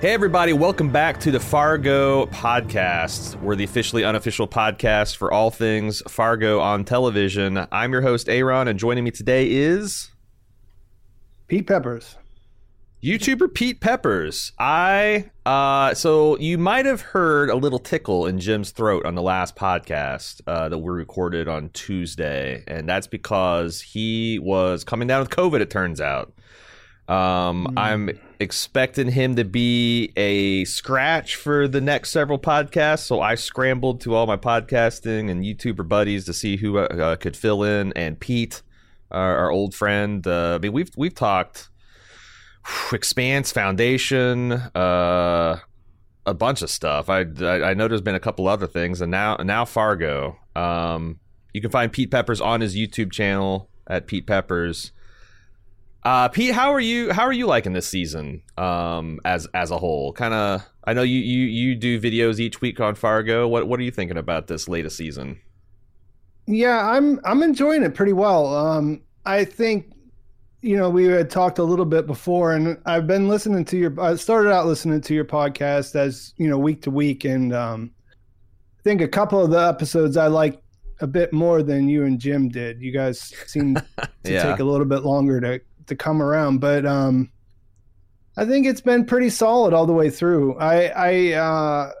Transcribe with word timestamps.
Hey, 0.00 0.14
everybody, 0.14 0.52
welcome 0.52 0.92
back 0.92 1.18
to 1.22 1.32
the 1.32 1.40
Fargo 1.40 2.26
podcast. 2.26 3.34
We're 3.42 3.56
the 3.56 3.64
officially 3.64 4.04
unofficial 4.04 4.46
podcast 4.46 5.16
for 5.16 5.32
all 5.32 5.50
things 5.50 6.02
Fargo 6.06 6.60
on 6.60 6.84
television. 6.84 7.66
I'm 7.72 7.90
your 7.90 8.02
host, 8.02 8.28
Aaron, 8.28 8.68
and 8.68 8.78
joining 8.78 9.02
me 9.02 9.10
today 9.10 9.50
is 9.50 10.12
Pete 11.48 11.66
Peppers. 11.66 12.14
YouTuber 13.02 13.52
Pete 13.52 13.80
Peppers. 13.80 14.52
I, 14.56 15.30
uh, 15.44 15.94
so 15.94 16.38
you 16.38 16.58
might 16.58 16.86
have 16.86 17.00
heard 17.00 17.50
a 17.50 17.56
little 17.56 17.80
tickle 17.80 18.24
in 18.24 18.38
Jim's 18.38 18.70
throat 18.70 19.04
on 19.04 19.16
the 19.16 19.22
last 19.22 19.56
podcast 19.56 20.42
uh, 20.46 20.68
that 20.68 20.78
we 20.78 20.90
recorded 20.90 21.48
on 21.48 21.70
Tuesday, 21.70 22.62
and 22.68 22.88
that's 22.88 23.08
because 23.08 23.80
he 23.80 24.38
was 24.38 24.84
coming 24.84 25.08
down 25.08 25.22
with 25.22 25.30
COVID, 25.30 25.60
it 25.60 25.70
turns 25.70 26.00
out. 26.00 26.32
Um, 27.08 27.66
mm. 27.66 27.72
I'm 27.76 28.20
expecting 28.38 29.10
him 29.10 29.36
to 29.36 29.44
be 29.44 30.12
a 30.16 30.64
scratch 30.66 31.36
for 31.36 31.66
the 31.66 31.80
next 31.80 32.10
several 32.10 32.38
podcasts, 32.38 33.00
so 33.00 33.20
I 33.20 33.34
scrambled 33.34 34.02
to 34.02 34.14
all 34.14 34.26
my 34.26 34.36
podcasting 34.36 35.30
and 35.30 35.42
YouTuber 35.42 35.88
buddies 35.88 36.26
to 36.26 36.34
see 36.34 36.56
who 36.58 36.78
uh, 36.78 37.16
could 37.16 37.36
fill 37.36 37.62
in. 37.62 37.92
And 37.94 38.20
Pete, 38.20 38.62
our, 39.10 39.36
our 39.38 39.50
old 39.50 39.74
friend, 39.74 40.26
uh, 40.26 40.56
I 40.56 40.58
mean, 40.58 40.72
we've 40.72 40.90
we've 40.96 41.14
talked 41.14 41.70
whew, 42.66 42.96
Expanse 42.96 43.52
Foundation, 43.52 44.52
uh, 44.52 45.58
a 46.26 46.34
bunch 46.34 46.60
of 46.60 46.68
stuff. 46.68 47.08
I, 47.08 47.24
I, 47.40 47.70
I 47.70 47.74
know 47.74 47.88
there's 47.88 48.02
been 48.02 48.14
a 48.14 48.20
couple 48.20 48.46
other 48.48 48.66
things, 48.66 49.00
and 49.00 49.10
now 49.10 49.36
now 49.36 49.64
Fargo. 49.64 50.38
Um, 50.54 51.20
you 51.54 51.62
can 51.62 51.70
find 51.70 51.90
Pete 51.90 52.10
Peppers 52.10 52.42
on 52.42 52.60
his 52.60 52.76
YouTube 52.76 53.10
channel 53.12 53.70
at 53.86 54.06
Pete 54.06 54.26
Peppers. 54.26 54.92
Uh, 56.04 56.28
Pete, 56.28 56.54
how 56.54 56.72
are 56.72 56.80
you? 56.80 57.12
How 57.12 57.24
are 57.24 57.32
you 57.32 57.46
liking 57.46 57.72
this 57.72 57.88
season 57.88 58.42
um, 58.56 59.18
as 59.24 59.46
as 59.54 59.70
a 59.70 59.78
whole? 59.78 60.12
Kind 60.12 60.32
of. 60.32 60.62
I 60.84 60.94
know 60.94 61.02
you, 61.02 61.18
you 61.18 61.46
you 61.46 61.74
do 61.74 62.00
videos 62.00 62.38
each 62.38 62.60
week 62.60 62.80
on 62.80 62.94
Fargo. 62.94 63.48
What 63.48 63.68
what 63.68 63.80
are 63.80 63.82
you 63.82 63.90
thinking 63.90 64.16
about 64.16 64.46
this 64.46 64.68
latest 64.68 64.96
season? 64.96 65.40
Yeah, 66.46 66.88
I'm 66.88 67.20
I'm 67.24 67.42
enjoying 67.42 67.82
it 67.82 67.94
pretty 67.94 68.12
well. 68.12 68.54
Um, 68.54 69.02
I 69.26 69.44
think 69.44 69.92
you 70.62 70.76
know 70.76 70.88
we 70.88 71.04
had 71.04 71.30
talked 71.30 71.58
a 71.58 71.64
little 71.64 71.84
bit 71.84 72.06
before, 72.06 72.52
and 72.52 72.78
I've 72.86 73.06
been 73.06 73.28
listening 73.28 73.64
to 73.66 73.76
your. 73.76 74.00
I 74.00 74.14
started 74.14 74.52
out 74.52 74.66
listening 74.66 75.00
to 75.00 75.14
your 75.14 75.24
podcast 75.24 75.96
as 75.96 76.32
you 76.36 76.48
know 76.48 76.58
week 76.58 76.80
to 76.82 76.90
week, 76.90 77.24
and 77.24 77.52
um, 77.52 77.90
I 78.78 78.82
think 78.82 79.00
a 79.00 79.08
couple 79.08 79.44
of 79.44 79.50
the 79.50 79.58
episodes 79.58 80.16
I 80.16 80.28
like 80.28 80.62
a 81.00 81.06
bit 81.06 81.32
more 81.32 81.62
than 81.62 81.88
you 81.88 82.04
and 82.04 82.18
Jim 82.18 82.48
did. 82.48 82.80
You 82.80 82.92
guys 82.92 83.34
seem 83.46 83.74
to 83.98 84.08
yeah. 84.24 84.44
take 84.44 84.60
a 84.60 84.64
little 84.64 84.86
bit 84.86 85.02
longer 85.02 85.40
to 85.40 85.60
to 85.88 85.96
come 85.96 86.22
around, 86.22 86.58
but 86.58 86.86
um, 86.86 87.30
I 88.36 88.44
think 88.44 88.66
it's 88.66 88.80
been 88.80 89.04
pretty 89.04 89.30
solid 89.30 89.74
all 89.74 89.86
the 89.86 89.92
way 89.92 90.10
through. 90.10 90.56
I 90.58 90.86
I 90.86 91.32
uh, 91.32 91.92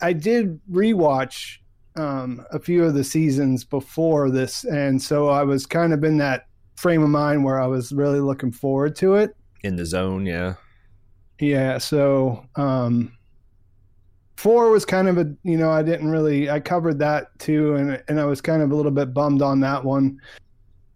I 0.00 0.12
did 0.12 0.60
rewatch 0.70 1.58
um, 1.96 2.44
a 2.50 2.58
few 2.58 2.84
of 2.84 2.94
the 2.94 3.04
seasons 3.04 3.64
before 3.64 4.30
this, 4.30 4.64
and 4.64 5.00
so 5.00 5.28
I 5.28 5.42
was 5.42 5.66
kind 5.66 5.92
of 5.92 6.02
in 6.02 6.18
that 6.18 6.46
frame 6.76 7.02
of 7.02 7.10
mind 7.10 7.44
where 7.44 7.60
I 7.60 7.66
was 7.66 7.92
really 7.92 8.20
looking 8.20 8.50
forward 8.50 8.96
to 8.96 9.14
it. 9.14 9.36
In 9.62 9.76
the 9.76 9.86
zone, 9.86 10.26
yeah, 10.26 10.54
yeah. 11.38 11.78
So 11.78 12.44
um, 12.56 13.16
four 14.36 14.70
was 14.70 14.84
kind 14.84 15.08
of 15.08 15.18
a 15.18 15.32
you 15.42 15.56
know 15.56 15.70
I 15.70 15.82
didn't 15.82 16.10
really 16.10 16.50
I 16.50 16.60
covered 16.60 16.98
that 17.00 17.38
too, 17.38 17.76
and 17.76 18.02
and 18.08 18.20
I 18.20 18.24
was 18.24 18.40
kind 18.40 18.62
of 18.62 18.72
a 18.72 18.74
little 18.74 18.92
bit 18.92 19.12
bummed 19.14 19.42
on 19.42 19.60
that 19.60 19.84
one. 19.84 20.18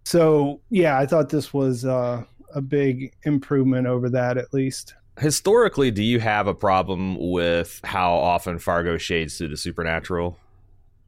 So 0.09 0.63
yeah, 0.71 0.99
I 0.99 1.05
thought 1.05 1.29
this 1.29 1.53
was 1.53 1.85
uh, 1.85 2.25
a 2.55 2.63
big 2.63 3.13
improvement 3.25 3.87
over 3.87 4.09
that 4.09 4.39
at 4.39 4.55
least. 4.55 4.95
Historically, 5.21 5.91
do 5.91 6.03
you 6.03 6.19
have 6.19 6.47
a 6.47 6.55
problem 6.55 7.19
with 7.31 7.79
how 7.85 8.15
often 8.15 8.59
Fargo 8.59 8.97
shades 8.97 9.37
through 9.37 9.49
the 9.49 9.59
supernatural? 9.59 10.39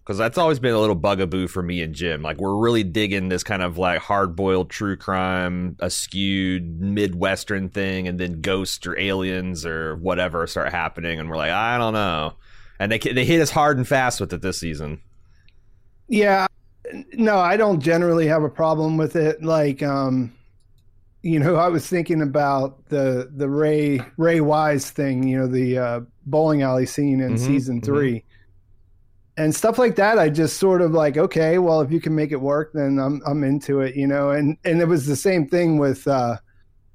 Because 0.04 0.18
that's 0.18 0.36
always 0.36 0.58
been 0.58 0.74
a 0.74 0.78
little 0.78 0.94
bugaboo 0.94 1.48
for 1.48 1.62
me 1.62 1.80
and 1.80 1.94
Jim. 1.94 2.20
Like 2.20 2.42
we're 2.42 2.54
really 2.54 2.84
digging 2.84 3.30
this 3.30 3.42
kind 3.42 3.62
of 3.62 3.78
like 3.78 4.00
hard 4.00 4.36
boiled 4.36 4.68
true 4.68 4.98
crime, 4.98 5.76
a 5.80 5.88
skewed 5.88 6.82
midwestern 6.82 7.70
thing, 7.70 8.06
and 8.06 8.20
then 8.20 8.42
ghosts 8.42 8.86
or 8.86 8.98
aliens 8.98 9.64
or 9.64 9.96
whatever 9.96 10.46
start 10.46 10.72
happening, 10.72 11.18
and 11.18 11.30
we're 11.30 11.38
like, 11.38 11.52
I 11.52 11.78
don't 11.78 11.94
know. 11.94 12.34
And 12.78 12.92
they 12.92 12.98
they 12.98 13.24
hit 13.24 13.40
us 13.40 13.50
hard 13.50 13.78
and 13.78 13.88
fast 13.88 14.20
with 14.20 14.34
it 14.34 14.42
this 14.42 14.60
season. 14.60 15.00
Yeah, 16.06 16.48
no, 17.12 17.38
I 17.38 17.56
don't 17.56 17.80
generally 17.80 18.26
have 18.26 18.42
a 18.42 18.48
problem 18.48 18.96
with 18.96 19.16
it. 19.16 19.42
Like, 19.42 19.82
um, 19.82 20.32
you 21.22 21.38
know, 21.38 21.56
I 21.66 21.68
was 21.68 21.86
thinking 21.86 22.22
about 22.22 22.88
the 22.88 23.30
the 23.34 23.48
Ray 23.48 24.00
Ray 24.16 24.40
Wise 24.40 24.90
thing. 24.90 25.26
You 25.26 25.38
know, 25.40 25.46
the 25.46 25.78
uh, 25.78 26.00
bowling 26.26 26.62
alley 26.62 26.86
scene 26.86 27.20
in 27.20 27.34
mm-hmm, 27.34 27.46
season 27.46 27.80
mm-hmm. 27.80 27.92
3 27.92 28.12
mm-hmm. 28.12 29.42
and 29.42 29.54
stuff 29.54 29.78
like 29.78 29.96
that. 29.96 30.18
I 30.18 30.28
just 30.28 30.58
sort 30.58 30.82
of 30.82 30.92
like, 30.92 31.16
okay, 31.16 31.58
well, 31.58 31.80
if 31.80 31.90
you 31.90 32.00
can 32.00 32.14
make 32.14 32.32
it 32.32 32.40
work, 32.40 32.72
then 32.72 32.98
I'm 32.98 33.20
I'm 33.26 33.44
into 33.44 33.80
it. 33.80 33.96
You 33.96 34.06
know, 34.06 34.30
and 34.30 34.56
and 34.64 34.80
it 34.80 34.88
was 34.88 35.06
the 35.06 35.16
same 35.16 35.48
thing 35.48 35.78
with 35.78 36.06
uh, 36.06 36.36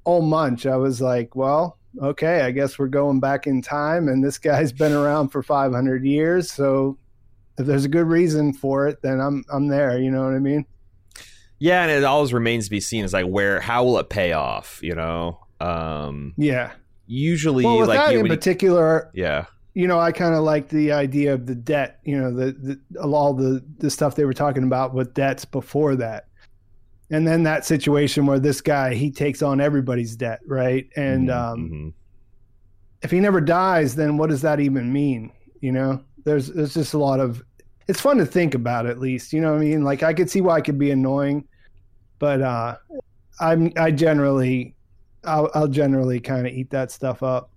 Old 0.04 0.24
Munch. 0.24 0.66
I 0.66 0.76
was 0.76 1.00
like, 1.00 1.36
well, 1.36 1.78
okay, 2.02 2.42
I 2.42 2.50
guess 2.50 2.78
we're 2.78 2.88
going 2.88 3.20
back 3.20 3.46
in 3.46 3.62
time, 3.62 4.08
and 4.08 4.22
this 4.22 4.38
guy's 4.38 4.72
been 4.72 4.92
around 4.92 5.28
for 5.28 5.42
500 5.42 6.04
years, 6.04 6.50
so 6.50 6.98
if 7.58 7.66
there's 7.66 7.84
a 7.84 7.88
good 7.88 8.06
reason 8.06 8.52
for 8.52 8.86
it, 8.86 9.02
then 9.02 9.20
I'm 9.20 9.44
I'm 9.52 9.68
there. 9.68 9.98
You 9.98 10.10
know 10.10 10.24
what 10.24 10.34
I 10.34 10.38
mean? 10.38 10.66
Yeah, 11.58 11.82
and 11.82 11.90
it 11.90 12.04
always 12.04 12.32
remains 12.32 12.66
to 12.66 12.70
be 12.70 12.80
seen 12.80 13.04
is 13.04 13.12
like 13.12 13.26
where 13.26 13.60
how 13.60 13.84
will 13.84 13.98
it 13.98 14.08
pay 14.08 14.32
off? 14.32 14.80
You 14.82 14.94
know? 14.94 15.40
Um, 15.60 16.34
yeah. 16.36 16.72
Usually, 17.06 17.64
well, 17.64 17.78
with 17.78 17.88
like 17.88 17.98
that 17.98 18.14
in 18.14 18.26
particular, 18.26 19.10
you, 19.14 19.24
yeah. 19.24 19.46
You 19.74 19.86
know, 19.86 19.98
I 19.98 20.10
kind 20.10 20.34
of 20.34 20.42
like 20.42 20.68
the 20.68 20.92
idea 20.92 21.34
of 21.34 21.46
the 21.46 21.54
debt. 21.54 22.00
You 22.04 22.18
know, 22.18 22.32
the, 22.32 22.78
the 22.92 23.00
all 23.00 23.34
the 23.34 23.64
the 23.78 23.90
stuff 23.90 24.16
they 24.16 24.24
were 24.24 24.34
talking 24.34 24.64
about 24.64 24.94
with 24.94 25.14
debts 25.14 25.44
before 25.44 25.96
that, 25.96 26.28
and 27.10 27.26
then 27.26 27.44
that 27.44 27.64
situation 27.64 28.26
where 28.26 28.40
this 28.40 28.60
guy 28.60 28.94
he 28.94 29.10
takes 29.10 29.42
on 29.42 29.60
everybody's 29.60 30.16
debt, 30.16 30.40
right? 30.46 30.88
And 30.96 31.28
mm-hmm. 31.28 31.52
um, 31.52 31.70
mm-hmm. 31.70 31.88
if 33.02 33.10
he 33.10 33.20
never 33.20 33.40
dies, 33.40 33.94
then 33.94 34.16
what 34.16 34.30
does 34.30 34.42
that 34.42 34.60
even 34.60 34.92
mean? 34.92 35.30
You 35.60 35.72
know? 35.72 36.04
There's 36.26 36.48
there's 36.48 36.74
just 36.74 36.92
a 36.92 36.98
lot 36.98 37.20
of 37.20 37.42
it's 37.86 38.00
fun 38.00 38.18
to 38.18 38.26
think 38.26 38.54
about 38.54 38.84
at 38.84 38.98
least 38.98 39.32
you 39.32 39.40
know 39.40 39.52
what 39.52 39.62
i 39.62 39.64
mean? 39.64 39.84
Like 39.84 40.02
i 40.02 40.12
could 40.12 40.28
see 40.28 40.42
why 40.42 40.58
it 40.58 40.64
could 40.64 40.78
be 40.78 40.90
annoying 40.90 41.46
but 42.18 42.42
uh 42.42 42.76
i'm 43.40 43.72
i 43.76 43.90
generally 43.90 44.74
i'll, 45.24 45.50
I'll 45.54 45.68
generally 45.68 46.20
kind 46.20 46.46
of 46.46 46.52
eat 46.52 46.68
that 46.70 46.90
stuff 46.90 47.22
up 47.22 47.50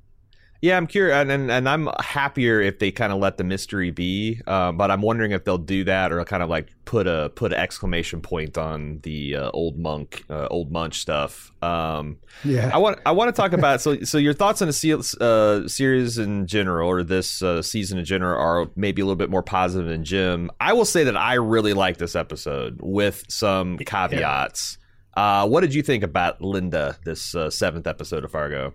yeah, 0.61 0.75
I'm 0.75 0.87
curious, 0.87 1.15
and, 1.15 1.31
and, 1.31 1.49
and 1.49 1.69
I'm 1.69 1.87
happier 2.01 2.59
if 2.59 2.79
they 2.79 2.91
kind 2.91 3.13
of 3.13 3.19
let 3.19 3.37
the 3.37 3.45
mystery 3.45 3.91
be. 3.91 4.41
Uh, 4.45 4.73
but 4.73 4.91
I'm 4.91 5.01
wondering 5.01 5.31
if 5.31 5.45
they'll 5.45 5.57
do 5.57 5.85
that 5.85 6.11
or 6.11 6.23
kind 6.25 6.43
of 6.43 6.49
like 6.49 6.67
put 6.83 7.07
a 7.07 7.31
put 7.33 7.53
an 7.53 7.59
exclamation 7.59 8.19
point 8.19 8.57
on 8.57 8.99
the 9.03 9.35
uh, 9.35 9.51
old 9.53 9.77
monk, 9.77 10.25
uh, 10.29 10.47
old 10.51 10.69
munch 10.69 10.99
stuff. 10.99 11.53
Um, 11.63 12.17
yeah, 12.43 12.71
I 12.73 12.77
want 12.77 12.99
I 13.05 13.11
want 13.11 13.33
to 13.33 13.41
talk 13.41 13.53
about 13.53 13.79
so 13.79 14.01
so 14.01 14.17
your 14.17 14.33
thoughts 14.33 14.61
on 14.61 14.67
the 14.67 15.17
uh, 15.21 15.67
series 15.69 16.17
in 16.17 16.45
general 16.45 16.89
or 16.89 17.03
this 17.03 17.41
uh, 17.41 17.61
season 17.61 17.97
in 17.97 18.03
general 18.03 18.37
are 18.37 18.69
maybe 18.75 19.01
a 19.01 19.05
little 19.05 19.15
bit 19.15 19.29
more 19.29 19.43
positive 19.43 19.87
than 19.87 20.03
Jim. 20.03 20.51
I 20.59 20.73
will 20.73 20.85
say 20.85 21.05
that 21.05 21.15
I 21.15 21.35
really 21.35 21.73
like 21.73 21.97
this 21.97 22.17
episode 22.17 22.79
with 22.81 23.23
some 23.29 23.77
caveats. 23.77 24.77
Yeah. 25.15 25.41
Uh, 25.41 25.47
what 25.47 25.61
did 25.61 25.73
you 25.73 25.83
think 25.83 26.03
about 26.03 26.41
Linda, 26.41 26.97
this 27.05 27.33
seventh 27.49 27.87
episode 27.87 28.25
of 28.25 28.31
Fargo? 28.31 28.73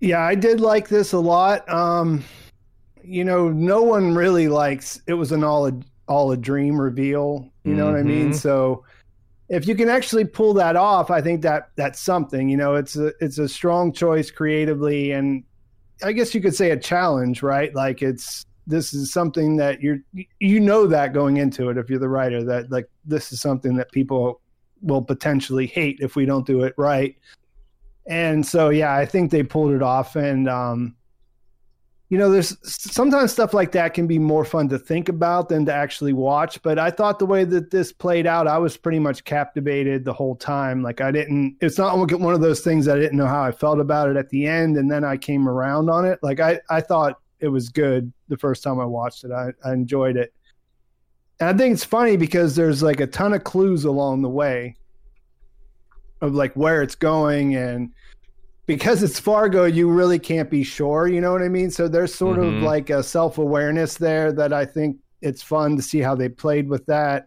Yeah, 0.00 0.20
I 0.20 0.34
did 0.34 0.60
like 0.60 0.88
this 0.88 1.12
a 1.12 1.18
lot. 1.18 1.68
Um, 1.68 2.24
you 3.02 3.24
know, 3.24 3.50
no 3.50 3.82
one 3.82 4.14
really 4.14 4.48
likes 4.48 5.00
it 5.06 5.14
was 5.14 5.32
an 5.32 5.44
all 5.44 5.66
a, 5.66 5.72
all 6.08 6.32
a 6.32 6.36
dream 6.36 6.80
reveal. 6.80 7.50
You 7.64 7.74
know 7.74 7.84
mm-hmm. 7.84 7.92
what 7.92 8.00
I 8.00 8.02
mean? 8.02 8.28
Mm-hmm. 8.30 8.38
So 8.38 8.84
if 9.48 9.66
you 9.68 9.74
can 9.74 9.88
actually 9.88 10.24
pull 10.24 10.54
that 10.54 10.76
off, 10.76 11.10
I 11.10 11.20
think 11.20 11.42
that 11.42 11.70
that's 11.76 12.00
something. 12.00 12.48
You 12.48 12.56
know, 12.56 12.76
it's 12.76 12.96
a 12.96 13.12
it's 13.20 13.38
a 13.38 13.48
strong 13.48 13.92
choice 13.92 14.30
creatively, 14.30 15.12
and 15.12 15.44
I 16.02 16.12
guess 16.12 16.34
you 16.34 16.40
could 16.40 16.54
say 16.54 16.70
a 16.70 16.78
challenge, 16.78 17.42
right? 17.42 17.74
Like 17.74 18.00
it's 18.00 18.46
this 18.66 18.94
is 18.94 19.12
something 19.12 19.56
that 19.56 19.82
you're 19.82 19.98
you 20.38 20.60
know 20.60 20.86
that 20.86 21.12
going 21.12 21.38
into 21.38 21.68
it 21.68 21.76
if 21.76 21.90
you're 21.90 21.98
the 21.98 22.08
writer 22.08 22.44
that 22.44 22.70
like 22.70 22.88
this 23.04 23.32
is 23.32 23.40
something 23.40 23.74
that 23.76 23.90
people 23.92 24.40
will 24.82 25.02
potentially 25.02 25.66
hate 25.66 25.98
if 26.00 26.16
we 26.16 26.24
don't 26.24 26.46
do 26.46 26.62
it 26.62 26.72
right 26.78 27.16
and 28.10 28.44
so, 28.44 28.70
yeah, 28.70 28.92
I 28.92 29.06
think 29.06 29.30
they 29.30 29.44
pulled 29.44 29.72
it 29.72 29.82
off. 29.82 30.16
And, 30.16 30.48
um, 30.48 30.96
you 32.08 32.18
know, 32.18 32.28
there's 32.28 32.56
sometimes 32.64 33.30
stuff 33.30 33.54
like 33.54 33.70
that 33.70 33.94
can 33.94 34.08
be 34.08 34.18
more 34.18 34.44
fun 34.44 34.68
to 34.70 34.80
think 34.80 35.08
about 35.08 35.48
than 35.48 35.64
to 35.66 35.72
actually 35.72 36.12
watch. 36.12 36.60
But 36.60 36.76
I 36.76 36.90
thought 36.90 37.20
the 37.20 37.26
way 37.26 37.44
that 37.44 37.70
this 37.70 37.92
played 37.92 38.26
out, 38.26 38.48
I 38.48 38.58
was 38.58 38.76
pretty 38.76 38.98
much 38.98 39.22
captivated 39.22 40.04
the 40.04 40.12
whole 40.12 40.34
time. 40.34 40.82
Like, 40.82 41.00
I 41.00 41.12
didn't, 41.12 41.56
it's 41.60 41.78
not 41.78 41.96
one 41.96 42.34
of 42.34 42.40
those 42.40 42.62
things 42.62 42.88
I 42.88 42.98
didn't 42.98 43.16
know 43.16 43.28
how 43.28 43.44
I 43.44 43.52
felt 43.52 43.78
about 43.78 44.10
it 44.10 44.16
at 44.16 44.28
the 44.30 44.44
end. 44.44 44.76
And 44.76 44.90
then 44.90 45.04
I 45.04 45.16
came 45.16 45.48
around 45.48 45.88
on 45.88 46.04
it. 46.04 46.18
Like, 46.20 46.40
I, 46.40 46.58
I 46.68 46.80
thought 46.80 47.20
it 47.38 47.46
was 47.46 47.68
good 47.68 48.12
the 48.26 48.36
first 48.36 48.64
time 48.64 48.80
I 48.80 48.86
watched 48.86 49.22
it. 49.22 49.30
I, 49.30 49.52
I 49.64 49.72
enjoyed 49.72 50.16
it. 50.16 50.34
And 51.38 51.48
I 51.48 51.52
think 51.56 51.74
it's 51.74 51.84
funny 51.84 52.16
because 52.16 52.56
there's 52.56 52.82
like 52.82 52.98
a 52.98 53.06
ton 53.06 53.34
of 53.34 53.44
clues 53.44 53.84
along 53.84 54.22
the 54.22 54.28
way 54.28 54.74
of 56.20 56.34
like 56.34 56.54
where 56.54 56.82
it's 56.82 56.96
going 56.96 57.54
and 57.54 57.92
because 58.70 59.02
it's 59.02 59.18
Fargo, 59.18 59.64
you 59.64 59.90
really 59.90 60.20
can't 60.20 60.48
be 60.48 60.62
sure. 60.62 61.08
You 61.08 61.20
know 61.20 61.32
what 61.32 61.42
I 61.42 61.48
mean? 61.48 61.72
So 61.72 61.88
there's 61.88 62.14
sort 62.14 62.38
mm-hmm. 62.38 62.58
of 62.58 62.62
like 62.62 62.88
a 62.88 63.02
self 63.02 63.38
awareness 63.38 63.96
there 63.96 64.30
that 64.34 64.52
I 64.52 64.64
think 64.64 64.98
it's 65.20 65.42
fun 65.42 65.74
to 65.74 65.82
see 65.82 65.98
how 65.98 66.14
they 66.14 66.28
played 66.28 66.68
with 66.68 66.86
that. 66.86 67.26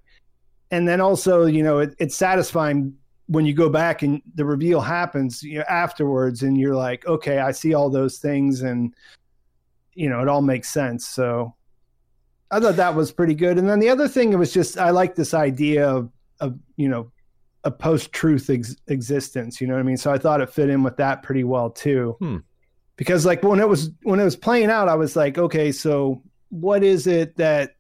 And 0.72 0.88
then 0.88 1.01
also, 1.01 1.45
you 1.45 1.62
know, 1.62 1.80
it, 1.80 1.95
it's 2.00 2.16
satisfying 2.16 2.94
when 3.25 3.45
you 3.45 3.54
go 3.54 3.68
back 3.68 4.04
and 4.04 4.22
the 4.36 4.45
reveal 4.45 4.80
happens 4.80 5.44
you 5.44 5.57
know, 5.57 5.66
afterwards, 5.68 6.44
and 6.44 6.57
you're 6.57 6.78
like, 6.78 7.06
okay, 7.07 7.40
I 7.40 7.51
see 7.51 7.74
all 7.74 7.90
those 7.90 8.19
things, 8.19 8.62
and 8.62 8.94
you 9.95 10.07
know, 10.07 10.22
it 10.22 10.30
all 10.30 10.42
makes 10.42 10.69
sense. 10.69 11.06
So 11.10 11.54
I 12.51 12.62
thought 12.62 12.78
that 12.78 12.95
was 12.95 13.12
pretty 13.12 13.36
good. 13.36 13.57
And 13.57 13.69
then 13.69 13.81
the 13.81 13.90
other 13.90 14.07
thing, 14.07 14.31
it 14.31 14.38
was 14.38 14.54
just 14.54 14.78
I 14.78 14.92
like 14.92 15.16
this 15.16 15.34
idea 15.34 15.90
of, 15.90 16.10
of 16.40 16.57
you 16.78 16.88
know 16.88 17.12
a 17.63 17.71
post-truth 17.71 18.50
ex- 18.50 18.75
existence. 18.88 19.62
You 19.62 19.68
know 19.68 19.74
what 19.74 19.80
I 19.80 19.83
mean? 19.83 19.98
So 19.98 20.12
I 20.12 20.18
thought 20.18 20.42
it 20.42 20.50
fit 20.50 20.69
in 20.69 20.83
with 20.83 20.98
that 20.98 21.24
pretty 21.24 21.44
well 21.44 21.69
too. 21.69 22.15
Hmm. 22.19 22.38
Because 22.95 23.25
like 23.25 23.42
when 23.44 23.60
it 23.60 23.68
was 23.68 23.89
when 24.04 24.19
it 24.19 24.24
was 24.24 24.36
playing 24.36 24.69
out, 24.69 24.88
I 24.88 24.95
was 24.95 25.15
like, 25.15 25.38
okay, 25.38 25.71
so 25.71 26.21
what 26.50 26.83
is 26.83 27.07
it 27.07 27.36
that 27.38 27.71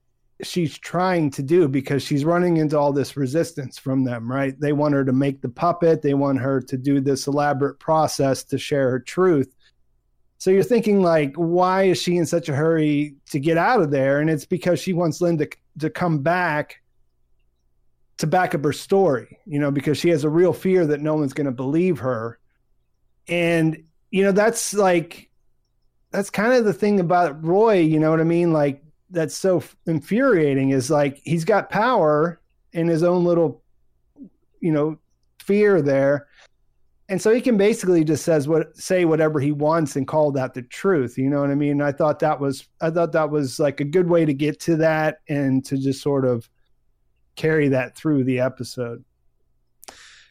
she's 0.41 0.77
trying 0.77 1.29
to 1.31 1.43
do? 1.43 1.67
Because 1.67 2.01
she's 2.01 2.25
running 2.25 2.57
into 2.57 2.77
all 2.77 2.91
this 2.91 3.15
resistance 3.15 3.77
from 3.77 4.03
them, 4.03 4.31
right? 4.31 4.59
They 4.59 4.73
want 4.73 4.95
her 4.95 5.05
to 5.05 5.13
make 5.13 5.41
the 5.41 5.49
puppet. 5.49 6.01
They 6.01 6.15
want 6.15 6.39
her 6.39 6.61
to 6.61 6.77
do 6.77 6.99
this 6.99 7.27
elaborate 7.27 7.79
process 7.79 8.43
to 8.45 8.57
share 8.57 8.89
her 8.89 8.99
truth. 8.99 9.53
So 10.39 10.51
you're 10.51 10.63
thinking 10.63 11.01
like, 11.01 11.35
why 11.35 11.83
is 11.83 12.01
she 12.01 12.17
in 12.17 12.25
such 12.25 12.49
a 12.49 12.55
hurry 12.55 13.15
to 13.29 13.39
get 13.39 13.57
out 13.57 13.81
of 13.81 13.91
there? 13.91 14.19
And 14.19 14.29
it's 14.29 14.45
because 14.45 14.79
she 14.79 14.91
wants 14.91 15.21
Linda 15.21 15.47
to 15.79 15.89
come 15.89 16.19
back 16.19 16.81
to 18.17 18.27
back 18.27 18.53
up 18.53 18.63
her 18.63 18.73
story, 18.73 19.39
you 19.45 19.59
know, 19.59 19.71
because 19.71 19.97
she 19.97 20.09
has 20.09 20.23
a 20.23 20.29
real 20.29 20.53
fear 20.53 20.85
that 20.85 21.01
no 21.01 21.15
one's 21.15 21.33
going 21.33 21.45
to 21.45 21.51
believe 21.51 21.99
her. 21.99 22.39
And, 23.27 23.83
you 24.11 24.23
know, 24.23 24.31
that's 24.31 24.73
like, 24.73 25.29
that's 26.11 26.29
kind 26.29 26.53
of 26.53 26.65
the 26.65 26.73
thing 26.73 26.99
about 26.99 27.43
Roy, 27.43 27.79
you 27.79 27.99
know 27.99 28.11
what 28.11 28.19
I 28.19 28.25
mean? 28.25 28.53
Like, 28.53 28.83
that's 29.09 29.35
so 29.35 29.63
infuriating 29.85 30.71
is 30.71 30.89
like 30.89 31.21
he's 31.23 31.45
got 31.45 31.69
power 31.69 32.41
in 32.73 32.87
his 32.87 33.03
own 33.03 33.23
little, 33.23 33.63
you 34.59 34.71
know, 34.71 34.97
fear 35.39 35.81
there. 35.81 36.27
And 37.09 37.21
so 37.21 37.33
he 37.33 37.41
can 37.41 37.57
basically 37.57 38.03
just 38.03 38.23
says 38.23 38.47
what 38.47 38.75
say 38.75 39.05
whatever 39.05 39.39
he 39.39 39.51
wants 39.51 39.95
and 39.95 40.07
call 40.07 40.31
that 40.31 40.53
the 40.53 40.63
truth. 40.63 41.17
You 41.17 41.29
know 41.29 41.41
what 41.41 41.51
I 41.51 41.55
mean? 41.55 41.81
I 41.81 41.91
thought 41.91 42.19
that 42.19 42.39
was 42.39 42.67
I 42.81 42.89
thought 42.89 43.11
that 43.11 43.29
was 43.29 43.59
like 43.59 43.79
a 43.81 43.85
good 43.85 44.09
way 44.09 44.25
to 44.25 44.33
get 44.33 44.59
to 44.61 44.77
that 44.77 45.17
and 45.29 45.63
to 45.65 45.77
just 45.77 46.01
sort 46.01 46.25
of 46.25 46.49
carry 47.35 47.69
that 47.69 47.95
through 47.95 48.23
the 48.23 48.39
episode. 48.39 49.03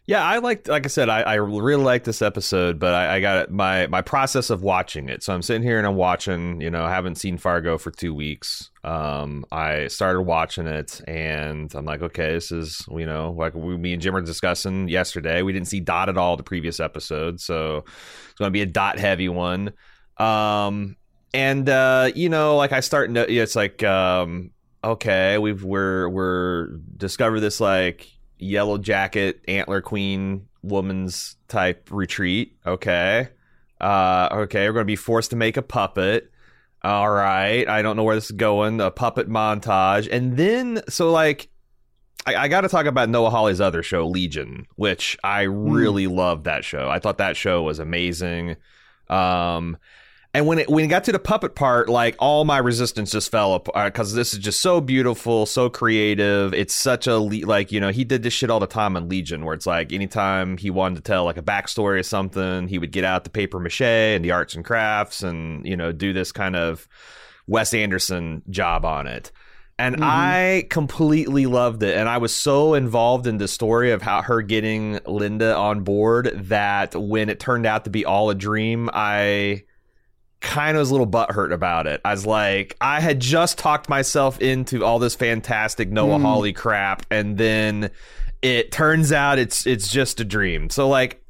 Yeah, 0.04 0.25
I 0.25 0.38
like 0.38 0.66
like 0.66 0.84
I 0.84 0.88
said, 0.88 1.08
I, 1.08 1.20
I 1.20 1.34
really 1.34 1.82
like 1.82 2.02
this 2.02 2.22
episode, 2.22 2.81
but 2.81 2.93
I, 2.93 3.16
I 3.16 3.20
got 3.20 3.52
my 3.52 3.87
my 3.87 4.02
process 4.02 4.50
of 4.50 4.60
watching 4.60 5.08
it. 5.08 5.22
So 5.22 5.32
I'm 5.32 5.43
sitting 5.43 5.62
here 5.62 5.78
and 5.78 5.87
I'm 5.87 5.94
watching. 5.94 6.60
You 6.60 6.70
know, 6.70 6.84
I 6.84 6.90
haven't 6.90 7.14
seen 7.14 7.38
Fargo 7.38 7.78
for 7.78 7.93
two 7.93 8.12
weeks. 8.12 8.70
Um, 8.82 9.44
I 9.52 9.87
started 9.87 10.22
watching 10.22 10.66
it, 10.66 11.00
and 11.06 11.72
I'm 11.72 11.84
like, 11.84 12.02
okay, 12.02 12.32
this 12.32 12.50
is 12.50 12.84
you 12.90 13.06
know 13.06 13.31
like 13.38 13.55
we, 13.55 13.76
me 13.76 13.93
and 13.93 14.02
Jim 14.02 14.14
were 14.14 14.22
discussing 14.22 14.88
yesterday. 14.88 15.43
We 15.43 15.52
didn't 15.52 15.69
see 15.69 15.78
Dot 15.78 16.08
at 16.08 16.19
all 16.19 16.37
the 16.37 16.43
previous 16.43 16.81
episode, 16.81 17.40
so 17.40 17.84
it's 18.25 18.38
going 18.38 18.48
to 18.48 18.52
be 18.52 18.62
a 18.62 18.66
Dot 18.66 18.98
heavy 18.98 19.28
one. 19.28 19.72
Um, 20.19 20.96
and 21.32 21.69
uh, 21.69 22.10
you 22.12 22.28
know, 22.28 22.56
like 22.56 22.72
I 22.72 22.81
start, 22.81 23.08
no, 23.08 23.22
it's 23.22 23.55
like 23.55 23.84
um, 23.84 24.50
okay, 24.84 25.38
we've 25.38 25.62
we're 25.64 26.08
we're 26.08 26.67
discover 26.96 27.40
this 27.40 27.61
like 27.61 28.11
yellow 28.38 28.79
jacket 28.79 29.43
antler 29.46 29.81
queen 29.81 30.49
woman's 30.62 31.37
type 31.49 31.88
retreat. 31.90 32.56
Okay. 32.67 33.29
Uh, 33.81 34.29
okay, 34.32 34.69
we're 34.69 34.75
going 34.75 34.82
to 34.82 34.87
be 34.87 34.96
forced 34.96 35.31
to 35.31 35.37
make 35.37 35.56
a 35.56 35.62
puppet. 35.62 36.31
All 36.82 37.11
right. 37.11 37.69
I 37.69 37.82
don't 37.82 37.96
know 37.96 38.05
where 38.05 38.14
this 38.14 38.26
is 38.26 38.32
going. 38.32 38.81
A 38.81 38.90
puppet 38.90 39.29
montage. 39.29 40.08
And 40.11 40.37
then, 40.37 40.82
so 40.88 41.11
like, 41.11 41.49
I, 42.26 42.37
I 42.37 42.49
got 42.49 42.62
to 42.62 42.69
talk 42.69 42.87
about 42.87 43.08
Noah 43.08 43.31
Hawley's 43.31 43.61
other 43.61 43.82
show, 43.82 44.06
Legion, 44.06 44.67
which 44.76 45.19
I 45.25 45.46
hmm. 45.46 45.70
really 45.70 46.06
mm. 46.06 46.14
loved 46.14 46.44
that 46.44 46.64
show. 46.64 46.88
I 46.88 46.99
thought 46.99 47.19
that 47.19 47.37
show 47.37 47.62
was 47.62 47.79
amazing. 47.79 48.56
Um, 49.08 49.76
and 50.34 50.46
when 50.46 50.58
it 50.58 50.69
when 50.70 50.84
it 50.84 50.88
got 50.88 51.05
to 51.05 51.12
the 51.12 51.19
puppet 51.19 51.55
part, 51.55 51.90
like 51.90 52.17
all 52.19 52.46
my 52.46 52.56
resistance 52.56 53.11
just 53.11 53.31
fell 53.31 53.52
apart 53.55 53.93
because 53.93 54.14
this 54.14 54.32
is 54.32 54.38
just 54.38 54.62
so 54.62 54.81
beautiful, 54.81 55.44
so 55.44 55.69
creative. 55.69 56.55
It's 56.55 56.73
such 56.73 57.06
a 57.06 57.19
like 57.19 57.70
you 57.70 57.81
know 57.81 57.90
he 57.90 58.05
did 58.05 58.23
this 58.23 58.32
shit 58.32 58.49
all 58.49 58.61
the 58.61 58.67
time 58.67 58.96
on 58.96 59.11
Legion, 59.11 59.44
where 59.44 59.55
it's 59.55 59.67
like 59.67 59.93
anytime 59.93 60.56
he 60.56 60.70
wanted 60.70 60.96
to 60.96 61.02
tell 61.02 61.25
like 61.25 61.37
a 61.37 61.43
backstory 61.43 61.99
or 61.99 62.02
something, 62.02 62.67
he 62.67 62.79
would 62.79 62.93
get 62.93 63.05
out 63.05 63.25
the 63.25 63.31
paper 63.31 63.58
mache 63.58 63.82
and 63.82 64.25
the 64.25 64.31
arts 64.31 64.55
and 64.55 64.64
crafts, 64.64 65.23
and 65.23 65.67
you 65.67 65.76
know 65.76 65.93
do 65.93 66.14
this 66.14 66.32
kind 66.32 66.56
of 66.56 66.88
Wes 67.46 67.75
Anderson 67.75 68.43
job 68.49 68.87
on 68.87 69.06
it. 69.06 69.32
And 69.79 69.96
mm-hmm. 69.96 70.05
I 70.06 70.67
completely 70.70 71.44
loved 71.44 71.82
it. 71.82 71.96
And 71.96 72.08
I 72.08 72.19
was 72.19 72.34
so 72.34 72.75
involved 72.75 73.26
in 73.26 73.38
the 73.38 73.49
story 73.49 73.90
of 73.90 74.00
how 74.00 74.23
her 74.23 74.40
getting 74.40 75.00
Linda 75.06 75.56
on 75.56 75.82
board 75.82 76.31
that 76.49 76.94
when 76.94 77.29
it 77.29 77.40
turned 77.40 77.67
out 77.67 77.84
to 77.84 77.90
be 77.90 78.05
all 78.05 78.31
a 78.31 78.34
dream, 78.34 78.88
I 78.93 79.64
kind 80.43 80.77
of 80.77 80.81
was 80.81 80.91
a 80.91 80.93
little 80.93 81.06
butthurt 81.06 81.53
about 81.53 81.87
it. 81.87 82.00
I 82.05 82.11
was 82.11 82.27
like, 82.27 82.77
I 82.81 83.00
had 83.00 83.21
just 83.21 83.56
talked 83.56 83.89
myself 83.89 84.41
into 84.41 84.85
all 84.85 84.99
this 84.99 85.15
fantastic 85.15 85.91
Noah 85.91 86.19
mm. 86.19 86.23
Hawley 86.23 86.53
crap, 86.53 87.06
and 87.11 87.39
then 87.39 87.91
it 88.43 88.73
turns 88.73 89.12
out 89.12 89.39
it's 89.39 89.67
it's 89.67 89.91
just 89.91 90.21
a 90.21 90.25
dream. 90.25 90.69
So 90.69 90.89
like, 90.89 91.23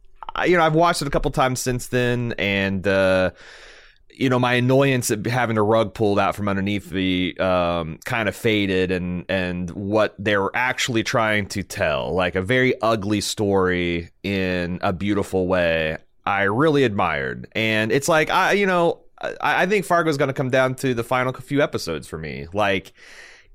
you 0.47 0.56
know, 0.56 0.64
I've 0.64 0.75
watched 0.75 1.03
it 1.03 1.09
a 1.09 1.11
couple 1.11 1.31
times 1.31 1.61
since 1.61 1.88
then, 1.88 2.35
and 2.38 2.87
uh, 2.88 3.31
you 4.11 4.29
know, 4.29 4.38
my 4.38 4.55
annoyance 4.55 5.11
at 5.11 5.25
having 5.26 5.59
a 5.59 5.62
rug 5.62 5.94
pulled 5.94 6.19
out 6.19 6.35
from 6.35 6.49
underneath 6.49 6.91
me 6.91 7.37
um, 7.37 7.99
kind 8.04 8.28
of 8.28 8.35
faded, 8.35 8.90
and 8.90 9.26
and 9.28 9.71
what 9.71 10.16
they 10.19 10.37
were 10.38 10.50
actually 10.54 11.02
trying 11.02 11.47
to 11.49 11.62
tell, 11.62 12.14
like 12.14 12.35
a 12.35 12.42
very 12.42 12.81
ugly 12.81 13.21
story 13.21 14.11
in 14.23 14.78
a 14.83 14.92
beautiful 14.92 15.47
way. 15.47 15.99
I 16.25 16.42
really 16.42 16.85
admired. 16.85 17.49
And 17.52 17.90
it's 17.90 18.09
like 18.09 18.31
I, 18.31 18.52
you 18.52 18.66
know, 18.66 19.01
I, 19.23 19.62
I 19.62 19.67
think 19.67 19.85
Fargo's 19.85 20.17
going 20.17 20.29
to 20.29 20.35
come 20.35 20.50
down 20.50 20.75
to 20.76 20.95
the 20.95 21.05
final 21.05 21.33
few 21.33 21.62
episodes 21.62 22.07
for 22.07 22.19
me. 22.19 22.47
Like, 22.52 22.93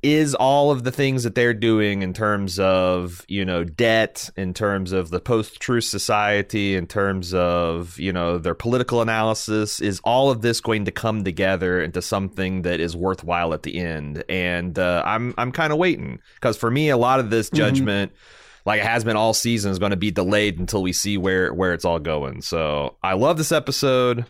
is 0.04 0.36
all 0.36 0.70
of 0.70 0.84
the 0.84 0.92
things 0.92 1.24
that 1.24 1.34
they're 1.34 1.54
doing 1.54 2.04
in 2.04 2.14
terms 2.14 2.60
of 2.60 3.26
you 3.28 3.44
know 3.44 3.64
debt 3.64 4.30
in 4.38 4.54
terms 4.54 4.92
of 4.92 5.10
the 5.10 5.20
post-truth 5.20 5.84
society 5.84 6.76
in 6.76 6.86
terms 6.86 7.34
of 7.34 8.00
you 8.00 8.14
know 8.14 8.38
their 8.38 8.54
political 8.54 9.02
analysis 9.02 9.80
is 9.82 10.00
all 10.04 10.30
of 10.30 10.42
this 10.42 10.62
going 10.62 10.86
to 10.86 10.92
come 10.92 11.24
together 11.24 11.82
into 11.82 12.02
something 12.02 12.62
that 12.62 12.80
is 12.80 12.96
worthwhile 12.96 13.54
at 13.54 13.64
the 13.64 13.78
end 13.78 14.24
and 14.30 14.78
uh, 14.78 15.02
i'm 15.06 15.34
i'm 15.38 15.52
kind 15.52 15.74
of 15.74 15.80
waiting 15.80 16.20
because 16.36 16.56
for 16.56 16.70
me 16.70 16.90
a 16.90 16.98
lot 16.98 17.20
of 17.20 17.32
this 17.32 17.48
mm-hmm. 17.48 17.58
judgment 17.58 18.12
mm-hmm. 18.12 18.70
like 18.70 18.80
it 18.80 18.86
has 18.86 19.04
been 19.04 19.16
all 19.16 19.34
season 19.34 19.72
is 19.72 19.80
going 19.80 19.92
to 19.92 19.98
be 19.98 20.12
delayed 20.12 20.60
until 20.60 20.84
we 20.84 20.94
see 20.94 21.18
where 21.18 21.52
where 21.54 21.74
it's 21.74 21.86
all 21.86 22.00
going 22.00 22.40
so 22.42 22.96
i 23.02 23.14
love 23.14 23.36
this 23.36 23.52
episode 23.52 24.26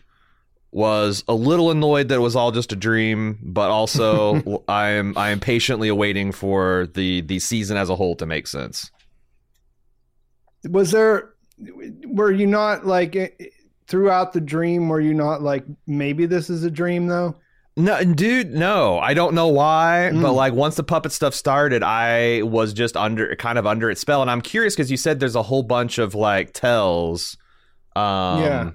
was 0.70 1.24
a 1.28 1.34
little 1.34 1.70
annoyed 1.70 2.08
that 2.08 2.16
it 2.16 2.20
was 2.20 2.36
all 2.36 2.52
just 2.52 2.72
a 2.72 2.76
dream, 2.76 3.38
but 3.42 3.70
also 3.70 4.62
I 4.68 4.90
am 4.90 5.16
I 5.16 5.30
am 5.30 5.40
patiently 5.40 5.88
awaiting 5.88 6.32
for 6.32 6.88
the 6.94 7.22
the 7.22 7.38
season 7.38 7.76
as 7.76 7.88
a 7.88 7.96
whole 7.96 8.16
to 8.16 8.26
make 8.26 8.46
sense. 8.46 8.90
Was 10.68 10.90
there 10.90 11.30
were 12.06 12.30
you 12.30 12.46
not 12.46 12.86
like 12.86 13.16
eh, 13.16 13.28
throughout 13.86 14.32
the 14.32 14.40
dream 14.40 14.88
were 14.88 15.00
you 15.00 15.14
not 15.14 15.42
like 15.42 15.64
maybe 15.86 16.26
this 16.26 16.50
is 16.50 16.64
a 16.64 16.70
dream 16.70 17.06
though? 17.06 17.36
No, 17.76 18.02
dude, 18.02 18.52
no. 18.54 18.98
I 18.98 19.14
don't 19.14 19.34
know 19.34 19.46
why, 19.46 20.10
mm. 20.12 20.20
but 20.20 20.32
like 20.32 20.52
once 20.52 20.74
the 20.74 20.82
puppet 20.82 21.12
stuff 21.12 21.32
started, 21.32 21.84
I 21.84 22.42
was 22.42 22.72
just 22.72 22.96
under 22.96 23.36
kind 23.36 23.56
of 23.56 23.68
under 23.68 23.88
its 23.88 24.00
spell 24.00 24.20
and 24.20 24.30
I'm 24.30 24.40
curious 24.40 24.76
cuz 24.76 24.90
you 24.90 24.96
said 24.96 25.20
there's 25.20 25.36
a 25.36 25.44
whole 25.44 25.62
bunch 25.62 25.98
of 25.98 26.14
like 26.14 26.52
tells 26.52 27.38
um 27.96 28.42
yeah 28.42 28.70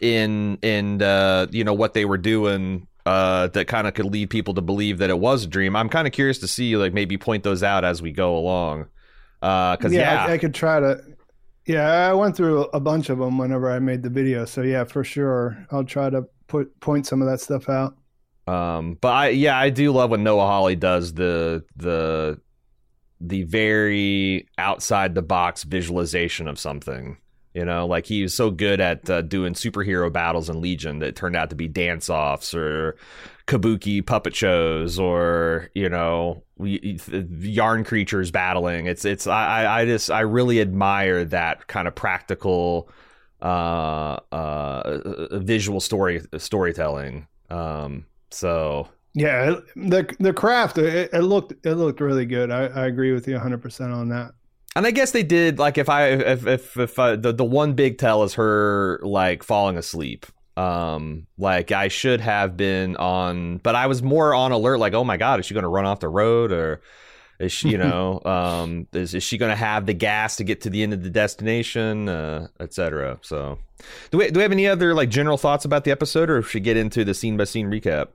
in 0.00 0.58
in 0.62 1.02
uh, 1.02 1.46
you 1.50 1.64
know 1.64 1.74
what 1.74 1.94
they 1.94 2.04
were 2.04 2.18
doing 2.18 2.86
uh, 3.06 3.46
that 3.48 3.68
kind 3.68 3.86
of 3.86 3.94
could 3.94 4.06
lead 4.06 4.30
people 4.30 4.54
to 4.54 4.60
believe 4.60 4.98
that 4.98 5.10
it 5.10 5.18
was 5.18 5.44
a 5.44 5.46
dream. 5.46 5.76
I'm 5.76 5.88
kind 5.88 6.06
of 6.06 6.12
curious 6.12 6.38
to 6.38 6.48
see 6.48 6.76
like 6.76 6.92
maybe 6.92 7.16
point 7.16 7.44
those 7.44 7.62
out 7.62 7.84
as 7.84 8.02
we 8.02 8.10
go 8.10 8.36
along. 8.36 8.86
Because 9.40 9.86
uh, 9.86 9.88
yeah, 9.90 10.24
yeah. 10.24 10.26
I, 10.26 10.32
I, 10.32 10.38
could 10.38 10.54
try 10.54 10.80
to. 10.80 11.00
Yeah, 11.66 11.88
I 11.88 12.12
went 12.14 12.36
through 12.36 12.64
a 12.64 12.80
bunch 12.80 13.08
of 13.08 13.18
them 13.18 13.38
whenever 13.38 13.70
I 13.70 13.78
made 13.78 14.02
the 14.02 14.10
video. 14.10 14.44
So 14.44 14.62
yeah, 14.62 14.84
for 14.84 15.04
sure, 15.04 15.56
I'll 15.70 15.84
try 15.84 16.10
to 16.10 16.24
put 16.48 16.78
point 16.80 17.06
some 17.06 17.22
of 17.22 17.28
that 17.28 17.40
stuff 17.40 17.68
out. 17.68 17.96
Um, 18.48 18.98
but 19.00 19.08
I 19.08 19.28
yeah, 19.28 19.56
I 19.56 19.70
do 19.70 19.92
love 19.92 20.10
when 20.10 20.24
Noah 20.24 20.46
Hawley 20.46 20.76
does 20.76 21.14
the 21.14 21.64
the 21.76 22.40
the 23.20 23.42
very 23.44 24.48
outside 24.58 25.14
the 25.14 25.22
box 25.22 25.62
visualization 25.62 26.48
of 26.48 26.58
something. 26.58 27.18
You 27.56 27.64
know, 27.64 27.86
like 27.86 28.04
he 28.04 28.22
was 28.22 28.34
so 28.34 28.50
good 28.50 28.82
at 28.82 29.08
uh, 29.08 29.22
doing 29.22 29.54
superhero 29.54 30.12
battles 30.12 30.50
in 30.50 30.60
Legion 30.60 30.98
that 30.98 31.16
turned 31.16 31.36
out 31.36 31.48
to 31.48 31.56
be 31.56 31.68
dance 31.68 32.10
offs 32.10 32.52
or 32.54 32.96
kabuki 33.46 34.04
puppet 34.04 34.36
shows 34.36 34.98
or 34.98 35.70
you 35.74 35.88
know 35.88 36.42
yarn 36.58 37.82
creatures 37.82 38.30
battling. 38.30 38.84
It's 38.84 39.06
it's 39.06 39.26
I 39.26 39.80
I 39.80 39.86
just 39.86 40.10
I 40.10 40.20
really 40.20 40.60
admire 40.60 41.24
that 41.24 41.66
kind 41.66 41.88
of 41.88 41.94
practical 41.94 42.90
uh, 43.40 44.18
uh, 44.32 45.38
visual 45.38 45.80
story 45.80 46.20
storytelling. 46.36 47.26
Um, 47.48 48.04
so 48.30 48.86
yeah, 49.14 49.54
the 49.76 50.14
the 50.20 50.34
craft 50.34 50.76
it, 50.76 51.08
it, 51.10 51.22
looked 51.22 51.54
it 51.64 51.76
looked 51.76 52.02
really 52.02 52.26
good. 52.26 52.50
I, 52.50 52.66
I 52.66 52.86
agree 52.86 53.12
with 53.12 53.26
you 53.26 53.32
100 53.32 53.62
percent 53.62 53.94
on 53.94 54.10
that. 54.10 54.34
And 54.76 54.86
I 54.86 54.90
guess 54.90 55.12
they 55.12 55.22
did 55.22 55.58
like 55.58 55.78
if 55.78 55.88
I 55.88 56.08
if 56.08 56.46
if 56.46 56.76
if 56.76 56.98
I, 56.98 57.16
the 57.16 57.32
the 57.32 57.46
one 57.46 57.72
big 57.72 57.96
tell 57.96 58.22
is 58.24 58.34
her 58.34 59.00
like 59.02 59.42
falling 59.42 59.78
asleep. 59.78 60.26
Um, 60.54 61.26
like 61.38 61.72
I 61.72 61.88
should 61.88 62.20
have 62.20 62.58
been 62.58 62.94
on, 62.96 63.56
but 63.58 63.74
I 63.74 63.86
was 63.86 64.02
more 64.02 64.34
on 64.34 64.52
alert. 64.52 64.76
Like, 64.76 64.92
oh 64.92 65.02
my 65.02 65.16
god, 65.16 65.40
is 65.40 65.46
she 65.46 65.54
going 65.54 65.62
to 65.62 65.68
run 65.68 65.86
off 65.86 66.00
the 66.00 66.10
road 66.10 66.52
or? 66.52 66.82
Is 67.38 67.52
she, 67.52 67.70
you 67.70 67.78
know, 67.86 68.22
um, 68.24 68.86
is, 68.92 69.14
is 69.14 69.22
she 69.22 69.36
going 69.38 69.50
to 69.50 69.56
have 69.56 69.84
the 69.84 69.92
gas 69.92 70.36
to 70.36 70.44
get 70.44 70.62
to 70.62 70.70
the 70.70 70.82
end 70.82 70.94
of 70.94 71.02
the 71.02 71.10
destination, 71.10 72.08
uh, 72.08 72.48
etc. 72.60 73.18
So, 73.22 73.58
do 74.10 74.18
we 74.18 74.30
do 74.30 74.38
we 74.38 74.42
have 74.42 74.52
any 74.52 74.66
other 74.66 74.94
like 74.94 75.08
general 75.08 75.38
thoughts 75.38 75.64
about 75.64 75.84
the 75.84 75.90
episode, 75.90 76.28
or 76.28 76.42
should 76.42 76.54
we 76.54 76.60
get 76.60 76.76
into 76.76 77.02
the 77.02 77.14
scene 77.14 77.38
by 77.38 77.44
scene 77.44 77.70
recap? 77.70 78.08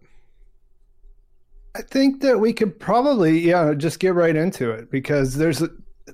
I 1.76 1.82
think 1.82 2.22
that 2.22 2.40
we 2.40 2.54
could 2.54 2.80
probably, 2.80 3.40
yeah, 3.40 3.74
just 3.74 4.00
get 4.00 4.14
right 4.14 4.36
into 4.36 4.72
it 4.72 4.92
because 4.92 5.36
there's 5.36 5.62
a, 5.62 5.70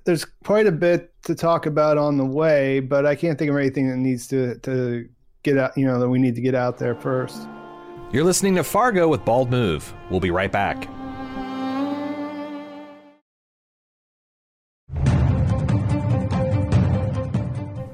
there's 0.06 0.26
quite 0.26 0.68
a 0.68 0.72
bit 0.72 1.14
to 1.24 1.36
talk 1.36 1.66
about 1.66 1.98
on 1.98 2.18
the 2.18 2.26
way, 2.26 2.80
but 2.80 3.06
I 3.06 3.16
can't 3.16 3.38
think 3.38 3.52
of 3.52 3.58
anything 3.58 3.90
that 3.90 3.98
needs 3.98 4.28
to 4.28 4.58
to 4.60 5.08
get 5.44 5.58
out, 5.58 5.78
you 5.78 5.86
know, 5.86 6.00
that 6.00 6.10
we 6.10 6.20
need 6.20 6.36
to 6.36 6.42
get 6.42 6.56
out 6.56 6.78
there 6.78 6.96
first. 6.96 7.48
You're 8.12 8.24
listening 8.24 8.56
to 8.56 8.64
Fargo 8.64 9.08
with 9.08 9.26
Bald 9.26 9.52
Move. 9.52 9.94
We'll 10.10 10.20
be 10.20 10.32
right 10.32 10.52
back. 10.52 10.88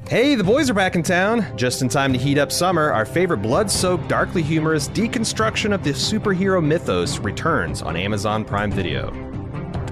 Hey, 0.07 0.35
the 0.35 0.43
boys 0.43 0.69
are 0.69 0.75
back 0.75 0.93
in 0.93 1.01
town. 1.01 1.43
Just 1.57 1.81
in 1.81 1.89
time 1.89 2.13
to 2.13 2.19
heat 2.19 2.37
up 2.37 2.51
summer, 2.51 2.91
our 2.91 3.03
favorite 3.03 3.39
blood 3.39 3.71
soaked, 3.71 4.07
darkly 4.07 4.43
humorous 4.43 4.87
deconstruction 4.89 5.73
of 5.73 5.83
the 5.83 5.89
superhero 5.89 6.63
mythos 6.63 7.17
returns 7.17 7.81
on 7.81 7.95
Amazon 7.95 8.45
Prime 8.45 8.71
Video. 8.71 9.32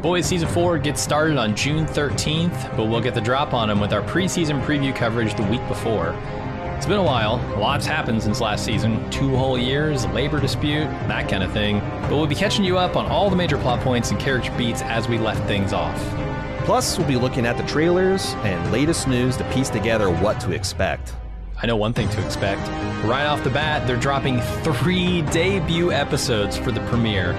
Boys 0.01 0.25
Season 0.25 0.47
4 0.47 0.79
gets 0.79 0.99
started 0.99 1.37
on 1.37 1.55
June 1.55 1.85
13th, 1.85 2.75
but 2.75 2.85
we'll 2.85 3.01
get 3.01 3.13
the 3.13 3.21
drop 3.21 3.53
on 3.53 3.67
them 3.67 3.79
with 3.79 3.93
our 3.93 4.01
preseason 4.01 4.59
preview 4.65 4.95
coverage 4.95 5.35
the 5.35 5.43
week 5.43 5.65
before. 5.67 6.15
It's 6.75 6.87
been 6.87 6.97
a 6.97 7.03
while. 7.03 7.35
A 7.55 7.59
lot's 7.59 7.85
happened 7.85 8.23
since 8.23 8.41
last 8.41 8.65
season 8.65 9.07
two 9.11 9.35
whole 9.35 9.59
years, 9.59 10.05
a 10.05 10.07
labor 10.11 10.39
dispute, 10.39 10.85
that 11.07 11.29
kind 11.29 11.43
of 11.43 11.51
thing. 11.51 11.81
But 12.01 12.13
we'll 12.13 12.25
be 12.25 12.33
catching 12.33 12.65
you 12.65 12.79
up 12.79 12.95
on 12.95 13.05
all 13.05 13.29
the 13.29 13.35
major 13.35 13.59
plot 13.59 13.81
points 13.81 14.09
and 14.09 14.19
character 14.19 14.51
beats 14.57 14.81
as 14.81 15.07
we 15.07 15.19
left 15.19 15.45
things 15.45 15.71
off. 15.71 15.95
Plus, 16.65 16.97
we'll 16.97 17.07
be 17.07 17.15
looking 17.15 17.45
at 17.45 17.55
the 17.55 17.63
trailers 17.63 18.33
and 18.43 18.71
latest 18.71 19.07
news 19.07 19.37
to 19.37 19.43
piece 19.51 19.69
together 19.69 20.09
what 20.09 20.39
to 20.39 20.51
expect. 20.51 21.13
I 21.61 21.67
know 21.67 21.75
one 21.75 21.93
thing 21.93 22.09
to 22.09 22.25
expect. 22.25 22.67
Right 23.05 23.27
off 23.27 23.43
the 23.43 23.51
bat, 23.51 23.85
they're 23.85 23.97
dropping 23.97 24.41
three 24.63 25.21
debut 25.21 25.91
episodes 25.91 26.57
for 26.57 26.71
the 26.71 26.81
premiere. 26.87 27.33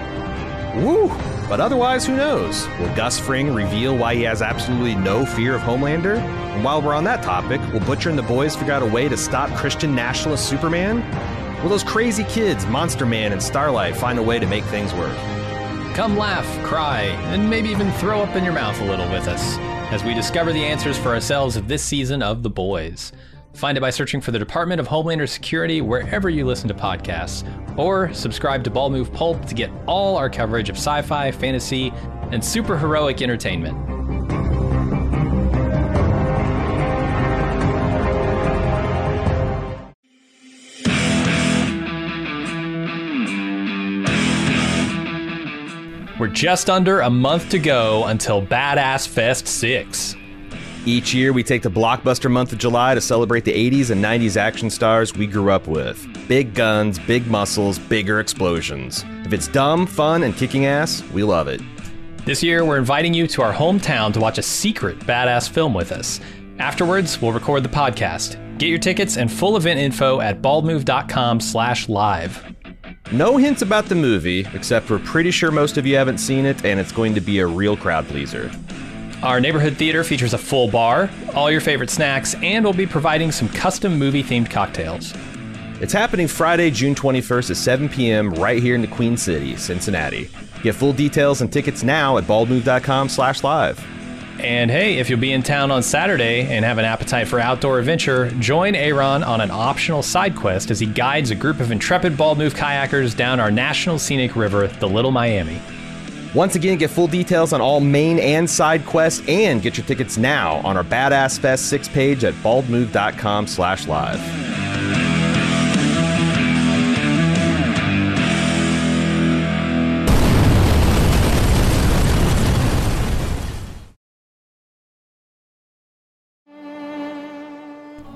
Woo! 0.76 1.09
But 1.52 1.61
otherwise, 1.61 2.06
who 2.06 2.16
knows? 2.16 2.66
Will 2.80 2.88
Gus 2.97 3.18
Fring 3.18 3.52
reveal 3.52 3.94
why 3.94 4.14
he 4.14 4.23
has 4.23 4.40
absolutely 4.40 4.94
no 4.94 5.26
fear 5.26 5.54
of 5.54 5.61
Homelander? 5.61 6.16
And 6.16 6.64
while 6.64 6.80
we're 6.80 6.94
on 6.94 7.04
that 7.04 7.23
topic, 7.23 7.61
will 7.75 7.80
Butcher 7.80 8.09
and 8.09 8.18
the 8.18 8.23
boys 8.23 8.56
figure 8.56 8.73
out 8.73 8.82
a 8.82 8.87
way 8.87 9.06
to 9.06 9.18
stop 9.18 9.50
Christian 9.50 9.94
nationalist 9.94 10.49
Superman? 10.49 11.02
Will 11.62 11.68
those 11.68 11.85
crazy 11.85 12.25
kids, 12.25 12.64
Monster 12.64 13.04
Man 13.04 13.32
and 13.32 13.42
Starlight, 13.42 13.94
find 13.94 14.18
a 14.18 14.23
way 14.23 14.38
to 14.38 14.47
make 14.47 14.64
things 14.64 14.94
work? 14.94 15.14
Come 15.94 16.16
laugh, 16.16 16.47
cry, 16.64 17.02
and 17.35 17.50
maybe 17.50 17.68
even 17.68 17.92
throw 17.92 18.23
up 18.23 18.35
in 18.35 18.44
your 18.44 18.54
mouth 18.54 18.80
a 18.80 18.85
little 18.87 19.11
with 19.11 19.28
us 19.28 19.59
as 19.92 20.02
we 20.02 20.14
discover 20.14 20.54
the 20.54 20.64
answers 20.64 20.97
for 20.97 21.11
ourselves 21.11 21.56
of 21.56 21.68
this 21.68 21.82
season 21.82 22.23
of 22.23 22.42
The 22.42 22.49
Boys. 22.49 23.12
Find 23.54 23.76
it 23.76 23.80
by 23.80 23.90
searching 23.90 24.21
for 24.21 24.30
the 24.30 24.38
Department 24.38 24.80
of 24.80 24.88
Homelander 24.88 25.28
Security 25.28 25.80
wherever 25.80 26.28
you 26.28 26.44
listen 26.44 26.68
to 26.68 26.75
podcasts, 26.75 27.47
or 27.78 28.12
subscribe 28.12 28.64
to 28.64 28.71
Bald 28.71 28.92
Move 28.92 29.12
Pulp 29.12 29.44
to 29.47 29.54
get 29.54 29.71
all 29.87 30.16
our 30.16 30.30
coverage 30.30 30.68
of 30.68 30.76
sci 30.76 31.02
fi, 31.02 31.30
fantasy, 31.30 31.90
and 32.30 32.42
superheroic 32.42 33.23
entertainment. 33.23 33.78
We're 46.18 46.28
just 46.28 46.71
under 46.71 47.00
a 47.00 47.11
month 47.11 47.49
to 47.50 47.59
go 47.59 48.04
until 48.04 48.40
Badass 48.40 49.09
Fest 49.09 49.49
6. 49.49 50.14
Each 50.85 51.15
year, 51.15 51.33
we 51.33 51.45
take 51.45 51.62
the 51.62 51.71
blockbuster 51.71 52.29
month 52.29 52.53
of 52.53 52.59
July 52.59 52.97
to 52.97 53.01
celebrate 53.01 53.45
the 53.45 53.53
80s 53.53 53.91
and 53.91 54.03
90s 54.05 54.37
action 54.37 54.69
stars 54.69 55.15
we 55.15 55.29
grew 55.29 55.53
up 55.53 55.69
with. 55.69 56.05
Big 56.27 56.55
guns, 56.55 56.99
big 56.99 57.25
muscles, 57.29 57.79
bigger 57.79 58.19
explosions. 58.19 59.05
If 59.25 59.33
it's 59.33 59.47
dumb, 59.47 59.87
fun, 59.87 60.25
and 60.25 60.37
kicking 60.37 60.67
ass, 60.67 61.05
we 61.12 61.23
love 61.23 61.47
it. 61.47 61.61
This 62.25 62.43
year, 62.43 62.65
we're 62.65 62.79
inviting 62.79 63.15
you 63.15 63.29
to 63.29 63.43
our 63.43 63.53
hometown 63.53 64.12
to 64.15 64.19
watch 64.19 64.39
a 64.39 64.43
secret 64.43 64.99
badass 65.01 65.49
film 65.49 65.73
with 65.73 65.93
us. 65.93 66.19
Afterwards, 66.59 67.23
we'll 67.23 67.33
record 67.33 67.62
the 67.62 67.69
podcast. 67.69 68.37
Get 68.59 68.69
your 68.69 68.79
tickets 68.79 69.17
and 69.17 69.31
full 69.31 69.57
event 69.57 69.79
info 69.79 70.21
at 70.21 70.43
baldmove.com 70.43 71.39
slash 71.39 71.89
live. 71.89 72.45
No 73.12 73.37
hints 73.37 73.62
about 73.62 73.87
the 73.87 73.95
movie, 73.95 74.49
except 74.53 74.91
we're 74.91 74.99
pretty 74.99 75.31
sure 75.31 75.53
most 75.53 75.77
of 75.77 75.87
you 75.87 75.95
haven't 75.95 76.19
seen 76.19 76.45
it, 76.45 76.65
and 76.65 76.81
it's 76.81 76.93
going 76.93 77.15
to 77.15 77.21
be 77.21 77.39
a 77.39 77.47
real 77.47 77.77
crowd 77.77 78.09
pleaser. 78.09 78.51
Our 79.23 79.41
neighborhood 79.41 79.76
theater 79.76 80.02
features 80.02 80.35
a 80.35 80.38
full 80.38 80.69
bar, 80.69 81.09
all 81.35 81.49
your 81.49 81.61
favorite 81.61 81.91
snacks, 81.91 82.35
and 82.43 82.64
we'll 82.64 82.75
be 82.75 82.88
providing 82.88 83.31
some 83.31 83.49
custom 83.49 83.97
movie 83.97 84.25
themed 84.25 84.50
cocktails. 84.50 85.14
It's 85.81 85.93
happening 85.93 86.26
Friday, 86.26 86.73
June 86.73 86.97
21st 86.97 87.50
at 87.50 87.57
7 87.57 87.88
p.m. 87.88 88.31
right 88.35 88.61
here 88.61 88.75
in 88.75 88.81
the 88.81 88.88
Queen 88.88 89.17
City, 89.17 89.57
Cincinnati. 89.57 90.29
Get 90.64 90.75
full 90.75 90.93
details 90.93 91.41
and 91.41 91.52
tickets 91.52 91.85
now 91.85 92.19
at 92.19 92.25
baldmove.com 92.25 93.09
slash 93.09 93.45
live. 93.45 93.85
And 94.41 94.73
hey, 94.73 94.99
if 94.99 95.09
you'll 95.09 95.21
be 95.21 95.33
in 95.33 95.45
town 95.45 95.71
on 95.71 95.85
Saturday 95.85 96.43
and 96.52 96.64
have 96.64 96.79
an 96.79 96.85
appetite 96.85 97.29
for 97.29 97.38
outdoor 97.38 97.79
adventure, 97.79 98.29
join 98.41 98.75
Aaron 98.75 99.23
on 99.23 99.41
an 99.41 99.52
optional 99.52 100.02
side 100.02 100.35
quest 100.35 100.73
as 100.73 100.81
he 100.81 100.87
guides 100.87 101.31
a 101.31 101.37
group 101.37 101.61
of 101.61 101.71
intrepid 101.71 102.17
bald 102.17 102.38
move 102.38 102.55
kayakers 102.55 103.17
down 103.17 103.38
our 103.38 103.52
national 103.52 104.00
scenic 104.00 104.35
river, 104.35 104.67
the 104.67 104.88
Little 104.88 105.12
Miami. 105.12 105.61
Once 106.35 106.55
again, 106.55 106.79
get 106.79 106.89
full 106.91 107.07
details 107.07 107.53
on 107.53 107.61
all 107.61 107.79
main 107.79 108.19
and 108.19 108.49
side 108.49 108.87
quests 108.87 109.23
and 109.29 109.61
get 109.61 109.77
your 109.77 109.87
tickets 109.87 110.17
now 110.17 110.57
on 110.67 110.77
our 110.79 110.85
Badass 110.85 111.39
Fest 111.39 111.69
6 111.69 111.89
page 111.89 112.25
at 112.25 112.33
baldmove.com 112.35 113.47
slash 113.47 113.87
live. 113.87 114.21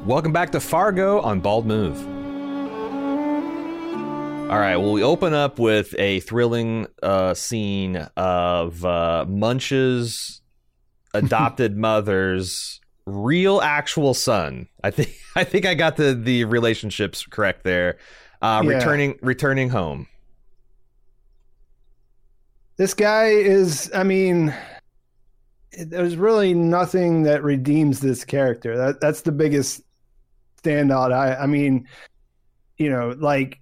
Welcome 0.07 0.33
back 0.33 0.53
to 0.53 0.61
Fargo 0.61 1.21
on 1.21 1.41
Bald 1.41 1.67
Move. 1.67 2.16
All 4.49 4.61
right, 4.61 4.77
well, 4.77 4.93
we 4.93 5.03
open 5.03 5.35
up 5.35 5.59
with 5.59 5.93
a 5.99 6.21
thrilling 6.21 6.87
uh, 7.03 7.35
scene 7.35 7.97
of 8.17 8.85
uh, 8.85 9.25
Munch's 9.29 10.41
adopted 11.13 11.77
mother's 11.77 12.81
real, 13.07 13.61
actual 13.61 14.15
son. 14.15 14.69
I 14.85 14.93
think 14.93 15.11
I 15.37 15.43
think 15.43 15.67
I 15.67 15.75
got 15.75 15.97
the 15.97 16.15
the 16.15 16.45
relationships 16.45 17.27
correct 17.27 17.65
there. 17.65 17.99
Uh, 18.41 18.63
Yeah. 18.65 18.75
Returning 18.75 19.19
returning 19.21 19.69
home. 19.69 20.07
This 22.77 22.95
guy 22.95 23.27
is, 23.31 23.91
I 23.93 24.05
mean, 24.05 24.55
there's 25.73 26.15
really 26.17 26.55
nothing 26.55 27.25
that 27.25 27.43
redeems 27.43 27.99
this 27.99 28.25
character. 28.25 28.77
That 28.77 29.01
that's 29.01 29.23
the 29.23 29.33
biggest 29.33 29.83
standout. 30.63 31.13
I 31.13 31.35
I 31.35 31.47
mean, 31.47 31.89
you 32.79 32.91
know, 32.91 33.09
like 33.19 33.59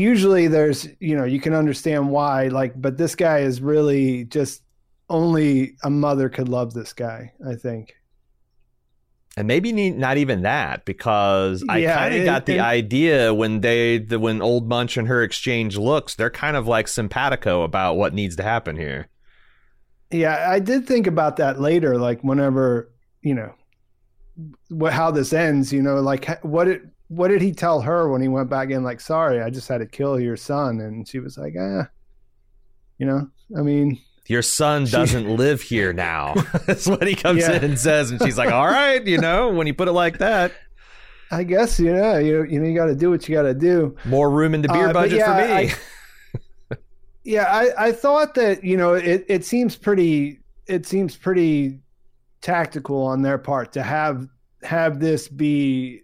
usually 0.00 0.46
there's, 0.48 0.88
you 1.00 1.16
know, 1.16 1.24
you 1.24 1.40
can 1.40 1.54
understand 1.54 2.10
why, 2.10 2.48
like, 2.48 2.80
but 2.80 2.96
this 2.96 3.14
guy 3.14 3.38
is 3.40 3.60
really 3.60 4.24
just 4.24 4.62
only 5.08 5.76
a 5.82 5.90
mother 5.90 6.28
could 6.28 6.48
love 6.48 6.72
this 6.74 6.92
guy, 6.92 7.32
I 7.46 7.54
think. 7.54 7.94
And 9.36 9.46
maybe 9.46 9.72
not 9.92 10.16
even 10.16 10.42
that 10.42 10.84
because 10.84 11.64
I 11.68 11.78
Yeah, 11.78 11.96
kind 11.96 12.14
of 12.16 12.24
got 12.24 12.46
the 12.46 12.56
it- 12.56 12.60
idea 12.60 13.32
when 13.32 13.60
they 13.60 13.98
the, 13.98 14.18
when 14.18 14.42
old 14.42 14.68
Munch 14.68 14.96
and 14.96 15.06
her 15.08 15.22
exchange 15.22 15.76
looks, 15.78 16.14
they're 16.14 16.30
kind 16.30 16.56
of 16.56 16.66
like 16.66 16.88
simpatico 16.88 17.62
about 17.62 17.94
what 17.96 18.12
needs 18.12 18.36
to 18.36 18.42
happen 18.42 18.76
here. 18.76 19.08
Yeah, 20.10 20.46
I 20.50 20.58
did 20.58 20.86
think 20.86 21.06
about 21.06 21.36
that 21.36 21.60
later, 21.60 21.96
like 21.96 22.22
whenever, 22.22 22.90
you 23.22 23.34
know, 23.34 23.54
what 24.68 24.92
how 24.92 25.12
this 25.12 25.32
ends, 25.32 25.72
you 25.72 25.82
know, 25.82 26.00
like 26.00 26.42
what 26.42 26.66
it 26.66 26.82
what 27.12 27.28
did 27.28 27.42
he 27.42 27.52
tell 27.52 27.80
her 27.82 28.08
when 28.08 28.22
he 28.22 28.28
went 28.28 28.48
back 28.48 28.70
in 28.70 28.82
like 28.84 29.00
sorry, 29.00 29.42
I 29.42 29.50
just 29.50 29.66
had 29.68 29.78
to 29.78 29.86
kill 29.86 30.18
your 30.20 30.36
son 30.36 30.80
and 30.80 31.06
she 31.06 31.18
was 31.18 31.36
like, 31.36 31.54
"Ah." 31.58 31.88
You 32.98 33.06
know, 33.06 33.28
I 33.58 33.62
mean, 33.62 33.98
Your 34.26 34.42
son 34.42 34.84
doesn't 34.84 35.28
live 35.36 35.60
here 35.62 35.92
now. 35.92 36.34
That's 36.66 36.86
what 36.86 37.06
he 37.06 37.14
comes 37.14 37.40
Yeah. 37.40 37.52
in 37.56 37.64
and 37.64 37.78
says, 37.78 38.10
and 38.10 38.22
she's 38.22 38.38
like, 38.38 38.52
"All 38.52 38.66
right, 38.68 39.04
you 39.06 39.18
know." 39.18 39.48
When 39.50 39.66
you 39.66 39.74
put 39.74 39.88
it 39.88 39.92
like 39.92 40.18
that, 40.18 40.52
I 41.32 41.42
guess 41.44 41.80
you 41.80 41.92
know 41.92 42.18
you 42.18 42.44
you 42.44 42.60
know 42.60 42.68
you 42.68 42.74
got 42.76 42.86
to 42.86 42.94
do 42.94 43.10
what 43.10 43.28
you 43.28 43.34
got 43.34 43.42
to 43.42 43.54
do. 43.54 43.96
More 44.04 44.30
room 44.30 44.54
in 44.54 44.62
the 44.62 44.68
beer 44.68 44.88
Uh, 44.90 44.92
budget 44.92 45.18
yeah, 45.18 45.34
for 45.34 45.48
me. 45.48 45.52
I- 45.70 45.74
Yeah, 47.22 47.44
I, 47.44 47.88
I 47.88 47.92
thought 47.92 48.34
that 48.34 48.64
you 48.64 48.76
know 48.78 48.94
it, 48.94 49.24
it 49.28 49.44
seems 49.44 49.76
pretty 49.76 50.40
it 50.66 50.86
seems 50.86 51.16
pretty 51.16 51.80
tactical 52.40 53.02
on 53.04 53.20
their 53.22 53.36
part 53.38 53.72
to 53.74 53.82
have 53.82 54.26
have 54.62 55.00
this 55.00 55.28
be 55.28 56.02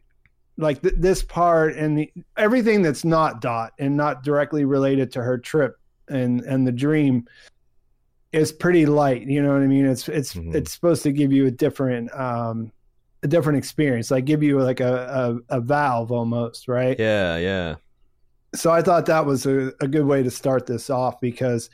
like 0.59 0.81
th- 0.83 0.95
this 0.97 1.23
part 1.23 1.75
and 1.77 1.99
the, 1.99 2.13
everything 2.37 2.83
that's 2.83 3.05
not 3.05 3.41
dot 3.41 3.73
and 3.79 3.97
not 3.97 4.23
directly 4.23 4.65
related 4.65 5.13
to 5.13 5.23
her 5.23 5.37
trip 5.39 5.79
and 6.09 6.41
and 6.43 6.67
the 6.67 6.73
dream 6.73 7.27
is 8.33 8.53
pretty 8.53 8.87
light 8.87 9.23
you 9.27 9.43
know 9.43 9.53
what 9.53 9.63
i 9.63 9.67
mean 9.67 9.87
it's 9.87 10.09
it's 10.09 10.35
Mhm. 10.35 10.55
it's 10.55 10.73
supposed 10.73 11.03
to 11.03 11.13
give 11.13 11.33
you 11.33 11.47
a 11.47 11.51
different 11.51 12.13
um 12.15 12.71
a 13.23 13.27
different 13.29 13.59
experience 13.59 14.11
like 14.11 14.25
give 14.25 14.43
you 14.43 14.61
like 14.61 14.81
a 14.81 15.39
a, 15.51 15.57
a 15.59 15.61
valve 15.61 16.13
almost 16.13 16.69
right 16.69 16.99
yeah, 16.99 17.37
yeah. 17.39 17.75
so 18.55 18.71
I 18.71 18.83
thought 18.83 19.07
that 19.07 19.25
was 19.27 19.47
a, 19.47 19.73
a 19.81 19.89
good 19.89 20.05
way 20.07 20.23
to 20.23 20.31
start 20.31 20.67
this 20.67 20.91
off 20.91 21.21
because 21.21 21.71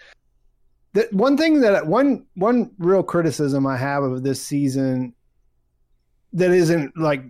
that 0.94 1.12
one 1.12 1.36
thing 1.36 1.60
that 1.60 1.86
one 1.86 2.24
one 2.34 2.70
real 2.78 3.02
criticism 3.02 3.66
I 3.66 3.76
have 3.76 4.02
of 4.04 4.22
this 4.22 4.42
season 4.42 5.14
that 6.32 6.50
isn't 6.52 6.96
like 6.96 7.24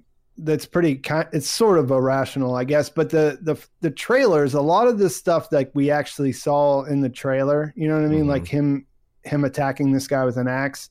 that's 0.45 0.67
pretty 0.67 1.01
it's 1.33 1.49
sort 1.49 1.79
of 1.79 1.91
irrational 1.91 2.55
I 2.55 2.65
guess 2.65 2.89
but 2.91 3.11
the 3.11 3.39
the 3.43 3.57
the 3.81 3.91
trailers 3.91 4.55
a 4.55 4.61
lot 4.61 4.89
of 4.89 4.99
the 4.99 5.09
stuff 5.11 5.51
that 5.51 5.75
we 5.75 5.91
actually 5.91 6.33
saw 6.33 6.83
in 6.85 7.01
the 7.01 7.09
trailer 7.09 7.73
you 7.77 7.89
know 7.89 7.95
what 7.95 8.05
I 8.05 8.09
mean 8.09 8.25
Mhm. 8.25 8.29
like 8.29 8.47
him 8.47 8.87
him 9.25 9.45
attacking 9.45 9.93
this 9.93 10.07
guy 10.07 10.25
with 10.25 10.37
an 10.37 10.49
axe 10.49 10.91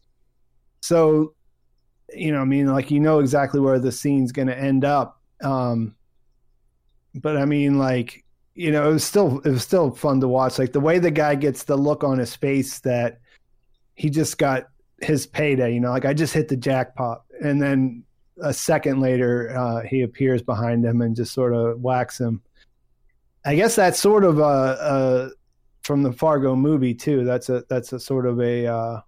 so 0.81 1.33
you 2.13 2.31
know 2.31 2.41
I 2.41 2.45
mean 2.45 2.67
like 2.67 2.91
you 2.91 2.99
know 2.99 3.19
exactly 3.19 3.59
where 3.59 3.79
the 3.79 3.91
scene's 3.91 4.31
going 4.31 4.47
to 4.47 4.57
end 4.57 4.85
up 4.85 5.19
um 5.43 5.95
but 7.15 7.37
I 7.37 7.45
mean 7.45 7.77
like 7.77 8.23
you 8.53 8.69
know, 8.69 8.89
it 8.89 8.93
was 8.93 9.03
still 9.05 9.39
it 9.39 9.49
was 9.49 9.63
still 9.63 9.91
fun 9.91 10.19
to 10.19 10.27
watch. 10.27 10.59
Like 10.59 10.73
the 10.73 10.79
way 10.81 10.99
the 10.99 11.09
guy 11.09 11.35
gets 11.35 11.63
the 11.63 11.77
look 11.77 12.03
on 12.03 12.19
his 12.19 12.35
face 12.35 12.79
that 12.81 13.19
he 13.95 14.09
just 14.09 14.37
got 14.37 14.67
his 14.99 15.25
payday. 15.25 15.73
You 15.73 15.79
know, 15.79 15.89
like 15.89 16.03
I 16.03 16.13
just 16.13 16.33
hit 16.33 16.49
the 16.49 16.57
jackpot, 16.57 17.23
and 17.41 17.61
then 17.61 18.03
a 18.41 18.53
second 18.53 18.99
later 18.99 19.55
uh, 19.57 19.81
he 19.81 20.01
appears 20.01 20.41
behind 20.41 20.85
him 20.85 21.01
and 21.01 21.15
just 21.15 21.33
sort 21.33 21.53
of 21.53 21.79
whacks 21.81 22.19
him. 22.19 22.41
I 23.45 23.55
guess 23.55 23.75
that's 23.75 23.99
sort 23.99 24.23
of 24.23 24.39
a, 24.39 24.41
a 24.43 25.29
from 25.83 26.03
the 26.03 26.13
Fargo 26.13 26.55
movie 26.55 26.93
too. 26.93 27.25
That's 27.25 27.49
a 27.49 27.63
that's 27.69 27.93
a 27.93 27.99
sort 27.99 28.25
of 28.25 28.39
a, 28.39 28.67
uh, 28.67 29.01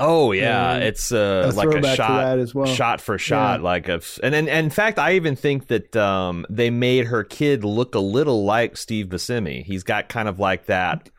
Oh 0.00 0.30
yeah, 0.30 0.74
Um, 0.74 0.82
it's 0.82 1.10
uh, 1.10 1.50
a 1.50 1.56
like 1.56 1.74
a 1.74 1.96
shot, 1.96 2.38
as 2.38 2.54
well. 2.54 2.66
shot 2.66 3.00
for 3.00 3.18
shot, 3.18 3.62
like 3.62 3.88
a, 3.88 4.00
and, 4.22 4.32
and 4.32 4.48
and 4.48 4.66
in 4.66 4.70
fact, 4.70 4.96
I 4.98 5.14
even 5.14 5.34
think 5.34 5.66
that 5.68 5.96
um, 5.96 6.46
they 6.48 6.70
made 6.70 7.06
her 7.06 7.24
kid 7.24 7.64
look 7.64 7.96
a 7.96 8.00
little 8.00 8.44
like 8.44 8.76
Steve 8.76 9.06
Buscemi. 9.06 9.64
He's 9.64 9.82
got 9.82 10.08
kind 10.08 10.28
of 10.28 10.38
like 10.38 10.66
that 10.66 11.10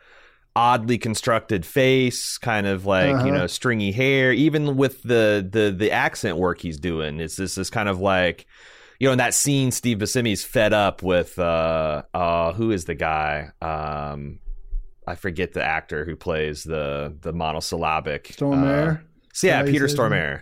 oddly 0.55 0.97
constructed 0.97 1.65
face, 1.65 2.37
kind 2.37 2.67
of 2.67 2.85
like 2.85 3.09
you 3.09 3.15
Uh-huh. 3.15 3.29
know 3.31 3.47
stringy 3.47 3.91
hair. 3.91 4.31
Even 4.33 4.75
with 4.77 5.01
the 5.03 5.47
the 5.49 5.71
the 5.71 5.91
accent 5.91 6.37
work 6.37 6.59
he's 6.61 6.79
doing, 6.79 7.19
it's 7.19 7.35
this 7.37 7.55
this 7.55 7.69
kind 7.69 7.89
of 7.89 7.99
like. 7.99 8.45
You 9.01 9.07
know, 9.07 9.13
in 9.13 9.19
that 9.19 9.33
scene, 9.33 9.71
Steve 9.71 9.99
Buscemi's 9.99 10.43
fed 10.43 10.73
up 10.73 11.01
with 11.01 11.39
uh, 11.39 12.03
uh, 12.13 12.51
who 12.51 12.71
is 12.71 12.83
the 12.83 12.95
guy? 12.95 13.49
Um, 13.61 14.39
I 15.07 15.15
forget 15.15 15.53
the 15.53 15.63
actor 15.63 16.03
who 16.03 16.17
plays 16.17 16.65
the 16.65 17.15
the 17.21 17.31
monosyllabic 17.31 18.33
Storm 18.33 18.61
uh, 18.61 18.95
so 19.33 19.47
yeah, 19.47 19.63
Peter? 19.63 19.85
Stormare. 19.87 20.41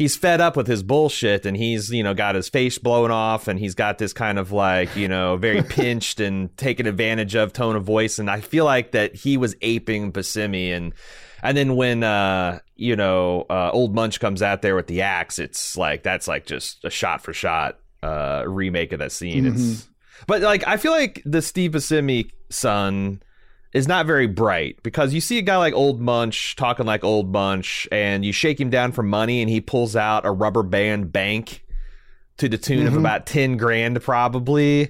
He's 0.00 0.16
fed 0.16 0.40
up 0.40 0.56
with 0.56 0.66
his 0.66 0.82
bullshit 0.82 1.44
and 1.44 1.54
he's, 1.54 1.90
you 1.90 2.02
know, 2.02 2.14
got 2.14 2.34
his 2.34 2.48
face 2.48 2.78
blown 2.78 3.10
off 3.10 3.48
and 3.48 3.58
he's 3.58 3.74
got 3.74 3.98
this 3.98 4.14
kind 4.14 4.38
of 4.38 4.50
like, 4.50 4.96
you 4.96 5.06
know, 5.08 5.36
very 5.36 5.62
pinched 5.68 6.20
and 6.20 6.56
taken 6.56 6.86
advantage 6.86 7.34
of 7.34 7.52
tone 7.52 7.76
of 7.76 7.84
voice. 7.84 8.18
And 8.18 8.30
I 8.30 8.40
feel 8.40 8.64
like 8.64 8.92
that 8.92 9.14
he 9.14 9.36
was 9.36 9.56
aping 9.60 10.10
Buscemi 10.10 10.74
and 10.74 10.94
and 11.42 11.54
then 11.54 11.76
when 11.76 12.02
uh, 12.02 12.60
you 12.76 12.96
know, 12.96 13.44
uh, 13.50 13.70
old 13.74 13.94
Munch 13.94 14.20
comes 14.20 14.40
out 14.40 14.62
there 14.62 14.74
with 14.74 14.86
the 14.86 15.02
axe, 15.02 15.38
it's 15.38 15.76
like 15.76 16.02
that's 16.02 16.26
like 16.26 16.46
just 16.46 16.82
a 16.82 16.88
shot 16.88 17.20
for 17.20 17.34
shot 17.34 17.78
uh 18.02 18.44
remake 18.46 18.92
of 18.92 19.00
that 19.00 19.12
scene. 19.12 19.44
It's 19.44 19.86
but 20.26 20.40
like 20.40 20.66
I 20.66 20.78
feel 20.78 20.92
like 20.92 21.20
the 21.26 21.42
Steve 21.42 21.72
Buscemi 21.72 22.30
son 22.48 23.22
is 23.72 23.86
not 23.86 24.04
very 24.06 24.26
bright 24.26 24.82
because 24.82 25.14
you 25.14 25.20
see 25.20 25.38
a 25.38 25.42
guy 25.42 25.56
like 25.56 25.74
Old 25.74 26.00
Munch 26.00 26.56
talking 26.56 26.86
like 26.86 27.04
Old 27.04 27.32
Munch, 27.32 27.86
and 27.92 28.24
you 28.24 28.32
shake 28.32 28.60
him 28.60 28.70
down 28.70 28.92
for 28.92 29.02
money, 29.02 29.40
and 29.42 29.50
he 29.50 29.60
pulls 29.60 29.94
out 29.96 30.26
a 30.26 30.30
rubber 30.32 30.62
band 30.62 31.12
bank 31.12 31.64
to 32.38 32.48
the 32.48 32.58
tune 32.58 32.86
of 32.86 32.94
Mhm. 32.94 32.98
about 32.98 33.26
ten 33.26 33.56
grand, 33.56 34.02
probably. 34.02 34.88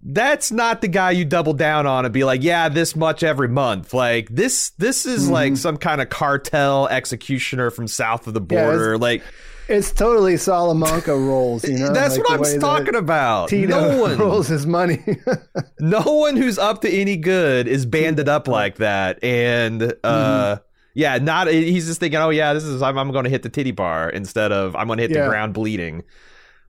That's 0.00 0.52
not 0.52 0.80
the 0.80 0.88
guy 0.88 1.10
you 1.10 1.24
double 1.24 1.54
down 1.54 1.86
on 1.86 2.04
and 2.04 2.14
be 2.14 2.22
like, 2.22 2.42
yeah, 2.42 2.68
this 2.68 2.94
much 2.94 3.22
every 3.24 3.48
month. 3.48 3.92
Like 3.92 4.28
this, 4.30 4.70
this 4.78 5.04
is 5.06 5.28
Mhm. 5.28 5.32
like 5.32 5.56
some 5.56 5.76
kind 5.76 6.00
of 6.00 6.08
cartel 6.08 6.86
executioner 6.88 7.70
from 7.70 7.88
south 7.88 8.26
of 8.28 8.34
the 8.34 8.40
Yeah, 8.40 8.64
border. 8.64 8.96
like 8.98 9.22
It's 9.68 9.92
totally 9.92 10.36
Salamanca 10.38 11.14
rolls. 11.14 11.62
You 11.68 11.78
know, 11.78 11.92
that's 11.92 12.16
like 12.16 12.40
what 12.40 12.48
I'm 12.48 12.58
talking 12.60 12.94
about. 12.94 13.50
Tito 13.50 13.68
no 13.92 14.00
one, 14.00 14.16
rolls 14.18 14.48
his 14.48 14.66
money. 14.66 15.02
no 15.80 16.00
one 16.00 16.36
who's 16.36 16.58
up 16.58 16.80
to 16.82 16.90
any 16.90 17.16
good 17.16 17.68
is 17.68 17.84
banded 17.84 18.28
up 18.28 18.48
like 18.48 18.76
that 18.76 19.22
and 19.22 19.82
uh 20.02 20.56
Mm-hmm. 20.56 20.62
yeah 20.94 21.18
not 21.18 21.48
he's 21.48 21.86
just 21.86 22.00
thinking 22.00 22.18
oh 22.18 22.30
yeah 22.30 22.52
this 22.54 22.64
is 22.64 22.80
i'm, 22.82 22.98
I'm 22.98 23.12
going 23.12 23.24
to 23.24 23.30
hit 23.30 23.42
the 23.42 23.48
titty 23.50 23.70
bar 23.72 24.08
instead 24.10 24.50
of 24.52 24.74
i'm 24.74 24.86
going 24.88 24.96
to 24.96 25.02
hit 25.02 25.10
Yeah. 25.12 25.24
the 25.24 25.28
ground 25.28 25.52
bleeding 25.54 26.02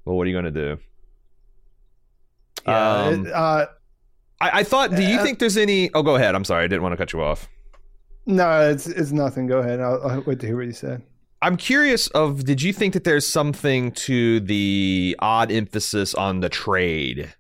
well 0.06 0.16
what 0.18 0.28
are 0.28 0.30
you 0.30 0.36
going 0.36 0.54
to 0.54 0.76
do 0.76 0.78
yeah, 2.68 2.96
Um, 3.06 3.26
it- 3.26 3.32
uh, 3.34 3.66
I, 4.42 4.60
I 4.60 4.64
thought 4.64 4.92
do 4.96 5.02
you 5.02 5.20
Uh, 5.20 5.24
think 5.24 5.40
there's 5.40 5.58
any 5.58 5.90
oh 5.94 6.04
go 6.04 6.16
ahead 6.16 6.36
i'm 6.36 6.44
sorry 6.44 6.66
i 6.66 6.68
didn't 6.68 6.84
want 6.84 6.94
to 6.94 6.98
cut 6.98 7.14
you 7.14 7.22
off 7.22 7.48
no, 8.26 8.70
it's 8.70 8.86
it's 8.86 9.12
nothing. 9.12 9.48
Go 9.48 9.58
ahead. 9.58 9.80
I'll, 9.80 10.00
I'll 10.08 10.22
wait 10.22 10.40
to 10.42 10.46
hear 10.46 10.56
what 10.58 10.68
you 10.68 10.72
said. 10.74 11.02
I'm 11.42 11.58
curious 11.58 12.08
of 12.10 12.44
did 12.44 12.62
you 12.62 12.74
think 12.74 12.94
that 12.94 13.04
there's 13.04 13.28
something 13.28 13.92
to 13.92 14.40
the 14.42 15.16
odd 15.20 15.52
emphasis 15.52 16.14
on 16.14 16.40
the 16.40 16.50
trade 16.50 17.34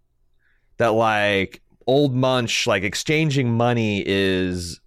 that 0.77 0.93
like 0.93 1.61
old 1.87 2.15
munch 2.15 2.67
like 2.67 2.83
exchanging 2.83 3.51
money 3.51 4.03
is 4.05 4.79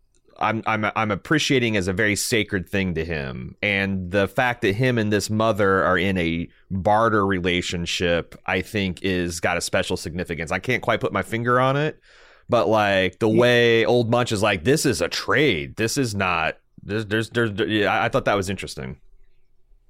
I'm 0.42 0.62
I'm 0.66 0.84
I'm 0.96 1.10
appreciating 1.12 1.76
as 1.76 1.86
a 1.86 1.92
very 1.92 2.16
sacred 2.16 2.68
thing 2.68 2.94
to 2.94 3.04
him, 3.04 3.54
and 3.62 4.10
the 4.10 4.26
fact 4.26 4.62
that 4.62 4.74
him 4.74 4.98
and 4.98 5.12
this 5.12 5.30
mother 5.30 5.84
are 5.84 5.96
in 5.96 6.18
a 6.18 6.48
barter 6.70 7.24
relationship, 7.24 8.34
I 8.44 8.60
think, 8.60 9.02
is 9.02 9.38
got 9.38 9.56
a 9.56 9.60
special 9.60 9.96
significance. 9.96 10.50
I 10.50 10.58
can't 10.58 10.82
quite 10.82 11.00
put 11.00 11.12
my 11.12 11.22
finger 11.22 11.60
on 11.60 11.76
it, 11.76 12.00
but 12.48 12.68
like 12.68 13.20
the 13.20 13.28
way 13.28 13.84
Old 13.84 14.10
Munch 14.10 14.32
is 14.32 14.42
like, 14.42 14.64
this 14.64 14.84
is 14.84 15.00
a 15.00 15.08
trade. 15.08 15.76
This 15.76 15.96
is 15.96 16.14
not. 16.14 16.56
There's 16.82 17.06
there's 17.06 17.30
there's. 17.30 17.52
Yeah, 17.68 18.02
I 18.02 18.08
thought 18.08 18.24
that 18.24 18.36
was 18.36 18.50
interesting. 18.50 18.98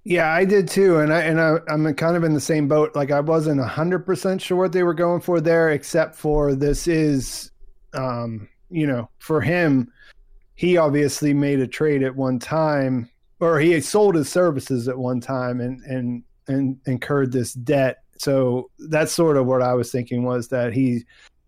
Yeah, 0.04 0.32
I 0.32 0.44
did 0.44 0.66
too, 0.66 0.98
and 0.98 1.12
I 1.12 1.20
and 1.20 1.40
I, 1.40 1.58
I'm 1.68 1.92
kind 1.94 2.16
of 2.16 2.24
in 2.24 2.34
the 2.34 2.40
same 2.40 2.66
boat. 2.66 2.96
Like 2.96 3.12
I 3.12 3.20
wasn't 3.20 3.60
hundred 3.60 4.00
percent 4.00 4.42
sure 4.42 4.58
what 4.58 4.72
they 4.72 4.82
were 4.82 4.94
going 4.94 5.20
for 5.20 5.40
there, 5.40 5.70
except 5.70 6.16
for 6.16 6.56
this 6.56 6.88
is, 6.88 7.52
um, 7.94 8.48
you 8.68 8.86
know, 8.86 9.08
for 9.18 9.40
him, 9.40 9.92
he 10.54 10.76
obviously 10.76 11.32
made 11.32 11.60
a 11.60 11.68
trade 11.68 12.02
at 12.02 12.16
one 12.16 12.40
time, 12.40 13.08
or 13.38 13.60
he 13.60 13.80
sold 13.80 14.16
his 14.16 14.28
services 14.28 14.88
at 14.88 14.98
one 14.98 15.20
time, 15.20 15.60
and 15.60 15.80
and 15.84 16.24
and 16.48 16.80
incurred 16.86 17.30
this 17.30 17.52
debt. 17.52 18.02
So 18.18 18.70
that's 18.78 19.12
sort 19.12 19.36
of 19.36 19.46
what 19.46 19.62
I 19.62 19.74
was 19.74 19.92
thinking 19.92 20.24
was 20.24 20.48
that 20.48 20.72
he 20.72 21.04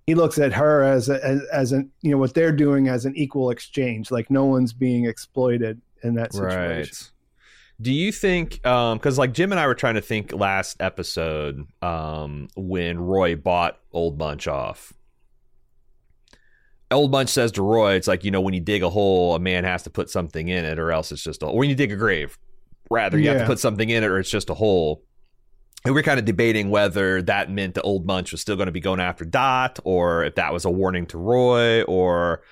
he 0.07 0.15
looks 0.15 0.39
at 0.39 0.53
her 0.53 0.85
as 0.85 1.09
a, 1.09 1.25
as 1.25 1.43
as 1.53 1.73
an 1.73 1.91
you 2.03 2.13
know 2.13 2.19
what 2.19 2.35
they're 2.35 2.53
doing 2.53 2.87
as 2.87 3.05
an 3.05 3.17
equal 3.17 3.51
exchange, 3.51 4.13
like 4.13 4.31
no 4.31 4.45
one's 4.45 4.73
being 4.73 5.07
exploited 5.07 5.81
in 6.05 6.15
that 6.15 6.33
situation. 6.33 7.09
Do 7.81 7.93
you 7.93 8.13
think 8.13 8.65
um 8.67 8.99
cuz 8.99 9.19
like 9.19 9.33
Jim 9.33 9.53
and 9.53 9.61
I 9.61 9.67
were 9.67 9.75
trying 9.75 9.95
to 9.95 10.01
think 10.01 10.33
last 10.33 10.77
episode 10.81 11.67
um 11.83 12.49
when 12.57 12.99
Roy 12.99 13.37
bought 13.37 13.79
Old 13.93 14.19
Munch 14.19 14.47
off. 14.49 14.93
Old 16.91 17.11
Munch 17.11 17.31
says 17.31 17.51
to 17.53 17.63
Roy 17.63 17.95
it's 17.95 18.07
like 18.07 18.25
you 18.25 18.31
know 18.31 18.41
when 18.41 18.55
you 18.55 18.61
dig 18.61 18.83
a 18.83 18.91
hole 18.91 19.35
a 19.35 19.41
man 19.41 19.65
has 19.65 19.83
to 19.83 19.91
put 19.91 20.11
something 20.11 20.49
in 20.49 20.65
it 20.65 20.79
or 20.79 20.93
else 20.93 21.11
it's 21.11 21.25
just 21.25 21.43
a 21.43 21.47
or 21.47 21.59
when 21.59 21.69
you 21.69 21.75
dig 21.75 21.91
a 21.91 21.97
grave 21.97 22.39
rather 22.91 23.19
you 23.19 23.29
have 23.29 23.39
to 23.41 23.47
put 23.47 23.59
something 23.59 23.89
in 23.91 24.05
it 24.05 24.07
or 24.07 24.19
it's 24.19 24.31
just 24.31 24.51
a 24.51 24.55
hole. 24.55 25.03
And 25.85 25.95
we're 25.95 26.03
kind 26.03 26.19
of 26.19 26.25
debating 26.25 26.71
whether 26.71 27.21
that 27.23 27.51
meant 27.51 27.75
that 27.75 27.83
Old 27.83 28.07
Munch 28.07 28.33
was 28.33 28.41
still 28.41 28.57
going 28.57 28.67
to 28.67 28.73
be 28.73 28.81
going 28.81 29.01
after 29.01 29.25
Dot 29.25 29.81
or 29.85 30.25
if 30.25 30.37
that 30.37 30.53
was 30.53 30.65
a 30.65 30.71
warning 30.71 31.07
to 31.07 31.19
Roy 31.19 31.83
or 31.83 32.43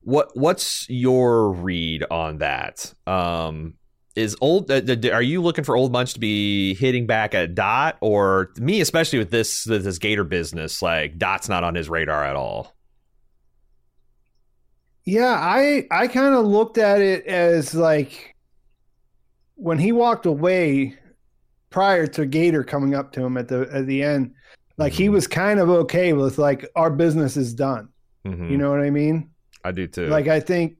what 0.00 0.36
what's 0.36 0.88
your 0.88 1.52
read 1.52 2.04
on 2.10 2.38
that? 2.38 2.92
Um 3.06 3.74
is 4.14 4.36
old 4.40 4.70
uh, 4.70 4.80
are 5.12 5.22
you 5.22 5.40
looking 5.42 5.64
for 5.64 5.76
old 5.76 5.90
munch 5.92 6.14
to 6.14 6.20
be 6.20 6.74
hitting 6.74 7.06
back 7.06 7.34
at 7.34 7.54
dot 7.54 7.96
or 8.00 8.50
me 8.58 8.80
especially 8.80 9.18
with 9.18 9.30
this 9.30 9.66
with 9.66 9.84
this 9.84 9.98
gator 9.98 10.24
business 10.24 10.82
like 10.82 11.16
dot's 11.18 11.48
not 11.48 11.64
on 11.64 11.74
his 11.74 11.88
radar 11.88 12.24
at 12.24 12.36
all 12.36 12.74
Yeah, 15.04 15.32
I 15.34 15.86
I 15.90 16.06
kind 16.06 16.34
of 16.34 16.46
looked 16.46 16.78
at 16.78 17.00
it 17.00 17.26
as 17.26 17.74
like 17.74 18.36
when 19.56 19.78
he 19.78 19.92
walked 19.92 20.26
away, 20.26 20.96
prior 21.70 22.06
to 22.06 22.26
Gator 22.26 22.62
coming 22.64 22.94
up 22.94 23.12
to 23.12 23.24
him 23.24 23.36
at 23.36 23.48
the 23.48 23.68
at 23.72 23.86
the 23.86 24.02
end, 24.02 24.34
like 24.78 24.92
he 24.92 25.06
Mhm. 25.08 25.12
was 25.12 25.26
kind 25.26 25.58
of 25.58 25.68
okay 25.70 26.12
with 26.12 26.38
like 26.38 26.66
our 26.76 26.90
business 26.90 27.36
is 27.36 27.52
done. 27.54 27.88
Mhm. 28.24 28.50
You 28.50 28.58
know 28.58 28.70
what 28.70 28.80
I 28.80 28.90
mean? 28.90 29.30
I 29.64 29.72
do 29.72 29.86
too. 29.88 30.06
Like 30.06 30.28
I 30.28 30.38
think 30.38 30.76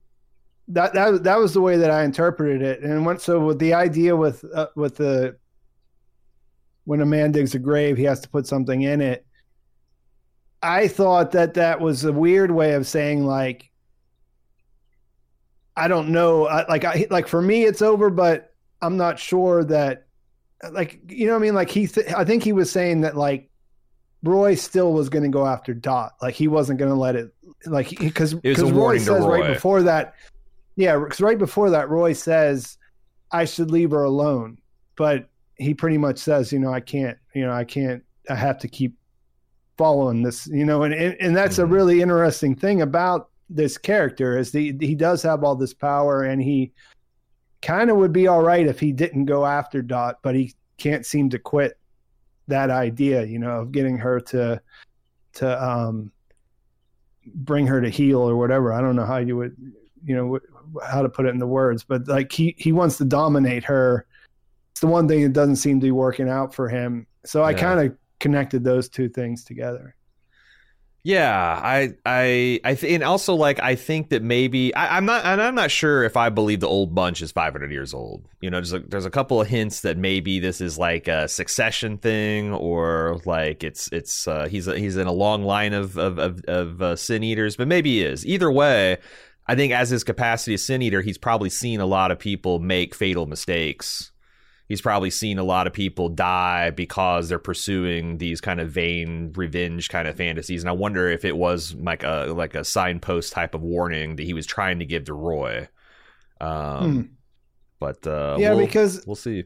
that 0.69 0.95
that 0.95 1.25
that 1.25 1.39
was 1.39 1.55
the 1.55 1.61
way 1.61 1.77
that 1.77 1.91
I 1.91 2.05
interpreted 2.05 2.63
it. 2.63 2.83
And 2.83 3.05
went 3.05 3.21
so 3.21 3.41
with 3.41 3.59
the 3.59 3.75
idea 3.75 4.15
with 4.17 4.45
uh, 4.55 4.69
with 4.77 4.97
the 4.97 5.37
when 6.85 7.01
a 7.01 7.07
man 7.07 7.33
digs 7.33 7.55
a 7.55 7.59
grave, 7.59 7.97
he 7.97 8.05
has 8.05 8.21
to 8.21 8.29
put 8.29 8.47
something 8.47 8.83
in 8.83 9.01
it. 9.01 9.27
I 10.63 10.89
thought 10.89 11.33
that 11.33 11.55
that 11.55 11.81
was 11.81 12.05
a 12.05 12.13
weird 12.13 12.51
way 12.51 12.75
of 12.75 12.87
saying 12.87 13.27
like 13.27 13.71
I 15.77 15.89
don't 15.89 16.11
know, 16.11 16.47
I, 16.47 16.67
like 16.69 16.85
I 16.85 17.07
like 17.11 17.27
for 17.27 17.43
me 17.43 17.65
it's 17.65 17.83
over, 17.83 18.11
but 18.11 18.53
I'm 18.81 18.97
not 18.97 19.19
sure 19.19 19.65
that 19.65 20.07
like 20.71 21.01
you 21.09 21.27
know 21.27 21.33
what 21.33 21.39
I 21.41 21.43
mean. 21.43 21.55
Like 21.55 21.71
he, 21.71 21.87
th- 21.87 22.13
I 22.13 22.25
think 22.25 22.45
he 22.45 22.53
was 22.53 22.71
saying 22.71 23.01
that 23.03 23.17
like 23.17 23.51
Roy 24.23 24.55
still 24.55 24.93
was 24.93 25.09
going 25.09 25.25
to 25.25 25.29
go 25.29 25.47
after 25.47 25.75
Dot, 25.75 26.13
like 26.21 26.35
he 26.35 26.47
wasn't 26.47 26.79
going 26.79 26.91
to 26.91 26.99
let 26.99 27.17
it 27.17 27.33
like 27.67 27.91
because 27.99 28.35
It 28.35 28.45
was 28.45 28.59
a 28.59 28.65
because 28.65 28.73
Roy 28.73 28.99
says 28.99 29.25
right 29.25 29.53
before 29.55 29.83
that, 29.85 30.15
yeah, 30.77 30.99
because 30.99 31.21
right 31.21 31.39
before 31.39 31.71
that 31.71 31.89
Roy 31.91 32.13
says 32.13 32.79
I 33.31 33.45
should 33.45 33.71
leave 33.71 33.91
her 33.91 34.05
alone, 34.05 34.59
but 34.97 35.29
he 35.57 35.75
pretty 35.75 35.99
much 35.99 36.19
says, 36.19 36.53
you 36.53 36.59
know, 36.59 36.73
I 36.73 36.81
can't, 36.81 37.17
you 37.35 37.45
know, 37.47 37.53
I 37.53 37.65
can't, 37.65 38.03
I 38.29 38.35
have 38.35 38.59
to 38.59 38.69
keep 38.69 38.95
following 39.79 40.23
this, 40.23 40.47
you 40.47 40.65
know, 40.65 40.83
and 40.83 40.95
and, 40.95 41.17
and 41.21 41.37
that's 41.37 41.57
Mhm. 41.57 41.65
a 41.65 41.67
really 41.67 42.03
interesting 42.03 42.55
thing 42.55 42.83
about 42.83 43.31
this 43.49 43.77
character 43.79 44.39
is 44.39 44.51
the 44.51 44.77
he 44.81 44.95
does 44.95 45.23
have 45.23 45.45
all 45.45 45.57
this 45.57 45.75
power 45.75 46.23
and 46.23 46.43
he 46.43 46.73
kind 47.61 47.91
of 47.91 47.97
would 47.97 48.13
be 48.13 48.27
all 48.27 48.43
right 48.43 48.67
if 48.67 48.81
he 48.81 48.93
didn't 48.93 49.27
go 49.27 49.45
after 49.45 49.83
Dot, 49.83 50.19
but 50.23 50.35
he 50.35 50.55
can't 50.79 51.07
seem 51.07 51.31
to 51.31 51.39
quit 51.39 51.79
that 52.49 52.71
idea, 52.71 53.25
you 53.25 53.39
know, 53.39 53.61
of 53.61 53.73
getting 53.73 53.99
her 53.99 54.21
to 54.21 54.61
to 55.35 55.65
um 55.65 56.11
bring 57.35 57.67
her 57.67 57.81
to 57.81 57.89
heal 57.89 58.19
or 58.19 58.37
whatever. 58.37 58.73
I 58.73 58.81
don't 58.81 58.97
know 58.97 59.07
how 59.07 59.19
you 59.19 59.37
would, 59.37 59.57
you 60.05 60.17
know, 60.17 60.41
how 60.87 61.03
to 61.03 61.09
put 61.09 61.27
it 61.27 61.31
in 61.31 61.39
the 61.39 61.47
words, 61.47 61.85
but 61.85 62.09
like 62.09 62.33
he 62.33 62.55
he 62.59 62.73
wants 62.73 62.99
to 62.99 63.05
dominate 63.05 63.65
her. 63.65 64.07
It's 64.73 64.81
the 64.81 64.87
one 64.87 65.09
thing 65.09 65.23
that 65.23 65.33
doesn't 65.33 65.57
seem 65.57 65.81
to 65.81 65.85
be 65.87 65.91
working 65.93 66.29
out 66.29 66.55
for 66.55 66.69
him. 66.69 67.07
So 67.25 67.43
I 67.43 67.53
Yeah. 67.53 67.59
kind 67.59 67.81
of 67.81 67.97
connected 68.21 68.65
those 68.65 68.89
two 68.89 69.09
things 69.09 69.45
together. 69.45 69.97
Yeah, 71.05 71.61
I, 71.61 71.95
I, 72.07 72.61
I, 72.65 72.75
th- 72.77 72.95
and 72.95 73.03
also 73.03 73.35
like 73.35 73.59
I 73.61 73.75
think 73.75 74.11
that 74.11 74.23
maybe 74.23 74.73
I, 74.73 74.97
I'm 74.97 75.05
not, 75.05 75.25
and 75.25 75.43
I'm 75.43 75.57
not 75.57 75.73
sure 75.73 76.05
if 76.05 76.17
I 76.17 76.29
believe 76.29 76.61
the 76.61 76.69
old 76.69 76.95
munch 76.95 77.23
is 77.23 77.33
500 77.33 77.73
years 77.73 77.93
old. 77.93 78.29
You 78.41 78.51
know, 78.51 78.59
there's 78.59 78.73
a, 78.73 78.79
there's 78.79 79.05
a 79.05 79.11
couple 79.11 79.41
of 79.41 79.49
hints 79.49 79.81
that 79.81 79.99
maybe 79.99 80.39
this 80.39 80.61
is 80.61 80.79
like 80.79 81.09
a 81.09 81.27
succession 81.27 81.99
thing, 81.99 82.53
or 82.53 83.21
like 83.25 83.65
it's, 83.65 83.89
it's, 83.91 84.29
uh, 84.29 84.47
he's, 84.49 84.69
a, 84.69 84.79
he's 84.79 84.97
in 84.97 85.09
a 85.09 85.13
long 85.13 85.43
line 85.43 85.73
of 85.73 85.99
of 85.99 86.19
of, 86.21 86.45
of 86.45 86.81
uh, 86.81 86.95
sin 86.95 87.25
eaters, 87.25 87.57
but 87.57 87.67
maybe 87.67 87.95
he 87.95 88.03
is. 88.05 88.25
Either 88.25 88.53
way, 88.53 88.99
I 89.47 89.55
think 89.57 89.73
as 89.73 89.91
his 89.91 90.05
capacity 90.05 90.55
as 90.55 90.65
sin 90.65 90.83
eater, 90.83 91.01
he's 91.03 91.19
probably 91.19 91.51
seen 91.51 91.81
a 91.81 91.87
lot 91.87 92.11
of 92.11 92.19
people 92.19 92.59
make 92.61 92.95
fatal 92.95 93.27
mistakes. 93.27 94.13
He's 94.69 94.81
probably 94.81 95.11
seen 95.11 95.39
a 95.39 95.43
lot 95.45 95.67
of 95.67 95.73
people 95.73 96.09
die 96.09 96.71
because 96.71 97.29
they're 97.29 97.39
pursuing 97.39 98.19
these 98.19 98.41
kind 98.41 98.61
of 98.61 98.71
vain 98.71 99.33
revenge 99.35 99.89
kind 99.91 100.09
of 100.09 100.17
fantasies, 100.17 100.63
and 100.63 100.71
I 100.71 100.73
wonder 100.73 101.09
if 101.09 101.25
it 101.25 101.37
was 101.37 101.75
like 101.75 102.05
a 102.05 102.33
like 102.35 102.55
a 102.55 102.65
signpost 102.65 103.33
type 103.33 103.55
of 103.55 103.61
warning 103.61 104.17
that 104.17 104.23
he 104.23 104.33
was 104.33 104.47
trying 104.47 104.79
to 104.79 104.87
give 104.87 105.05
to 105.05 105.15
Roy. 105.15 105.69
Um, 106.41 106.93
Hmm. 106.93 107.03
But 107.81 108.07
uh, 108.07 108.37
yeah, 108.39 108.55
we'll, 108.55 108.65
because 108.65 109.05
we'll 109.07 109.17
see. 109.17 109.45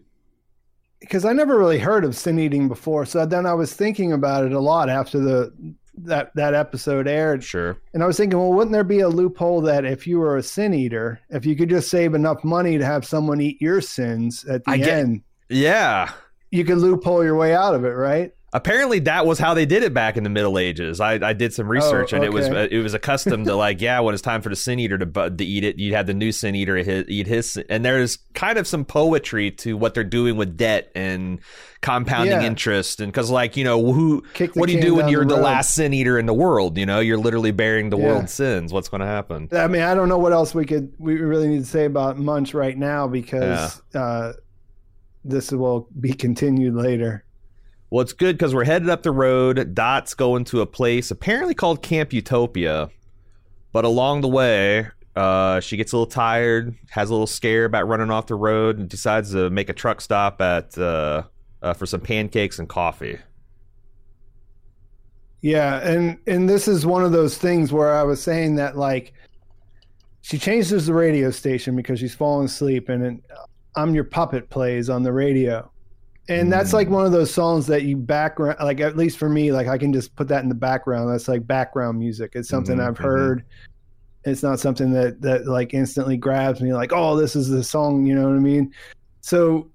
because 1.00 1.24
I 1.24 1.32
never 1.32 1.58
really 1.58 1.78
heard 1.78 2.04
of 2.04 2.14
sin 2.14 2.38
eating 2.38 2.68
before. 2.68 3.06
So 3.06 3.24
then 3.26 3.46
I 3.46 3.54
was 3.54 3.72
thinking 3.72 4.12
about 4.12 4.44
it 4.44 4.52
a 4.52 4.60
lot 4.60 4.88
after 4.90 5.18
the 5.18 5.52
that 5.98 6.30
that 6.34 6.54
episode 6.54 7.08
aired, 7.08 7.42
Sure. 7.42 7.76
and 7.94 8.02
I 8.02 8.06
was 8.06 8.16
thinking, 8.16 8.38
well, 8.38 8.52
wouldn't 8.52 8.72
there 8.72 8.84
be 8.84 9.00
a 9.00 9.08
loophole 9.08 9.60
that 9.62 9.84
if 9.84 10.06
you 10.06 10.18
were 10.18 10.36
a 10.36 10.42
sin 10.42 10.74
eater, 10.74 11.20
if 11.30 11.46
you 11.46 11.56
could 11.56 11.70
just 11.70 11.90
save 11.90 12.14
enough 12.14 12.44
money 12.44 12.78
to 12.78 12.84
have 12.84 13.04
someone 13.06 13.40
eat 13.40 13.60
your 13.60 13.80
sins 13.80 14.44
at 14.44 14.64
the 14.64 14.70
I 14.72 14.76
get- 14.78 15.08
Yeah. 15.48 16.10
you 16.50 16.64
could 16.64 16.78
loophole 16.78 17.24
your 17.24 17.36
way 17.36 17.54
out 17.54 17.74
of 17.74 17.84
it, 17.84 17.90
right? 17.90 18.32
Apparently, 18.56 19.00
that 19.00 19.26
was 19.26 19.38
how 19.38 19.52
they 19.52 19.66
did 19.66 19.82
it 19.82 19.92
back 19.92 20.16
in 20.16 20.24
the 20.24 20.30
Middle 20.30 20.58
Ages. 20.58 20.98
I, 20.98 21.14
I 21.14 21.34
did 21.34 21.52
some 21.52 21.68
research, 21.68 22.14
and 22.14 22.24
it 22.24 22.32
was 22.32 22.46
okay. 22.46 22.74
it 22.74 22.78
was 22.78 22.94
accustomed 22.94 23.44
to 23.44 23.54
like, 23.66 23.82
yeah, 23.82 24.00
when 24.00 24.14
it's 24.14 24.22
time 24.22 24.40
for 24.40 24.48
the 24.48 24.56
sin 24.56 24.78
eater 24.78 24.96
to 24.96 25.04
to 25.30 25.44
eat 25.44 25.62
it, 25.62 25.78
you 25.78 25.94
had 25.94 26.06
the 26.06 26.14
new 26.14 26.32
sin 26.32 26.54
eater 26.54 26.74
eat 26.78 27.26
his, 27.26 27.58
and 27.68 27.84
there's 27.84 28.16
kind 28.32 28.56
of 28.56 28.66
some 28.66 28.86
poetry 28.86 29.50
to 29.50 29.76
what 29.76 29.92
they're 29.92 30.04
doing 30.04 30.38
with 30.38 30.56
debt 30.56 30.90
and 30.94 31.40
compounding 31.82 32.40
Yeah. 32.40 32.46
interest, 32.46 33.00
and 33.00 33.12
because 33.12 33.30
like 33.30 33.58
you 33.58 33.64
know 33.64 33.92
who, 33.92 34.22
Kick 34.32 34.56
what 34.56 34.68
do 34.70 34.74
you 34.74 34.80
do 34.80 34.94
when 34.94 35.08
you're 35.08 35.26
the 35.26 35.36
the 35.36 35.42
last 35.42 35.74
sin 35.74 35.92
eater 35.92 36.18
in 36.18 36.24
the 36.24 36.32
world? 36.32 36.78
You 36.78 36.86
know, 36.86 37.00
you're 37.00 37.18
literally 37.18 37.50
bearing 37.52 37.90
the 37.90 37.98
Yeah. 37.98 38.06
world's 38.06 38.32
sins. 38.32 38.72
What's 38.72 38.88
going 38.88 39.02
to 39.02 39.06
happen? 39.06 39.50
I 39.52 39.66
mean, 39.68 39.82
I 39.82 39.94
don't 39.94 40.08
know 40.08 40.18
what 40.18 40.32
else 40.32 40.54
we 40.54 40.64
could 40.64 40.94
we 40.98 41.16
really 41.16 41.48
need 41.48 41.58
to 41.60 41.66
say 41.66 41.84
about 41.84 42.16
Munch 42.18 42.54
right 42.54 42.78
now 42.78 43.06
because 43.06 43.82
uh, 43.94 44.32
this 45.26 45.52
will 45.52 45.88
be 46.00 46.14
continued 46.14 46.74
later. 46.74 47.22
Well, 47.90 48.02
it's 48.02 48.12
good 48.12 48.36
because 48.36 48.54
we're 48.54 48.64
headed 48.64 48.88
up 48.88 49.02
the 49.02 49.12
road. 49.12 49.74
Dot's 49.74 50.14
going 50.14 50.44
to 50.46 50.60
a 50.60 50.66
place 50.66 51.10
apparently 51.10 51.54
called 51.54 51.82
Camp 51.82 52.12
Utopia. 52.12 52.90
But 53.72 53.84
along 53.84 54.22
the 54.22 54.28
way, 54.28 54.88
uh, 55.14 55.60
she 55.60 55.76
gets 55.76 55.92
a 55.92 55.96
little 55.96 56.10
tired, 56.10 56.74
has 56.90 57.10
a 57.10 57.12
little 57.12 57.26
scare 57.26 57.64
about 57.64 57.86
running 57.86 58.10
off 58.10 58.26
the 58.26 58.34
road, 58.34 58.78
and 58.78 58.88
decides 58.88 59.32
to 59.32 59.50
make 59.50 59.68
a 59.68 59.72
truck 59.72 60.00
stop 60.00 60.40
at 60.40 60.76
uh, 60.76 61.22
uh, 61.62 61.74
for 61.74 61.86
some 61.86 62.00
pancakes 62.00 62.58
and 62.58 62.68
coffee. 62.68 63.18
Yeah, 65.42 65.78
and 65.80 66.18
and 66.26 66.48
this 66.48 66.66
is 66.68 66.84
one 66.84 67.04
of 67.04 67.12
those 67.12 67.38
things 67.38 67.72
where 67.72 67.94
I 67.94 68.02
was 68.02 68.22
saying 68.22 68.56
that 68.56 68.76
like 68.76 69.12
she 70.22 70.38
changes 70.38 70.86
the 70.86 70.94
radio 70.94 71.30
station 71.30 71.76
because 71.76 72.00
she's 72.00 72.14
falling 72.14 72.46
asleep, 72.46 72.88
and 72.88 73.22
"I'm 73.74 73.94
Your 73.94 74.04
Puppet" 74.04 74.50
plays 74.50 74.90
on 74.90 75.02
the 75.02 75.12
radio, 75.12 75.70
and 76.28 76.52
that's 76.52 76.72
like 76.72 76.88
Mm. 76.88 76.92
one 76.92 77.06
of 77.06 77.12
those 77.12 77.32
songs 77.32 77.66
that 77.68 77.82
you 77.84 77.96
background 77.96 78.56
like 78.60 78.80
at 78.80 78.96
least 78.96 79.18
for 79.18 79.28
me 79.28 79.52
like 79.52 79.68
I 79.68 79.78
can 79.78 79.92
just 79.92 80.14
put 80.16 80.28
that 80.28 80.42
in 80.42 80.48
the 80.48 80.54
background. 80.54 81.10
That's 81.10 81.28
like 81.28 81.46
background 81.46 81.98
music. 81.98 82.32
It's 82.34 82.48
something 82.48 82.78
Mhm, 82.78 82.88
I've 82.88 82.98
heard. 82.98 83.44
It's 84.24 84.42
not 84.42 84.58
something 84.58 84.92
that 84.92 85.20
that 85.22 85.46
like 85.46 85.72
instantly 85.74 86.16
grabs 86.16 86.60
me 86.60 86.72
like 86.74 86.92
oh 86.92 87.16
this 87.16 87.36
is 87.36 87.48
the 87.48 87.62
song 87.62 88.06
you 88.06 88.14
know 88.14 88.28
what 88.28 88.36
I 88.36 88.40
mean. 88.40 88.72
So 89.20 89.70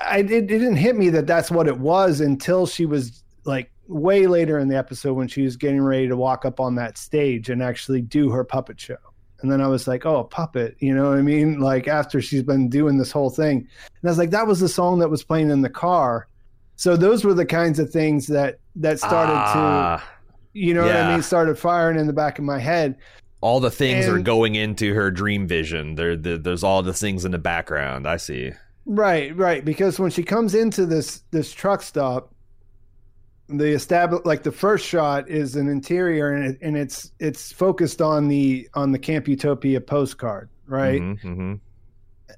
I 0.00 0.18
it, 0.18 0.30
it 0.30 0.46
didn't 0.46 0.76
hit 0.76 0.96
me 0.96 1.10
that 1.10 1.26
that's 1.26 1.50
what 1.50 1.66
it 1.68 1.78
was 1.78 2.20
until 2.20 2.66
she 2.66 2.86
was 2.86 3.22
like 3.44 3.70
way 3.86 4.26
later 4.26 4.58
in 4.58 4.68
the 4.68 4.76
episode 4.76 5.14
when 5.14 5.28
she 5.28 5.42
was 5.42 5.56
getting 5.56 5.80
ready 5.80 6.08
to 6.08 6.16
walk 6.16 6.44
up 6.44 6.58
on 6.60 6.74
that 6.76 6.96
stage 6.96 7.50
and 7.50 7.62
actually 7.62 8.00
do 8.00 8.30
her 8.30 8.42
puppet 8.44 8.80
show. 8.80 8.96
And 9.44 9.52
then 9.52 9.60
I 9.60 9.66
was 9.68 9.86
like, 9.86 10.06
oh, 10.06 10.20
a 10.20 10.24
puppet, 10.24 10.74
you 10.78 10.94
know 10.94 11.10
what 11.10 11.18
I 11.18 11.20
mean? 11.20 11.60
Like 11.60 11.86
after 11.86 12.22
she's 12.22 12.42
been 12.42 12.70
doing 12.70 12.96
this 12.96 13.12
whole 13.12 13.28
thing. 13.28 13.58
And 13.58 13.68
I 14.02 14.08
was 14.08 14.16
like, 14.16 14.30
that 14.30 14.46
was 14.46 14.58
the 14.58 14.70
song 14.70 15.00
that 15.00 15.10
was 15.10 15.22
playing 15.22 15.50
in 15.50 15.60
the 15.60 15.68
car. 15.68 16.28
So 16.76 16.96
those 16.96 17.26
were 17.26 17.34
the 17.34 17.44
kinds 17.44 17.78
of 17.78 17.90
things 17.90 18.26
that 18.28 18.58
that 18.76 18.98
started 18.98 19.34
to, 19.34 19.38
Ah, 19.38 20.08
you 20.54 20.72
know 20.72 20.86
what 20.86 20.96
I 20.96 21.12
mean, 21.12 21.22
started 21.22 21.58
firing 21.58 21.98
in 21.98 22.06
the 22.06 22.14
back 22.14 22.38
of 22.38 22.44
my 22.46 22.58
head. 22.58 22.96
all 23.42 23.60
the 23.60 23.70
things 23.70 24.06
are 24.06 24.18
going 24.18 24.54
into 24.54 24.94
her 24.94 25.10
dream 25.10 25.46
vision. 25.46 25.96
There, 25.96 26.16
there, 26.16 26.38
there's 26.38 26.64
all 26.64 26.82
the 26.82 26.94
things 26.94 27.26
in 27.26 27.32
the 27.32 27.38
background. 27.38 28.08
I 28.08 28.16
see. 28.16 28.52
Right, 28.86 29.36
right. 29.36 29.62
Because 29.62 30.00
when 30.00 30.10
she 30.10 30.22
comes 30.22 30.54
into 30.54 30.86
this 30.86 31.20
this 31.32 31.52
truck 31.52 31.82
stop, 31.82 32.33
the 33.48 33.72
establish 33.72 34.22
like 34.24 34.42
the 34.42 34.52
first 34.52 34.86
shot 34.86 35.28
is 35.28 35.56
an 35.56 35.68
interior 35.68 36.32
and 36.32 36.44
it, 36.44 36.58
and 36.62 36.76
it's 36.76 37.12
it's 37.18 37.52
focused 37.52 38.00
on 38.00 38.28
the 38.28 38.68
on 38.74 38.92
the 38.92 38.98
Camp 38.98 39.28
Utopia 39.28 39.80
postcard, 39.80 40.48
right? 40.66 41.00
Mhm, 41.00 41.20
mhm. 41.22 41.60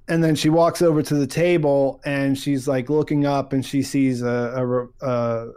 And 0.08 0.22
then 0.22 0.34
she 0.34 0.48
walks 0.48 0.82
over 0.82 1.02
to 1.02 1.14
the 1.14 1.26
table 1.26 2.00
and 2.04 2.36
she's 2.36 2.66
like 2.66 2.90
looking 2.90 3.24
up 3.24 3.52
and 3.52 3.64
she 3.64 3.82
sees 3.82 4.22
a 4.22 4.88
a, 5.00 5.06
a, 5.06 5.52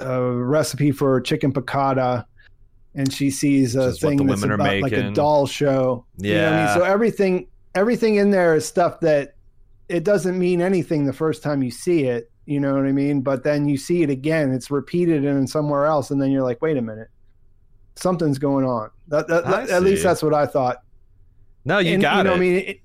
a 0.00 0.32
recipe 0.32 0.92
for 0.92 1.20
chicken 1.20 1.52
piccata. 1.52 2.24
And 2.94 3.12
she 3.12 3.30
sees 3.30 3.76
a 3.76 3.92
thing 3.92 4.24
that's 4.26 4.42
about 4.42 4.80
like 4.80 4.92
a 4.92 5.10
doll 5.10 5.46
show. 5.46 6.06
You 6.16 6.32
know 6.32 6.46
I 6.46 6.50
mean? 6.50 6.58
Yeah. 6.58 6.74
So 6.74 6.82
everything 6.82 7.46
everything 7.74 8.14
in 8.14 8.30
there 8.30 8.54
is 8.54 8.66
stuff 8.66 9.00
that 9.00 9.34
it 9.90 10.02
doesn't 10.02 10.38
mean 10.38 10.62
anything 10.62 11.04
the 11.04 11.12
first 11.12 11.42
time 11.42 11.62
you 11.62 11.70
see 11.70 12.04
it. 12.04 12.30
You 12.46 12.60
know 12.60 12.74
what 12.74 12.86
I 12.86 12.92
mean? 12.92 13.20
But 13.20 13.42
then 13.42 13.68
you 13.68 13.76
see 13.76 14.02
it 14.02 14.10
again. 14.10 14.52
It's 14.52 14.70
repeated 14.70 15.24
and 15.24 15.48
somewhere 15.50 15.84
else, 15.86 16.10
and 16.10 16.20
then 16.22 16.30
you're 16.30 16.42
like, 16.44 16.62
wait 16.62 16.76
a 16.76 16.82
minute, 16.82 17.08
something's 17.96 18.38
going 18.38 18.64
on. 18.64 18.90
That, 19.08 19.26
that, 19.28 19.46
I 19.46 19.62
at 19.68 19.82
least 19.82 20.02
that's 20.02 20.22
what 20.22 20.32
I 20.34 20.46
thought. 20.46 20.78
No, 21.64 21.78
you 21.78 21.94
And, 21.94 22.02
got 22.02 22.24
know, 22.24 22.32
it. 22.32 22.36
I 22.36 22.38
mean, 22.38 22.54
it, 22.56 22.80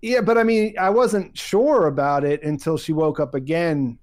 yeah, 0.00 0.22
but 0.22 0.38
I 0.38 0.42
mean, 0.42 0.74
I 0.78 0.88
wasn't 0.88 1.36
sure 1.36 1.86
about 1.86 2.24
it 2.24 2.42
until 2.42 2.78
she 2.78 2.94
woke 2.94 3.20
up 3.20 3.34
again. 3.34 3.98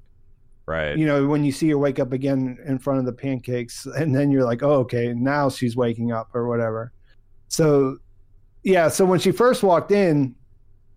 right. 0.67 0.95
You 0.95 1.07
know, 1.07 1.25
when 1.27 1.43
you 1.43 1.51
see 1.51 1.69
her 1.69 1.77
wake 1.79 1.97
up 1.97 2.13
again 2.13 2.59
in 2.67 2.77
front 2.77 2.99
of 2.99 3.05
the 3.05 3.13
pancakes, 3.13 3.85
and 3.97 4.15
then 4.15 4.29
you're 4.29 4.45
like, 4.45 4.61
oh, 4.61 4.73
okay, 4.81 5.11
now 5.13 5.49
she's 5.49 5.75
waking 5.75 6.11
up 6.11 6.29
or 6.35 6.47
whatever. 6.47 6.91
So, 7.47 7.97
yeah. 8.63 8.89
So 8.89 9.05
when 9.05 9.19
she 9.19 9.31
first 9.31 9.63
walked 9.63 9.91
in, 9.91 10.35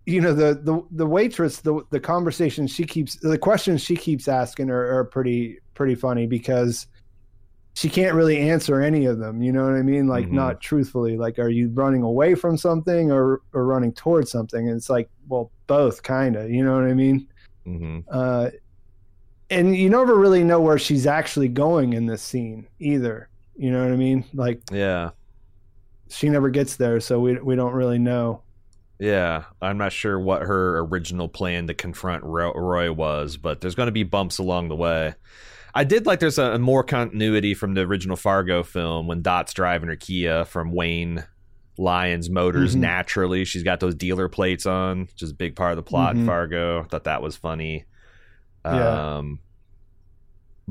you 0.05 0.19
know 0.21 0.33
the 0.33 0.55
the 0.63 0.81
the 0.91 1.05
waitress 1.05 1.61
the 1.61 1.81
the 1.91 1.99
conversation 1.99 2.65
she 2.67 2.83
keeps 2.83 3.15
the 3.17 3.37
questions 3.37 3.81
she 3.81 3.95
keeps 3.95 4.27
asking 4.27 4.69
are, 4.69 4.97
are 4.97 5.05
pretty 5.05 5.59
pretty 5.75 5.95
funny 5.95 6.25
because 6.25 6.87
she 7.73 7.87
can't 7.89 8.15
really 8.15 8.37
answer 8.37 8.81
any 8.81 9.05
of 9.05 9.17
them. 9.19 9.41
You 9.41 9.51
know 9.53 9.63
what 9.63 9.75
i 9.75 9.81
mean? 9.81 10.07
Like 10.07 10.25
Mhm. 10.25 10.31
not 10.33 10.59
truthfully. 10.59 11.15
Like 11.17 11.39
are 11.39 11.47
you 11.49 11.69
running 11.69 12.01
away 12.03 12.35
from 12.35 12.57
something 12.57 13.11
or 13.11 13.41
or 13.53 13.65
running 13.65 13.93
towards 13.93 14.29
something? 14.31 14.67
And 14.67 14.75
it's 14.75 14.89
like 14.89 15.09
well 15.29 15.51
both 15.67 16.03
kind 16.03 16.35
of 16.35 16.49
you 16.49 16.65
know 16.65 16.73
what 16.75 16.83
i 16.85 16.93
mean? 16.93 17.27
Hmm 17.65 17.99
uh 18.09 18.49
and 19.49 19.75
you 19.75 19.89
never 19.89 20.15
really 20.15 20.43
know 20.43 20.59
where 20.61 20.79
she's 20.79 21.05
actually 21.05 21.47
going 21.49 21.93
in 21.93 22.05
this 22.05 22.21
scene 22.21 22.67
either. 22.79 23.29
You 23.55 23.69
know 23.71 23.83
what 23.83 23.91
i 23.93 23.95
mean? 23.97 24.25
Like 24.33 24.61
Yeah. 24.71 25.11
she 26.09 26.27
never 26.27 26.49
gets 26.49 26.75
there 26.75 26.99
so 26.99 27.19
we 27.19 27.37
we 27.39 27.55
don't 27.55 27.73
really 27.73 27.99
know 27.99 28.41
Yeah, 29.01 29.45
I'm 29.59 29.79
not 29.79 29.91
sure 29.93 30.19
what 30.19 30.43
her 30.43 30.77
original 30.77 31.27
plan 31.27 31.65
to 31.67 31.73
confront 31.73 32.23
Roy 32.23 32.91
was, 32.91 33.35
but 33.35 33.59
there's 33.59 33.73
going 33.73 33.87
to 33.87 33.91
be 33.91 34.03
bumps 34.03 34.37
along 34.37 34.67
the 34.69 34.75
way. 34.75 35.15
I 35.73 35.85
did 35.85 36.05
like 36.05 36.19
there's 36.19 36.37
a, 36.37 36.51
a 36.53 36.59
more 36.59 36.83
continuity 36.83 37.55
from 37.55 37.73
the 37.73 37.81
original 37.81 38.15
Fargo 38.15 38.61
film 38.61 39.07
when 39.07 39.23
Dot's 39.23 39.53
driving 39.55 39.89
her 39.89 39.95
Kia 39.95 40.45
from 40.45 40.71
Wayne 40.71 41.23
Lyons 41.79 42.29
Motors 42.29 42.75
Mhm. 42.75 42.81
naturally. 42.81 43.43
She's 43.43 43.63
got 43.63 43.79
those 43.79 43.95
dealer 43.95 44.29
plates 44.29 44.67
on, 44.67 45.01
which 45.07 45.23
is 45.23 45.31
a 45.31 45.35
big 45.35 45.55
part 45.55 45.71
of 45.71 45.77
the 45.77 45.83
plot 45.83 46.15
in 46.15 46.21
Mhm. 46.21 46.25
Fargo. 46.27 46.81
I 46.81 46.83
thought 46.83 47.05
that 47.05 47.23
was 47.23 47.35
funny. 47.35 47.85
Yeah. 48.63 49.15
Um 49.17 49.39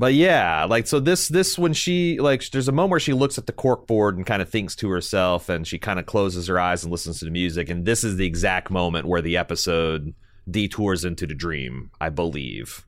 but 0.01 0.15
yeah, 0.15 0.65
like 0.65 0.87
so 0.87 0.99
this 0.99 1.27
this 1.27 1.59
when 1.59 1.73
she 1.73 2.19
like 2.19 2.49
there's 2.49 2.67
a 2.67 2.71
moment 2.71 2.89
where 2.89 2.99
she 2.99 3.13
looks 3.13 3.37
at 3.37 3.45
the 3.45 3.53
cork 3.53 3.85
board 3.85 4.17
and 4.17 4.25
kind 4.25 4.41
of 4.41 4.49
thinks 4.49 4.75
to 4.77 4.89
herself 4.89 5.47
and 5.47 5.67
she 5.67 5.77
kind 5.77 5.99
of 5.99 6.07
closes 6.07 6.47
her 6.47 6.59
eyes 6.59 6.81
and 6.81 6.91
listens 6.91 7.19
to 7.19 7.25
the 7.25 7.29
music 7.29 7.69
and 7.69 7.85
this 7.85 8.03
is 8.03 8.15
the 8.15 8.25
exact 8.25 8.71
moment 8.71 9.07
where 9.07 9.21
the 9.21 9.37
episode 9.37 10.15
detours 10.49 11.05
into 11.05 11.27
the 11.27 11.35
dream, 11.35 11.91
I 12.01 12.09
believe. 12.09 12.83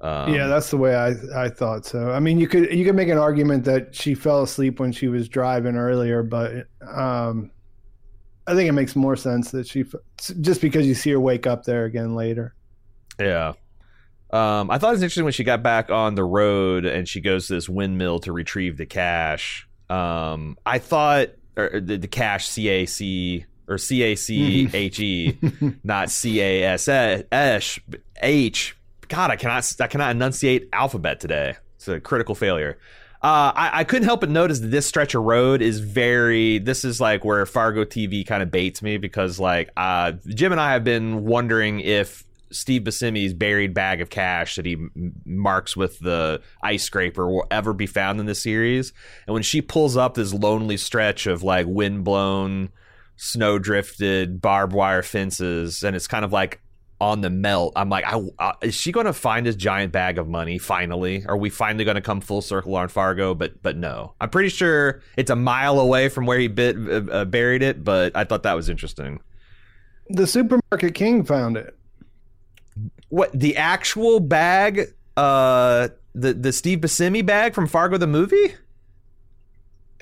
Um, 0.00 0.32
yeah, 0.32 0.46
that's 0.46 0.70
the 0.70 0.76
way 0.76 0.94
I 0.94 1.14
I 1.34 1.48
thought 1.48 1.84
so. 1.84 2.12
I 2.12 2.20
mean, 2.20 2.38
you 2.38 2.46
could 2.46 2.72
you 2.72 2.84
could 2.84 2.94
make 2.94 3.08
an 3.08 3.18
argument 3.18 3.64
that 3.64 3.92
she 3.92 4.14
fell 4.14 4.44
asleep 4.44 4.78
when 4.78 4.92
she 4.92 5.08
was 5.08 5.28
driving 5.28 5.74
earlier, 5.74 6.22
but 6.22 6.68
um, 6.88 7.50
I 8.46 8.54
think 8.54 8.68
it 8.68 8.72
makes 8.72 8.94
more 8.94 9.16
sense 9.16 9.50
that 9.50 9.66
she 9.66 9.84
just 10.40 10.60
because 10.60 10.86
you 10.86 10.94
see 10.94 11.10
her 11.10 11.18
wake 11.18 11.48
up 11.48 11.64
there 11.64 11.86
again 11.86 12.14
later. 12.14 12.54
Yeah. 13.18 13.54
Um, 14.30 14.70
I 14.70 14.78
thought 14.78 14.88
it 14.88 14.92
was 14.92 15.02
interesting 15.02 15.24
when 15.24 15.32
she 15.32 15.44
got 15.44 15.62
back 15.62 15.90
on 15.90 16.14
the 16.14 16.24
road 16.24 16.84
and 16.84 17.08
she 17.08 17.20
goes 17.20 17.46
to 17.46 17.54
this 17.54 17.68
windmill 17.68 18.18
to 18.20 18.32
retrieve 18.32 18.76
the 18.76 18.86
cash. 18.86 19.68
Um, 19.88 20.58
I 20.66 20.78
thought 20.78 21.28
or 21.56 21.80
the, 21.80 21.96
the 21.96 22.08
cash 22.08 22.48
C 22.48 22.68
A 22.68 22.86
C 22.86 23.46
or 23.68 23.78
C 23.78 24.02
A 24.02 24.14
C 24.14 24.68
H 24.72 25.00
E, 25.00 25.38
not 25.84 26.10
C 26.10 26.40
A 26.40 26.64
S 26.64 26.88
S 26.88 27.78
H. 28.20 28.76
God, 29.08 29.30
I 29.30 29.36
cannot 29.36 29.76
I 29.80 29.86
cannot 29.86 30.10
enunciate 30.10 30.68
alphabet 30.72 31.20
today. 31.20 31.56
It's 31.76 31.88
a 31.88 32.00
critical 32.00 32.34
failure. 32.34 32.78
Uh, 33.22 33.50
I, 33.56 33.70
I 33.80 33.84
couldn't 33.84 34.04
help 34.04 34.20
but 34.20 34.30
notice 34.30 34.60
that 34.60 34.68
this 34.68 34.86
stretch 34.86 35.14
of 35.14 35.22
road 35.22 35.62
is 35.62 35.80
very. 35.80 36.58
This 36.58 36.84
is 36.84 37.00
like 37.00 37.24
where 37.24 37.44
Fargo 37.46 37.84
TV 37.84 38.26
kind 38.26 38.42
of 38.42 38.50
baits 38.50 38.82
me 38.82 38.98
because, 38.98 39.40
like, 39.40 39.70
uh, 39.76 40.12
Jim 40.26 40.52
and 40.52 40.60
I 40.60 40.72
have 40.72 40.84
been 40.84 41.24
wondering 41.24 41.80
if 41.80 42.24
Steve 42.50 42.82
Buscemi's 42.82 43.34
buried 43.34 43.74
bag 43.74 44.00
of 44.00 44.10
cash 44.10 44.56
that 44.56 44.66
he 44.66 44.74
m- 44.74 45.12
marks 45.24 45.76
with 45.76 45.98
the 46.00 46.40
ice 46.62 46.84
scraper 46.84 47.26
will 47.26 47.46
ever 47.50 47.72
be 47.72 47.86
found 47.86 48.20
in 48.20 48.26
the 48.26 48.34
series. 48.34 48.92
And 49.26 49.34
when 49.34 49.42
she 49.42 49.60
pulls 49.60 49.96
up 49.96 50.14
this 50.14 50.32
lonely 50.32 50.76
stretch 50.76 51.26
of 51.26 51.42
like 51.42 51.66
wind-blown, 51.66 52.70
snow-drifted, 53.16 54.40
barbed 54.40 54.72
wire 54.72 55.02
fences, 55.02 55.82
and 55.82 55.96
it's 55.96 56.06
kind 56.06 56.24
of 56.24 56.32
like 56.32 56.60
on 57.00 57.20
the 57.20 57.30
melt. 57.30 57.72
I'm 57.76 57.90
like, 57.90 58.04
I, 58.06 58.54
is 58.62 58.74
she 58.74 58.90
going 58.90 59.06
to 59.06 59.12
find 59.12 59.44
this 59.44 59.56
giant 59.56 59.92
bag 59.92 60.18
of 60.18 60.28
money 60.28 60.58
finally? 60.58 61.24
Are 61.26 61.36
we 61.36 61.50
finally 61.50 61.84
going 61.84 61.96
to 61.96 62.00
come 62.00 62.20
full 62.20 62.40
circle 62.40 62.74
on 62.74 62.88
Fargo? 62.88 63.34
But 63.34 63.62
but 63.62 63.76
no, 63.76 64.14
I'm 64.20 64.30
pretty 64.30 64.48
sure 64.48 65.02
it's 65.16 65.30
a 65.30 65.36
mile 65.36 65.78
away 65.78 66.08
from 66.08 66.26
where 66.26 66.38
he 66.38 66.48
bit, 66.48 66.76
uh, 66.76 67.10
uh, 67.10 67.24
buried 67.26 67.62
it. 67.62 67.84
But 67.84 68.16
I 68.16 68.24
thought 68.24 68.44
that 68.44 68.54
was 68.54 68.68
interesting. 68.68 69.20
The 70.08 70.26
supermarket 70.26 70.94
king 70.94 71.24
found 71.24 71.56
it. 71.56 71.75
What 73.08 73.30
the 73.38 73.56
actual 73.56 74.20
bag? 74.20 74.92
Uh, 75.16 75.88
the 76.14 76.34
the 76.34 76.52
Steve 76.52 76.80
Buscemi 76.80 77.24
bag 77.24 77.54
from 77.54 77.66
Fargo 77.66 77.96
the 77.98 78.06
movie. 78.06 78.54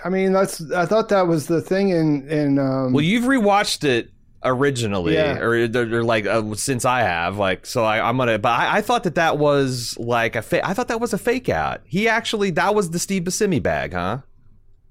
I 0.05 0.09
mean, 0.09 0.33
that's 0.33 0.71
I 0.73 0.87
thought 0.87 1.09
that 1.11 1.27
was 1.27 1.47
the 1.47 1.61
thing 1.61 1.90
in 1.90 2.29
in 2.29 2.59
um, 2.59 2.93
Well, 2.93 3.05
you've 3.05 3.25
rewatched 3.25 3.85
it 3.85 4.11
originally, 4.43 5.14
Yeah. 5.14 5.38
or, 5.38 5.53
or 5.55 6.05
like 6.05 6.27
uh, 6.27 6.55
since 6.55 6.85
I 6.85 7.01
have, 7.01 7.38
like, 7.38 7.64
so 7.64 7.85
I, 7.85 8.07
I'm 8.07 8.17
gonna. 8.19 8.38
But 8.38 8.59
I, 8.59 8.79
I 8.79 8.81
thought 8.83 9.05
that 9.05 9.14
that 9.14 9.38
was 9.38 9.97
like 9.99 10.37
a. 10.37 10.43
Fa- 10.43 10.67
I 10.67 10.75
thought 10.75 10.88
that 10.88 11.01
was 11.01 11.12
a 11.14 11.19
fake 11.19 11.49
out. 11.49 11.81
He 11.85 12.09
actually 12.09 12.51
that 12.53 12.75
was 12.75 12.90
the 12.90 12.99
Steve 12.99 13.23
Buscemi 13.25 13.62
bag, 13.62 13.93
huh? 13.93 14.19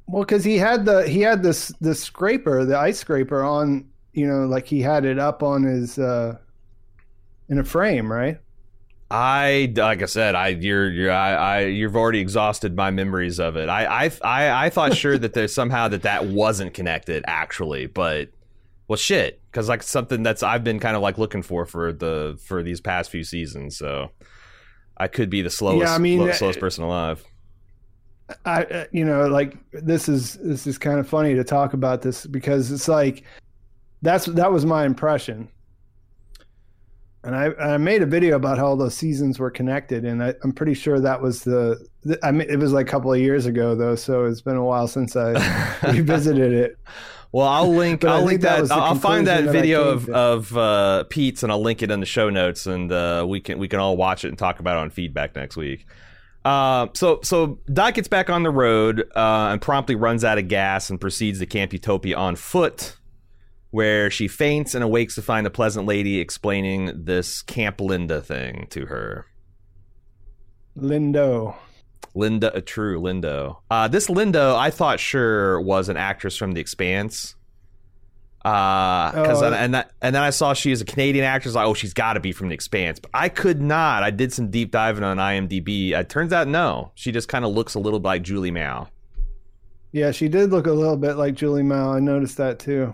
well 0.08 0.24
because 0.24 0.44
he 0.44 0.58
had 0.58 0.84
the 0.86 1.08
he 1.08 1.22
had 1.22 1.44
this 1.44 1.70
the 1.80 1.96
scraper 1.96 2.66
the 2.66 2.78
ice 2.78 3.00
scraper 3.00 3.42
on 3.42 3.88
you 4.12 4.28
know 4.28 4.46
like 4.48 4.66
he 4.68 4.82
had 4.82 5.06
it 5.06 5.18
up 5.18 5.42
on 5.42 5.64
his 5.64 5.98
uh 5.98 6.36
in 7.54 7.60
a 7.60 7.64
frame 7.64 8.12
right 8.12 8.40
I 9.12 9.72
like 9.76 10.02
I 10.02 10.08
said, 10.08 10.34
I 10.34 10.48
you're 10.48 10.90
you're 10.90 11.12
I, 11.12 11.34
I 11.36 11.60
you've 11.66 11.96
already 11.96 12.20
exhausted 12.20 12.76
my 12.76 12.90
memories 12.90 13.40
of 13.40 13.56
it. 13.58 13.70
I 13.70 14.06
I 14.06 14.12
I, 14.24 14.66
I 14.66 14.70
thought 14.72 14.96
sure 14.96 15.20
that 15.20 15.36
there's 15.36 15.54
somehow 15.54 15.88
that 15.90 16.02
that 16.02 16.26
wasn't 16.26 16.74
connected 16.74 17.24
actually, 17.28 17.86
but 17.86 18.30
well 18.88 18.98
shit, 18.98 19.40
because 19.52 19.70
like 19.70 19.84
something 19.84 20.24
that's 20.24 20.42
I've 20.42 20.64
been 20.64 20.80
kind 20.80 20.96
of 20.96 21.04
like 21.04 21.20
looking 21.20 21.44
for 21.44 21.68
for 21.68 21.94
the 21.94 22.40
for 22.44 22.64
these 22.64 22.82
past 22.82 23.12
few 23.12 23.24
seasons. 23.24 23.78
So 23.78 24.10
I 24.98 25.08
could 25.08 25.30
be 25.30 25.44
the 25.44 25.52
slowest 25.52 25.90
Yeah, 25.90 25.94
I 25.94 26.00
mean, 26.00 26.18
slow- 26.18 26.30
uh, 26.30 26.34
slowest 26.34 26.60
person 26.60 26.84
alive. 26.84 27.24
I, 28.46 28.64
uh, 28.64 28.86
you 28.92 29.06
know, 29.06 29.28
like 29.28 29.58
this 29.74 30.10
is 30.10 30.36
this 30.36 30.66
is 30.66 30.80
kind 30.80 31.00
of 31.00 31.08
funny 31.08 31.36
to 31.36 31.44
talk 31.44 31.74
about 31.74 32.02
this 32.02 32.26
because 32.26 32.72
it's 32.72 32.88
like 32.88 33.24
that's 34.02 34.26
that 34.26 34.52
was 34.52 34.66
my 34.66 34.86
impression, 34.86 35.50
and 37.24 37.36
I 37.36 37.52
I 37.60 37.78
made 37.78 38.02
a 38.02 38.06
video 38.06 38.36
about 38.36 38.58
how 38.58 38.68
all 38.68 38.78
those 38.78 38.96
seasons 38.96 39.40
were 39.40 39.52
connected, 39.52 40.06
and 40.06 40.24
I, 40.24 40.34
I'm 40.44 40.52
pretty 40.52 40.74
sure 40.74 41.00
that 41.00 41.22
was 41.22 41.44
the, 41.44 41.88
I 42.22 42.32
mean 42.32 42.50
it 42.50 42.58
was 42.58 42.74
like 42.74 42.88
a 42.88 42.92
couple 42.92 43.14
of 43.14 43.20
years 43.20 43.46
ago 43.46 43.76
though, 43.76 43.96
so 43.96 44.26
it's 44.26 44.42
been 44.42 44.58
a 44.58 44.64
while 44.64 44.88
since 44.88 45.16
I 45.16 45.32
revisited 45.92 46.54
it. 46.54 46.78
Well, 47.34 47.48
I'll 47.48 47.74
link. 47.74 48.06
I'll 48.06 48.24
link 48.24 48.42
that 48.42 48.68
that. 48.68 48.72
I'll 48.72 48.84
I'll 48.84 48.96
find 48.96 49.26
that 49.26 49.46
that 49.46 49.52
video 49.52 49.90
of 49.90 50.06
to. 50.06 50.16
of 50.16 50.58
uh, 50.58 51.04
Pete's, 51.06 51.42
and 51.42 51.52
I'll 51.52 51.62
link 51.62 51.82
it 51.82 51.90
in 51.90 52.00
the 52.00 52.06
show 52.06 52.30
notes, 52.30 52.68
and 52.68 52.92
uh, 52.92 53.26
we 53.28 53.40
can 53.42 53.58
we 53.58 53.68
can 53.68 53.80
all 53.80 53.98
watch 53.98 54.24
it 54.24 54.30
and 54.30 54.38
talk 54.38 54.60
about 54.60 54.78
it 54.78 54.82
on 54.82 54.92
feedback 54.92 55.36
next 55.36 55.58
week. 55.58 55.88
Uh, 56.46 56.88
so 56.94 57.22
so 57.24 57.58
Dot 57.72 57.96
gets 57.96 58.08
back 58.08 58.30
on 58.30 58.44
the 58.44 58.52
road 58.52 59.10
uh, 59.16 59.50
and 59.52 59.62
promptly 59.62 59.96
runs 59.96 60.24
out 60.24 60.38
of 60.38 60.48
gas 60.48 60.92
and 60.92 61.02
proceeds 61.02 61.40
to 61.40 61.48
Camp 61.48 61.74
Utopia 61.74 62.16
on 62.16 62.36
foot, 62.36 62.98
where 63.74 64.12
she 64.12 64.28
faints 64.28 64.76
and 64.76 64.84
awakes 64.84 65.16
to 65.16 65.22
find 65.24 65.48
a 65.48 65.50
pleasant 65.50 65.88
lady 65.88 66.20
explaining 66.20 67.06
this 67.06 67.42
Camp 67.42 67.82
Linda 67.82 68.22
thing 68.22 68.68
to 68.70 68.86
her. 68.86 69.26
Lindo. 70.78 71.56
Linda, 72.14 72.56
a 72.56 72.62
true 72.62 73.02
Lindo. 73.02 73.58
Uh, 73.72 73.88
this 73.88 74.10
Lindo, 74.10 74.56
I 74.56 74.70
thought 74.70 75.00
sure 75.00 75.60
was 75.60 75.90
an 75.90 75.98
actress 75.98 76.38
from 76.38 76.52
The 76.52 76.62
Expanse. 76.62 77.34
Uh, 78.46 79.12
cause 79.12 79.42
Oh, 79.42 79.48
and, 79.48 79.56
and 79.56 79.74
that, 79.74 79.92
and 80.04 80.14
then 80.14 80.22
I 80.22 80.30
saw 80.30 80.54
she 80.54 80.72
is 80.72 80.82
a 80.82 80.86
Canadian 80.86 81.26
actress. 81.26 81.56
Like, 81.56 81.66
oh, 81.66 81.74
she's 81.74 81.96
got 81.96 82.14
to 82.14 82.20
be 82.20 82.32
from 82.32 82.50
The 82.50 82.54
Expanse. 82.54 83.00
But 83.00 83.10
I 83.12 83.28
could 83.28 83.60
not. 83.60 84.04
I 84.04 84.12
did 84.12 84.32
some 84.32 84.52
deep 84.52 84.70
diving 84.70 85.04
on 85.04 85.18
IMDb. 85.18 85.94
It 85.94 86.10
turns 86.10 86.32
out 86.32 86.48
no, 86.48 86.92
she 86.94 87.12
just 87.12 87.28
kind 87.28 87.44
of 87.44 87.52
looks 87.52 87.74
a 87.74 87.80
little 87.80 88.00
bit 88.00 88.08
like 88.08 88.22
Julie 88.22 88.52
Mao. 88.52 88.90
Yeah, 89.92 90.12
she 90.12 90.28
did 90.28 90.52
look 90.52 90.68
a 90.68 90.74
little 90.74 90.98
bit 90.98 91.16
like 91.16 91.34
Julie 91.34 91.64
Mao. 91.64 91.92
I 91.92 92.00
noticed 92.00 92.38
that 92.38 92.60
too. 92.60 92.94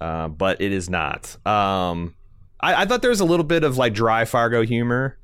Uh, 0.00 0.28
but 0.28 0.60
it 0.60 0.72
is 0.72 0.88
not. 0.88 1.36
Um, 1.46 2.14
I, 2.60 2.82
I 2.82 2.84
thought 2.86 3.02
there 3.02 3.10
was 3.10 3.20
a 3.20 3.24
little 3.24 3.44
bit 3.44 3.64
of 3.64 3.76
like 3.76 3.94
dry 3.94 4.24
Fargo 4.24 4.62
humor 4.64 5.18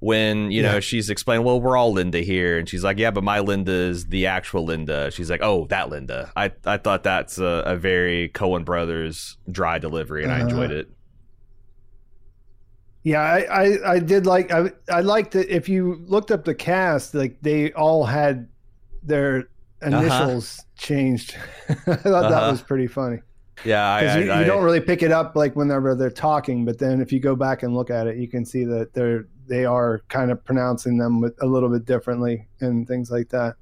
when 0.00 0.50
you 0.50 0.62
know 0.62 0.80
she's 0.80 1.10
explaining, 1.10 1.44
"Well, 1.44 1.60
we're 1.60 1.76
all 1.76 1.92
Linda 1.92 2.20
here," 2.20 2.58
and 2.58 2.68
she's 2.68 2.84
like, 2.84 2.98
"Yeah, 2.98 3.10
but 3.10 3.24
my 3.24 3.40
Linda 3.40 3.72
is 3.72 4.06
the 4.06 4.26
actual 4.26 4.64
Linda." 4.64 5.10
She's 5.10 5.30
like, 5.30 5.40
"Oh, 5.42 5.66
that 5.68 5.88
Linda." 5.90 6.30
I 6.36 6.52
I 6.64 6.76
thought 6.78 7.02
that's 7.04 7.38
a, 7.38 7.62
a 7.66 7.76
very 7.76 8.28
Coen 8.28 8.64
Brothers 8.64 9.38
dry 9.50 9.78
delivery, 9.78 10.24
and 10.24 10.32
I 10.32 10.40
Uh-huh. 10.42 10.42
enjoyed 10.42 10.70
it. 10.70 10.88
Yeah, 13.04 13.20
I, 13.20 13.38
I, 13.64 13.92
I 13.94 13.98
did 14.00 14.26
like 14.26 14.50
I 14.52 14.70
I 14.90 15.00
liked 15.00 15.32
that 15.32 15.54
if 15.54 15.68
you 15.68 16.04
looked 16.06 16.30
up 16.30 16.44
the 16.44 16.54
cast, 16.54 17.14
like 17.14 17.38
they 17.40 17.72
all 17.72 18.04
had 18.04 18.48
their 19.02 19.44
initials 19.80 20.66
changed. 20.76 21.36
I 21.68 21.74
thought 21.96 22.28
that 22.28 22.42
Uh-huh. 22.42 22.50
was 22.50 22.62
pretty 22.62 22.86
funny 22.86 23.18
Yeah, 23.64 23.88
I, 23.88 24.00
because 24.02 24.24
you, 24.24 24.30
I- 24.32 24.40
you 24.40 24.46
don't 24.46 24.62
really 24.64 24.80
pick 24.80 25.02
it 25.02 25.12
up 25.12 25.34
like 25.36 25.56
whenever 25.56 25.94
they're 25.94 26.10
talking, 26.10 26.64
but 26.64 26.78
then 26.78 27.00
if 27.00 27.12
you 27.12 27.20
go 27.20 27.34
back 27.36 27.62
and 27.62 27.74
look 27.74 27.90
at 27.90 28.06
it, 28.06 28.16
you 28.16 28.28
can 28.28 28.44
see 28.44 28.64
that 28.64 28.92
they're 28.94 29.26
they 29.46 29.64
are 29.64 30.02
kind 30.08 30.30
of 30.30 30.44
pronouncing 30.44 30.98
them 30.98 31.20
with, 31.22 31.34
a 31.42 31.46
little 31.46 31.70
bit 31.70 31.86
differently 31.86 32.46
and 32.60 32.86
things 32.86 33.10
like 33.10 33.30
that. 33.30 33.54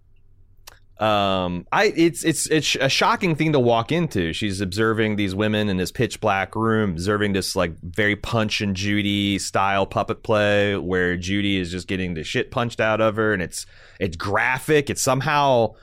um, 0.98 1.66
I 1.70 1.92
it's 1.94 2.24
it's 2.24 2.46
it's 2.46 2.74
a 2.80 2.88
shocking 2.88 3.34
thing 3.36 3.52
to 3.52 3.60
walk 3.60 3.92
into. 3.92 4.32
She's 4.32 4.62
observing 4.62 5.16
these 5.16 5.34
women 5.34 5.68
in 5.68 5.76
this 5.76 5.92
pitch 5.92 6.20
black 6.20 6.56
room, 6.56 6.90
observing 6.92 7.34
this 7.34 7.54
like 7.54 7.78
very 7.82 8.16
Punch 8.16 8.62
and 8.62 8.74
Judy 8.74 9.38
style 9.38 9.84
puppet 9.86 10.22
play 10.22 10.76
where 10.76 11.16
Judy 11.18 11.58
is 11.58 11.70
just 11.70 11.86
getting 11.86 12.14
the 12.14 12.24
shit 12.24 12.50
punched 12.50 12.80
out 12.80 13.00
of 13.02 13.16
her, 13.16 13.34
and 13.34 13.42
it's 13.42 13.66
it's 14.00 14.16
graphic. 14.16 14.88
It's 14.88 15.02
somehow 15.02 15.74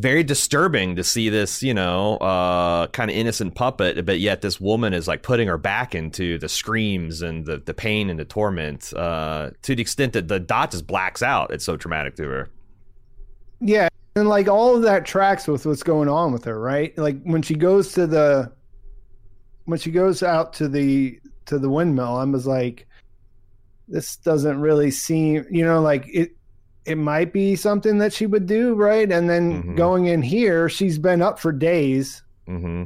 very 0.00 0.24
disturbing 0.24 0.96
to 0.96 1.04
see 1.04 1.28
this, 1.28 1.62
you 1.62 1.72
know, 1.72 2.16
uh, 2.16 2.88
kind 2.88 3.10
of 3.10 3.16
innocent 3.16 3.54
puppet, 3.54 4.04
but 4.04 4.18
yet 4.18 4.42
this 4.42 4.60
woman 4.60 4.92
is 4.92 5.06
like 5.06 5.22
putting 5.22 5.48
her 5.48 5.58
back 5.58 5.94
into 5.94 6.38
the 6.38 6.48
screams 6.48 7.22
and 7.22 7.46
the, 7.46 7.58
the 7.58 7.74
pain 7.74 8.10
and 8.10 8.18
the 8.18 8.24
torment 8.24 8.92
uh, 8.94 9.50
to 9.62 9.74
the 9.74 9.82
extent 9.82 10.12
that 10.14 10.28
the 10.28 10.40
dot 10.40 10.72
just 10.72 10.86
blacks 10.86 11.22
out. 11.22 11.52
It's 11.52 11.64
so 11.64 11.76
traumatic 11.76 12.16
to 12.16 12.24
her. 12.24 12.50
Yeah, 13.60 13.88
and 14.16 14.28
like 14.28 14.48
all 14.48 14.74
of 14.74 14.82
that 14.82 15.04
tracks 15.04 15.46
with 15.46 15.66
what's 15.66 15.82
going 15.82 16.08
on 16.08 16.32
with 16.32 16.44
her, 16.44 16.58
right? 16.58 16.96
Like 16.98 17.22
when 17.22 17.42
she 17.42 17.54
goes 17.54 17.92
to 17.92 18.06
the 18.06 18.52
when 19.66 19.78
she 19.78 19.90
goes 19.90 20.22
out 20.22 20.52
to 20.54 20.68
the 20.68 21.20
to 21.46 21.58
the 21.58 21.70
windmill, 21.70 22.16
I 22.16 22.24
was 22.24 22.46
like, 22.46 22.86
this 23.88 24.16
doesn't 24.16 24.60
really 24.60 24.90
seem, 24.90 25.46
you 25.50 25.64
know, 25.64 25.80
like 25.80 26.06
it. 26.08 26.32
It 26.86 26.96
might 26.96 27.32
be 27.32 27.56
something 27.56 27.98
that 27.98 28.12
she 28.12 28.26
would 28.26 28.46
do, 28.46 28.74
right? 28.74 29.10
And 29.10 29.28
then 29.28 29.62
Mhm. 29.62 29.76
going 29.76 30.06
in 30.06 30.22
here, 30.22 30.68
she's 30.68 30.98
been 30.98 31.22
up 31.22 31.38
for 31.38 31.52
days. 31.52 32.22
hmm 32.46 32.84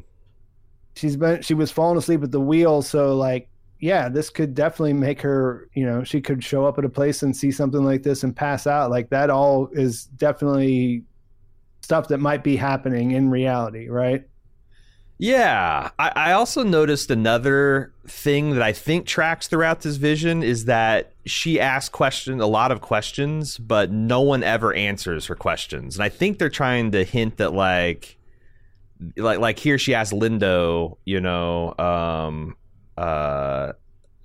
She's 0.96 1.16
been 1.16 1.42
she 1.42 1.54
was 1.54 1.70
falling 1.72 1.98
asleep 1.98 2.22
at 2.22 2.30
the 2.30 2.40
wheel, 2.40 2.82
so 2.82 3.16
like 3.16 3.48
yeah, 3.80 4.08
this 4.08 4.30
could 4.30 4.54
definitely 4.54 4.92
make 4.94 5.20
her, 5.20 5.68
you 5.74 5.84
know, 5.84 6.02
she 6.04 6.20
could 6.20 6.42
show 6.42 6.64
up 6.64 6.78
at 6.78 6.84
a 6.84 6.88
place 6.88 7.22
and 7.22 7.36
see 7.36 7.50
something 7.50 7.84
like 7.84 8.02
this 8.02 8.22
and 8.22 8.34
pass 8.34 8.66
out. 8.66 8.90
Like 8.90 9.10
that 9.10 9.28
all 9.28 9.68
is 9.72 10.04
definitely 10.04 11.02
stuff 11.82 12.08
that 12.08 12.18
might 12.18 12.42
be 12.42 12.56
happening 12.56 13.10
in 13.10 13.28
reality, 13.28 13.88
right? 13.88 14.24
Yeah, 15.18 15.90
I, 15.98 16.12
I 16.16 16.32
also 16.32 16.64
noticed 16.64 17.10
another 17.10 17.92
thing 18.06 18.50
that 18.50 18.62
I 18.62 18.72
think 18.72 19.06
tracks 19.06 19.46
throughout 19.46 19.82
this 19.82 19.96
vision 19.96 20.42
is 20.42 20.64
that 20.64 21.12
she 21.24 21.60
asks 21.60 21.88
question 21.88 22.40
a 22.40 22.46
lot 22.46 22.72
of 22.72 22.80
questions, 22.80 23.56
but 23.56 23.92
no 23.92 24.20
one 24.20 24.42
ever 24.42 24.74
answers 24.74 25.26
her 25.26 25.36
questions, 25.36 25.96
and 25.96 26.02
I 26.02 26.08
think 26.08 26.38
they're 26.38 26.50
trying 26.50 26.90
to 26.92 27.04
hint 27.04 27.36
that 27.36 27.52
like, 27.52 28.18
like 29.16 29.38
like 29.38 29.58
here 29.58 29.78
she 29.78 29.94
asks 29.94 30.12
Lindo, 30.12 30.96
you 31.04 31.20
know, 31.20 31.74
um, 31.78 32.56
uh, 32.96 33.72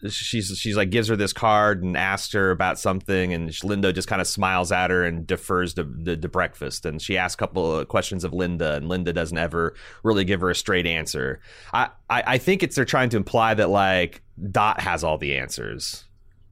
she's 0.07 0.57
she's 0.57 0.77
like 0.77 0.89
gives 0.89 1.07
her 1.09 1.15
this 1.15 1.33
card 1.33 1.83
and 1.83 1.97
asks 1.97 2.33
her 2.33 2.51
about 2.51 2.79
something, 2.79 3.33
and 3.33 3.53
Linda 3.63 3.91
just 3.91 4.07
kind 4.07 4.21
of 4.21 4.27
smiles 4.27 4.71
at 4.71 4.89
her 4.91 5.03
and 5.03 5.27
defers 5.27 5.73
to 5.73 5.83
the 5.83 6.29
breakfast, 6.29 6.85
and 6.85 7.01
she 7.01 7.17
asks 7.17 7.35
a 7.35 7.37
couple 7.37 7.75
of 7.79 7.87
questions 7.87 8.23
of 8.23 8.33
Linda, 8.33 8.75
and 8.75 8.87
Linda 8.87 9.11
doesn't 9.11 9.37
ever 9.37 9.73
really 10.03 10.23
give 10.23 10.41
her 10.41 10.49
a 10.49 10.55
straight 10.55 10.87
answer. 10.87 11.39
I, 11.73 11.89
I, 12.09 12.23
I 12.25 12.37
think 12.37 12.63
it's 12.63 12.75
they're 12.75 12.85
trying 12.85 13.09
to 13.09 13.17
imply 13.17 13.53
that 13.55 13.69
like 13.69 14.21
Dot 14.51 14.79
has 14.81 15.03
all 15.03 15.17
the 15.17 15.35
answers. 15.37 16.05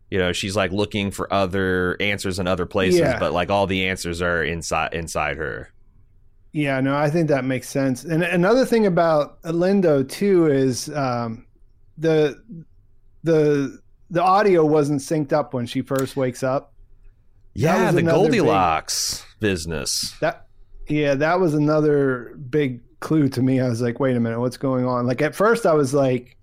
You 0.09 0.19
know, 0.19 0.31
she's 0.33 0.55
like 0.55 0.71
looking 0.71 1.11
for 1.11 1.31
other 1.33 1.97
answers 1.99 2.39
in 2.39 2.47
other 2.47 2.65
places, 2.65 2.99
Yeah. 3.01 3.19
but 3.19 3.33
like 3.33 3.49
all 3.49 3.67
the 3.67 3.87
answers 3.87 4.21
are 4.21 4.43
inside 4.43 4.93
inside 4.93 5.37
her. 5.37 5.71
Yeah, 6.53 6.79
no, 6.79 6.95
I 6.95 7.09
think 7.09 7.27
that 7.27 7.43
makes 7.45 7.69
sense. 7.69 8.03
And 8.03 8.23
another 8.23 8.65
thing 8.65 8.85
about 8.85 9.41
Lindo 9.43 10.07
too 10.07 10.47
is 10.47 10.89
um, 10.89 11.45
the 11.97 12.41
the 13.27 13.79
the 14.09 14.23
audio 14.23 14.65
wasn't 14.65 15.01
synced 15.01 15.33
up 15.33 15.53
when 15.53 15.65
she 15.65 15.81
first 15.81 16.15
wakes 16.15 16.41
up. 16.41 16.73
Yeah, 17.53 17.91
the 17.91 17.99
another 17.99 18.29
big- 18.29 18.39
Goldilocks 18.39 19.25
business. 19.39 20.15
That 20.21 20.47
yeah, 20.87 21.15
that 21.15 21.39
was 21.39 21.53
another 21.53 22.35
big 22.49 22.81
clue 22.99 23.27
to 23.29 23.41
me. 23.41 23.59
I 23.59 23.67
was 23.67 23.81
like, 23.81 23.99
wait 23.99 24.15
a 24.15 24.19
minute, 24.19 24.39
what's 24.39 24.57
going 24.57 24.85
on? 24.85 25.05
Like 25.05 25.21
at 25.21 25.35
first 25.35 25.65
I 25.65 25.73
was 25.73 25.93
like, 25.93 26.37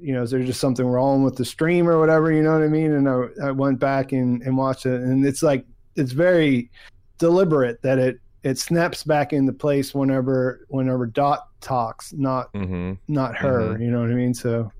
you 0.00 0.12
know, 0.12 0.22
is 0.22 0.30
there 0.30 0.44
just 0.44 0.60
something 0.60 0.86
wrong 0.86 1.24
with 1.24 1.36
the 1.36 1.44
stream 1.44 1.88
or 1.88 1.98
whatever? 1.98 2.30
You 2.30 2.42
know 2.42 2.52
what 2.52 2.62
I 2.62 2.68
mean? 2.68 2.92
And 2.92 3.08
I, 3.08 3.48
I 3.48 3.50
went 3.50 3.78
back 3.78 4.12
and, 4.12 4.42
and 4.42 4.56
watched 4.56 4.84
it, 4.84 5.00
and 5.00 5.24
it's 5.24 5.42
like 5.42 5.64
it's 5.96 6.12
very 6.12 6.70
deliberate 7.18 7.80
that 7.82 7.98
it 7.98 8.20
it 8.42 8.58
snaps 8.58 9.02
back 9.02 9.32
into 9.32 9.52
place 9.52 9.94
whenever 9.94 10.66
whenever 10.68 11.06
Dot 11.06 11.46
talks, 11.60 12.12
not 12.12 12.50
hmm 12.54 12.92
not 13.08 13.34
her. 13.36 13.78
You 13.80 13.90
know 13.90 14.00
what 14.00 14.10
I 14.10 14.14
mean? 14.14 14.34
So 14.34 14.70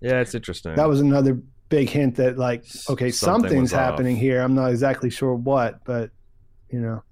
Yeah, 0.00 0.20
it's 0.20 0.34
interesting. 0.34 0.74
that 0.76 0.88
was 0.88 1.00
another 1.00 1.40
big 1.68 1.88
hint 1.90 2.16
that 2.16 2.36
like, 2.38 2.64
okay, 2.88 3.10
Something 3.10 3.42
something's 3.50 3.60
was 3.62 3.74
off. 3.74 3.80
happening 3.80 4.16
here. 4.16 4.40
I'm 4.40 4.54
not 4.54 4.70
exactly 4.70 5.10
sure 5.10 5.34
what, 5.34 5.84
but 5.84 6.10
you 6.70 6.80
know. 6.80 7.02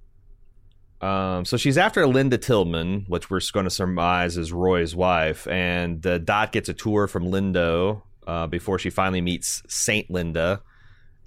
Um, 1.07 1.44
so 1.44 1.57
she's 1.57 1.79
after 1.79 2.07
Linda 2.09 2.38
Tillman, 2.38 3.05
which 3.07 3.31
we're 3.31 3.40
going 3.53 3.64
to 3.64 3.70
surmise 3.70 4.37
is 4.37 4.53
Roy's 4.53 4.96
wife, 4.96 5.46
and 5.46 6.05
uh, 6.05 6.18
Dot 6.18 6.51
gets 6.51 6.68
a 6.68 6.74
tour 6.74 7.07
from 7.07 7.24
Lindo 7.27 8.03
uh, 8.27 8.48
before 8.48 8.81
she 8.81 8.90
finally 8.90 9.20
meets 9.20 9.62
Saint 9.68 10.11
Linda, 10.11 10.61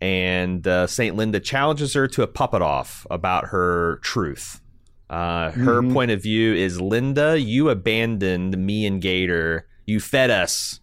and 0.01 0.67
uh, 0.67 0.87
Saint 0.87 1.15
Linda 1.15 1.39
challenges 1.39 1.93
her 1.93 2.07
to 2.09 2.21
a 2.23 2.27
puppet 2.27 2.61
off 2.61 3.07
about 3.09 3.45
her 3.47 3.99
truth. 4.03 4.59
Uh, 5.09 5.51
her 5.51 5.81
Mhm. 5.81 5.93
point 5.93 6.11
of 6.11 6.21
view 6.21 6.53
is 6.53 6.81
Linda, 6.81 7.39
you 7.39 7.69
abandoned 7.69 8.57
me 8.57 8.85
and 8.85 9.01
Gator. 9.01 9.67
You 9.85 9.99
fed 10.01 10.29
us 10.31 10.80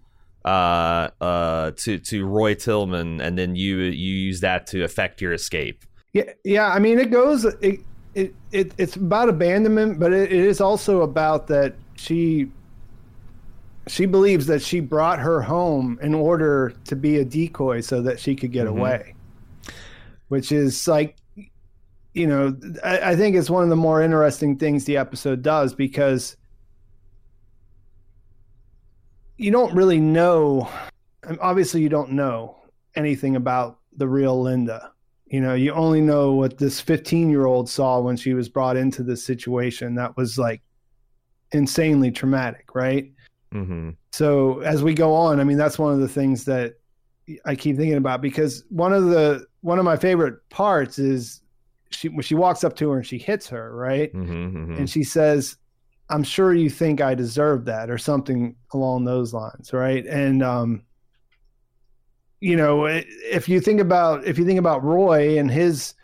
uh, 0.49 1.11
uh, 1.21 1.71
to 1.77 1.99
to 1.99 2.25
Roy 2.27 2.55
Tillman, 2.55 3.21
and 3.21 3.37
then 3.37 3.55
you 3.55 3.77
you 3.79 4.15
use 4.15 4.41
that 4.41 4.67
to 4.69 4.83
affect 4.85 5.21
your 5.21 5.33
escape. 5.33 5.85
Yeah, 6.15 6.33
yeah. 6.45 6.69
I 6.69 6.79
mean, 6.79 6.99
it 6.99 7.11
goes. 7.11 7.45
It, 7.45 7.81
it, 8.15 8.35
it 8.53 8.73
it's 8.79 8.97
about 8.97 9.29
abandonment, 9.29 10.01
but 10.01 10.13
it, 10.13 10.33
it 10.33 10.45
is 10.45 10.61
also 10.61 11.03
about 11.03 11.47
that 11.49 11.75
she. 11.97 12.49
She 13.89 14.05
believes 14.05 14.45
that 14.49 14.61
she 14.61 14.81
brought 14.81 15.19
her 15.19 15.41
home 15.41 15.99
in 16.03 16.13
order 16.15 16.75
to 16.85 16.95
be 16.95 17.17
a 17.19 17.25
decoy, 17.25 17.81
so 17.81 18.03
that 18.03 18.21
she 18.21 18.37
could 18.37 18.53
get 18.53 18.67
Mhm. 18.67 18.71
away. 18.79 19.15
Which 20.29 20.53
is 20.53 20.87
like, 20.87 21.17
you 22.13 22.27
know, 22.27 22.55
I, 22.85 23.13
I 23.13 23.17
think 23.17 23.35
it's 23.35 23.49
one 23.49 23.63
of 23.63 23.71
the 23.71 23.77
more 23.77 24.03
interesting 24.03 24.59
things 24.59 24.85
the 24.85 24.99
episode 24.99 25.41
does 25.43 25.73
because 25.75 26.37
you 29.39 29.51
don't 29.51 29.75
really 29.75 30.01
know. 30.01 30.69
Obviously, 31.41 31.81
you 31.81 31.89
don't 31.89 32.13
know 32.13 32.59
anything 32.95 33.37
about 33.37 33.79
the 33.97 34.09
real 34.09 34.41
Linda. 34.41 34.93
You 35.27 35.41
know, 35.41 35.55
you 35.55 35.73
only 35.73 36.01
know 36.01 36.33
what 36.33 36.59
this 36.59 36.81
15 36.81 37.31
year 37.31 37.47
old 37.47 37.69
saw 37.69 38.01
when 38.01 38.17
she 38.17 38.35
was 38.35 38.49
brought 38.49 38.77
into 38.77 39.03
this 39.03 39.25
situation 39.25 39.95
that 39.95 40.17
was 40.17 40.39
like 40.39 40.63
insanely 41.53 42.11
traumatic, 42.11 42.75
right? 42.75 43.13
Mm-hmm. 43.55 43.91
So 44.13 44.61
as 44.61 44.83
we 44.83 44.95
go 44.95 45.15
on, 45.15 45.41
I 45.41 45.45
mean, 45.45 45.59
that's 45.59 45.79
one 45.79 45.93
of 45.93 46.01
the 46.01 46.09
things 46.09 46.45
that 46.45 46.75
I 47.45 47.55
keep 47.55 47.77
thinking 47.77 47.99
about 47.99 48.21
because 48.23 48.65
one 48.71 48.93
of 48.93 49.05
the 49.05 49.47
one 49.61 49.79
of 49.79 49.85
my 49.85 49.97
favorite 49.97 50.37
parts 50.49 50.99
is 50.99 51.43
she 51.91 52.09
when 52.09 52.23
she 52.23 52.35
walks 52.35 52.65
up 52.65 52.75
to 52.77 52.91
her 52.91 52.97
and 52.97 53.07
she 53.07 53.19
hits 53.19 53.49
her, 53.49 53.75
right? 53.75 54.13
Mm-hmm, 54.13 54.75
And 54.79 54.91
she 54.91 55.05
says, 55.05 55.57
"I'm 56.11 56.23
sure 56.23 56.55
you 56.55 56.71
think 56.71 57.01
I 57.01 57.15
deserve 57.15 57.65
that," 57.67 57.91
or 57.91 57.99
something 57.99 58.57
along 58.73 59.05
those 59.05 59.33
lines, 59.33 59.73
right? 59.73 60.05
And 60.07 60.43
um, 60.43 60.83
you 62.41 62.57
know, 62.57 62.87
if 62.87 63.49
you 63.49 63.61
think 63.61 63.81
about 63.81 64.25
if 64.27 64.39
you 64.39 64.45
think 64.45 64.59
about 64.59 64.85
Roy 64.85 65.39
and 65.39 65.51
his 65.51 65.95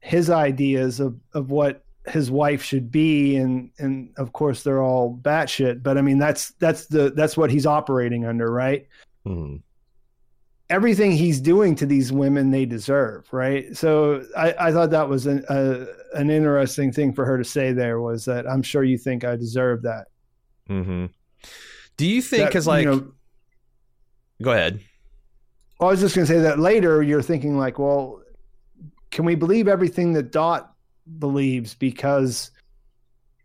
his 0.00 0.30
ideas 0.30 1.00
of 1.00 1.18
of 1.34 1.50
what 1.50 1.84
his 2.06 2.30
wife 2.30 2.62
should 2.62 2.90
be, 2.90 3.36
and 3.36 3.70
and 3.78 4.10
of 4.16 4.32
course 4.32 4.62
they're 4.62 4.82
all 4.82 5.18
batshit, 5.20 5.82
but 5.82 5.98
I 5.98 6.02
mean 6.02 6.18
that's 6.18 6.50
that's 6.58 6.86
the 6.86 7.10
that's 7.10 7.36
what 7.36 7.50
he's 7.50 7.66
operating 7.66 8.24
under, 8.24 8.50
right? 8.50 8.86
hmm 9.24 9.56
everything 10.70 11.12
he's 11.12 11.40
doing 11.40 11.74
to 11.74 11.86
these 11.86 12.12
women 12.12 12.50
they 12.50 12.66
deserve 12.66 13.26
right? 13.32 13.76
So 13.76 14.24
i, 14.36 14.54
I 14.58 14.72
thought 14.72 14.90
that 14.90 15.08
was 15.08 15.26
an, 15.26 15.44
a, 15.48 15.86
an 16.14 16.30
interesting 16.30 16.92
thing 16.92 17.12
for 17.12 17.24
her 17.24 17.38
to 17.38 17.44
say 17.44 17.72
there 17.72 18.00
was 18.00 18.24
that 18.26 18.48
i'm 18.48 18.62
sure 18.62 18.84
you 18.84 18.98
think 18.98 19.24
i 19.24 19.36
deserve 19.36 19.82
that. 19.82 20.06
Hmm 20.66 21.06
Do 21.96 22.06
you 22.06 22.22
think 22.22 22.46
because 22.48 22.66
like 22.66 22.84
you 22.84 22.90
know, 22.90 23.12
go 24.42 24.52
ahead. 24.52 24.80
I 25.80 25.84
was 25.84 26.00
just 26.00 26.14
going 26.14 26.26
to 26.26 26.32
say 26.32 26.40
that 26.40 26.58
later 26.58 27.02
you're 27.02 27.22
thinking 27.22 27.56
like 27.56 27.78
well 27.78 28.22
can 29.10 29.24
we 29.24 29.34
believe 29.34 29.68
everything 29.68 30.12
that 30.12 30.32
dot 30.32 30.74
believes? 31.18 31.74
Because 31.74 32.50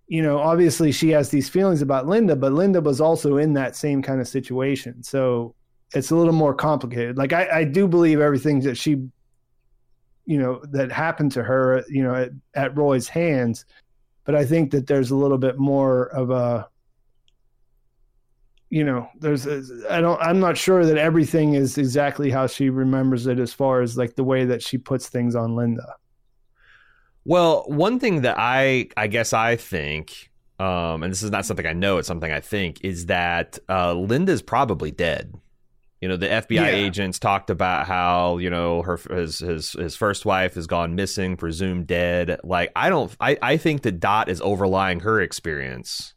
you 0.08 0.22
know 0.22 0.40
obviously 0.40 0.92
she 0.92 1.10
has 1.10 1.30
these 1.30 1.48
feelings 1.48 1.82
about 1.82 2.06
linda 2.06 2.36
but 2.36 2.52
linda 2.52 2.82
was 2.82 3.00
also 3.00 3.38
in 3.38 3.54
that 3.54 3.76
same 3.76 4.02
kind 4.02 4.20
of 4.20 4.28
situation. 4.28 5.02
So 5.04 5.56
it's 5.94 6.12
a 6.12 6.16
little 6.16 6.34
more 6.34 6.54
complicated 6.54 7.18
like 7.18 7.34
i, 7.34 7.48
I 7.60 7.64
do 7.64 7.88
believe 7.88 8.20
everything 8.20 8.60
that 8.62 8.78
she 8.78 8.92
you 10.26 10.38
know 10.38 10.62
that 10.72 10.92
happened 10.92 11.32
to 11.34 11.44
her 11.44 11.84
you 11.90 12.04
know 12.04 12.16
at, 12.16 12.32
at 12.54 12.78
roy's 12.78 13.08
hands 13.08 13.66
but 14.26 14.36
i 14.36 14.46
think 14.46 14.72
that 14.72 14.88
there's 14.88 15.12
a 15.12 15.16
little 15.16 15.38
bit 15.38 15.58
more 15.58 16.06
of 16.08 16.30
a 16.30 16.68
you 18.70 18.84
know 18.84 19.08
there's 19.20 19.46
a, 19.46 19.62
i 19.90 20.02
don't 20.02 20.22
i'm 20.22 20.40
not 20.40 20.58
sure 20.58 20.86
that 20.86 20.98
everything 20.98 21.54
is 21.54 21.78
exactly 21.78 22.32
how 22.32 22.48
she 22.48 22.70
remembers 22.70 23.28
it 23.28 23.40
as 23.40 23.54
far 23.54 23.82
as 23.82 23.98
like 23.98 24.16
the 24.16 24.24
way 24.24 24.46
that 24.46 24.64
she 24.64 24.78
puts 24.78 25.10
things 25.10 25.36
on 25.36 25.56
linda 25.56 25.96
Well, 27.26 27.64
one 27.68 28.00
thing 28.00 28.22
that 28.22 28.36
I 28.38 28.90
I 28.98 29.08
guess 29.08 29.32
I 29.34 29.56
think, 29.56 30.30
um, 30.60 31.04
and 31.04 31.12
this 31.12 31.24
is 31.24 31.32
not 31.32 31.46
something 31.46 31.66
I 31.66 31.74
know, 31.74 31.98
it's 31.98 32.08
something 32.08 32.32
I 32.32 32.42
think, 32.42 32.84
is 32.84 33.06
that 33.06 33.60
uh, 33.70 33.94
Linda's 33.94 34.42
probably 34.42 34.92
dead. 34.92 35.34
You 36.04 36.10
know, 36.10 36.18
the 36.18 36.28
FBI 36.28 36.56
Yeah. 36.56 36.68
agents 36.68 37.18
talked 37.18 37.50
about 37.50 37.88
how 37.88 38.38
you 38.38 38.50
know 38.50 38.82
her 38.82 39.00
his 39.10 39.40
his 39.40 39.72
his 39.72 39.96
first 39.96 40.26
wife 40.26 40.56
has 40.56 40.68
gone 40.68 40.96
missing, 40.96 41.38
presumed 41.38 41.88
dead. 41.88 42.42
Like 42.44 42.74
I 42.76 42.90
don't, 42.90 43.16
I 43.22 43.38
I 43.42 43.56
think 43.56 43.84
that 43.84 44.02
Dot 44.02 44.28
is 44.28 44.42
overlying 44.42 45.00
her 45.00 45.22
experience. 45.22 46.14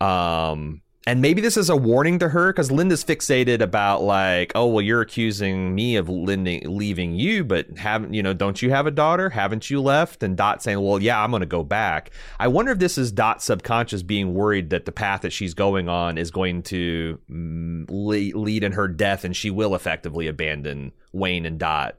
Um, 0.00 0.82
and 1.10 1.20
maybe 1.20 1.42
this 1.42 1.56
is 1.56 1.68
a 1.68 1.76
warning 1.76 2.20
to 2.20 2.28
her 2.28 2.52
because 2.52 2.70
Linda's 2.70 3.02
fixated 3.02 3.60
about 3.60 4.00
like, 4.00 4.52
oh 4.54 4.68
well, 4.68 4.80
you're 4.80 5.00
accusing 5.00 5.74
me 5.74 5.96
of 5.96 6.08
lending, 6.08 6.62
leaving 6.64 7.16
you, 7.16 7.42
but 7.42 7.76
haven't 7.76 8.14
you 8.14 8.22
know? 8.22 8.32
Don't 8.32 8.62
you 8.62 8.70
have 8.70 8.86
a 8.86 8.92
daughter? 8.92 9.28
Haven't 9.28 9.68
you 9.68 9.82
left? 9.82 10.22
And 10.22 10.36
Dot 10.36 10.62
saying, 10.62 10.80
well, 10.80 11.02
yeah, 11.02 11.20
I'm 11.20 11.32
going 11.32 11.40
to 11.40 11.46
go 11.46 11.64
back. 11.64 12.12
I 12.38 12.46
wonder 12.46 12.70
if 12.70 12.78
this 12.78 12.96
is 12.96 13.10
Dot 13.10 13.42
subconscious 13.42 14.04
being 14.04 14.34
worried 14.34 14.70
that 14.70 14.84
the 14.84 14.92
path 14.92 15.22
that 15.22 15.32
she's 15.32 15.52
going 15.52 15.88
on 15.88 16.16
is 16.16 16.30
going 16.30 16.62
to 16.64 17.18
mm, 17.28 17.86
lead 17.88 18.62
in 18.62 18.70
her 18.70 18.86
death, 18.86 19.24
and 19.24 19.34
she 19.34 19.50
will 19.50 19.74
effectively 19.74 20.28
abandon 20.28 20.92
Wayne 21.12 21.44
and 21.44 21.58
Dot. 21.58 21.96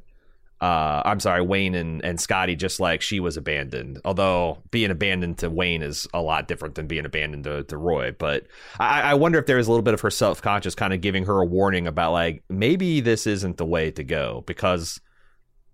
Uh, 0.61 1.01
I'm 1.03 1.19
sorry, 1.19 1.41
Wayne 1.41 1.73
and, 1.73 2.05
and 2.05 2.21
Scotty, 2.21 2.55
just 2.55 2.79
like 2.79 3.01
she 3.01 3.19
was 3.19 3.35
abandoned. 3.35 3.99
Although 4.05 4.59
being 4.69 4.91
abandoned 4.91 5.39
to 5.39 5.49
Wayne 5.49 5.81
is 5.81 6.07
a 6.13 6.21
lot 6.21 6.47
different 6.47 6.75
than 6.75 6.85
being 6.85 7.03
abandoned 7.05 7.45
to, 7.45 7.63
to 7.63 7.77
Roy. 7.77 8.11
But 8.11 8.45
I, 8.79 9.01
I 9.01 9.13
wonder 9.15 9.39
if 9.39 9.47
there 9.47 9.57
is 9.57 9.67
a 9.67 9.71
little 9.71 9.81
bit 9.81 9.95
of 9.95 10.01
her 10.01 10.11
self 10.11 10.39
conscious 10.39 10.75
kind 10.75 10.93
of 10.93 11.01
giving 11.01 11.25
her 11.25 11.41
a 11.41 11.45
warning 11.45 11.87
about 11.87 12.11
like 12.11 12.43
maybe 12.47 13.01
this 13.01 13.25
isn't 13.25 13.57
the 13.57 13.65
way 13.65 13.89
to 13.89 14.03
go 14.03 14.43
because 14.45 15.01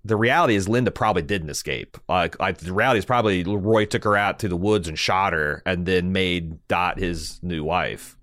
the 0.06 0.16
reality 0.16 0.56
is 0.56 0.70
Linda 0.70 0.92
probably 0.92 1.22
didn't 1.22 1.50
escape. 1.50 1.98
Like, 2.08 2.40
like 2.40 2.60
the 2.60 2.72
reality 2.72 3.00
is 3.00 3.06
probably 3.06 3.44
Roy 3.44 3.84
took 3.86 4.06
her 4.06 4.16
out 4.16 4.40
to 4.40 4.48
the 4.48 4.56
woods 4.56 4.88
and 4.88 4.98
shot 4.98 5.34
her 5.34 5.62
and 5.66 5.86
then 5.86 6.14
made 6.14 6.66
Dot 6.70 6.98
his 6.98 7.42
new 7.44 7.62
wife. 7.62 8.18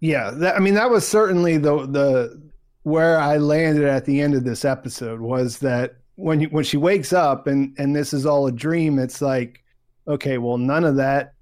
Yeah, 0.00 0.30
that, 0.32 0.56
I 0.56 0.58
mean 0.58 0.74
that 0.74 0.90
was 0.90 1.06
certainly 1.06 1.56
the 1.56 1.86
the 1.86 2.51
where 2.82 3.18
I 3.18 3.36
landed 3.36 3.84
at 3.84 4.04
the 4.04 4.20
end 4.20 4.34
of 4.34 4.44
this 4.44 4.64
episode 4.64 5.20
was 5.20 5.58
that 5.58 5.96
when 6.16 6.40
you, 6.40 6.48
when 6.48 6.64
she 6.64 6.76
wakes 6.76 7.12
up 7.12 7.46
and 7.46 7.74
and 7.78 7.94
this 7.94 8.12
is 8.12 8.26
all 8.26 8.46
a 8.46 8.52
dream, 8.52 8.98
it's 8.98 9.22
like, 9.22 9.62
okay, 10.06 10.38
well 10.38 10.58
none 10.58 10.84
of 10.84 10.96
that 10.96 11.34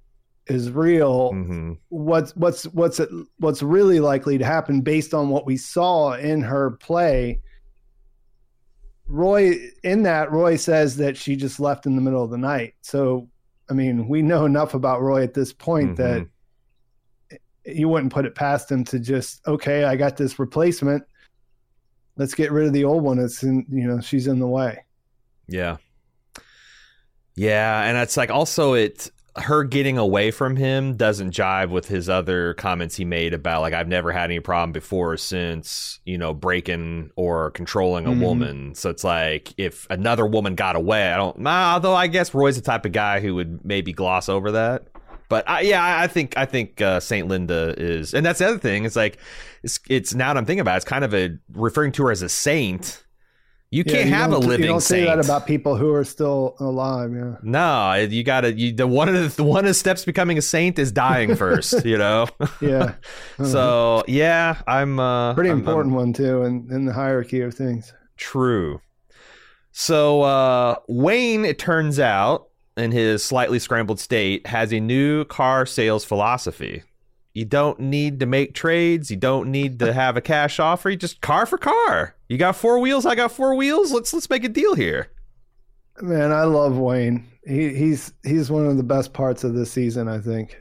is 0.47 0.70
real. 0.70 1.32
Mm-hmm. 1.32 1.72
What's 1.88 2.34
what's 2.36 2.64
what's 2.64 3.01
what's 3.38 3.62
really 3.62 4.01
likely 4.01 4.38
to 4.38 4.45
happen 4.45 4.80
based 4.80 5.14
on 5.14 5.28
what 5.28 5.47
we 5.47 5.57
saw 5.57 6.12
in 6.14 6.43
her 6.43 6.72
play? 6.72 7.41
Roy 9.07 9.57
in 9.82 10.05
that 10.05 10.30
Roy 10.30 10.57
says 10.57 10.97
that 10.99 11.16
she 11.16 11.36
just 11.36 11.59
left 11.59 11.86
in 11.86 11.97
the 11.97 12.03
middle 12.03 12.22
of 12.22 12.30
the 12.30 12.38
night. 12.38 12.74
So 12.82 13.28
I 13.68 13.72
mean, 13.72 14.09
we 14.09 14.22
know 14.22 14.45
enough 14.45 14.74
about 14.74 15.01
Roy 15.01 15.22
at 15.22 15.34
this 15.34 15.53
point 15.53 15.97
that 15.97 16.26
you 17.64 17.88
wouldn't 17.88 18.12
put 18.12 18.26
it 18.26 18.34
past 18.34 18.70
him 18.70 18.84
to 18.84 18.99
just 18.99 19.47
okay 19.47 19.84
i 19.84 19.95
got 19.97 20.16
this 20.16 20.38
replacement 20.38 21.05
let's 22.21 22.35
get 22.35 22.53
rid 22.53 22.66
of 22.66 22.73
the 22.73 22.85
old 22.85 23.03
one 23.03 23.18
it's 23.18 23.43
in 23.43 23.66
you 23.71 23.89
know 23.89 24.01
she's 24.01 24.27
in 24.29 24.39
the 24.39 24.47
way 24.47 24.79
Yeah. 25.49 25.79
Yeah, 27.37 27.83
and 27.85 27.97
it's 27.97 28.16
like 28.16 28.31
also 28.31 28.75
it 28.75 29.11
her 29.37 29.62
getting 29.64 29.97
away 29.97 30.33
from 30.33 30.57
him 30.57 30.97
doesn't 30.97 31.31
jive 31.33 31.71
with 31.71 31.87
his 31.87 32.09
other 32.09 32.53
comments 32.55 32.97
he 32.97 33.05
made 33.05 33.33
about 33.33 33.61
like 33.61 33.73
I've 33.73 33.87
never 33.89 34.11
had 34.12 34.25
any 34.25 34.41
problem 34.41 34.73
before 34.73 35.12
or 35.12 35.16
since, 35.16 36.01
you 36.05 36.18
know, 36.18 36.35
breaking 36.35 37.11
or 37.14 37.53
controlling 37.53 38.07
a 38.07 38.11
Mhm. 38.11 38.21
woman. 38.21 38.75
So 38.75 38.91
it's 38.91 39.05
like 39.05 39.55
if 39.57 39.87
another 39.89 40.27
woman 40.27 40.57
got 40.57 40.75
away, 40.77 41.11
I 41.12 41.16
don't 41.16 41.39
nah, 41.39 41.75
although 41.75 41.95
I 41.95 42.09
guess 42.09 42.35
Roy's 42.35 42.57
the 42.57 42.62
type 42.62 42.85
of 42.85 42.93
guy 42.93 43.21
who 43.21 43.37
would 43.37 43.64
maybe 43.64 43.93
gloss 43.93 44.29
over 44.29 44.51
that. 44.53 44.89
But 45.31 45.49
I, 45.49 45.61
yeah, 45.62 45.99
I 45.99 46.07
think 46.09 46.37
I 46.37 46.45
think 46.45 46.83
uh, 46.83 47.01
Saint 47.01 47.28
Linda 47.28 47.74
is, 47.78 48.12
and 48.12 48.26
that's 48.26 48.41
the 48.41 48.49
other 48.49 48.59
thing. 48.59 48.85
It's 48.85 48.97
like 48.97 49.16
it's 49.62 49.81
it's 49.89 50.12
now 50.14 50.35
that 50.35 50.39
I'm 50.39 50.45
thinking 50.45 50.61
about, 50.61 50.74
it, 50.74 50.76
it's 50.78 50.85
kind 50.85 51.05
of 51.05 51.14
a 51.14 51.39
referring 51.55 51.93
to 51.93 52.03
her 52.05 52.11
as 52.11 52.20
a 52.20 52.28
saint. 52.28 53.03
You 53.72 53.85
Yeah, 53.87 53.93
can't 53.95 54.09
you 54.09 54.14
have 54.16 54.33
a 54.33 54.39
living 54.39 54.62
you 54.62 54.66
don't 54.66 54.81
saint. 54.81 55.03
say 55.03 55.05
that 55.07 55.24
about 55.24 55.47
people 55.47 55.76
who 55.76 55.95
are 55.95 56.03
still 56.03 56.57
alive 56.59 57.12
yeah 57.14 57.37
No, 57.45 57.95
you 57.95 58.24
gotta. 58.24 58.53
You, 58.53 58.72
the 58.72 58.89
one 58.89 59.09
of 59.09 59.37
the 59.37 59.45
one 59.45 59.61
of 59.64 59.68
the 59.68 59.74
steps 59.74 60.05
becoming 60.05 60.37
a 60.37 60.43
saint 60.43 60.76
is 60.81 60.91
dying 60.91 61.37
first. 61.37 61.85
you 61.87 61.97
know. 61.97 62.26
yeah 62.61 62.95
so 63.45 64.03
yeah, 64.09 64.61
I'm 64.66 64.99
uh, 64.99 65.35
pretty 65.35 65.51
I'm- 65.51 65.59
I'm- 65.59 65.68
important 65.68 65.95
one 65.95 66.12
too 66.12 66.43
in, 66.43 66.66
in 66.72 66.85
the 66.87 66.93
hierarchy 66.93 67.41
of 67.43 67.55
things 67.55 67.95
true. 68.16 68.81
So 69.72 70.22
uh, 70.22 70.74
Wayne, 70.89 71.45
it 71.45 71.59
turns 71.61 72.01
out, 72.01 72.49
in 72.81 72.93
his 72.93 73.24
slightly 73.24 73.59
scrambled 73.59 74.01
state, 74.01 74.47
has 74.47 74.72
a 74.72 74.81
new 74.81 75.24
car 75.24 75.66
sales 75.66 76.05
philosophy. 76.05 76.83
You 77.35 77.45
don't 77.45 77.78
need 77.78 78.20
to 78.20 78.26
make 78.26 78.55
trades. 78.55 79.11
You 79.11 79.16
don't 79.16 79.51
need 79.51 79.78
to 79.78 79.93
have 79.93 80.16
a 80.16 80.20
cash 80.20 80.59
offer. 80.59 80.91
You 80.91 80.97
just 80.97 81.20
car 81.20 81.47
for 81.47 81.59
car. 81.59 82.16
You 82.28 82.39
got 82.39 82.57
four 82.57 82.81
wheels. 82.81 83.07
I 83.07 83.14
got 83.14 83.31
four 83.31 83.55
wheels. 83.55 83.93
Let's 83.93 84.12
let's 84.12 84.28
make 84.28 84.45
a 84.45 84.49
deal 84.49 84.74
here. 84.74 85.09
man 86.01 86.33
i 86.33 86.45
love 86.45 86.78
wayne 86.78 87.26
he, 87.47 87.74
he's 87.74 88.12
he's 88.24 88.51
one 88.51 88.66
of 88.66 88.78
the 88.78 88.83
best 88.83 89.12
parts 89.12 89.45
of 89.45 89.53
this 89.53 89.70
season 89.70 90.09
i 90.09 90.18
think 90.18 90.57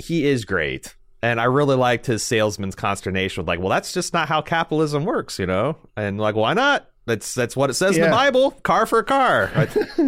he 0.00 0.26
is 0.26 0.44
great. 0.44 0.96
And 1.22 1.40
I 1.40 1.44
really 1.44 1.76
liked 1.76 2.06
his 2.06 2.22
salesman's 2.22 2.74
consternation 2.74 3.42
with 3.42 3.48
like, 3.48 3.60
well, 3.60 3.68
that's 3.68 3.92
just 3.92 4.14
not 4.14 4.28
how 4.28 4.40
capitalism 4.40 5.04
works, 5.04 5.38
you 5.38 5.46
know? 5.46 5.76
And 5.96 6.18
like, 6.18 6.34
why 6.34 6.54
not? 6.54 6.88
That's 7.10 7.34
that's 7.34 7.56
what 7.56 7.68
it 7.70 7.74
says 7.74 7.96
in 7.96 8.02
the 8.04 8.08
Bible. 8.08 8.52
Car 8.62 8.86
for 8.86 9.02
car. 9.02 9.50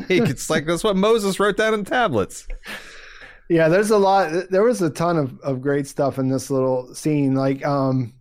It's 0.09 0.48
like 0.48 0.66
that's 0.66 0.84
what 0.84 0.96
Moses 0.96 1.38
wrote 1.40 1.57
down 1.57 1.74
in 1.74 1.84
tablets. 1.84 2.46
Yeah, 3.48 3.68
there's 3.68 3.90
a 3.90 3.98
lot. 3.98 4.30
There 4.50 4.62
was 4.62 4.80
a 4.80 4.88
ton 4.88 5.16
of, 5.18 5.38
of 5.40 5.61
great 5.61 5.86
stuff 5.86 6.18
in 6.18 6.28
this 6.28 6.50
little 6.50 6.94
scene. 6.94 7.34
Like, 7.34 7.64
um, 7.66 8.14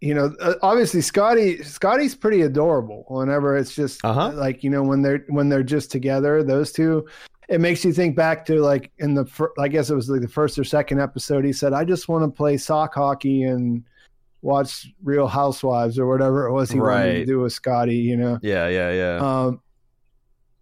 you 0.00 0.14
know, 0.14 0.34
uh, 0.40 0.54
obviously 0.62 1.00
Scotty 1.00 1.62
Scotty's 1.62 2.14
pretty 2.14 2.40
adorable. 2.42 3.04
Whenever 3.08 3.56
it's 3.56 3.74
just 3.74 4.04
Uh-huh. 4.04 4.32
like 4.34 4.64
you 4.64 4.70
know 4.70 4.82
when 4.82 5.02
they're 5.02 5.24
when 5.28 5.48
they're 5.48 5.62
just 5.62 5.90
together, 5.92 6.42
those 6.42 6.72
two. 6.72 7.06
It 7.48 7.60
makes 7.60 7.84
you 7.84 7.92
think 7.92 8.16
back 8.16 8.44
to 8.46 8.60
like 8.60 8.90
in 8.98 9.14
the 9.14 9.24
fir- 9.24 9.52
I 9.60 9.68
guess 9.68 9.88
it 9.90 9.94
was 9.94 10.08
like 10.10 10.20
the 10.22 10.26
first 10.28 10.58
or 10.58 10.64
second 10.64 11.00
episode. 11.00 11.44
He 11.44 11.52
said, 11.52 11.72
"I 11.72 11.84
just 11.84 12.08
want 12.08 12.24
to 12.24 12.36
play 12.36 12.56
sock 12.56 12.94
hockey 12.94 13.44
and 13.44 13.84
watch 14.42 14.86
Real 15.02 15.26
Housewives 15.26 15.98
or 15.98 16.06
whatever 16.06 16.46
it 16.46 16.52
was 16.52 16.70
he 16.70 16.80
wanted 16.80 17.14
to 17.20 17.24
do 17.26 17.40
with 17.40 17.52
Scotty." 17.52 17.96
You 17.96 18.16
know. 18.16 18.38
Yeah, 18.42 18.68
yeah, 18.68 18.92
yeah. 18.92 19.16
Um, 19.44 19.60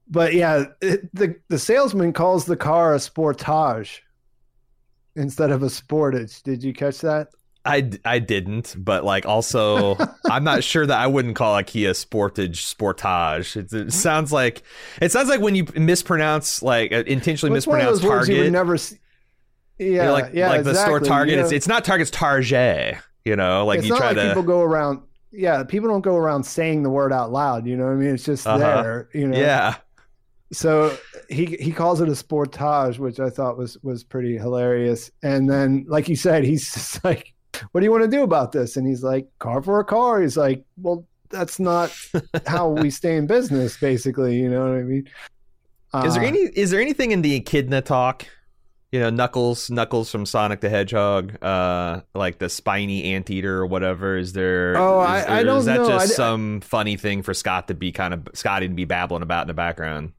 but 0.09 0.35
yeah, 0.35 0.67
it, 0.81 1.15
the 1.15 1.37
the 1.49 1.59
salesman 1.59 2.13
calls 2.13 2.45
the 2.47 2.57
car 2.57 2.95
a 2.95 2.99
Sportage 2.99 4.01
instead 5.17 5.51
of 5.51 5.63
a 5.63 5.67
Sportage. 5.67 6.43
Did 6.43 6.63
you 6.63 6.73
catch 6.73 7.01
that? 7.01 7.29
I, 7.67 7.91
I 8.05 8.19
didn't, 8.19 8.75
but 8.79 9.05
like 9.05 9.25
also, 9.25 9.97
I'm 10.31 10.45
not 10.45 10.63
sure 10.63 10.85
that 10.85 10.99
I 10.99 11.07
wouldn't 11.07 11.35
call 11.35 11.57
a 11.57 11.63
Kia 11.63 11.93
Sportage 11.93 12.75
Sportage. 12.75 13.57
It, 13.57 13.73
it 13.73 13.93
sounds 13.93 14.31
like 14.33 14.63
it 15.01 15.11
sounds 15.13 15.31
like 15.31 15.41
when 15.41 15.55
you 15.55 15.67
mispronounce 15.75 16.63
like 16.63 16.93
uh, 16.93 17.05
intentionally 17.07 17.57
It's 17.57 17.67
of 17.67 17.73
mispronounce 17.73 18.03
words 18.03 18.29
you 18.29 18.35
would 18.35 18.41
Target. 18.41 18.53
never 18.53 18.77
see. 18.77 18.97
you 19.79 19.95
Yeah, 19.95 20.07
know, 20.07 20.13
like 20.13 20.35
yeah, 20.35 20.51
like 20.51 20.65
the 20.65 20.75
store. 20.75 21.01
Target. 21.01 21.37
You 21.37 21.41
It's 21.41 21.51
know, 21.53 21.57
it's 21.57 21.69
not 21.69 21.87
Target. 21.87 22.09
It's 22.09 22.11
Target. 22.17 22.97
You 23.25 23.37
know, 23.37 23.65
like 23.65 23.79
it's 23.79 23.87
you 23.87 23.93
not 23.95 23.99
try 23.99 24.07
like 24.09 24.17
to. 24.17 24.29
people 24.29 24.43
go 24.43 24.61
around. 24.61 25.01
Yeah, 25.33 25.65
people 25.65 25.89
don't 25.89 26.03
go 26.03 26.17
around 26.17 26.45
saying 26.45 26.83
the 26.83 26.91
word 26.91 27.13
out 27.13 27.33
loud. 27.33 27.67
You 27.67 27.77
know 27.77 27.87
what 27.87 27.93
I 27.93 27.97
mean? 27.97 28.15
It's 28.15 28.25
just 28.25 28.47
Uh-huh. 28.47 28.59
there. 28.83 29.09
You 29.15 29.29
know. 29.29 29.39
Yeah. 29.39 29.77
So 30.53 30.97
he 31.29 31.47
he 31.59 31.73
calls 31.73 32.01
it 32.01 32.09
a 32.09 32.13
Sportage, 32.13 32.99
which 32.99 33.19
I 33.19 33.31
thought 33.31 33.57
was 33.57 33.77
was 33.83 34.05
pretty 34.05 34.37
hilarious. 34.39 35.11
And 35.23 35.49
then, 35.51 35.85
like 35.89 36.09
you 36.09 36.17
said, 36.17 36.45
he's 36.45 36.71
just 36.75 37.03
like, 37.05 37.33
"What 37.73 37.81
do 37.81 37.85
you 37.85 37.91
want 37.91 38.05
to 38.05 38.11
do 38.11 38.23
about 38.23 38.53
this?" 38.53 38.77
And 38.77 38.87
he's 38.87 39.03
like, 39.03 39.27
"Car 39.39 39.63
for 39.63 39.81
a 39.81 39.85
car." 39.85 40.21
He's 40.21 40.37
like, 40.37 40.63
"Well, 40.77 41.07
that's 41.31 41.59
not 41.59 41.93
how 42.47 42.69
we 42.69 42.91
stay 42.91 43.17
in 43.17 43.27
business." 43.27 43.77
Basically, 43.79 44.37
you 44.37 44.49
know 44.51 44.61
what 44.69 44.79
I 44.79 44.83
mean? 44.83 45.09
Is 46.05 46.15
there 46.15 46.25
Uh, 46.25 46.29
any 46.29 46.39
is 46.41 46.71
there 46.71 46.81
anything 46.81 47.11
in 47.11 47.23
the 47.23 47.35
echidna 47.37 47.81
talk? 47.81 48.27
You 48.95 49.01
know, 49.01 49.11
Knuckles, 49.11 49.71
Knuckles 49.71 50.09
from 50.09 50.25
Sonic 50.25 50.61
the 50.61 50.69
Hedgehog, 50.69 51.43
uh, 51.43 52.03
like 52.15 52.39
the 52.39 52.49
spiny 52.49 53.13
anteater 53.15 53.59
or 53.59 53.67
whatever. 53.67 54.17
Is 54.17 54.35
there? 54.35 54.77
Oh, 54.77 55.01
is 55.03 55.09
I- 55.09 55.21
there- 55.23 55.31
I 55.31 55.43
don't 55.43 55.59
Is 55.59 55.65
that 55.65 55.81
know. 55.81 55.89
just 55.89 56.13
I- 56.13 56.15
some 56.15 56.61
funny 56.61 56.97
thing 56.97 57.23
for 57.25 57.35
Scott 57.35 57.67
to 57.67 57.75
be 57.75 57.91
kind 57.91 58.15
of 58.15 58.29
Scotty 58.35 58.69
to 58.69 58.73
be 58.75 58.85
babbling 58.85 59.23
about 59.23 59.43
in 59.43 59.49
the 59.49 59.55
background? 59.55 60.13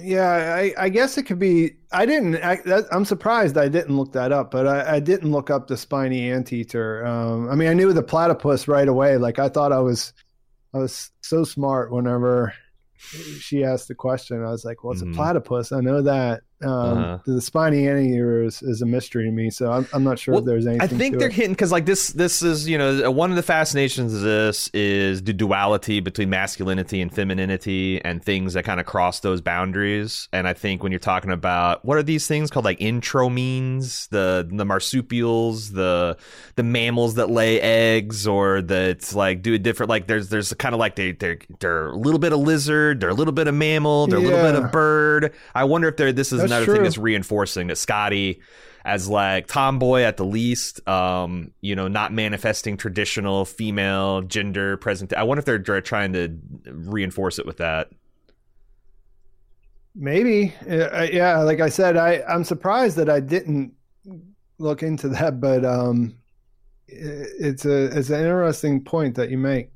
Yeah, 0.00 0.54
I, 0.56 0.72
I 0.78 0.88
guess 0.88 1.18
it 1.18 1.24
could 1.24 1.38
be. 1.38 1.76
I 1.92 2.06
didn't. 2.06 2.36
I, 2.36 2.56
that, 2.64 2.86
I'm 2.90 3.04
surprised 3.04 3.58
I 3.58 3.68
didn't 3.68 3.94
look 3.94 4.12
that 4.12 4.32
up, 4.32 4.50
but 4.50 4.66
I, 4.66 4.94
I 4.94 5.00
didn't 5.00 5.30
look 5.30 5.50
up 5.50 5.66
the 5.66 5.76
spiny 5.76 6.30
anteater. 6.30 7.04
Um, 7.04 7.50
I 7.50 7.56
mean, 7.56 7.68
I 7.68 7.74
knew 7.74 7.92
the 7.92 8.02
platypus 8.02 8.68
right 8.68 8.88
away. 8.88 9.18
Like 9.18 9.38
I 9.38 9.50
thought 9.50 9.70
I 9.70 9.80
was, 9.80 10.14
I 10.72 10.78
was 10.78 11.10
so 11.20 11.44
smart. 11.44 11.92
Whenever 11.92 12.54
she 12.96 13.62
asked 13.64 13.88
the 13.88 13.94
question, 13.94 14.42
I 14.42 14.50
was 14.50 14.64
like, 14.64 14.82
"Well, 14.82 14.94
it's 14.94 15.02
Mhm. 15.02 15.12
a 15.12 15.14
platypus. 15.14 15.72
I 15.72 15.80
know 15.80 16.00
that." 16.00 16.40
Um, 16.64 16.98
uh-huh. 16.98 17.18
The 17.26 17.40
spiny 17.40 17.86
anteater 17.86 18.42
is, 18.42 18.62
is 18.62 18.82
a 18.82 18.86
mystery 18.86 19.24
to 19.24 19.30
me, 19.30 19.50
so 19.50 19.70
I'm, 19.70 19.86
I'm 19.92 20.04
not 20.04 20.18
sure 20.18 20.32
well, 20.32 20.40
if 20.40 20.46
there's 20.46 20.66
anything. 20.66 20.82
I 20.82 20.86
think 20.86 21.18
they're 21.18 21.28
it. 21.28 21.34
hitting 21.34 21.52
because 21.52 21.72
like 21.72 21.86
this 21.86 22.08
this 22.08 22.42
is 22.42 22.68
you 22.68 22.78
know 22.78 23.10
one 23.10 23.30
of 23.30 23.36
the 23.36 23.42
fascinations 23.42 24.14
of 24.14 24.22
this 24.22 24.68
is 24.72 25.22
the 25.22 25.32
duality 25.32 26.00
between 26.00 26.30
masculinity 26.30 27.00
and 27.00 27.14
femininity 27.14 28.02
and 28.04 28.24
things 28.24 28.54
that 28.54 28.64
kind 28.64 28.80
of 28.80 28.86
cross 28.86 29.20
those 29.20 29.40
boundaries. 29.40 30.28
And 30.32 30.48
I 30.48 30.54
think 30.54 30.82
when 30.82 30.90
you're 30.90 30.98
talking 30.98 31.30
about 31.30 31.84
what 31.84 31.98
are 31.98 32.02
these 32.02 32.26
things 32.26 32.50
called 32.50 32.64
like 32.64 32.80
monotremes, 33.04 34.08
the 34.08 34.48
the 34.50 34.64
marsupials, 34.64 35.72
the 35.72 36.16
the 36.56 36.62
mammals 36.62 37.14
that 37.14 37.30
lay 37.30 37.60
eggs, 37.60 38.26
or 38.26 38.62
that 38.62 39.12
like 39.14 39.42
do 39.42 39.54
a 39.54 39.58
different 39.58 39.90
like 39.90 40.06
there's 40.06 40.28
there's 40.28 40.52
kind 40.54 40.74
of 40.74 40.78
like 40.78 40.96
they 40.96 41.12
they're 41.12 41.38
they're 41.60 41.90
a 41.90 41.96
little 41.96 42.18
bit 42.18 42.32
of 42.32 42.40
lizard, 42.40 43.00
they're 43.00 43.10
a 43.10 43.14
little 43.14 43.32
bit 43.32 43.48
of 43.48 43.54
mammal, 43.54 44.06
they're 44.06 44.20
yeah. 44.20 44.26
a 44.26 44.30
little 44.30 44.52
bit 44.52 44.64
of 44.64 44.72
bird. 44.72 45.32
I 45.54 45.64
wonder 45.64 45.88
if 45.88 45.96
they're 45.96 46.12
this 46.12 46.32
is 46.32 46.40
that's 46.40 46.50
another 46.54 46.66
true. 46.66 46.74
thing 46.74 46.84
that's 46.84 46.98
reinforcing 46.98 47.68
that 47.68 47.76
Scotty 47.76 48.40
as 48.84 49.08
like 49.08 49.46
tomboy 49.46 50.02
at 50.02 50.18
the 50.18 50.24
least, 50.24 50.86
um, 50.86 51.52
you 51.60 51.74
know, 51.74 51.88
not 51.88 52.12
manifesting 52.12 52.76
traditional 52.76 53.44
female 53.44 54.20
gender 54.22 54.76
present. 54.76 55.12
I 55.14 55.22
wonder 55.22 55.38
if 55.38 55.44
they're 55.46 55.80
trying 55.80 56.12
to 56.12 56.38
reinforce 56.66 57.38
it 57.38 57.46
with 57.46 57.56
that. 57.58 57.88
Maybe, 59.94 60.52
yeah. 60.66 61.38
Like 61.38 61.60
I 61.60 61.68
said, 61.68 61.96
I 61.96 62.22
I'm 62.28 62.44
surprised 62.44 62.96
that 62.96 63.08
I 63.08 63.20
didn't 63.20 63.74
look 64.58 64.82
into 64.82 65.08
that, 65.08 65.40
but 65.40 65.64
um, 65.64 66.16
it's 66.88 67.64
a 67.64 67.96
it's 67.96 68.10
an 68.10 68.20
interesting 68.20 68.82
point 68.82 69.14
that 69.14 69.30
you 69.30 69.38
make. 69.38 69.70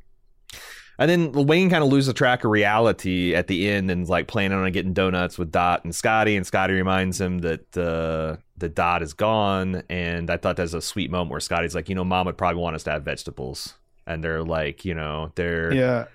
And 0.98 1.08
then 1.08 1.46
Wayne 1.46 1.70
kind 1.70 1.84
of 1.84 1.90
loses 1.90 2.12
track 2.14 2.42
of 2.44 2.50
reality 2.50 3.34
at 3.34 3.46
the 3.46 3.70
end 3.70 3.88
and 3.90 4.02
is 4.02 4.10
like 4.10 4.26
planning 4.26 4.58
on 4.58 4.70
getting 4.72 4.92
donuts 4.92 5.38
with 5.38 5.52
Dot 5.52 5.84
and 5.84 5.94
Scotty. 5.94 6.36
And 6.36 6.44
Scotty 6.44 6.74
reminds 6.74 7.20
him 7.20 7.38
that 7.38 7.76
uh, 7.78 8.40
the 8.56 8.68
Dot 8.68 9.02
is 9.02 9.12
gone. 9.12 9.84
And 9.88 10.28
I 10.28 10.36
thought 10.38 10.56
that's 10.56 10.74
a 10.74 10.82
sweet 10.82 11.10
moment 11.10 11.30
where 11.30 11.40
Scotty's 11.40 11.74
like, 11.74 11.88
you 11.88 11.94
know, 11.94 12.04
mom 12.04 12.26
would 12.26 12.36
probably 12.36 12.60
want 12.60 12.74
us 12.74 12.82
to 12.84 12.90
have 12.90 13.04
vegetables. 13.04 13.74
And 14.08 14.24
they're 14.24 14.42
like, 14.42 14.84
you 14.84 14.94
know, 14.94 15.30
they're. 15.36 15.72
Yeah. 15.72 16.06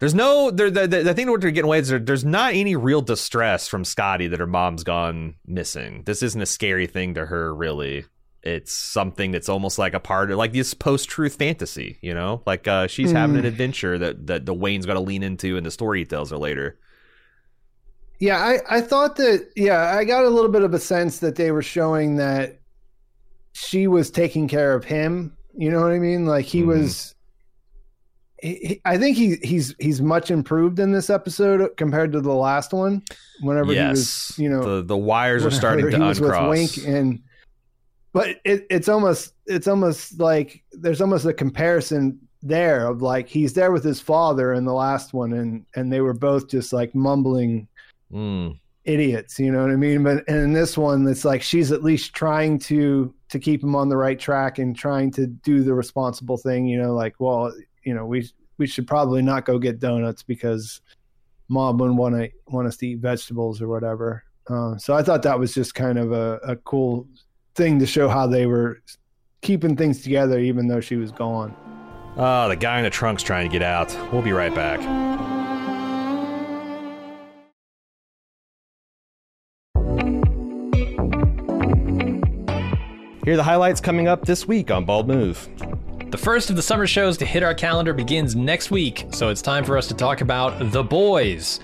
There's 0.00 0.14
no 0.14 0.50
the, 0.50 0.68
the, 0.68 0.88
the 0.88 1.14
thing 1.14 1.30
what 1.30 1.40
they're 1.40 1.52
getting 1.52 1.68
away 1.68 1.78
is 1.78 1.86
there, 1.86 2.00
there's 2.00 2.24
not 2.24 2.54
any 2.54 2.74
real 2.74 3.02
distress 3.02 3.68
from 3.68 3.84
Scotty 3.84 4.26
that 4.26 4.40
her 4.40 4.48
mom's 4.48 4.82
gone 4.82 5.36
missing. 5.46 6.02
This 6.04 6.24
isn't 6.24 6.42
a 6.42 6.46
scary 6.46 6.88
thing 6.88 7.14
to 7.14 7.26
her 7.26 7.54
really 7.54 8.06
it's 8.42 8.72
something 8.72 9.30
that's 9.30 9.48
almost 9.48 9.78
like 9.78 9.94
a 9.94 10.00
part 10.00 10.30
of 10.30 10.38
like 10.38 10.52
this 10.52 10.74
post-truth 10.74 11.36
fantasy 11.36 11.98
you 12.00 12.12
know 12.12 12.42
like 12.46 12.66
uh, 12.66 12.86
she's 12.86 13.12
mm. 13.12 13.16
having 13.16 13.36
an 13.36 13.44
adventure 13.44 13.98
that 13.98 14.26
that 14.26 14.46
the 14.46 14.54
wayne's 14.54 14.86
got 14.86 14.94
to 14.94 15.00
lean 15.00 15.22
into 15.22 15.56
and 15.56 15.64
the 15.64 15.70
story 15.70 16.00
he 16.00 16.04
tells 16.04 16.30
her 16.30 16.38
later 16.38 16.78
yeah 18.18 18.38
i 18.38 18.58
i 18.76 18.80
thought 18.80 19.16
that 19.16 19.48
yeah 19.56 19.96
i 19.96 20.04
got 20.04 20.24
a 20.24 20.28
little 20.28 20.50
bit 20.50 20.62
of 20.62 20.74
a 20.74 20.78
sense 20.78 21.20
that 21.20 21.36
they 21.36 21.50
were 21.50 21.62
showing 21.62 22.16
that 22.16 22.60
she 23.52 23.86
was 23.86 24.10
taking 24.10 24.48
care 24.48 24.74
of 24.74 24.84
him 24.84 25.36
you 25.56 25.70
know 25.70 25.80
what 25.80 25.92
i 25.92 25.98
mean 25.98 26.26
like 26.26 26.44
he 26.44 26.62
mm. 26.62 26.66
was 26.66 27.14
he, 28.42 28.80
I 28.84 28.98
think 28.98 29.16
he 29.16 29.36
he's 29.36 29.74
he's 29.78 30.02
much 30.02 30.30
improved 30.30 30.80
in 30.80 30.90
this 30.90 31.10
episode 31.10 31.76
compared 31.76 32.12
to 32.12 32.20
the 32.20 32.34
last 32.34 32.72
one. 32.72 33.02
Whenever 33.40 33.72
yes. 33.72 33.84
he 33.84 33.88
was, 33.90 34.38
you 34.38 34.48
know, 34.48 34.76
the 34.76 34.82
the 34.82 34.96
wires 34.96 35.46
are 35.46 35.50
starting 35.52 35.88
to 35.88 36.08
uncross. 36.08 36.50
Wink 36.50 36.76
and 36.84 37.22
but 38.12 38.40
it, 38.44 38.66
it's 38.70 38.88
almost 38.88 39.34
it's 39.46 39.66
almost 39.66 40.20
like 40.20 40.62
there's 40.72 41.00
almost 41.00 41.26
a 41.26 41.32
comparison 41.32 42.18
there 42.42 42.86
of 42.86 43.02
like 43.02 43.28
he's 43.28 43.54
there 43.54 43.72
with 43.72 43.84
his 43.84 44.00
father 44.00 44.52
in 44.52 44.64
the 44.64 44.72
last 44.72 45.14
one 45.14 45.32
and 45.32 45.64
and 45.76 45.92
they 45.92 46.00
were 46.00 46.14
both 46.14 46.48
just 46.48 46.72
like 46.72 46.94
mumbling 46.94 47.68
mm. 48.12 48.58
idiots 48.84 49.38
you 49.38 49.52
know 49.52 49.62
what 49.62 49.70
i 49.70 49.76
mean 49.76 50.02
but 50.02 50.24
and 50.28 50.38
in 50.38 50.52
this 50.52 50.76
one 50.76 51.06
it's 51.06 51.24
like 51.24 51.40
she's 51.40 51.70
at 51.70 51.84
least 51.84 52.14
trying 52.14 52.58
to 52.58 53.14
to 53.28 53.38
keep 53.38 53.62
him 53.62 53.76
on 53.76 53.88
the 53.88 53.96
right 53.96 54.18
track 54.18 54.58
and 54.58 54.76
trying 54.76 55.10
to 55.10 55.26
do 55.26 55.62
the 55.62 55.72
responsible 55.72 56.36
thing 56.36 56.66
you 56.66 56.80
know 56.80 56.92
like 56.92 57.14
well 57.20 57.52
you 57.84 57.94
know 57.94 58.04
we 58.04 58.28
we 58.58 58.66
should 58.66 58.88
probably 58.88 59.22
not 59.22 59.44
go 59.44 59.58
get 59.58 59.78
donuts 59.78 60.22
because 60.22 60.80
mom 61.48 61.78
wouldn't 61.78 61.98
want 61.98 62.14
to 62.14 62.28
want 62.48 62.66
us 62.66 62.76
to 62.76 62.88
eat 62.88 62.98
vegetables 62.98 63.62
or 63.62 63.68
whatever 63.68 64.24
uh, 64.48 64.76
so 64.76 64.94
i 64.94 65.02
thought 65.02 65.22
that 65.22 65.38
was 65.38 65.54
just 65.54 65.76
kind 65.76 65.96
of 65.96 66.10
a, 66.10 66.40
a 66.42 66.56
cool 66.56 67.06
thing 67.54 67.78
to 67.78 67.86
show 67.86 68.08
how 68.08 68.26
they 68.26 68.46
were 68.46 68.80
keeping 69.40 69.76
things 69.76 70.02
together 70.02 70.38
even 70.38 70.68
though 70.68 70.80
she 70.80 70.96
was 70.96 71.12
gone. 71.12 71.54
Oh, 72.16 72.48
the 72.48 72.56
guy 72.56 72.78
in 72.78 72.84
the 72.84 72.90
trunk's 72.90 73.22
trying 73.22 73.48
to 73.48 73.52
get 73.52 73.62
out. 73.62 73.96
We'll 74.12 74.22
be 74.22 74.32
right 74.32 74.54
back. 74.54 74.80
Here 83.24 83.34
are 83.34 83.36
the 83.36 83.44
highlights 83.44 83.80
coming 83.80 84.08
up 84.08 84.24
this 84.24 84.48
week 84.48 84.70
on 84.70 84.84
Bald 84.84 85.06
Move. 85.06 85.48
The 86.10 86.18
first 86.18 86.50
of 86.50 86.56
the 86.56 86.62
summer 86.62 86.86
shows 86.86 87.16
to 87.18 87.24
hit 87.24 87.42
our 87.42 87.54
calendar 87.54 87.94
begins 87.94 88.34
next 88.36 88.70
week, 88.70 89.06
so 89.12 89.28
it's 89.28 89.40
time 89.40 89.64
for 89.64 89.78
us 89.78 89.86
to 89.88 89.94
talk 89.94 90.20
about 90.20 90.72
The 90.72 90.82
Boys. 90.82 91.60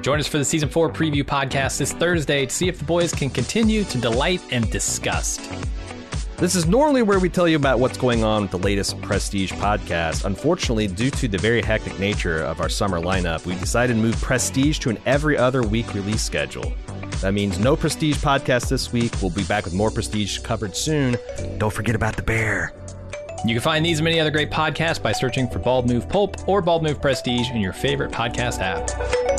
Join 0.00 0.18
us 0.18 0.26
for 0.26 0.38
the 0.38 0.44
season 0.44 0.68
four 0.68 0.90
preview 0.90 1.22
podcast 1.22 1.78
this 1.78 1.92
Thursday 1.92 2.46
to 2.46 2.52
see 2.52 2.68
if 2.68 2.78
the 2.78 2.84
boys 2.84 3.12
can 3.12 3.30
continue 3.30 3.84
to 3.84 3.98
delight 3.98 4.42
and 4.50 4.68
disgust. 4.70 5.50
This 6.38 6.56
is 6.56 6.66
normally 6.66 7.02
where 7.02 7.20
we 7.20 7.28
tell 7.28 7.46
you 7.46 7.54
about 7.54 7.78
what's 7.78 7.96
going 7.96 8.24
on 8.24 8.42
with 8.42 8.50
the 8.50 8.58
latest 8.58 9.00
Prestige 9.00 9.52
podcast. 9.52 10.24
Unfortunately, 10.24 10.88
due 10.88 11.10
to 11.10 11.28
the 11.28 11.38
very 11.38 11.62
hectic 11.62 11.96
nature 12.00 12.42
of 12.42 12.60
our 12.60 12.68
summer 12.68 12.98
lineup, 12.98 13.46
we 13.46 13.54
decided 13.56 13.94
to 13.94 14.00
move 14.00 14.20
Prestige 14.20 14.80
to 14.80 14.90
an 14.90 14.98
every 15.06 15.38
other 15.38 15.62
week 15.62 15.94
release 15.94 16.20
schedule. 16.20 16.72
That 17.20 17.32
means 17.32 17.60
no 17.60 17.76
Prestige 17.76 18.16
podcast 18.16 18.68
this 18.68 18.92
week. 18.92 19.12
We'll 19.22 19.30
be 19.30 19.44
back 19.44 19.64
with 19.64 19.74
more 19.74 19.92
Prestige 19.92 20.38
covered 20.38 20.74
soon. 20.74 21.16
Don't 21.58 21.72
forget 21.72 21.94
about 21.94 22.16
the 22.16 22.22
bear. 22.22 22.72
You 23.44 23.54
can 23.54 23.62
find 23.62 23.86
these 23.86 23.98
and 23.98 24.04
many 24.04 24.18
other 24.18 24.32
great 24.32 24.50
podcasts 24.50 25.00
by 25.00 25.12
searching 25.12 25.48
for 25.48 25.60
Bald 25.60 25.88
Move 25.88 26.08
Pulp 26.08 26.48
or 26.48 26.60
Bald 26.60 26.82
Move 26.82 27.00
Prestige 27.00 27.50
in 27.50 27.60
your 27.60 27.72
favorite 27.72 28.10
podcast 28.10 28.58
app. 28.60 29.31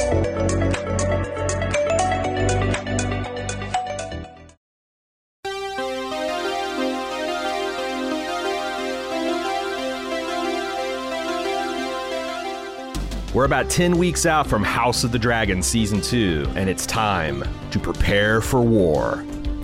We're 13.33 13.45
about 13.45 13.69
10 13.69 13.97
weeks 13.97 14.27
out 14.27 14.45
from 14.45 14.63
House 14.63 15.03
of 15.03 15.11
the 15.11 15.17
Dragon 15.17 15.63
Season 15.63 15.99
2, 15.99 16.51
and 16.55 16.69
it's 16.69 16.85
time 16.85 17.43
to 17.71 17.79
prepare 17.79 18.41
for 18.41 18.61
war. 18.61 19.17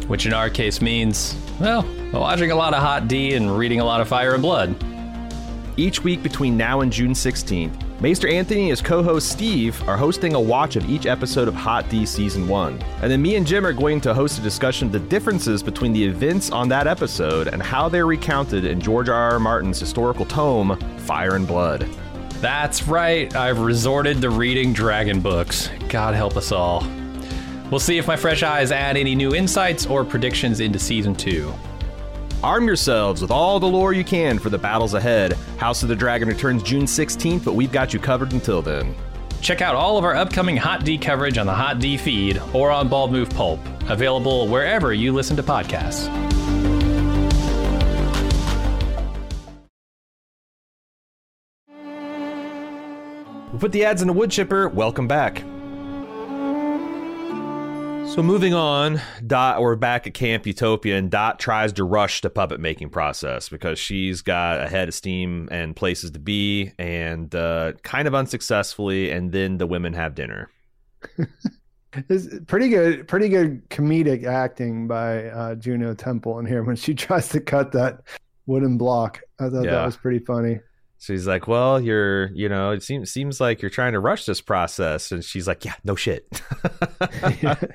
Which 0.07 0.25
in 0.25 0.33
our 0.33 0.49
case 0.49 0.81
means, 0.81 1.37
well, 1.61 1.85
watching 2.11 2.49
a 2.49 2.55
lot 2.55 2.73
of 2.73 2.81
Hot 2.81 3.07
D 3.07 3.35
and 3.35 3.55
reading 3.55 3.79
a 3.79 3.85
lot 3.85 4.01
of 4.01 4.07
Fire 4.07 4.33
and 4.33 4.41
Blood. 4.41 4.75
Each 5.77 6.03
week 6.03 6.23
between 6.23 6.57
now 6.57 6.81
and 6.81 6.91
June 6.91 7.13
16th, 7.13 7.81
Maester 8.01 8.29
Anthony 8.29 8.61
and 8.61 8.69
his 8.69 8.81
co 8.81 9.03
host 9.03 9.29
Steve 9.29 9.85
are 9.87 9.97
hosting 9.97 10.33
a 10.33 10.39
watch 10.39 10.77
of 10.77 10.89
each 10.89 11.05
episode 11.05 11.49
of 11.49 11.53
Hot 11.53 11.89
D 11.89 12.05
Season 12.05 12.47
1. 12.47 12.81
And 13.01 13.11
then 13.11 13.21
me 13.21 13.35
and 13.35 13.45
Jim 13.45 13.65
are 13.65 13.73
going 13.73 13.99
to 14.01 14.13
host 14.13 14.39
a 14.39 14.41
discussion 14.41 14.87
of 14.87 14.93
the 14.93 15.01
differences 15.01 15.61
between 15.61 15.91
the 15.91 16.05
events 16.05 16.49
on 16.49 16.69
that 16.69 16.87
episode 16.87 17.47
and 17.49 17.61
how 17.61 17.89
they're 17.89 18.05
recounted 18.05 18.63
in 18.63 18.79
George 18.79 19.09
R. 19.09 19.31
R. 19.33 19.39
Martin's 19.39 19.81
historical 19.81 20.25
tome, 20.25 20.79
Fire 20.99 21.35
and 21.35 21.45
Blood. 21.45 21.89
That's 22.35 22.87
right, 22.87 23.35
I've 23.35 23.59
resorted 23.59 24.21
to 24.21 24.29
reading 24.29 24.71
dragon 24.71 25.19
books. 25.19 25.69
God 25.89 26.15
help 26.15 26.37
us 26.37 26.53
all. 26.53 26.87
We'll 27.69 27.81
see 27.81 27.97
if 27.97 28.07
my 28.07 28.15
fresh 28.15 28.43
eyes 28.43 28.71
add 28.71 28.95
any 28.95 29.13
new 29.13 29.35
insights 29.35 29.85
or 29.85 30.05
predictions 30.05 30.61
into 30.61 30.79
season 30.79 31.15
two. 31.15 31.53
Arm 32.43 32.67
yourselves 32.67 33.21
with 33.21 33.31
all 33.31 33.59
the 33.59 33.67
lore 33.67 33.91
you 33.91 34.05
can 34.05 34.39
for 34.39 34.49
the 34.49 34.57
battles 34.57 34.93
ahead. 34.93 35.33
House 35.57 35.83
of 35.83 35.89
the 35.89 35.95
Dragon 35.95 36.29
returns 36.29 36.63
June 36.63 36.83
16th, 36.83 37.43
but 37.43 37.53
we've 37.53 37.71
got 37.71 37.93
you 37.93 37.99
covered 37.99 38.31
until 38.31 38.61
then. 38.61 38.95
Check 39.41 39.61
out 39.61 39.75
all 39.75 39.97
of 39.97 40.05
our 40.05 40.15
upcoming 40.15 40.55
Hot 40.55 40.85
D 40.85 40.97
coverage 40.97 41.37
on 41.37 41.45
the 41.45 41.53
Hot 41.53 41.79
D 41.79 41.97
feed 41.97 42.41
or 42.53 42.71
on 42.71 42.87
Bald 42.87 43.11
Move 43.11 43.29
Pulp, 43.29 43.59
available 43.89 44.47
wherever 44.47 44.93
you 44.93 45.11
listen 45.11 45.35
to 45.35 45.43
podcasts. 45.43 46.07
We 53.51 53.59
put 53.59 53.73
the 53.73 53.83
ads 53.83 54.01
in 54.01 54.07
the 54.07 54.13
wood 54.13 54.31
chipper. 54.31 54.69
Welcome 54.69 55.07
back. 55.07 55.43
So 58.15 58.23
moving 58.23 58.55
on, 58.55 58.99
Dot 59.25 59.61
we're 59.61 59.75
back 59.75 60.07
at 60.07 60.15
Camp 60.15 60.47
Utopia, 60.47 60.97
and 60.97 61.11
Dot 61.11 61.39
tries 61.39 61.71
to 61.73 61.83
rush 61.83 62.21
the 62.21 62.29
puppet 62.31 62.59
making 62.59 62.89
process 62.89 63.49
because 63.49 63.77
she's 63.77 64.23
got 64.23 64.59
a 64.59 64.67
head 64.67 64.87
of 64.87 64.95
steam 64.95 65.47
and 65.51 65.75
places 65.75 66.11
to 66.11 66.19
be, 66.19 66.73
and 66.79 67.33
uh, 67.35 67.73
kind 67.83 68.07
of 68.07 68.15
unsuccessfully. 68.15 69.11
And 69.11 69.31
then 69.31 69.57
the 69.59 69.67
women 69.67 69.93
have 69.93 70.15
dinner. 70.15 70.49
it's 71.93 72.27
pretty 72.47 72.69
good, 72.69 73.07
pretty 73.07 73.29
good 73.29 73.69
comedic 73.69 74.25
acting 74.25 74.87
by 74.87 75.25
uh, 75.27 75.55
Juno 75.55 75.93
Temple 75.93 76.39
in 76.39 76.47
here 76.47 76.63
when 76.63 76.75
she 76.75 76.93
tries 76.95 77.29
to 77.29 77.39
cut 77.39 77.71
that 77.73 78.01
wooden 78.47 78.77
block. 78.77 79.21
I 79.39 79.49
thought 79.49 79.65
yeah. 79.65 79.71
that 79.71 79.85
was 79.85 79.97
pretty 79.97 80.19
funny. 80.25 80.59
So 80.99 81.13
he's 81.13 81.25
like, 81.25 81.47
"Well, 81.47 81.79
you're, 81.79 82.27
you 82.33 82.49
know, 82.49 82.71
it 82.71 82.83
seems 82.83 83.09
seems 83.09 83.39
like 83.39 83.61
you're 83.61 83.71
trying 83.71 83.93
to 83.93 83.99
rush 83.99 84.25
this 84.25 84.41
process." 84.41 85.11
And 85.11 85.23
she's 85.23 85.47
like, 85.47 85.65
"Yeah, 85.65 85.75
no 85.83 85.95
shit." 85.95 86.41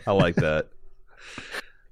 I 0.06 0.12
like 0.12 0.36
that. 0.36 0.68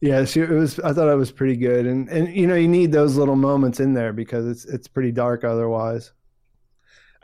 yeah, 0.00 0.24
she, 0.26 0.40
it 0.40 0.50
was. 0.50 0.78
I 0.80 0.92
thought 0.92 1.08
it 1.08 1.16
was 1.16 1.32
pretty 1.32 1.56
good, 1.56 1.86
and 1.86 2.08
and 2.10 2.28
you 2.34 2.46
know 2.46 2.54
you 2.54 2.68
need 2.68 2.92
those 2.92 3.16
little 3.16 3.36
moments 3.36 3.80
in 3.80 3.94
there 3.94 4.12
because 4.12 4.46
it's 4.46 4.64
it's 4.66 4.88
pretty 4.88 5.10
dark 5.10 5.42
otherwise. 5.42 6.12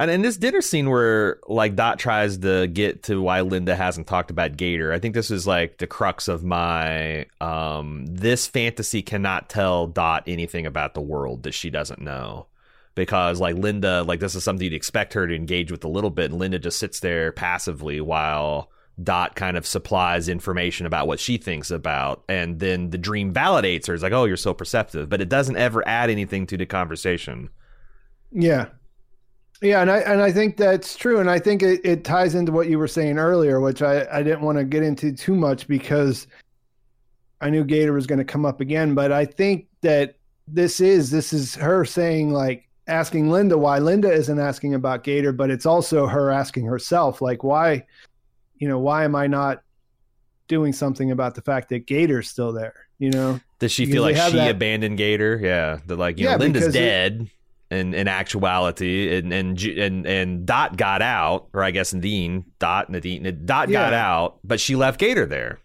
And 0.00 0.10
in 0.12 0.22
this 0.22 0.36
dinner 0.36 0.60
scene 0.60 0.88
where 0.88 1.40
like 1.48 1.74
Dot 1.74 1.98
tries 1.98 2.38
to 2.38 2.68
get 2.68 3.02
to 3.04 3.20
why 3.20 3.40
Linda 3.40 3.74
hasn't 3.74 4.06
talked 4.06 4.30
about 4.30 4.56
Gator, 4.56 4.92
I 4.92 5.00
think 5.00 5.14
this 5.14 5.30
is 5.30 5.46
like 5.46 5.78
the 5.78 5.88
crux 5.88 6.28
of 6.28 6.44
my 6.44 7.26
um 7.40 8.06
this 8.06 8.46
fantasy 8.46 9.02
cannot 9.02 9.48
tell 9.48 9.86
Dot 9.88 10.24
anything 10.26 10.66
about 10.66 10.94
the 10.94 11.00
world 11.00 11.42
that 11.42 11.52
she 11.52 11.68
doesn't 11.68 12.00
know. 12.00 12.46
Because 12.98 13.40
like 13.40 13.56
Linda, 13.56 14.02
like 14.02 14.20
this 14.20 14.34
is 14.34 14.42
something 14.42 14.64
you'd 14.64 14.74
expect 14.74 15.14
her 15.14 15.26
to 15.26 15.34
engage 15.34 15.70
with 15.70 15.84
a 15.84 15.88
little 15.88 16.10
bit, 16.10 16.30
and 16.30 16.38
Linda 16.40 16.58
just 16.58 16.78
sits 16.78 17.00
there 17.00 17.30
passively 17.32 18.00
while 18.00 18.70
Dot 19.00 19.36
kind 19.36 19.56
of 19.56 19.64
supplies 19.64 20.28
information 20.28 20.84
about 20.84 21.06
what 21.06 21.20
she 21.20 21.38
thinks 21.38 21.70
about, 21.70 22.24
and 22.28 22.58
then 22.58 22.90
the 22.90 22.98
dream 22.98 23.32
validates 23.32 23.86
her. 23.86 23.94
It's 23.94 24.02
like, 24.02 24.12
oh, 24.12 24.24
you're 24.24 24.36
so 24.36 24.52
perceptive, 24.52 25.08
but 25.08 25.20
it 25.20 25.28
doesn't 25.28 25.56
ever 25.56 25.86
add 25.86 26.10
anything 26.10 26.46
to 26.48 26.56
the 26.56 26.66
conversation. 26.66 27.50
Yeah, 28.32 28.66
yeah, 29.62 29.80
and 29.80 29.90
I 29.90 29.98
and 29.98 30.20
I 30.20 30.32
think 30.32 30.56
that's 30.56 30.96
true, 30.96 31.20
and 31.20 31.30
I 31.30 31.38
think 31.38 31.62
it, 31.62 31.80
it 31.84 32.04
ties 32.04 32.34
into 32.34 32.50
what 32.50 32.68
you 32.68 32.78
were 32.78 32.88
saying 32.88 33.18
earlier, 33.18 33.60
which 33.60 33.82
I 33.82 34.06
I 34.10 34.24
didn't 34.24 34.42
want 34.42 34.58
to 34.58 34.64
get 34.64 34.82
into 34.82 35.12
too 35.12 35.36
much 35.36 35.68
because 35.68 36.26
I 37.40 37.50
knew 37.50 37.64
Gator 37.64 37.92
was 37.92 38.08
going 38.08 38.18
to 38.18 38.24
come 38.24 38.44
up 38.44 38.60
again, 38.60 38.94
but 38.94 39.12
I 39.12 39.24
think 39.24 39.68
that 39.82 40.16
this 40.48 40.80
is 40.80 41.10
this 41.10 41.32
is 41.32 41.54
her 41.54 41.84
saying 41.84 42.32
like 42.32 42.67
asking 42.88 43.30
Linda 43.30 43.56
why 43.56 43.78
Linda 43.78 44.10
isn't 44.10 44.38
asking 44.38 44.74
about 44.74 45.04
Gator, 45.04 45.32
but 45.32 45.50
it's 45.50 45.66
also 45.66 46.06
her 46.06 46.30
asking 46.30 46.66
herself 46.66 47.20
like 47.20 47.44
why, 47.44 47.86
you 48.56 48.66
know, 48.66 48.78
why 48.78 49.04
am 49.04 49.14
I 49.14 49.26
not 49.26 49.62
doing 50.48 50.72
something 50.72 51.10
about 51.10 51.34
the 51.34 51.42
fact 51.42 51.68
that 51.68 51.86
Gator's 51.86 52.28
still 52.28 52.52
there? 52.52 52.74
You 52.98 53.10
know, 53.10 53.40
does 53.60 53.70
she 53.70 53.86
feel 53.86 54.02
like 54.02 54.16
she 54.16 54.36
that... 54.36 54.50
abandoned 54.50 54.98
Gator? 54.98 55.38
Yeah, 55.40 55.78
that 55.86 55.96
like 55.96 56.18
you 56.18 56.24
yeah, 56.24 56.32
know 56.32 56.38
Linda's 56.38 56.72
dead. 56.72 57.20
It, 57.22 57.28
in, 57.70 57.92
in 57.92 58.08
actuality, 58.08 59.14
and 59.14 59.30
and 59.30 59.62
and 59.62 60.06
and 60.06 60.46
Dot 60.46 60.78
got 60.78 61.02
out, 61.02 61.48
or 61.52 61.62
I 61.62 61.70
guess 61.70 61.92
Nadine, 61.92 62.46
Dot 62.58 62.88
Nadine, 62.88 63.42
Dot 63.44 63.68
yeah. 63.68 63.84
got 63.84 63.92
out, 63.92 64.38
but 64.42 64.58
she 64.58 64.74
left 64.74 64.98
Gator 64.98 65.26
there. 65.26 65.60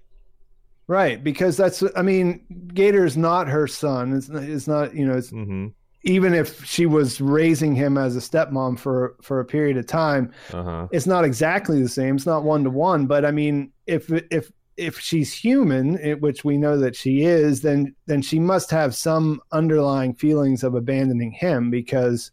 Right, 0.87 1.23
because 1.23 1.55
that's 1.55 1.81
I 1.95 2.01
mean, 2.01 2.43
Gator 2.73 3.05
is 3.05 3.15
not 3.15 3.47
her 3.47 3.67
son. 3.67 4.13
It's 4.13 4.27
not, 4.27 4.43
it's 4.43 4.67
not 4.67 4.93
you 4.93 5.05
know, 5.05 5.13
it's 5.13 5.31
mm-hmm. 5.31 5.67
Even 6.03 6.33
if 6.33 6.63
she 6.65 6.85
was 6.85 7.21
raising 7.21 7.75
him 7.75 7.97
as 7.97 8.15
a 8.15 8.19
stepmom 8.19 8.77
for 8.77 9.15
for 9.21 9.39
a 9.39 9.45
period 9.45 9.77
of 9.77 9.87
time, 9.87 10.33
uh-huh. 10.51 10.87
it's 10.91 11.07
not 11.07 11.23
exactly 11.23 11.81
the 11.81 11.89
same. 11.89 12.15
It's 12.15 12.25
not 12.25 12.43
one 12.43 12.63
to 12.65 12.69
one, 12.69 13.07
but 13.07 13.25
I 13.25 13.31
mean, 13.31 13.71
if 13.87 14.11
if 14.29 14.51
if 14.75 14.99
she's 14.99 15.33
human, 15.33 15.95
which 16.19 16.43
we 16.43 16.57
know 16.57 16.77
that 16.77 16.95
she 16.95 17.23
is, 17.23 17.61
then 17.61 17.95
then 18.05 18.21
she 18.21 18.39
must 18.39 18.69
have 18.71 18.93
some 18.93 19.41
underlying 19.51 20.13
feelings 20.13 20.63
of 20.63 20.75
abandoning 20.75 21.31
him 21.31 21.69
because 21.69 22.31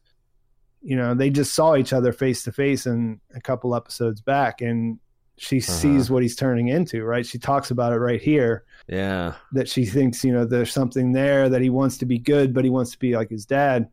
you 0.82 0.96
know 0.96 1.14
they 1.14 1.30
just 1.30 1.54
saw 1.54 1.76
each 1.76 1.92
other 1.92 2.12
face 2.12 2.42
to 2.44 2.52
face 2.52 2.86
in 2.86 3.20
a 3.34 3.40
couple 3.40 3.76
episodes 3.76 4.20
back, 4.20 4.60
and 4.60 4.98
she 5.36 5.58
uh-huh. 5.58 5.72
sees 5.72 6.10
what 6.10 6.22
he's 6.22 6.36
turning 6.36 6.68
into. 6.68 7.04
Right? 7.04 7.24
She 7.24 7.38
talks 7.38 7.70
about 7.70 7.92
it 7.92 7.98
right 7.98 8.20
here. 8.20 8.64
Yeah, 8.90 9.34
that 9.52 9.68
she 9.68 9.86
thinks 9.86 10.24
you 10.24 10.32
know 10.32 10.44
there's 10.44 10.72
something 10.72 11.12
there 11.12 11.48
that 11.48 11.62
he 11.62 11.70
wants 11.70 11.96
to 11.98 12.06
be 12.06 12.18
good, 12.18 12.52
but 12.52 12.64
he 12.64 12.70
wants 12.70 12.90
to 12.90 12.98
be 12.98 13.14
like 13.14 13.30
his 13.30 13.46
dad. 13.46 13.88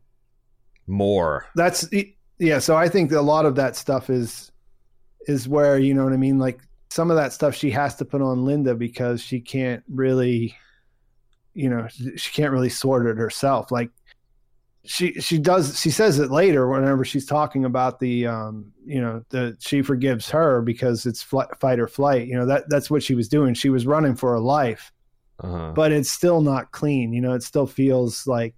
More. 0.88 1.46
That's 1.54 1.88
yeah. 2.38 2.58
So 2.58 2.76
I 2.76 2.88
think 2.88 3.12
a 3.12 3.20
lot 3.20 3.46
of 3.46 3.54
that 3.54 3.76
stuff 3.76 4.10
is 4.10 4.50
is 5.28 5.46
where 5.46 5.78
you 5.78 5.94
know 5.94 6.02
what 6.02 6.12
I 6.12 6.16
mean, 6.16 6.40
like 6.40 6.60
some 6.90 7.12
of 7.12 7.16
that 7.16 7.32
stuff 7.32 7.54
she 7.54 7.70
has 7.70 7.94
to 7.96 8.04
put 8.04 8.22
on 8.22 8.44
Linda 8.44 8.74
because 8.74 9.20
she 9.20 9.40
can't 9.40 9.84
really, 9.88 10.56
you 11.54 11.70
know, 11.70 11.86
she 12.16 12.32
can't 12.32 12.52
really 12.52 12.70
sort 12.70 13.06
it 13.06 13.18
herself. 13.18 13.70
Like 13.70 13.90
she 14.84 15.12
she 15.14 15.38
does 15.38 15.78
she 15.78 15.90
says 15.90 16.18
it 16.18 16.30
later 16.30 16.68
whenever 16.68 17.04
she's 17.04 17.26
talking 17.26 17.64
about 17.64 17.98
the 17.98 18.26
um 18.26 18.72
you 18.84 19.00
know 19.00 19.22
the 19.30 19.56
she 19.60 19.82
forgives 19.82 20.30
her 20.30 20.62
because 20.62 21.04
it's 21.04 21.22
fl- 21.22 21.42
fight 21.60 21.78
or 21.80 21.86
flight. 21.86 22.26
You 22.26 22.36
know 22.36 22.46
that 22.46 22.64
that's 22.68 22.90
what 22.90 23.02
she 23.02 23.14
was 23.14 23.28
doing. 23.28 23.54
She 23.54 23.70
was 23.70 23.86
running 23.86 24.14
for 24.14 24.32
her 24.32 24.40
life, 24.40 24.92
uh-huh. 25.40 25.72
but 25.74 25.92
it's 25.92 26.10
still 26.10 26.40
not 26.40 26.70
clean. 26.70 27.12
You 27.12 27.20
know, 27.20 27.34
it 27.34 27.42
still 27.42 27.66
feels 27.66 28.26
like 28.26 28.54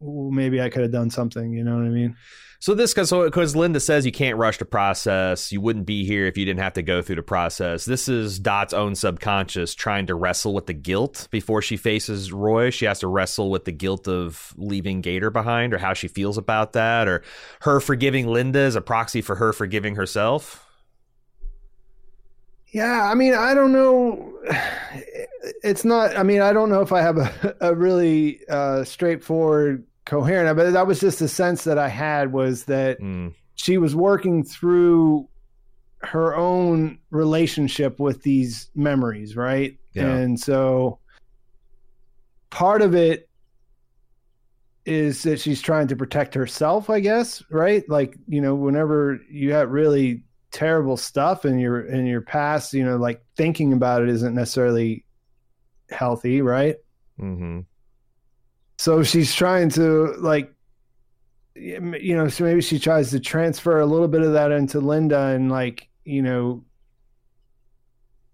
maybe 0.00 0.60
I 0.60 0.68
could 0.68 0.82
have 0.82 0.92
done 0.92 1.10
something. 1.10 1.52
You 1.52 1.64
know 1.64 1.76
what 1.76 1.86
I 1.86 1.90
mean? 1.90 2.16
So 2.62 2.76
this 2.76 2.94
because 2.94 3.08
so, 3.08 3.24
because 3.24 3.56
Linda 3.56 3.80
says 3.80 4.06
you 4.06 4.12
can't 4.12 4.38
rush 4.38 4.58
the 4.58 4.64
process. 4.64 5.50
You 5.50 5.60
wouldn't 5.60 5.84
be 5.84 6.04
here 6.04 6.26
if 6.26 6.38
you 6.38 6.44
didn't 6.44 6.60
have 6.60 6.74
to 6.74 6.82
go 6.82 7.02
through 7.02 7.16
the 7.16 7.22
process. 7.24 7.84
This 7.86 8.08
is 8.08 8.38
Dot's 8.38 8.72
own 8.72 8.94
subconscious 8.94 9.74
trying 9.74 10.06
to 10.06 10.14
wrestle 10.14 10.54
with 10.54 10.66
the 10.66 10.72
guilt 10.72 11.26
before 11.32 11.60
she 11.60 11.76
faces 11.76 12.32
Roy. 12.32 12.70
She 12.70 12.84
has 12.84 13.00
to 13.00 13.08
wrestle 13.08 13.50
with 13.50 13.64
the 13.64 13.72
guilt 13.72 14.06
of 14.06 14.54
leaving 14.56 15.00
Gator 15.00 15.28
behind, 15.28 15.74
or 15.74 15.78
how 15.78 15.92
she 15.92 16.06
feels 16.06 16.38
about 16.38 16.72
that, 16.74 17.08
or 17.08 17.24
her 17.62 17.80
forgiving 17.80 18.28
Linda 18.28 18.60
is 18.60 18.76
a 18.76 18.80
proxy 18.80 19.22
for 19.22 19.34
her 19.34 19.52
forgiving 19.52 19.96
herself. 19.96 20.64
Yeah, 22.68 23.10
I 23.10 23.16
mean, 23.16 23.34
I 23.34 23.54
don't 23.54 23.72
know. 23.72 24.38
It's 25.64 25.84
not. 25.84 26.16
I 26.16 26.22
mean, 26.22 26.40
I 26.40 26.52
don't 26.52 26.70
know 26.70 26.82
if 26.82 26.92
I 26.92 27.00
have 27.00 27.18
a, 27.18 27.56
a 27.60 27.74
really 27.74 28.40
uh, 28.48 28.84
straightforward 28.84 29.84
coherent. 30.04 30.56
But 30.56 30.72
that 30.72 30.86
was 30.86 31.00
just 31.00 31.18
the 31.18 31.28
sense 31.28 31.64
that 31.64 31.78
I 31.78 31.88
had 31.88 32.32
was 32.32 32.64
that 32.64 33.00
mm. 33.00 33.34
she 33.54 33.78
was 33.78 33.94
working 33.94 34.44
through 34.44 35.28
her 36.02 36.34
own 36.34 36.98
relationship 37.10 38.00
with 38.00 38.22
these 38.22 38.70
memories, 38.74 39.36
right? 39.36 39.76
Yeah. 39.94 40.06
And 40.06 40.38
so 40.38 40.98
part 42.50 42.82
of 42.82 42.94
it 42.94 43.28
is 44.84 45.22
that 45.22 45.38
she's 45.38 45.62
trying 45.62 45.86
to 45.88 45.96
protect 45.96 46.34
herself, 46.34 46.90
I 46.90 47.00
guess, 47.00 47.42
right? 47.50 47.88
Like, 47.88 48.16
you 48.26 48.40
know, 48.40 48.54
whenever 48.54 49.20
you 49.30 49.52
have 49.52 49.70
really 49.70 50.24
terrible 50.50 50.96
stuff 50.96 51.44
in 51.44 51.58
your 51.58 51.80
in 51.82 52.04
your 52.06 52.20
past, 52.20 52.74
you 52.74 52.84
know, 52.84 52.96
like 52.96 53.22
thinking 53.36 53.72
about 53.72 54.02
it 54.02 54.08
isn't 54.08 54.34
necessarily 54.34 55.04
healthy, 55.90 56.42
right? 56.42 56.76
Mm-hmm. 57.20 57.60
So 58.78 59.02
she's 59.02 59.34
trying 59.34 59.68
to 59.70 60.14
like 60.18 60.52
you 61.54 62.16
know, 62.16 62.28
so 62.28 62.44
maybe 62.44 62.60
she 62.60 62.78
tries 62.78 63.10
to 63.10 63.20
transfer 63.20 63.80
a 63.80 63.86
little 63.86 64.08
bit 64.08 64.22
of 64.22 64.32
that 64.32 64.50
into 64.52 64.80
Linda 64.80 65.28
and 65.28 65.50
like, 65.50 65.88
you 66.04 66.22
know, 66.22 66.64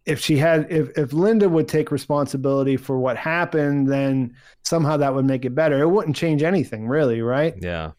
if 0.06 0.18
she 0.18 0.38
had 0.38 0.66
if 0.70 0.96
if 0.96 1.12
Linda 1.12 1.48
would 1.48 1.68
take 1.68 1.90
responsibility 1.90 2.78
for 2.78 2.98
what 2.98 3.18
happened, 3.18 3.88
then 3.88 4.34
somehow 4.64 4.96
that 4.96 5.14
would 5.14 5.26
make 5.26 5.44
it 5.44 5.54
better. 5.54 5.82
It 5.82 5.88
wouldn't 5.88 6.16
change 6.16 6.42
anything 6.42 6.88
really, 6.88 7.20
right? 7.20 7.54
Yeah. 7.60 7.92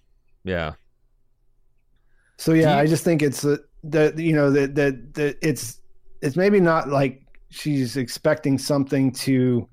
Yeah. 0.44 0.74
So 2.38 2.54
yeah, 2.54 2.74
you, 2.74 2.80
I 2.82 2.88
just 2.88 3.04
think 3.04 3.22
it's 3.22 3.46
uh, 3.46 3.58
that 3.84 4.18
you 4.18 4.34
know 4.34 4.50
that 4.50 4.74
that 4.74 5.14
that 5.14 5.38
it's 5.42 5.82
it's 6.22 6.36
maybe 6.36 6.60
not 6.60 6.90
like 6.90 7.22
she's 7.52 7.96
expecting 7.96 8.58
something 8.58 9.12
to 9.12 9.70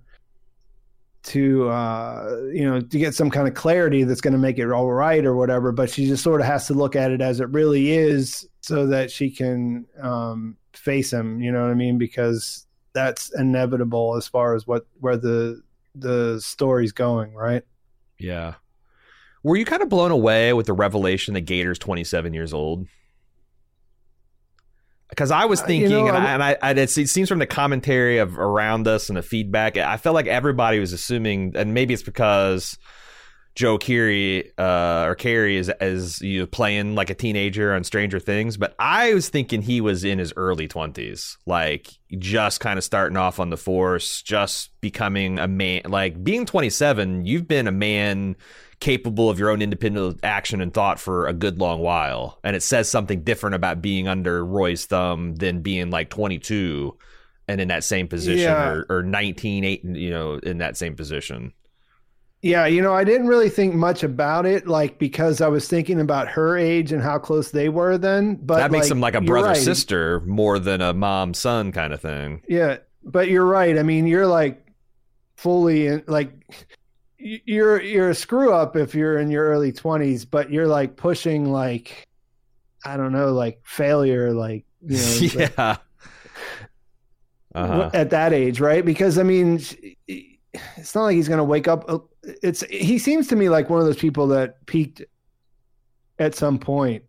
to 1.26 1.68
uh, 1.68 2.40
you 2.52 2.64
know 2.64 2.80
to 2.80 2.98
get 2.98 3.14
some 3.14 3.30
kind 3.30 3.48
of 3.48 3.54
clarity 3.54 4.04
that's 4.04 4.20
going 4.20 4.32
to 4.32 4.38
make 4.38 4.58
it 4.58 4.70
all 4.70 4.90
right 4.92 5.24
or 5.24 5.34
whatever 5.34 5.72
but 5.72 5.90
she 5.90 6.06
just 6.06 6.22
sort 6.22 6.40
of 6.40 6.46
has 6.46 6.68
to 6.68 6.74
look 6.74 6.94
at 6.94 7.10
it 7.10 7.20
as 7.20 7.40
it 7.40 7.48
really 7.50 7.90
is 7.90 8.48
so 8.60 8.86
that 8.86 9.10
she 9.10 9.30
can 9.30 9.84
um, 10.00 10.56
face 10.72 11.12
him 11.12 11.40
you 11.40 11.50
know 11.50 11.62
what 11.62 11.70
i 11.70 11.74
mean? 11.74 11.98
Because 11.98 12.66
that's 12.92 13.34
inevitable 13.38 14.16
as 14.16 14.26
far 14.26 14.54
as 14.54 14.66
what 14.66 14.86
where 15.00 15.16
the 15.16 15.62
the 15.94 16.40
story's 16.40 16.92
going 16.92 17.34
right? 17.34 17.62
Yeah. 18.18 18.54
Were 19.42 19.56
you 19.56 19.64
kind 19.64 19.82
of 19.82 19.88
blown 19.88 20.10
away 20.10 20.52
with 20.52 20.66
the 20.66 20.72
revelation 20.72 21.34
that 21.34 21.42
gator's 21.42 21.78
27 21.78 22.34
years 22.34 22.54
old 22.54 22.86
because 25.08 25.30
I 25.30 25.44
was 25.44 25.60
thinking, 25.62 25.92
uh, 25.92 25.96
you 25.96 26.04
know, 26.04 26.14
and, 26.14 26.16
I, 26.16 26.32
and 26.32 26.42
I, 26.42 26.56
I, 26.62 26.70
it 26.72 26.90
seems 26.90 27.28
from 27.28 27.38
the 27.38 27.46
commentary 27.46 28.18
of 28.18 28.38
around 28.38 28.88
us 28.88 29.08
and 29.08 29.16
the 29.16 29.22
feedback, 29.22 29.76
I 29.76 29.96
felt 29.96 30.14
like 30.14 30.26
everybody 30.26 30.80
was 30.80 30.92
assuming, 30.92 31.52
and 31.54 31.74
maybe 31.74 31.94
it's 31.94 32.02
because 32.02 32.76
Joe 33.54 33.78
Keery 33.78 34.50
uh, 34.58 35.06
or 35.06 35.14
Carey 35.14 35.56
is 35.56 35.70
as 35.70 36.20
you 36.20 36.40
know, 36.40 36.46
playing 36.46 36.94
like 36.94 37.08
a 37.08 37.14
teenager 37.14 37.72
on 37.72 37.84
Stranger 37.84 38.20
Things, 38.20 38.58
but 38.58 38.74
I 38.78 39.14
was 39.14 39.30
thinking 39.30 39.62
he 39.62 39.80
was 39.80 40.04
in 40.04 40.18
his 40.18 40.34
early 40.36 40.68
twenties, 40.68 41.38
like 41.46 41.88
just 42.18 42.60
kind 42.60 42.76
of 42.76 42.84
starting 42.84 43.16
off 43.16 43.40
on 43.40 43.48
the 43.48 43.56
force, 43.56 44.20
just 44.20 44.78
becoming 44.82 45.38
a 45.38 45.48
man. 45.48 45.82
Like 45.86 46.22
being 46.22 46.44
twenty 46.44 46.68
seven, 46.68 47.24
you've 47.24 47.48
been 47.48 47.66
a 47.66 47.72
man 47.72 48.36
capable 48.80 49.30
of 49.30 49.38
your 49.38 49.50
own 49.50 49.62
independent 49.62 50.20
action 50.22 50.60
and 50.60 50.72
thought 50.72 51.00
for 51.00 51.26
a 51.26 51.32
good 51.32 51.58
long 51.58 51.80
while. 51.80 52.38
And 52.44 52.54
it 52.54 52.62
says 52.62 52.88
something 52.88 53.22
different 53.22 53.54
about 53.54 53.82
being 53.82 54.08
under 54.08 54.44
Roy's 54.44 54.86
thumb 54.86 55.36
than 55.36 55.62
being 55.62 55.90
like 55.90 56.10
22 56.10 56.96
and 57.48 57.60
in 57.60 57.68
that 57.68 57.84
same 57.84 58.08
position 58.08 58.50
yeah. 58.50 58.68
or, 58.68 58.86
or 58.88 59.02
19, 59.02 59.64
eight, 59.64 59.84
you 59.84 60.10
know, 60.10 60.34
in 60.34 60.58
that 60.58 60.76
same 60.76 60.94
position. 60.94 61.52
Yeah, 62.42 62.66
you 62.66 62.82
know, 62.82 62.94
I 62.94 63.02
didn't 63.02 63.26
really 63.26 63.48
think 63.48 63.74
much 63.74 64.02
about 64.02 64.46
it, 64.46 64.68
like 64.68 64.98
because 64.98 65.40
I 65.40 65.48
was 65.48 65.66
thinking 65.66 66.00
about 66.00 66.28
her 66.28 66.56
age 66.56 66.92
and 66.92 67.02
how 67.02 67.18
close 67.18 67.50
they 67.50 67.68
were 67.68 67.98
then. 67.98 68.36
But 68.36 68.58
that 68.58 68.70
makes 68.70 68.84
like, 68.84 68.88
them 68.90 69.00
like 69.00 69.14
a 69.14 69.20
brother 69.20 69.48
right. 69.48 69.56
sister 69.56 70.20
more 70.20 70.58
than 70.58 70.80
a 70.80 70.92
mom 70.92 71.34
son 71.34 71.72
kind 71.72 71.92
of 71.92 72.00
thing. 72.00 72.42
Yeah, 72.46 72.76
but 73.02 73.28
you're 73.28 73.46
right. 73.46 73.78
I 73.78 73.82
mean, 73.82 74.06
you're 74.06 74.26
like 74.26 74.64
fully 75.36 75.86
in 75.86 76.04
like 76.06 76.30
you're 77.44 77.80
you're 77.82 78.10
a 78.10 78.14
screw 78.14 78.52
up 78.52 78.76
if 78.76 78.94
you're 78.94 79.18
in 79.18 79.30
your 79.30 79.46
early 79.46 79.72
20s, 79.72 80.26
but 80.30 80.50
you're 80.50 80.66
like 80.66 80.96
pushing 80.96 81.50
like 81.52 82.06
I 82.84 82.96
don't 82.96 83.12
know, 83.12 83.32
like 83.32 83.60
failure, 83.64 84.32
like 84.32 84.64
you 84.86 84.96
know, 84.98 85.14
yeah. 85.56 85.68
like, 85.68 85.78
Uh-huh. 87.54 87.90
at 87.94 88.10
that 88.10 88.32
age, 88.32 88.60
right? 88.60 88.84
Because 88.84 89.18
I 89.18 89.22
mean, 89.22 89.60
it's 90.06 90.94
not 90.94 91.04
like 91.04 91.16
he's 91.16 91.28
going 91.28 91.38
to 91.38 91.44
wake 91.44 91.68
up. 91.68 91.84
uh, 91.88 91.98
It's 92.42 92.62
he 92.70 92.98
seems 92.98 93.28
to 93.28 93.36
me 93.36 93.48
like 93.48 93.70
one 93.70 93.80
of 93.80 93.86
those 93.86 93.96
people 93.96 94.26
that 94.28 94.64
peaked 94.66 95.02
at 96.18 96.34
some 96.34 96.58
point. 96.58 97.04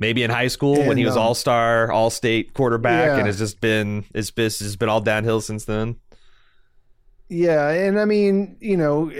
Maybe 0.00 0.22
in 0.22 0.30
high 0.30 0.46
school 0.46 0.76
when 0.86 0.96
he 0.96 1.04
was 1.04 1.16
um, 1.16 1.22
all 1.22 1.34
star, 1.34 1.90
all 1.90 2.10
state 2.10 2.54
quarterback, 2.54 3.06
Yeah. 3.08 3.16
and 3.18 3.26
has 3.26 3.38
just 3.38 3.60
been 3.60 4.04
it's 4.14 4.30
been, 4.30 4.50
been 4.78 4.88
all 4.88 5.00
downhill 5.00 5.40
since 5.40 5.64
then. 5.64 5.96
Yeah, 7.28 7.68
and 7.70 8.00
I 8.00 8.04
mean, 8.04 8.56
you 8.60 8.76
know, 8.76 9.10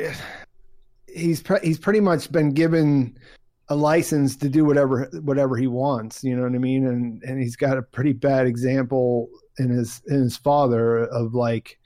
he's 1.07 1.43
pre- 1.43 1.61
he's 1.63 1.79
pretty 1.79 2.01
much 2.01 2.31
been 2.33 2.51
given 2.53 3.19
a 3.69 3.77
license 3.77 4.35
to 4.37 4.49
do 4.49 4.65
whatever 4.65 5.11
whatever 5.23 5.57
he 5.57 5.67
wants. 5.67 6.25
You 6.25 6.37
know 6.37 6.43
what 6.43 6.55
I 6.55 6.59
mean? 6.59 6.87
And 6.87 7.23
and 7.23 7.41
he's 7.41 7.57
got 7.57 7.77
a 7.77 7.83
pretty 7.83 8.15
bad 8.15 8.47
example 8.47 9.29
in 9.59 9.69
his 9.69 10.01
in 10.07 10.23
his 10.23 10.37
father 10.37 11.05
of 11.05 11.35
like 11.35 11.79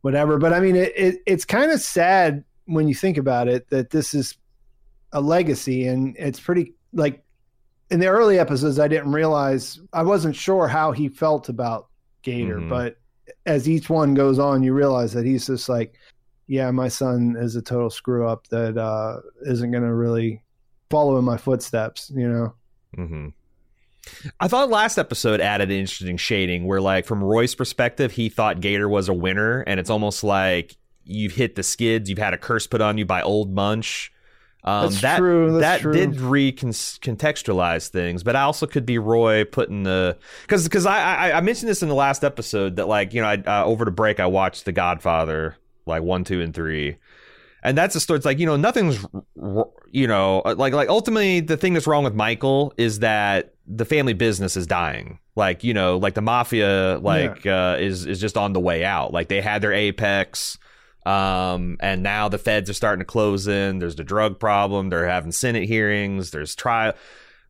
whatever. 0.00 0.38
But 0.38 0.52
I 0.52 0.60
mean, 0.60 0.74
it, 0.76 0.92
it 0.96 1.16
it's 1.26 1.44
kind 1.44 1.70
of 1.70 1.80
sad 1.80 2.44
when 2.66 2.88
you 2.88 2.94
think 2.94 3.16
about 3.16 3.46
it 3.48 3.70
that 3.70 3.90
this 3.90 4.14
is 4.14 4.36
a 5.12 5.20
legacy, 5.20 5.86
and 5.86 6.16
it's 6.18 6.40
pretty 6.40 6.74
like 6.92 7.22
in 7.90 8.00
the 8.00 8.08
early 8.08 8.38
episodes, 8.38 8.78
I 8.80 8.88
didn't 8.88 9.12
realize 9.12 9.80
I 9.92 10.02
wasn't 10.02 10.34
sure 10.36 10.66
how 10.66 10.90
he 10.92 11.08
felt 11.08 11.48
about 11.48 11.86
Gator, 12.22 12.58
Mhm. 12.58 12.68
but 12.68 12.96
as 13.46 13.68
each 13.68 13.90
one 13.90 14.14
goes 14.14 14.38
on, 14.38 14.62
you 14.62 14.72
realize 14.72 15.12
that 15.12 15.24
he's 15.24 15.46
just 15.46 15.68
like, 15.68 15.94
yeah, 16.46 16.70
my 16.70 16.88
son 16.88 17.36
is 17.38 17.56
a 17.56 17.62
total 17.62 17.90
screw 17.90 18.26
up 18.26 18.46
that 18.48 18.78
uh, 18.78 19.20
isn't 19.42 19.70
going 19.70 19.82
to 19.82 19.94
really 19.94 20.42
follow 20.90 21.18
in 21.18 21.24
my 21.24 21.36
footsteps, 21.36 22.10
you 22.14 22.28
know? 22.28 22.54
hmm 22.94 23.28
I 24.40 24.48
thought 24.48 24.70
last 24.70 24.96
episode 24.96 25.40
added 25.40 25.70
an 25.70 25.76
interesting 25.76 26.16
shading 26.16 26.64
where, 26.64 26.80
like, 26.80 27.04
from 27.04 27.22
Roy's 27.22 27.54
perspective, 27.54 28.12
he 28.12 28.30
thought 28.30 28.60
Gator 28.60 28.88
was 28.88 29.08
a 29.08 29.12
winner, 29.12 29.60
and 29.60 29.78
it's 29.78 29.90
almost 29.90 30.24
like 30.24 30.76
you've 31.04 31.34
hit 31.34 31.56
the 31.56 31.62
skids, 31.62 32.08
you've 32.08 32.18
had 32.18 32.32
a 32.32 32.38
curse 32.38 32.66
put 32.66 32.80
on 32.80 32.96
you 32.96 33.04
by 33.04 33.20
Old 33.20 33.52
Munch. 33.52 34.10
Um, 34.64 34.90
That's 34.90 35.00
that 35.02 35.18
true, 35.18 35.52
that's 35.52 35.60
that 35.60 35.80
true. 35.82 35.92
did 35.92 36.14
recontextualize 36.14 37.88
things, 37.88 38.22
but 38.22 38.36
I 38.36 38.42
also 38.42 38.66
could 38.66 38.84
be 38.84 38.98
Roy 38.98 39.44
putting 39.44 39.84
the 39.84 40.18
because 40.42 40.64
because 40.64 40.84
I, 40.84 40.98
I 40.98 41.32
I 41.38 41.40
mentioned 41.40 41.68
this 41.70 41.82
in 41.82 41.88
the 41.88 41.94
last 41.94 42.24
episode 42.24 42.76
that 42.76 42.88
like 42.88 43.14
you 43.14 43.22
know 43.22 43.28
I 43.28 43.36
uh, 43.36 43.64
over 43.64 43.84
the 43.84 43.92
break 43.92 44.18
I 44.18 44.26
watched 44.26 44.64
The 44.64 44.72
Godfather 44.72 45.56
like 45.86 46.02
one 46.02 46.24
two 46.24 46.42
and 46.42 46.52
three, 46.52 46.96
and 47.62 47.78
that's 47.78 47.94
a 47.94 48.00
story. 48.00 48.16
It's 48.16 48.26
like 48.26 48.40
you 48.40 48.46
know 48.46 48.56
nothing's 48.56 49.06
you 49.92 50.06
know 50.08 50.42
uh, 50.44 50.56
like 50.58 50.72
like 50.72 50.88
ultimately 50.88 51.38
the 51.38 51.56
thing 51.56 51.72
that's 51.74 51.86
wrong 51.86 52.02
with 52.02 52.14
Michael 52.14 52.74
is 52.76 52.98
that 52.98 53.54
the 53.64 53.84
family 53.84 54.12
business 54.12 54.56
is 54.56 54.66
dying. 54.66 55.20
Like 55.36 55.62
you 55.62 55.72
know 55.72 55.98
like 55.98 56.14
the 56.14 56.20
mafia 56.20 56.98
like 57.00 57.46
uh, 57.46 57.76
is 57.78 58.06
is 58.06 58.20
just 58.20 58.36
on 58.36 58.54
the 58.54 58.60
way 58.60 58.84
out. 58.84 59.12
Like 59.12 59.28
they 59.28 59.40
had 59.40 59.62
their 59.62 59.72
apex. 59.72 60.58
Um, 61.08 61.78
and 61.80 62.02
now 62.02 62.28
the 62.28 62.36
feds 62.36 62.68
are 62.68 62.74
starting 62.74 63.00
to 63.00 63.06
close 63.06 63.48
in. 63.48 63.78
There's 63.78 63.96
the 63.96 64.04
drug 64.04 64.38
problem. 64.38 64.90
They're 64.90 65.08
having 65.08 65.32
Senate 65.32 65.66
hearings. 65.66 66.32
There's 66.32 66.54
trial. 66.54 66.92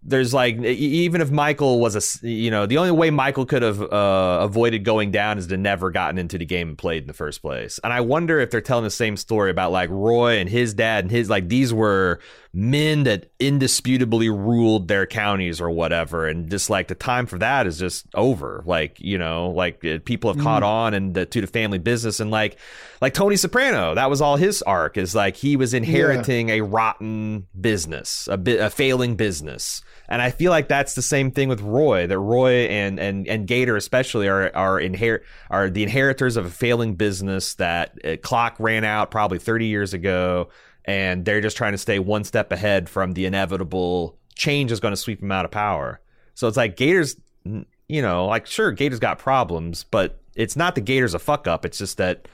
There's 0.00 0.32
like 0.32 0.56
even 0.58 1.20
if 1.20 1.32
Michael 1.32 1.80
was 1.80 1.96
a 2.22 2.26
you 2.26 2.52
know 2.52 2.66
the 2.66 2.78
only 2.78 2.92
way 2.92 3.10
Michael 3.10 3.44
could 3.44 3.62
have 3.62 3.82
uh, 3.82 4.38
avoided 4.42 4.84
going 4.84 5.10
down 5.10 5.38
is 5.38 5.48
to 5.48 5.56
never 5.56 5.90
gotten 5.90 6.18
into 6.18 6.38
the 6.38 6.44
game 6.44 6.68
and 6.68 6.78
played 6.78 7.02
in 7.02 7.08
the 7.08 7.12
first 7.12 7.42
place. 7.42 7.80
And 7.82 7.92
I 7.92 8.00
wonder 8.00 8.38
if 8.38 8.52
they're 8.52 8.60
telling 8.60 8.84
the 8.84 8.90
same 8.90 9.16
story 9.16 9.50
about 9.50 9.72
like 9.72 9.90
Roy 9.90 10.38
and 10.38 10.48
his 10.48 10.72
dad 10.72 11.04
and 11.04 11.10
his 11.10 11.28
like 11.28 11.48
these 11.48 11.74
were 11.74 12.20
men 12.52 13.04
that 13.04 13.30
indisputably 13.38 14.28
ruled 14.30 14.88
their 14.88 15.06
counties 15.06 15.60
or 15.60 15.70
whatever, 15.70 16.26
and 16.26 16.50
just 16.50 16.70
like 16.70 16.88
the 16.88 16.94
time 16.94 17.26
for 17.26 17.38
that 17.38 17.66
is 17.66 17.78
just 17.78 18.06
over. 18.14 18.62
Like 18.64 18.98
you 19.00 19.18
know 19.18 19.50
like 19.50 19.84
uh, 19.84 19.98
people 20.04 20.32
have 20.32 20.42
caught 20.42 20.62
on 20.62 20.94
and 20.94 21.14
the, 21.14 21.26
to 21.26 21.40
the 21.40 21.46
family 21.46 21.78
business. 21.78 22.20
And 22.20 22.30
like 22.30 22.58
like 23.00 23.14
Tony 23.14 23.36
Soprano 23.36 23.94
that 23.94 24.10
was 24.10 24.20
all 24.20 24.36
his 24.36 24.62
arc 24.62 24.96
is 24.96 25.14
like 25.14 25.36
he 25.36 25.56
was 25.56 25.74
inheriting 25.74 26.48
a 26.50 26.60
rotten 26.62 27.46
business 27.58 28.28
a 28.28 28.66
a 28.66 28.70
failing 28.70 29.16
business. 29.16 29.82
And 30.10 30.22
I 30.22 30.30
feel 30.30 30.50
like 30.50 30.68
that's 30.68 30.94
the 30.94 31.02
same 31.02 31.30
thing 31.30 31.50
with 31.50 31.60
Roy 31.60 32.06
that 32.06 32.18
Roy 32.18 32.66
and 32.66 32.98
and 32.98 33.28
and 33.28 33.46
Gator 33.46 33.76
especially 33.76 34.26
are 34.26 34.54
are 34.56 34.80
inherit 34.80 35.24
are 35.50 35.68
the 35.68 35.82
inheritors 35.82 36.36
of 36.36 36.46
a 36.46 36.50
failing 36.50 36.94
business 36.94 37.54
that 37.54 37.92
uh, 38.04 38.16
clock 38.22 38.56
ran 38.58 38.84
out 38.84 39.10
probably 39.10 39.38
30 39.38 39.66
years 39.66 39.92
ago 39.92 40.48
and 40.88 41.24
they're 41.24 41.40
just 41.40 41.56
trying 41.56 41.72
to 41.72 41.78
stay 41.78 42.00
one 42.00 42.24
step 42.24 42.50
ahead 42.50 42.88
from 42.88 43.12
the 43.12 43.26
inevitable 43.26 44.18
change 44.34 44.72
is 44.72 44.80
going 44.80 44.92
to 44.92 44.96
sweep 44.96 45.20
them 45.20 45.30
out 45.30 45.44
of 45.44 45.50
power 45.50 46.00
so 46.34 46.48
it's 46.48 46.56
like 46.56 46.76
Gator's 46.76 47.16
you 47.44 48.02
know 48.02 48.26
like 48.26 48.46
sure 48.46 48.72
Gator's 48.72 48.98
got 48.98 49.18
problems 49.18 49.84
but 49.84 50.20
it's 50.34 50.56
not 50.56 50.74
the 50.74 50.80
Gator's 50.80 51.14
a 51.14 51.18
fuck 51.18 51.46
up 51.46 51.64
it's 51.64 51.78
just 51.78 51.98
that 51.98 52.26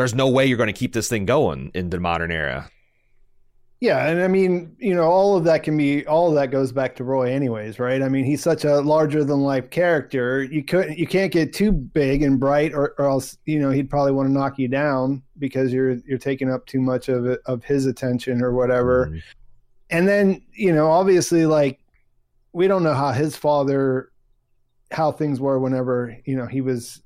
there's 0.00 0.14
no 0.14 0.28
way 0.28 0.46
you're 0.46 0.56
going 0.56 0.68
to 0.68 0.72
keep 0.72 0.92
this 0.92 1.08
thing 1.08 1.26
going 1.26 1.70
in 1.74 1.90
the 1.90 2.00
modern 2.00 2.30
era. 2.30 2.70
Yeah, 3.80 4.08
and 4.08 4.20
I 4.20 4.28
mean, 4.28 4.76
you 4.78 4.94
know, 4.94 5.04
all 5.04 5.38
of 5.38 5.44
that 5.44 5.62
can 5.62 5.74
be 5.74 6.06
all 6.06 6.28
of 6.28 6.34
that 6.34 6.50
goes 6.50 6.70
back 6.70 6.94
to 6.96 7.04
Roy 7.04 7.32
anyways, 7.32 7.78
right? 7.78 8.02
I 8.02 8.10
mean, 8.10 8.26
he's 8.26 8.42
such 8.42 8.66
a 8.66 8.80
larger 8.80 9.24
than 9.24 9.40
life 9.40 9.70
character. 9.70 10.42
You 10.42 10.62
couldn't 10.62 10.98
you 10.98 11.06
can't 11.06 11.32
get 11.32 11.54
too 11.54 11.72
big 11.72 12.22
and 12.22 12.38
bright 12.38 12.74
or, 12.74 12.94
or 12.98 13.06
else, 13.06 13.38
you 13.46 13.58
know, 13.58 13.70
he'd 13.70 13.88
probably 13.88 14.12
want 14.12 14.28
to 14.28 14.32
knock 14.34 14.58
you 14.58 14.68
down 14.68 15.22
because 15.38 15.72
you're 15.72 15.92
you're 16.06 16.18
taking 16.18 16.50
up 16.50 16.66
too 16.66 16.80
much 16.82 17.08
of 17.08 17.24
of 17.46 17.64
his 17.64 17.86
attention 17.86 18.42
or 18.42 18.52
whatever. 18.52 19.06
Mhm. 19.06 19.22
And 19.88 20.06
then, 20.06 20.42
you 20.52 20.74
know, 20.74 20.90
obviously 20.90 21.46
like 21.46 21.80
we 22.52 22.68
don't 22.68 22.82
know 22.82 22.94
how 22.94 23.12
his 23.12 23.34
father 23.34 24.12
how 24.90 25.10
things 25.10 25.40
were 25.40 25.58
whenever, 25.58 26.18
you 26.26 26.36
know, 26.36 26.46
he 26.46 26.60
was 26.60 27.00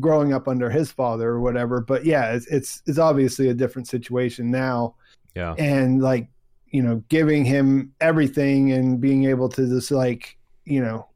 growing 0.00 0.32
up 0.32 0.48
under 0.48 0.70
his 0.70 0.90
father 0.90 1.28
or 1.28 1.40
whatever, 1.40 1.80
but 1.80 2.04
yeah, 2.04 2.32
it's 2.32 2.46
it's, 2.48 2.82
it's 2.86 2.98
obviously 2.98 3.48
a 3.48 3.54
different 3.54 3.86
situation 3.86 4.50
now 4.50 4.96
Yeah. 5.36 5.54
and 5.58 6.02
like 6.02 6.28
you 6.66 6.82
know 6.82 7.04
giving 7.08 7.44
him 7.44 7.92
everything 8.00 8.72
and 8.72 9.00
being 9.00 9.26
able 9.26 9.48
to 9.50 9.68
just 9.68 9.90
like 9.90 10.36
you 10.64 10.80
know 10.80 11.06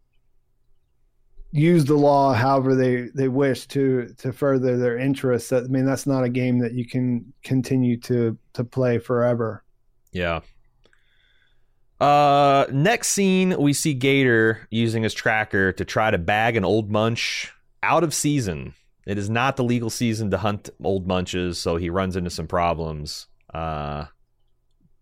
use 1.53 1.85
the 1.87 1.97
law 1.97 2.33
however 2.33 2.77
they 2.77 3.09
they 3.15 3.29
wish 3.29 3.67
to 3.69 4.15
to 4.19 4.33
further 4.33 4.77
their 4.77 4.97
interests 4.99 5.53
i 5.53 5.63
mean 5.63 5.85
that's 5.87 6.07
not 6.07 6.23
a 6.23 6.29
game 6.29 6.59
that 6.61 6.75
you 6.75 6.87
can 6.87 7.33
continue 7.43 7.97
to 7.97 8.39
to 8.53 8.63
play 8.63 8.99
forever 8.99 9.65
Yeah. 10.13 10.41
Uh, 12.01 12.65
next 12.73 13.09
scene, 13.09 13.55
we 13.59 13.75
see 13.75 13.93
Gator 13.93 14.67
using 14.71 15.03
his 15.03 15.13
tracker 15.13 15.71
to 15.73 15.85
try 15.85 16.11
to 16.11 16.17
bag 16.17 16.57
an 16.57 16.65
old 16.65 16.91
munch 16.91 17.53
out 17.83 18.03
of 18.03 18.15
season. 18.15 18.75
It 19.07 19.19
is 19.19 19.29
not 19.29 19.57
the 19.57 19.65
legal 19.65 19.91
season 19.91 20.31
to 20.31 20.39
hunt 20.39 20.71
old 20.83 21.07
munches, 21.07 21.59
so 21.59 21.77
he 21.77 21.91
runs 21.91 22.17
into 22.17 22.31
some 22.31 22.47
problems. 22.47 23.27
Uh, 23.53 24.05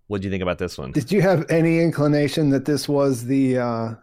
what 0.07 0.21
do 0.21 0.27
you 0.27 0.31
think 0.31 0.43
about 0.43 0.59
this 0.59 0.79
one? 0.79 0.93
did 0.93 1.13
you 1.13 1.21
have 1.21 1.45
any 1.51 1.81
inclination 1.81 2.51
that 2.51 2.65
this 2.65 2.89
was 2.89 3.25
the 3.27 3.59
uh 3.59 3.95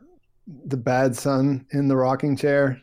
the 0.67 0.77
bad 0.77 1.15
son 1.15 1.65
in 1.71 1.87
the 1.87 1.95
rocking 1.95 2.35
chair 2.37 2.79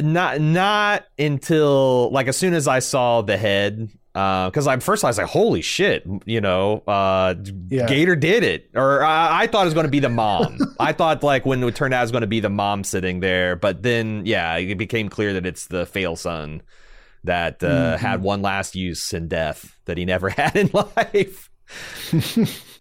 not 0.00 0.40
not 0.40 1.04
until 1.18 2.10
like 2.12 2.28
as 2.28 2.36
soon 2.36 2.54
as 2.54 2.68
I 2.68 2.78
saw 2.78 3.22
the 3.22 3.36
head 3.36 3.90
because 4.14 4.66
I'm 4.66 4.80
first 4.80 5.04
I 5.04 5.08
was 5.08 5.18
like 5.18 5.26
holy 5.26 5.62
shit 5.62 6.04
you 6.24 6.40
know 6.40 6.82
uh 6.86 7.34
Yeah. 7.68 7.86
Gator 7.86 8.14
did 8.16 8.44
it 8.44 8.70
or 8.74 9.02
I, 9.02 9.42
I 9.42 9.46
thought 9.48 9.62
it 9.62 9.64
was 9.66 9.74
going 9.74 9.86
to 9.86 9.90
be 9.90 10.00
the 10.00 10.08
mom 10.08 10.58
I 10.80 10.92
thought 10.92 11.22
like 11.22 11.44
when 11.44 11.62
it 11.62 11.74
turned 11.74 11.92
out 11.94 12.00
it 12.00 12.04
was 12.04 12.10
going 12.12 12.20
to 12.22 12.26
be 12.28 12.40
the 12.40 12.48
mom 12.50 12.84
sitting 12.84 13.20
there 13.20 13.56
but 13.56 13.82
then 13.82 14.22
yeah 14.24 14.56
it 14.56 14.76
became 14.78 15.08
clear 15.08 15.32
that 15.34 15.44
it's 15.46 15.66
the 15.66 15.84
fail 15.86 16.14
son 16.16 16.62
that 17.24 17.62
uh, 17.62 17.96
Mhm. 17.96 17.98
had 17.98 18.22
one 18.22 18.42
last 18.42 18.74
use 18.74 19.12
in 19.12 19.28
death 19.28 19.76
that 19.86 19.96
he 19.98 20.04
never 20.04 20.28
had 20.40 20.56
in 20.56 20.70
life 20.72 21.48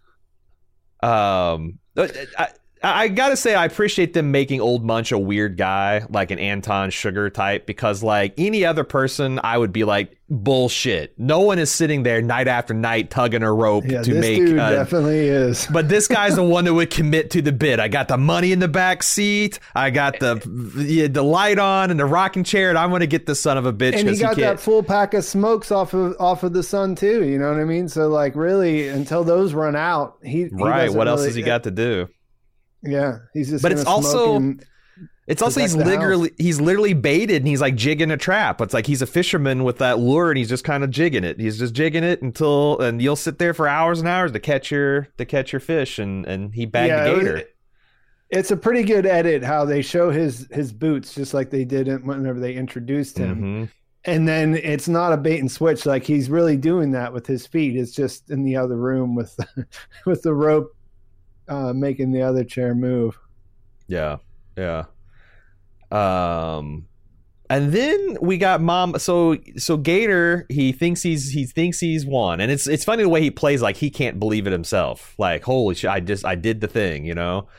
um 1.03 1.79
I, 1.97 2.49
I 2.83 3.09
gotta 3.09 3.37
say, 3.37 3.53
I 3.53 3.65
appreciate 3.65 4.13
them 4.13 4.31
making 4.31 4.59
Old 4.59 4.83
Munch 4.83 5.11
a 5.11 5.19
weird 5.19 5.55
guy, 5.57 6.05
like 6.09 6.31
an 6.31 6.39
Anton 6.39 6.89
Chigurh 6.89 7.31
type, 7.31 7.65
because 7.67 8.01
like 8.01 8.33
any 8.37 8.65
other 8.65 8.83
person, 8.83 9.39
I 9.43 9.57
would 9.57 9.71
be 9.71 9.83
like, 9.83 10.17
bullshit. 10.31 11.13
No 11.19 11.41
one 11.41 11.59
is 11.59 11.69
sitting 11.69 12.03
there 12.03 12.21
night 12.21 12.47
after 12.47 12.73
night 12.73 13.09
tugging 13.09 13.43
a 13.43 13.51
rope 13.51 13.83
yeah 13.85 14.01
to 14.01 14.13
this 14.13 14.21
make. 14.21 14.37
dude 14.37 14.57
uh, 14.57 14.71
definitely 14.71 15.27
is 15.27 15.67
but 15.73 15.89
this 15.89 16.07
guy's 16.07 16.35
the 16.35 16.43
one 16.43 16.63
that 16.63 16.73
would 16.73 16.89
commit 16.89 17.31
to 17.31 17.41
the 17.41 17.51
bit. 17.51 17.79
I 17.79 17.89
got 17.89 18.07
the 18.07 18.17
money 18.17 18.53
in 18.53 18.59
the 18.59 18.69
back 18.69 19.03
seat. 19.03 19.59
I 19.75 19.89
got 19.89 20.19
the 20.19 20.35
the, 20.75 21.07
the 21.07 21.21
light 21.21 21.59
on 21.59 21.91
and 21.91 21.99
the 21.99 22.05
rocking 22.05 22.45
chair, 22.45 22.69
and 22.69 22.77
I'm 22.77 22.91
gonna 22.91 23.07
get 23.07 23.25
the 23.25 23.35
son 23.35 23.57
of 23.57 23.65
a 23.65 23.73
bitch 23.73 23.99
and 23.99 24.09
he 24.09 24.17
got 24.17 24.37
he 24.37 24.41
that 24.41 24.59
full 24.59 24.83
pack 24.83 25.13
of 25.13 25.25
smokes 25.25 25.71
off 25.71 25.93
of 25.93 26.15
off 26.19 26.43
of 26.43 26.53
the 26.53 26.63
sun 26.63 26.95
too. 26.95 27.25
You 27.25 27.37
know 27.37 27.51
what 27.51 27.59
I 27.59 27.65
mean? 27.65 27.89
So 27.89 28.07
like, 28.07 28.35
really, 28.35 28.87
until 28.87 29.23
those 29.25 29.53
run 29.53 29.75
out, 29.75 30.17
he 30.23 30.43
he 30.43 30.49
Right. 30.51 30.91
What 30.91 31.07
else 31.07 31.19
really- 31.19 31.29
has 31.29 31.35
he 31.35 31.41
got 31.41 31.63
to 31.63 31.71
do? 31.71 32.07
Yeah, 32.83 33.19
he's 33.33 33.49
just. 33.49 33.63
But 33.63 33.71
it's 33.71 33.85
also- 33.85 34.35
and- 34.35 34.65
It's 35.27 35.41
also 35.41 35.61
he's 35.61 35.75
literally 35.75 36.31
he's 36.37 36.59
literally 36.59 36.93
baited 36.93 37.37
and 37.37 37.47
he's 37.47 37.61
like 37.61 37.75
jigging 37.75 38.11
a 38.11 38.17
trap. 38.17 38.59
It's 38.59 38.73
like 38.73 38.85
he's 38.85 39.01
a 39.01 39.05
fisherman 39.05 39.63
with 39.63 39.77
that 39.77 39.97
lure 39.99 40.29
and 40.29 40.37
he's 40.37 40.49
just 40.49 40.65
kind 40.65 40.83
of 40.83 40.89
jigging 40.89 41.23
it. 41.23 41.39
He's 41.39 41.57
just 41.57 41.73
jigging 41.73 42.03
it 42.03 42.21
until 42.21 42.79
and 42.81 43.01
you'll 43.01 43.15
sit 43.15 43.37
there 43.39 43.53
for 43.53 43.67
hours 43.67 43.99
and 43.99 44.09
hours 44.09 44.33
to 44.33 44.39
catch 44.39 44.71
your 44.71 45.03
to 45.17 45.25
catch 45.25 45.53
your 45.53 45.61
fish 45.61 45.99
and 45.99 46.25
and 46.25 46.53
he 46.53 46.65
bagged 46.65 46.89
yeah, 46.89 47.03
the 47.07 47.15
gator. 47.15 47.37
It, 47.37 47.55
it's 48.29 48.51
a 48.51 48.57
pretty 48.57 48.83
good 48.83 49.05
edit 49.05 49.43
how 49.43 49.63
they 49.63 49.81
show 49.81 50.09
his 50.09 50.47
his 50.51 50.73
boots 50.73 51.13
just 51.13 51.33
like 51.33 51.49
they 51.49 51.63
did 51.65 51.87
whenever 52.05 52.39
they 52.39 52.53
introduced 52.55 53.17
him. 53.17 53.35
Mm-hmm. 53.37 53.63
And 54.05 54.27
then 54.27 54.55
it's 54.55 54.87
not 54.89 55.13
a 55.13 55.17
bait 55.17 55.39
and 55.39 55.51
switch 55.51 55.85
like 55.85 56.03
he's 56.03 56.29
really 56.29 56.57
doing 56.57 56.91
that 56.91 57.13
with 57.13 57.27
his 57.27 57.45
feet. 57.45 57.77
It's 57.77 57.93
just 57.93 58.31
in 58.31 58.43
the 58.43 58.57
other 58.57 58.75
room 58.75 59.15
with 59.15 59.39
with 60.05 60.23
the 60.23 60.33
rope 60.33 60.75
uh, 61.47 61.73
making 61.73 62.11
the 62.11 62.21
other 62.21 62.43
chair 62.43 62.73
move. 62.75 63.17
Yeah. 63.87 64.17
Yeah. 64.57 64.85
Um, 65.91 66.87
and 67.51 67.73
then 67.73 68.17
we 68.21 68.37
got 68.37 68.61
mom. 68.61 68.97
So 68.97 69.37
so 69.57 69.75
Gator, 69.75 70.45
he 70.49 70.71
thinks 70.71 71.03
he's 71.03 71.31
he 71.31 71.45
thinks 71.45 71.79
he's 71.79 72.05
won, 72.05 72.39
and 72.39 72.49
it's 72.49 72.65
it's 72.65 72.85
funny 72.85 73.03
the 73.03 73.09
way 73.09 73.21
he 73.21 73.29
plays. 73.29 73.61
Like 73.61 73.75
he 73.75 73.89
can't 73.89 74.19
believe 74.19 74.47
it 74.47 74.53
himself. 74.53 75.13
Like 75.17 75.43
holy 75.43 75.75
shit, 75.75 75.89
I 75.89 75.99
just 75.99 76.25
I 76.25 76.35
did 76.35 76.61
the 76.61 76.69
thing, 76.69 77.05
you 77.05 77.13
know. 77.13 77.49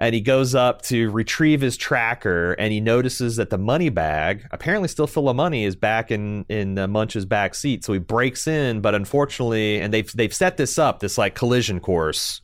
And 0.00 0.14
he 0.14 0.20
goes 0.20 0.54
up 0.54 0.82
to 0.82 1.10
retrieve 1.10 1.60
his 1.60 1.76
tracker, 1.76 2.52
and 2.52 2.72
he 2.72 2.80
notices 2.80 3.34
that 3.36 3.50
the 3.50 3.58
money 3.58 3.88
bag, 3.88 4.46
apparently 4.52 4.88
still 4.88 5.08
full 5.08 5.28
of 5.28 5.36
money, 5.36 5.64
is 5.64 5.76
back 5.76 6.10
in 6.10 6.44
in 6.48 6.76
uh, 6.76 6.88
Munch's 6.88 7.24
back 7.24 7.54
seat. 7.54 7.84
So 7.84 7.92
he 7.92 8.00
breaks 8.00 8.48
in, 8.48 8.80
but 8.80 8.96
unfortunately, 8.96 9.80
and 9.80 9.94
they've 9.94 10.10
they've 10.12 10.34
set 10.34 10.56
this 10.56 10.78
up, 10.78 10.98
this 10.98 11.16
like 11.16 11.36
collision 11.36 11.78
course 11.78 12.40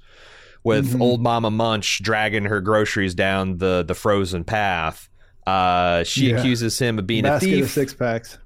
with 0.65 0.91
mm-hmm. 0.91 1.03
old 1.03 1.23
Mama 1.23 1.51
Munch 1.51 2.03
dragging 2.03 2.45
her 2.45 2.61
groceries 2.61 3.15
down 3.15 3.59
the 3.59 3.85
the 3.87 3.95
frozen 3.95 4.43
path 4.43 5.09
uh, 5.47 6.05
she 6.05 6.31
yeah. 6.31 6.39
accuses 6.39 6.79
him 6.79 6.99
of 6.99 7.07
being 7.07 7.25
Basket 7.25 7.49
a 7.49 7.53
thief. 7.53 7.65
Of 7.65 7.71
six 7.71 7.95
packs. 7.95 8.39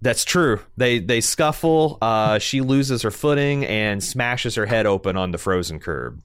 That's 0.00 0.24
true. 0.24 0.60
They 0.76 1.00
they 1.00 1.20
scuffle. 1.20 1.98
Uh, 2.00 2.38
she 2.38 2.60
loses 2.60 3.02
her 3.02 3.10
footing 3.10 3.64
and 3.66 4.02
smashes 4.02 4.54
her 4.54 4.66
head 4.66 4.86
open 4.86 5.16
on 5.16 5.32
the 5.32 5.38
frozen 5.38 5.80
curb. 5.80 6.22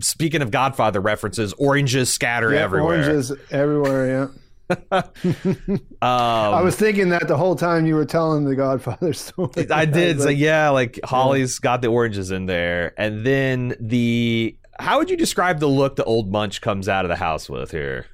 Speaking 0.00 0.42
of 0.42 0.50
Godfather 0.50 1.00
references, 1.00 1.52
oranges 1.52 2.12
scatter 2.12 2.52
yeah, 2.52 2.62
everywhere. 2.62 2.96
Oranges 2.96 3.32
everywhere. 3.50 4.06
Yeah. 4.08 4.28
um, 4.90 5.84
I 6.00 6.62
was 6.62 6.74
thinking 6.76 7.10
that 7.10 7.28
the 7.28 7.36
whole 7.36 7.54
time 7.54 7.84
you 7.84 7.94
were 7.94 8.06
telling 8.06 8.44
the 8.44 8.56
Godfather 8.56 9.12
story. 9.12 9.70
I 9.70 9.84
did. 9.84 10.16
I 10.16 10.24
so 10.24 10.28
yeah, 10.30 10.70
like 10.70 10.98
Holly's 11.04 11.60
yeah. 11.60 11.62
got 11.62 11.82
the 11.82 11.88
oranges 11.88 12.30
in 12.30 12.46
there, 12.46 12.98
and 12.98 13.24
then 13.24 13.76
the. 13.78 14.56
How 14.80 14.98
would 14.98 15.10
you 15.10 15.16
describe 15.16 15.60
the 15.60 15.68
look 15.68 15.96
the 15.96 16.04
old 16.04 16.30
Munch 16.30 16.60
comes 16.60 16.88
out 16.88 17.04
of 17.04 17.08
the 17.08 17.16
house 17.16 17.48
with 17.48 17.70
here? 17.70 18.06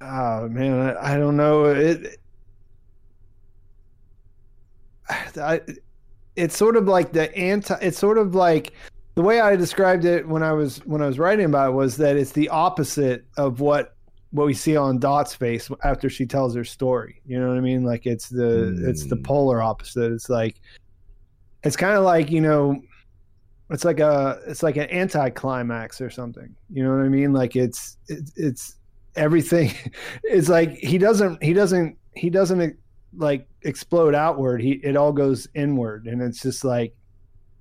oh 0.00 0.48
man, 0.48 0.96
I, 0.96 1.14
I 1.14 1.18
don't 1.18 1.36
know 1.36 1.66
it. 1.66 2.18
I, 5.36 5.60
it's 6.36 6.56
sort 6.56 6.76
of 6.76 6.86
like 6.86 7.12
the 7.12 7.34
anti. 7.36 7.74
It's 7.80 7.98
sort 7.98 8.18
of 8.18 8.34
like 8.34 8.72
the 9.14 9.22
way 9.22 9.40
I 9.40 9.56
described 9.56 10.04
it 10.04 10.28
when 10.28 10.42
I 10.42 10.52
was 10.52 10.78
when 10.86 11.02
I 11.02 11.06
was 11.06 11.18
writing 11.18 11.46
about 11.46 11.70
it 11.70 11.72
was 11.72 11.96
that 11.96 12.16
it's 12.16 12.32
the 12.32 12.48
opposite 12.48 13.26
of 13.36 13.60
what 13.60 13.96
what 14.30 14.46
we 14.46 14.54
see 14.54 14.76
on 14.76 14.98
Dot's 14.98 15.34
face 15.34 15.70
after 15.82 16.10
she 16.10 16.26
tells 16.26 16.54
her 16.54 16.64
story. 16.64 17.20
You 17.26 17.40
know 17.40 17.48
what 17.48 17.56
I 17.56 17.60
mean? 17.60 17.84
Like 17.84 18.06
it's 18.06 18.28
the 18.28 18.74
mm. 18.76 18.86
it's 18.86 19.06
the 19.06 19.16
hmm. 19.16 19.22
polar 19.22 19.62
opposite. 19.62 20.12
It's 20.12 20.28
like 20.28 20.60
it's 21.64 21.76
kind 21.76 21.96
of 21.96 22.04
like 22.04 22.30
you 22.30 22.40
know 22.40 22.80
it's 23.70 23.84
like 23.84 24.00
a 24.00 24.40
it's 24.46 24.62
like 24.62 24.76
an 24.76 24.90
anticlimax 24.90 26.00
or 26.00 26.10
something. 26.10 26.54
You 26.70 26.84
know 26.84 26.96
what 26.96 27.04
I 27.04 27.08
mean? 27.08 27.32
Like 27.32 27.56
it's 27.56 27.96
it, 28.08 28.30
it's 28.36 28.76
everything 29.16 29.72
is 30.24 30.48
like 30.48 30.70
he 30.78 30.98
doesn't 30.98 31.42
he 31.42 31.52
doesn't 31.52 31.96
he 32.14 32.30
doesn't 32.30 32.76
like 33.16 33.48
explode 33.62 34.14
outward 34.14 34.60
he 34.60 34.72
it 34.72 34.96
all 34.96 35.12
goes 35.12 35.48
inward 35.54 36.06
and 36.06 36.22
it's 36.22 36.40
just 36.40 36.64
like 36.64 36.94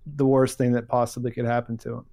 the 0.05 0.25
worst 0.25 0.57
thing 0.57 0.73
that 0.73 0.87
possibly 0.87 1.31
could 1.31 1.45
happen 1.45 1.77
to 1.77 1.93
him 1.93 2.05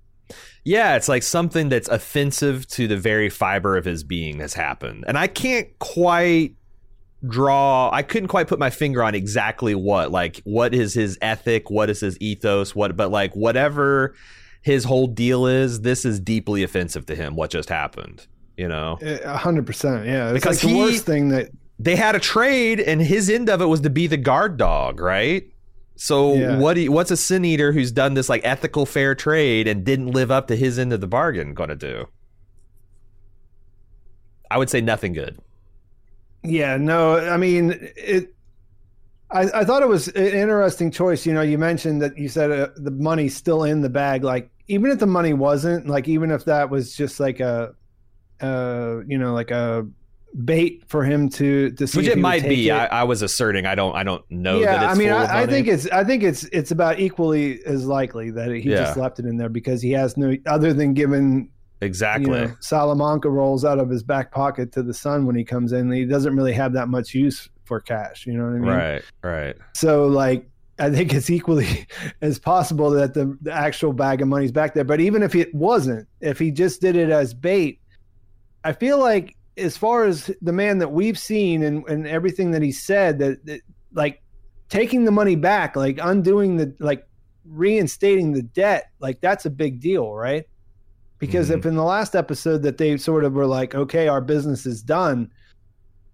yeah 0.64 0.96
it's 0.96 1.08
like 1.08 1.22
something 1.22 1.68
that's 1.68 1.88
offensive 1.88 2.66
to 2.68 2.86
the 2.86 2.96
very 2.96 3.28
fiber 3.28 3.76
of 3.76 3.84
his 3.84 4.04
being 4.04 4.38
has 4.38 4.54
happened 4.54 5.04
and 5.06 5.18
i 5.18 5.26
can't 5.26 5.68
quite 5.80 6.54
draw 7.26 7.90
i 7.92 8.02
couldn't 8.02 8.28
quite 8.28 8.48
put 8.48 8.58
my 8.58 8.70
finger 8.70 9.02
on 9.02 9.14
exactly 9.14 9.74
what 9.74 10.10
like 10.10 10.40
what 10.44 10.74
is 10.74 10.94
his 10.94 11.18
ethic 11.22 11.70
what 11.70 11.88
is 11.88 12.00
his 12.00 12.18
ethos 12.20 12.74
what 12.74 12.96
but 12.96 13.10
like 13.10 13.34
whatever 13.34 14.14
his 14.62 14.84
whole 14.84 15.06
deal 15.06 15.46
is 15.46 15.82
this 15.82 16.04
is 16.04 16.20
deeply 16.20 16.62
offensive 16.62 17.06
to 17.06 17.14
him 17.14 17.36
what 17.36 17.50
just 17.50 17.68
happened 17.68 18.26
you 18.56 18.68
know, 18.68 18.98
eh, 19.00 19.26
hundred 19.36 19.66
percent. 19.66 20.06
Yeah, 20.06 20.30
it's 20.30 20.34
because 20.44 20.62
like 20.62 20.70
the 20.70 20.76
he, 20.76 20.80
worst 20.80 21.04
thing 21.04 21.30
that 21.30 21.50
they 21.78 21.96
had 21.96 22.14
a 22.14 22.20
trade, 22.20 22.80
and 22.80 23.00
his 23.00 23.28
end 23.28 23.48
of 23.48 23.60
it 23.60 23.66
was 23.66 23.80
to 23.80 23.90
be 23.90 24.06
the 24.06 24.16
guard 24.16 24.56
dog, 24.56 25.00
right? 25.00 25.44
So 25.96 26.34
yeah. 26.34 26.58
what? 26.58 26.78
what's 26.86 27.10
a 27.10 27.16
sin 27.16 27.44
eater 27.44 27.72
who's 27.72 27.92
done 27.92 28.14
this 28.14 28.28
like 28.28 28.42
ethical 28.44 28.86
fair 28.86 29.14
trade 29.14 29.68
and 29.68 29.84
didn't 29.84 30.08
live 30.08 30.30
up 30.30 30.48
to 30.48 30.56
his 30.56 30.78
end 30.78 30.92
of 30.92 31.00
the 31.00 31.06
bargain 31.06 31.54
going 31.54 31.68
to 31.68 31.76
do? 31.76 32.06
I 34.50 34.58
would 34.58 34.70
say 34.70 34.80
nothing 34.80 35.12
good. 35.12 35.38
Yeah, 36.44 36.76
no, 36.76 37.16
I 37.16 37.36
mean 37.36 37.76
it. 37.96 38.34
I, 39.30 39.60
I 39.60 39.64
thought 39.64 39.82
it 39.82 39.88
was 39.88 40.08
an 40.08 40.26
interesting 40.26 40.90
choice. 40.90 41.26
You 41.26 41.32
know, 41.32 41.40
you 41.40 41.58
mentioned 41.58 42.02
that 42.02 42.16
you 42.16 42.28
said 42.28 42.52
uh, 42.52 42.68
the 42.76 42.90
money's 42.90 43.34
still 43.34 43.64
in 43.64 43.80
the 43.80 43.88
bag. 43.88 44.22
Like, 44.22 44.50
even 44.68 44.90
if 44.90 44.98
the 44.98 45.06
money 45.06 45.32
wasn't, 45.32 45.88
like, 45.88 46.06
even 46.06 46.30
if 46.30 46.44
that 46.44 46.70
was 46.70 46.94
just 46.94 47.18
like 47.18 47.40
a 47.40 47.74
uh, 48.40 49.00
you 49.06 49.18
know, 49.18 49.32
like 49.32 49.50
a 49.50 49.86
bait 50.44 50.82
for 50.88 51.04
him 51.04 51.28
to 51.30 51.70
to 51.72 51.86
see. 51.86 51.98
Which 51.98 52.08
it 52.08 52.18
might 52.18 52.42
be. 52.42 52.68
It. 52.68 52.72
I, 52.72 52.86
I, 52.86 53.02
was 53.04 53.22
asserting. 53.22 53.66
I 53.66 53.74
don't. 53.74 53.94
I 53.94 54.02
don't 54.02 54.24
know. 54.30 54.58
Yeah, 54.58 54.90
I 54.90 54.94
mean, 54.94 55.10
I, 55.10 55.42
I, 55.42 55.46
think 55.46 55.68
it's. 55.68 55.88
I 55.88 56.04
think 56.04 56.22
it's. 56.22 56.44
It's 56.44 56.70
about 56.70 56.98
equally 56.98 57.64
as 57.64 57.86
likely 57.86 58.30
that 58.32 58.50
he 58.50 58.70
yeah. 58.70 58.76
just 58.76 58.96
left 58.96 59.18
it 59.18 59.26
in 59.26 59.36
there 59.36 59.48
because 59.48 59.80
he 59.80 59.92
has 59.92 60.16
no 60.16 60.36
other 60.46 60.72
than 60.72 60.94
given. 60.94 61.50
Exactly. 61.84 62.40
You 62.40 62.46
know, 62.46 62.56
Salamanca 62.60 63.28
rolls 63.28 63.64
out 63.64 63.78
of 63.78 63.88
his 63.88 64.02
back 64.02 64.32
pocket 64.32 64.72
to 64.72 64.82
the 64.82 64.94
sun 64.94 65.26
when 65.26 65.36
he 65.36 65.44
comes 65.44 65.72
in. 65.72 65.90
He 65.90 66.04
doesn't 66.04 66.34
really 66.34 66.52
have 66.52 66.72
that 66.72 66.88
much 66.88 67.14
use 67.14 67.48
for 67.64 67.80
cash. 67.80 68.26
You 68.26 68.34
know 68.34 68.44
what 68.44 68.50
I 68.50 68.58
mean? 68.58 68.70
Right. 68.70 69.02
Right. 69.22 69.56
So 69.74 70.06
like. 70.06 70.48
I 70.76 70.90
think 70.90 71.14
it's 71.14 71.30
equally 71.30 71.86
as 72.20 72.40
possible 72.40 72.90
that 72.90 73.14
the, 73.14 73.38
the 73.42 73.52
actual 73.52 73.92
bag 73.92 74.20
of 74.22 74.26
money's 74.26 74.50
back 74.50 74.74
there. 74.74 74.82
But 74.82 75.00
even 75.00 75.22
if 75.22 75.36
it 75.36 75.54
wasn't, 75.54 76.08
if 76.20 76.36
he 76.40 76.50
just 76.50 76.80
did 76.80 76.96
it 76.96 77.10
as 77.10 77.32
bait, 77.32 77.80
I 78.64 78.72
feel 78.72 78.98
like 78.98 79.36
as 79.56 79.76
far 79.76 80.04
as 80.04 80.30
the 80.42 80.52
man 80.52 80.78
that 80.78 80.90
we've 80.90 81.18
seen 81.18 81.62
and, 81.62 81.88
and 81.88 82.06
everything 82.06 82.50
that 82.50 82.62
he 82.62 82.72
said 82.72 83.18
that, 83.20 83.46
that 83.46 83.60
like 83.92 84.22
taking 84.68 85.04
the 85.04 85.12
money 85.12 85.36
back, 85.36 85.76
like 85.76 85.98
undoing 86.02 86.56
the 86.56 86.74
like 86.80 87.06
reinstating 87.44 88.32
the 88.32 88.42
debt, 88.42 88.90
like 88.98 89.20
that's 89.20 89.46
a 89.46 89.50
big 89.50 89.80
deal, 89.80 90.12
right? 90.12 90.46
Because 91.18 91.48
mm-hmm. 91.48 91.58
if 91.60 91.66
in 91.66 91.76
the 91.76 91.84
last 91.84 92.14
episode 92.14 92.62
that 92.62 92.78
they 92.78 92.96
sort 92.96 93.24
of 93.24 93.34
were 93.34 93.46
like, 93.46 93.74
okay, 93.74 94.08
our 94.08 94.20
business 94.20 94.66
is 94.66 94.82
done, 94.82 95.30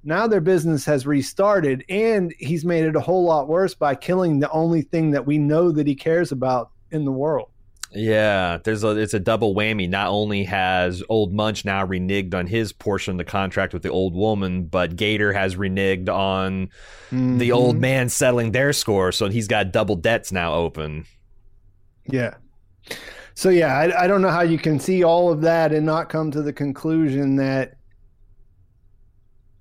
now 0.04 0.26
their 0.26 0.40
business 0.40 0.84
has 0.84 1.06
restarted 1.06 1.84
and 1.88 2.34
he's 2.38 2.64
made 2.64 2.84
it 2.84 2.96
a 2.96 3.00
whole 3.00 3.24
lot 3.24 3.48
worse 3.48 3.74
by 3.74 3.94
killing 3.94 4.40
the 4.40 4.50
only 4.50 4.82
thing 4.82 5.10
that 5.10 5.26
we 5.26 5.38
know 5.38 5.70
that 5.72 5.86
he 5.86 5.94
cares 5.94 6.32
about 6.32 6.70
in 6.90 7.04
the 7.04 7.12
world. 7.12 7.50
Yeah, 7.92 8.58
there's 8.62 8.84
a 8.84 8.90
it's 8.90 9.14
a 9.14 9.20
double 9.20 9.52
whammy. 9.52 9.88
Not 9.88 10.08
only 10.08 10.44
has 10.44 11.02
Old 11.08 11.32
Munch 11.32 11.64
now 11.64 11.84
reneged 11.84 12.34
on 12.34 12.46
his 12.46 12.72
portion 12.72 13.12
of 13.12 13.18
the 13.18 13.24
contract 13.24 13.72
with 13.72 13.82
the 13.82 13.90
old 13.90 14.14
woman, 14.14 14.66
but 14.66 14.94
Gator 14.94 15.32
has 15.32 15.56
reneged 15.56 16.08
on 16.08 16.68
mm-hmm. 17.10 17.38
the 17.38 17.50
old 17.50 17.78
man 17.78 18.08
settling 18.08 18.52
their 18.52 18.72
score, 18.72 19.10
so 19.10 19.28
he's 19.28 19.48
got 19.48 19.72
double 19.72 19.96
debts 19.96 20.30
now 20.30 20.54
open. 20.54 21.04
Yeah. 22.06 22.34
So 23.40 23.48
yeah, 23.48 23.74
I, 23.74 24.04
I 24.04 24.06
don't 24.06 24.20
know 24.20 24.28
how 24.28 24.42
you 24.42 24.58
can 24.58 24.78
see 24.78 25.02
all 25.02 25.32
of 25.32 25.40
that 25.40 25.72
and 25.72 25.86
not 25.86 26.10
come 26.10 26.30
to 26.32 26.42
the 26.42 26.52
conclusion 26.52 27.36
that 27.36 27.78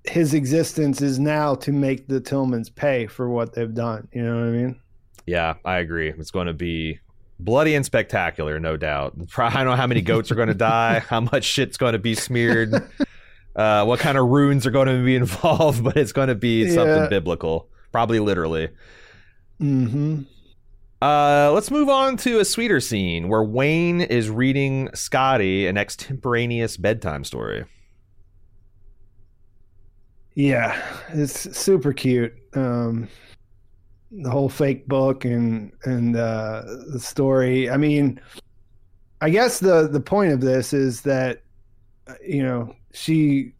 his 0.04 0.34
existence 0.34 1.00
is 1.00 1.18
now 1.18 1.54
to 1.54 1.72
make 1.72 2.06
the 2.06 2.20
Tillmans 2.20 2.68
pay 2.74 3.06
for 3.06 3.30
what 3.30 3.54
they've 3.54 3.72
done. 3.72 4.06
You 4.12 4.22
know 4.22 4.34
what 4.34 4.44
I 4.44 4.50
mean? 4.50 4.80
Yeah, 5.24 5.54
I 5.64 5.78
agree. 5.78 6.10
It's 6.10 6.30
going 6.30 6.46
to 6.46 6.52
be 6.52 6.98
bloody 7.38 7.74
and 7.74 7.82
spectacular, 7.82 8.60
no 8.60 8.76
doubt. 8.76 9.14
I 9.38 9.48
don't 9.48 9.64
know 9.64 9.76
how 9.76 9.86
many 9.86 10.02
goats 10.02 10.30
are 10.30 10.34
going 10.34 10.48
to 10.48 10.54
die, 10.54 10.98
how 11.08 11.20
much 11.20 11.44
shit's 11.44 11.78
going 11.78 11.94
to 11.94 11.98
be 11.98 12.14
smeared, 12.14 12.74
uh, 13.56 13.86
what 13.86 13.98
kind 13.98 14.18
of 14.18 14.28
runes 14.28 14.66
are 14.66 14.70
going 14.70 14.88
to 14.88 15.02
be 15.02 15.16
involved, 15.16 15.82
but 15.82 15.96
it's 15.96 16.12
going 16.12 16.28
to 16.28 16.34
be 16.34 16.66
yeah. 16.66 16.74
something 16.74 17.08
biblical, 17.08 17.70
probably 17.92 18.20
literally. 18.20 18.68
Hmm. 19.58 20.24
Uh, 21.00 21.50
let's 21.54 21.70
move 21.70 21.88
on 21.88 22.16
to 22.18 22.40
a 22.40 22.44
sweeter 22.44 22.78
scene 22.80 23.28
where 23.28 23.42
Wayne 23.42 24.02
is 24.02 24.28
reading 24.28 24.90
Scotty 24.94 25.66
an 25.66 25.78
extemporaneous 25.78 26.76
bedtime 26.76 27.24
story. 27.24 27.64
Yeah, 30.34 30.80
it's 31.08 31.56
super 31.56 31.92
cute. 31.92 32.34
Um, 32.54 33.08
the 34.10 34.30
whole 34.30 34.48
fake 34.48 34.86
book 34.88 35.24
and 35.24 35.72
and 35.84 36.16
uh, 36.16 36.62
the 36.92 37.00
story. 37.00 37.70
I 37.70 37.76
mean, 37.76 38.20
I 39.20 39.30
guess 39.30 39.58
the 39.58 39.88
the 39.88 40.00
point 40.00 40.32
of 40.32 40.40
this 40.40 40.72
is 40.72 41.02
that 41.02 41.42
you 42.24 42.42
know, 42.42 42.74
she 42.92 43.52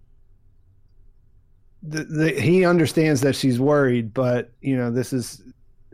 the, 1.82 2.04
the, 2.04 2.30
he 2.32 2.64
understands 2.64 3.22
that 3.22 3.34
she's 3.34 3.58
worried, 3.58 4.12
but 4.12 4.52
you 4.60 4.76
know, 4.76 4.90
this 4.90 5.12
is 5.12 5.42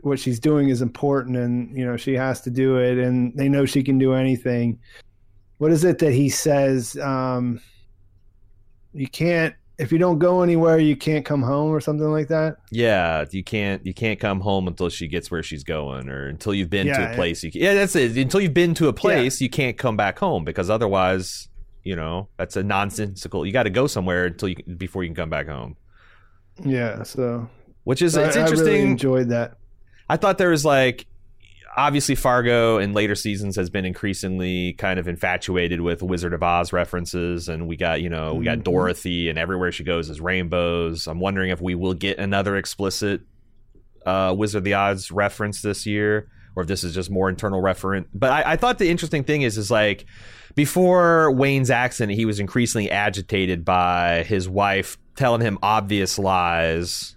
what 0.07 0.19
she's 0.19 0.39
doing 0.39 0.69
is 0.69 0.81
important 0.81 1.37
and 1.37 1.77
you 1.77 1.85
know, 1.85 1.97
she 1.97 2.13
has 2.13 2.41
to 2.41 2.49
do 2.49 2.77
it 2.77 2.97
and 2.97 3.35
they 3.35 3.49
know 3.49 3.65
she 3.65 3.83
can 3.83 3.97
do 3.97 4.13
anything. 4.13 4.79
What 5.57 5.71
is 5.71 5.83
it 5.83 5.99
that 5.99 6.11
he 6.13 6.29
says 6.29 6.97
um 6.97 7.59
you 8.93 9.07
can't 9.07 9.55
if 9.79 9.91
you 9.91 9.97
don't 9.99 10.17
go 10.17 10.41
anywhere, 10.41 10.79
you 10.79 10.95
can't 10.95 11.23
come 11.23 11.43
home 11.43 11.69
or 11.69 11.79
something 11.79 12.11
like 12.11 12.29
that. 12.29 12.57
Yeah, 12.71 13.25
you 13.29 13.43
can't 13.43 13.85
you 13.85 13.93
can't 13.93 14.19
come 14.19 14.41
home 14.41 14.67
until 14.67 14.89
she 14.89 15.07
gets 15.07 15.29
where 15.29 15.43
she's 15.43 15.63
going, 15.63 16.09
or 16.09 16.27
until 16.27 16.53
you've 16.53 16.69
been 16.69 16.87
yeah, 16.87 16.97
to 16.97 17.11
a 17.11 17.15
place. 17.15 17.43
You 17.43 17.51
can, 17.51 17.61
yeah, 17.61 17.75
that's 17.75 17.95
it. 17.95 18.17
Until 18.17 18.41
you've 18.41 18.53
been 18.53 18.73
to 18.75 18.87
a 18.87 18.93
place, 18.93 19.39
yeah. 19.39 19.45
you 19.45 19.49
can't 19.49 19.77
come 19.77 19.95
back 19.95 20.17
home 20.17 20.43
because 20.43 20.69
otherwise, 20.69 21.47
you 21.83 21.95
know, 21.95 22.27
that's 22.37 22.55
a 22.55 22.63
nonsensical. 22.63 23.45
You 23.45 23.51
got 23.51 23.63
to 23.63 23.69
go 23.69 23.85
somewhere 23.85 24.25
until 24.25 24.49
you 24.49 24.55
before 24.77 25.03
you 25.03 25.09
can 25.09 25.15
come 25.15 25.29
back 25.29 25.47
home. 25.47 25.77
Yeah, 26.63 27.03
so 27.03 27.47
which 27.83 28.01
is 28.01 28.15
it's 28.15 28.35
interesting. 28.35 28.67
I 28.67 28.71
really 28.71 28.81
enjoyed 28.81 29.29
that. 29.29 29.57
I 30.09 30.17
thought 30.17 30.37
there 30.37 30.49
was 30.49 30.65
like 30.65 31.05
obviously 31.77 32.15
Fargo 32.15 32.79
in 32.79 32.93
later 32.93 33.13
seasons 33.13 33.55
has 33.55 33.69
been 33.69 33.85
increasingly 33.85 34.73
kind 34.73 34.99
of 34.99 35.07
infatuated 35.07 35.79
with 35.79 36.01
Wizard 36.01 36.33
of 36.33 36.41
Oz 36.41 36.73
references, 36.73 37.47
and 37.47 37.67
we 37.67 37.77
got 37.77 38.01
you 38.01 38.09
know 38.09 38.33
we 38.33 38.45
got 38.45 38.55
mm-hmm. 38.55 38.63
Dorothy, 38.63 39.29
and 39.29 39.37
everywhere 39.37 39.71
she 39.71 39.83
goes 39.83 40.09
is 40.09 40.19
rainbows. 40.19 41.07
I'm 41.07 41.19
wondering 41.19 41.51
if 41.51 41.61
we 41.61 41.75
will 41.75 41.93
get 41.93 42.17
another 42.17 42.57
explicit 42.57 43.21
uh, 44.05 44.33
Wizard 44.37 44.59
of 44.59 44.63
the 44.63 44.73
Oz 44.73 45.11
reference 45.11 45.61
this 45.61 45.85
year, 45.85 46.29
or 46.55 46.63
if 46.63 46.67
this 46.67 46.83
is 46.83 46.95
just 46.95 47.11
more 47.11 47.29
internal 47.29 47.61
referent. 47.61 48.07
But 48.13 48.31
I, 48.31 48.53
I 48.53 48.55
thought 48.55 48.79
the 48.79 48.89
interesting 48.89 49.23
thing 49.23 49.43
is 49.43 49.57
is 49.57 49.69
like 49.69 50.05
before 50.55 51.31
Wayne's 51.31 51.69
accident, 51.69 52.17
he 52.17 52.25
was 52.25 52.39
increasingly 52.39 52.89
agitated 52.89 53.63
by 53.63 54.23
his 54.23 54.49
wife 54.49 54.97
telling 55.15 55.41
him 55.41 55.59
obvious 55.61 56.17
lies. 56.17 57.16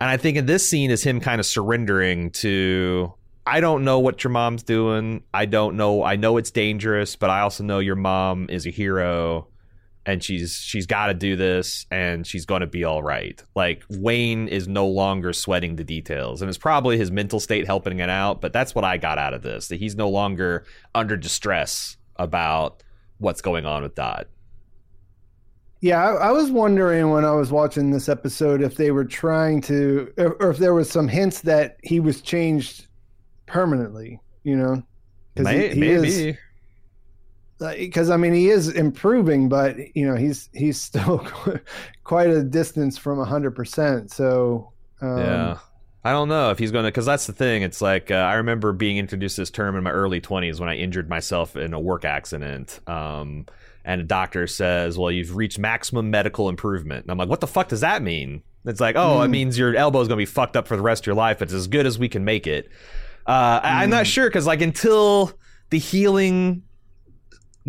And 0.00 0.08
I 0.08 0.16
think 0.16 0.38
in 0.38 0.46
this 0.46 0.68
scene 0.68 0.90
is 0.90 1.02
him 1.02 1.20
kind 1.20 1.40
of 1.40 1.46
surrendering 1.46 2.30
to 2.30 3.12
I 3.46 3.60
don't 3.60 3.84
know 3.84 3.98
what 3.98 4.22
your 4.22 4.30
mom's 4.30 4.62
doing. 4.62 5.24
I 5.34 5.46
don't 5.46 5.76
know. 5.76 6.02
I 6.02 6.16
know 6.16 6.36
it's 6.36 6.50
dangerous, 6.50 7.16
but 7.16 7.30
I 7.30 7.40
also 7.40 7.64
know 7.64 7.78
your 7.78 7.96
mom 7.96 8.48
is 8.48 8.66
a 8.66 8.70
hero 8.70 9.48
and 10.06 10.24
she's 10.24 10.54
she's 10.54 10.86
got 10.86 11.06
to 11.06 11.14
do 11.14 11.36
this 11.36 11.86
and 11.90 12.26
she's 12.26 12.46
going 12.46 12.60
to 12.60 12.66
be 12.66 12.84
all 12.84 13.02
right. 13.02 13.42
Like 13.54 13.84
Wayne 13.90 14.48
is 14.48 14.68
no 14.68 14.86
longer 14.86 15.32
sweating 15.32 15.76
the 15.76 15.84
details 15.84 16.40
and 16.40 16.48
it's 16.48 16.58
probably 16.58 16.96
his 16.96 17.10
mental 17.10 17.40
state 17.40 17.66
helping 17.66 17.98
it 17.98 18.08
out, 18.08 18.40
but 18.40 18.52
that's 18.52 18.74
what 18.74 18.84
I 18.84 18.96
got 18.96 19.18
out 19.18 19.34
of 19.34 19.42
this. 19.42 19.68
That 19.68 19.76
he's 19.76 19.96
no 19.96 20.08
longer 20.08 20.64
under 20.94 21.16
distress 21.16 21.96
about 22.16 22.82
what's 23.18 23.42
going 23.42 23.66
on 23.66 23.82
with 23.82 23.94
Dot. 23.94 24.28
Yeah, 25.80 26.02
I, 26.02 26.28
I, 26.28 26.30
was 26.30 26.50
wondering 26.50 27.08
when 27.08 27.24
I 27.24 27.32
was 27.32 27.50
watching 27.50 27.90
this 27.90 28.08
episode 28.10 28.60
if 28.60 28.76
they 28.76 28.90
were 28.90 29.04
trying 29.04 29.62
to, 29.62 30.12
or 30.18 30.50
if 30.50 30.58
there 30.58 30.74
was 30.74 30.90
some 30.90 31.08
hints 31.08 31.40
that 31.42 31.78
he 31.82 32.00
was 32.00 32.20
changed 32.20 32.86
permanently, 33.46 34.20
you 34.42 34.56
know? 34.56 34.82
May, 35.36 35.68
he, 35.68 35.74
he 35.74 35.80
maybe. 35.80 36.38
because 37.58 38.10
I 38.10 38.16
mean 38.16 38.32
he 38.32 38.50
is 38.50 38.68
improving, 38.68 39.48
but 39.48 39.76
you 39.96 40.06
know 40.06 40.16
he's 40.16 40.48
he's 40.52 40.80
still 40.80 41.26
quite 42.04 42.28
a 42.28 42.42
distance 42.42 42.98
from 42.98 43.24
hundred 43.24 43.52
percent. 43.52 44.10
So 44.10 44.72
um, 45.00 45.18
yeah, 45.18 45.58
I 46.04 46.12
don't 46.12 46.28
know 46.28 46.50
if 46.50 46.58
he's 46.58 46.72
going 46.72 46.84
to 46.84 46.88
because 46.88 47.06
that's 47.06 47.26
the 47.26 47.32
thing. 47.32 47.62
It's 47.62 47.80
like 47.80 48.10
uh, 48.10 48.14
I 48.14 48.34
remember 48.34 48.72
being 48.72 48.96
introduced 48.96 49.36
to 49.36 49.42
this 49.42 49.50
term 49.50 49.76
in 49.76 49.84
my 49.84 49.90
early 49.92 50.20
twenties 50.20 50.60
when 50.60 50.68
I 50.68 50.76
injured 50.76 51.08
myself 51.08 51.56
in 51.56 51.72
a 51.72 51.80
work 51.80 52.04
accident. 52.04 52.80
Um, 52.86 53.46
and 53.84 54.00
a 54.00 54.04
doctor 54.04 54.46
says, 54.46 54.98
"Well, 54.98 55.10
you've 55.10 55.36
reached 55.36 55.58
maximum 55.58 56.10
medical 56.10 56.48
improvement," 56.48 57.04
and 57.04 57.10
I'm 57.10 57.18
like, 57.18 57.28
"What 57.28 57.40
the 57.40 57.46
fuck 57.46 57.68
does 57.68 57.80
that 57.80 58.02
mean?" 58.02 58.42
It's 58.64 58.80
like, 58.80 58.96
"Oh, 58.96 59.18
mm. 59.18 59.22
it 59.22 59.26
hmm. 59.26 59.32
means 59.32 59.58
your 59.58 59.74
elbow 59.74 60.00
is 60.00 60.08
going 60.08 60.18
to 60.18 60.22
be 60.22 60.26
fucked 60.26 60.56
up 60.56 60.68
for 60.68 60.76
the 60.76 60.82
rest 60.82 61.02
of 61.02 61.06
your 61.06 61.16
life. 61.16 61.42
It's 61.42 61.52
as 61.52 61.66
good 61.66 61.86
as 61.86 61.98
we 61.98 62.08
can 62.08 62.24
make 62.24 62.46
it." 62.46 62.70
Uh, 63.26 63.60
mm. 63.60 63.64
I'm 63.64 63.90
not 63.90 64.06
hmm. 64.06 64.10
sure 64.10 64.28
because 64.28 64.46
like 64.46 64.60
until 64.60 65.32
the 65.70 65.78
healing 65.78 66.62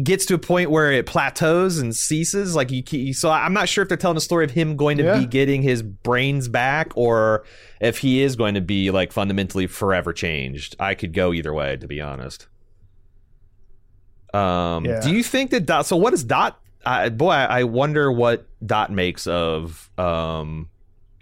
gets 0.02 0.26
to 0.26 0.34
a 0.34 0.38
point 0.38 0.72
where 0.72 0.92
it 0.92 1.06
plateaus 1.06 1.78
and 1.78 1.96
ceases, 1.96 2.56
like 2.56 2.72
you, 2.72 3.14
so 3.14 3.30
I'm 3.30 3.54
not 3.54 3.70
sure 3.70 3.82
if 3.82 3.88
they're 3.88 3.98
telling 3.98 4.18
a 4.18 4.22
story 4.22 4.46
of 4.46 4.52
him 4.52 4.76
going 4.76 4.98
to 4.98 5.04
yeah. 5.04 5.20
be 5.20 5.26
getting 5.26 5.62
his 5.62 5.84
brains 5.84 6.48
back 6.48 6.92
or 6.96 7.44
if 7.80 8.00
he 8.00 8.22
is 8.22 8.36
going 8.36 8.56
to 8.56 8.62
be 8.62 8.92
like 8.92 9.12
fundamentally 9.12 9.68
forever 9.68 10.14
changed. 10.14 10.76
I 10.80 10.96
could 10.96 11.14
go 11.14 11.34
either 11.34 11.54
way, 11.54 11.78
to 11.78 11.88
be 11.88 12.02
honest. 12.02 12.48
Um, 14.34 14.86
yeah. 14.86 15.02
do 15.02 15.12
you 15.14 15.24
think 15.24 15.52
that 15.52 15.66
Dot? 15.66 15.86
So 15.86 15.98
what 15.98 16.14
is 16.14 16.24
Dot? 16.24 16.60
Uh, 16.86 17.10
boy, 17.10 17.32
I 17.32 17.64
wonder 17.64 18.12
what 18.12 18.48
Dot 18.66 18.92
makes 18.92 19.28
of 19.28 19.90
um, 19.98 20.70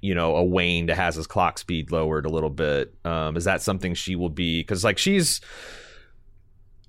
you 0.02 0.16
know 0.16 0.36
a 0.36 0.44
Wayne 0.44 0.88
that 0.88 0.96
has 0.96 1.16
his 1.16 1.28
clock 1.28 1.58
speed 1.58 1.92
lowered 1.92 2.26
a 2.26 2.30
little 2.30 2.50
bit. 2.50 2.94
Um, 3.04 3.36
is 3.36 3.46
that 3.46 3.62
something 3.62 3.94
she 3.94 4.16
will 4.16 4.30
be? 4.30 4.62
Because 4.62 4.84
like 4.84 4.98
she's 4.98 5.42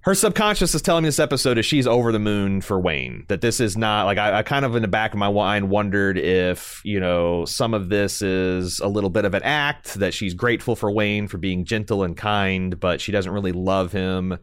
her 0.02 0.14
subconscious 0.14 0.74
is 0.74 0.80
telling 0.80 1.02
me 1.02 1.08
this 1.08 1.18
episode 1.18 1.58
is 1.58 1.66
she's 1.66 1.86
over 1.86 2.10
the 2.10 2.18
moon 2.18 2.62
for 2.62 2.80
Wayne. 2.80 3.26
That 3.28 3.42
this 3.42 3.60
is 3.60 3.76
not 3.76 4.06
like 4.06 4.16
I, 4.16 4.38
I, 4.38 4.42
kind 4.42 4.64
of 4.64 4.74
in 4.74 4.82
the 4.82 4.88
back 4.88 5.12
of 5.12 5.18
my 5.18 5.30
mind 5.30 5.68
wondered 5.68 6.16
if 6.16 6.80
you 6.84 7.00
know 7.00 7.44
some 7.44 7.74
of 7.74 7.90
this 7.90 8.22
is 8.22 8.80
a 8.80 8.88
little 8.88 9.10
bit 9.10 9.24
of 9.24 9.34
an 9.34 9.42
act 9.42 9.94
that 9.94 10.14
she's 10.14 10.32
grateful 10.32 10.74
for 10.74 10.90
Wayne 10.90 11.28
for 11.28 11.38
being 11.38 11.64
gentle 11.64 12.02
and 12.02 12.16
kind, 12.16 12.80
but 12.80 13.00
she 13.00 13.12
doesn't 13.12 13.32
really 13.32 13.52
love 13.52 13.92
him. 13.92 14.38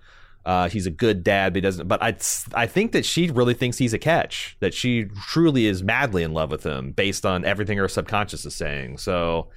Uh, 0.48 0.70
he's 0.70 0.86
a 0.86 0.92
good 0.92 1.26
dad, 1.26 1.52
but 1.52 1.58
he 1.58 1.62
doesn't. 1.62 1.90
But 1.90 2.02
I, 2.02 2.16
I 2.54 2.68
think 2.68 2.94
that 2.94 3.04
she 3.04 3.30
really 3.30 3.54
thinks 3.54 3.78
he's 3.78 3.94
a 3.94 4.00
catch. 4.00 4.56
That 4.62 4.74
she 4.74 5.10
truly 5.28 5.66
is 5.66 5.84
madly 5.84 6.24
in 6.24 6.32
love 6.34 6.52
with 6.52 6.66
him, 6.66 6.94
based 6.94 7.26
on 7.26 7.44
everything 7.44 7.78
her 7.78 7.90
subconscious 7.90 8.46
is 8.46 8.56
saying. 8.56 9.00
So, 9.00 9.50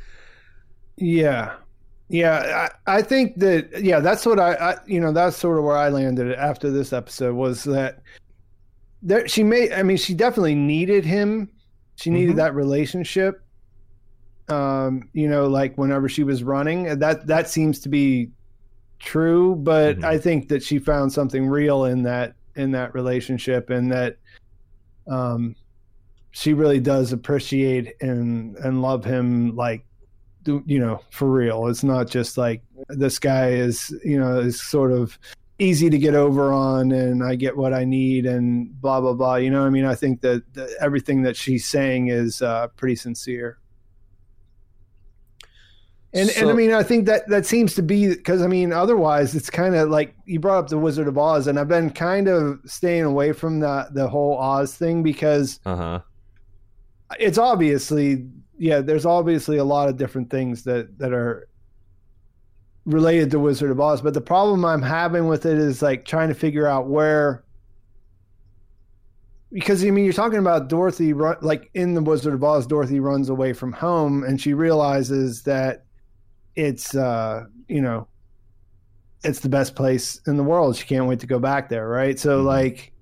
yeah, 0.97 1.55
yeah, 2.09 2.69
I, 2.87 2.97
I 2.97 3.03
think 3.03 3.39
that 3.39 3.85
yeah, 3.85 4.01
that's 4.01 4.27
what 4.27 4.41
I, 4.41 4.55
I, 4.55 4.77
you 4.85 4.99
know, 4.99 5.13
that's 5.13 5.37
sort 5.37 5.59
of 5.59 5.65
where 5.65 5.77
I 5.77 5.91
landed 5.91 6.35
after 6.35 6.73
this 6.73 6.93
episode 6.93 7.37
was 7.37 7.63
that 7.65 8.03
there 9.01 9.29
she 9.29 9.45
made. 9.45 9.73
I 9.73 9.85
mean, 9.85 9.97
she 9.97 10.13
definitely 10.13 10.57
needed 10.57 11.05
him. 11.05 11.51
She 11.95 12.11
needed 12.11 12.31
mm-hmm. 12.31 12.39
that 12.39 12.57
relationship. 12.57 13.45
Um, 14.49 15.09
you 15.13 15.29
know, 15.29 15.47
like 15.47 15.79
whenever 15.79 16.09
she 16.09 16.25
was 16.25 16.43
running, 16.43 16.99
that 16.99 17.29
that 17.29 17.49
seems 17.49 17.79
to 17.79 17.89
be 17.89 18.33
true, 19.01 19.57
but 19.57 19.97
mm-hmm. 19.97 20.05
I 20.05 20.19
think 20.19 20.49
that 20.49 20.63
she 20.63 20.79
found 20.79 21.13
something 21.13 21.49
real 21.49 21.87
in 21.87 22.03
that 22.05 22.35
in 22.55 22.73
that 22.73 22.95
relationship 22.95 23.71
and 23.71 23.91
that 23.91 24.19
um 25.07 25.55
she 26.33 26.53
really 26.53 26.81
does 26.81 27.13
appreciate 27.13 27.95
and 28.01 28.57
and 28.57 28.83
love 28.83 29.05
him 29.05 29.57
like 29.57 29.85
you 30.47 30.79
know 30.79 31.01
for 31.11 31.29
real. 31.29 31.67
It's 31.67 31.83
not 31.83 32.09
just 32.09 32.39
like 32.39 32.63
this 32.89 33.19
guy 33.19 33.51
is 33.51 33.95
you 34.05 34.19
know 34.19 34.39
is 34.39 34.61
sort 34.63 34.93
of 34.93 35.19
easy 35.59 35.91
to 35.91 35.99
get 35.99 36.15
over 36.15 36.55
on 36.55 36.91
and 36.91 37.23
i 37.23 37.35
get 37.35 37.55
what 37.55 37.75
i 37.75 37.85
need 37.85 38.25
and 38.25 38.81
blah 38.81 39.01
blah 39.01 39.13
blah. 39.13 39.37
You 39.37 39.51
know 39.51 39.67
i 39.67 39.71
mean? 39.71 39.85
I 39.85 39.95
think 39.95 40.21
that, 40.23 40.43
that 40.55 40.71
everything 40.81 41.23
that 41.23 41.37
she's 41.37 41.67
saying 41.67 42.09
is 42.09 42.43
uh, 42.43 42.69
pretty 42.77 42.97
sincere 42.97 43.60
and 46.13 46.29
so, 46.29 46.41
and 46.41 46.51
I 46.51 46.55
mean, 46.55 46.73
I 46.73 46.83
think 46.83 47.07
that 47.07 47.29
that 47.29 47.47
seems 47.47 47.75
to 47.75 47.83
be 47.83 48.09
because 48.09 48.43
I 48.43 48.49
mean, 48.49 48.73
otherwise 48.73 49.35
it's 49.35 49.49
kind 49.49 49.77
of 49.77 49.91
like 49.91 50.15
you 50.25 50.41
brought 50.41 50.59
up 50.59 50.69
the 50.69 50.79
Wizard 50.79 51.07
of 51.07 51.17
Oz, 51.17 51.47
and 51.47 51.59
I've 51.59 51.69
been 51.69 51.91
kind 51.91 52.27
of 52.29 52.59
staying 52.67 53.05
away 53.05 53.33
from 53.33 53.61
the 53.61 53.89
the 53.93 54.09
whole 54.09 54.37
Oz 54.37 54.75
thing 54.75 55.03
because 55.03 55.61
uh-huh. 55.65 56.01
it's 57.19 57.39
obviously 57.39 58.27
yeah, 58.59 58.81
there's 58.81 59.07
obviously 59.07 59.57
a 59.57 59.65
lot 59.65 59.89
of 59.89 59.97
different 59.97 60.31
things 60.31 60.65
that 60.65 60.99
that 60.99 61.13
are 61.13 61.49
related 62.87 63.31
to 63.31 63.39
Wizard 63.39 63.71
of 63.71 63.81
Oz, 63.81 64.01
but 64.01 64.13
the 64.13 64.21
problem 64.21 64.65
I'm 64.65 64.83
having 64.83 65.29
with 65.29 65.47
it 65.47 65.59
is 65.59 65.81
like 65.81 66.05
trying 66.05 66.29
to 66.29 66.35
figure 66.35 66.67
out 66.67 66.89
where 66.89 67.45
because 69.53 69.85
I 69.85 69.91
mean 69.91 70.05
you're 70.05 70.13
talking 70.13 70.39
about 70.39 70.69
Dorothy 70.69 71.13
like 71.13 71.71
in 71.75 71.95
the 71.95 72.03
Wizard 72.03 72.35
of 72.35 72.43
Oz 72.43 72.67
Dorothy 72.67 72.99
runs 72.99 73.29
away 73.29 73.53
from 73.53 73.73
home 73.73 74.25
and 74.25 74.41
she 74.41 74.55
realizes 74.55 75.43
that 75.43 75.85
it's 76.57 76.95
uh, 76.95 77.45
you 77.69 77.81
know, 77.81 78.09
it's 79.25 79.41
the 79.41 79.49
best 79.49 79.75
place 79.75 80.21
in 80.27 80.37
the 80.37 80.43
world. 80.43 80.77
She 80.77 80.87
can't 80.87 81.07
wait 81.07 81.21
to 81.21 81.27
go 81.27 81.39
back 81.39 81.69
there, 81.69 81.89
right? 81.89 82.19
So 82.19 82.39
mm-hmm. 82.39 82.47
like 82.47 82.93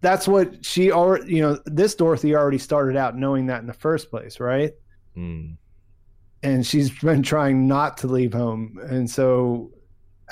that's 0.00 0.28
what 0.28 0.64
she 0.64 0.92
already 0.92 1.34
you 1.34 1.42
know, 1.42 1.58
this 1.66 1.94
Dorothy 1.94 2.34
already 2.34 2.58
started 2.58 2.96
out 2.96 3.16
knowing 3.16 3.46
that 3.46 3.60
in 3.60 3.66
the 3.66 3.72
first 3.72 4.10
place, 4.10 4.40
right? 4.40 4.72
Mm. 5.16 5.56
And 6.42 6.66
she's 6.66 6.90
been 7.00 7.22
trying 7.22 7.66
not 7.66 7.96
to 7.98 8.06
leave 8.06 8.32
home. 8.32 8.78
And 8.82 9.08
so 9.08 9.70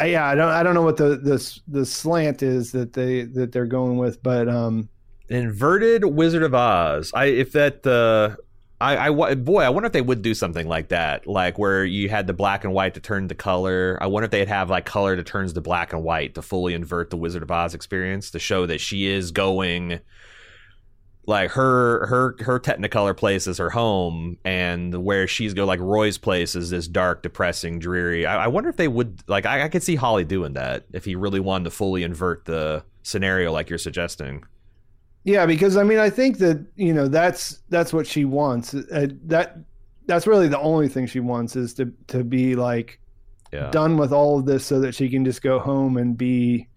yeah, 0.01 0.27
I 0.27 0.35
don't 0.35 0.51
I 0.51 0.63
don't 0.63 0.75
know 0.75 0.83
what 0.83 0.97
the 0.97 1.17
the 1.17 1.61
the 1.69 1.87
slant 1.87 2.43
is 2.43 2.73
that 2.73 2.93
they 2.93 3.25
that 3.25 3.53
they're 3.53 3.67
going 3.67 3.99
with, 3.99 4.23
but 4.23 4.49
um 4.49 4.89
inverted 5.29 6.05
Wizard 6.05 6.43
of 6.43 6.55
Oz. 6.55 7.13
I 7.15 7.27
if 7.27 7.53
that 7.53 7.87
uh 7.87 8.37
I, 8.83 9.09
I 9.09 9.35
boy, 9.35 9.63
I 9.63 9.69
wonder 9.69 9.87
if 9.87 9.93
they 9.93 10.01
would 10.01 10.23
do 10.23 10.35
something 10.35 10.67
like 10.67 10.89
that, 10.89 11.27
like 11.27 11.59
where 11.59 11.85
you 11.85 12.09
had 12.09 12.27
the 12.27 12.33
black 12.33 12.65
and 12.65 12.73
white 12.73 12.95
to 12.95 13.01
turn 13.01 13.29
to 13.29 13.35
color. 13.35 13.97
I 14.01 14.07
wonder 14.09 14.25
if 14.25 14.31
they'd 14.33 14.49
have 14.49 14.71
like 14.71 14.85
color 14.85 15.15
to 15.15 15.23
turns 15.23 15.53
to 15.53 15.61
black 15.61 15.93
and 15.93 16.03
white 16.03 16.35
to 16.35 16.43
fully 16.43 16.75
invert 16.75 17.11
the 17.11 17.17
Wizard 17.17 17.43
of 17.43 17.51
Oz 17.51 17.75
experience 17.75 18.31
to 18.33 18.39
show 18.39 18.67
that 18.67 18.81
she 18.81 19.07
is 19.07 19.31
going 19.31 20.01
like 21.27 21.53
her 21.53 22.07
her 22.07 22.37
her 22.41 22.59
Technicolor 22.59 23.17
place 23.17 23.47
is 23.47 23.59
her 23.59 23.71
home, 23.71 24.39
and 24.45 25.05
where 25.05 25.29
she's 25.29 25.55
go 25.55 25.65
like 25.65 25.81
Roy's 25.81 26.19
place 26.19 26.57
is 26.57 26.71
this 26.71 26.89
dark, 26.89 27.23
depressing, 27.23 27.79
dreary. 27.79 28.27
I, 28.27 28.45
I 28.45 28.47
wonder 28.49 28.69
if 28.69 28.77
they 28.77 28.89
would 28.89 29.23
like. 29.29 29.47
I, 29.47 29.63
I 29.63 29.69
could 29.69 29.85
see 29.85 29.95
Hawley 29.95 30.25
doing 30.25 30.55
that 30.55 30.87
if 30.93 31.05
he 31.05 31.15
really 31.15 31.41
wanted 31.41 31.65
to 31.65 31.71
fully 31.71 32.03
invert 32.03 32.45
the 32.45 32.85
scenario, 33.03 33.53
like 33.53 33.71
you're 33.71 33.79
suggesting. 33.79 34.45
Yeah, 35.25 35.47
because 35.47 35.77
I 35.77 35.85
mean, 35.85 35.99
I 35.99 36.11
think 36.11 36.39
that 36.39 36.65
you 36.77 36.93
know 36.93 37.07
that's 37.09 37.61
that's 37.69 37.93
what 37.93 38.07
she 38.07 38.25
wants. 38.25 38.75
Uh, 38.75 39.07
that 39.27 39.59
that's 40.07 40.27
really 40.27 40.49
the 40.49 40.59
only 40.61 40.89
thing 40.89 41.07
she 41.07 41.21
wants 41.21 41.55
is 41.57 41.75
to 41.75 41.93
to 42.09 42.25
be 42.25 42.57
like 42.57 42.99
Yeah. 43.53 43.71
done 43.71 43.97
with 43.97 44.13
all 44.13 44.39
of 44.41 44.47
this, 44.47 44.65
so 44.67 44.81
that 44.81 44.95
she 44.95 45.09
can 45.09 45.25
just 45.25 45.43
go 45.43 45.59
home 45.61 45.97
and 45.97 46.17
be 46.19 46.69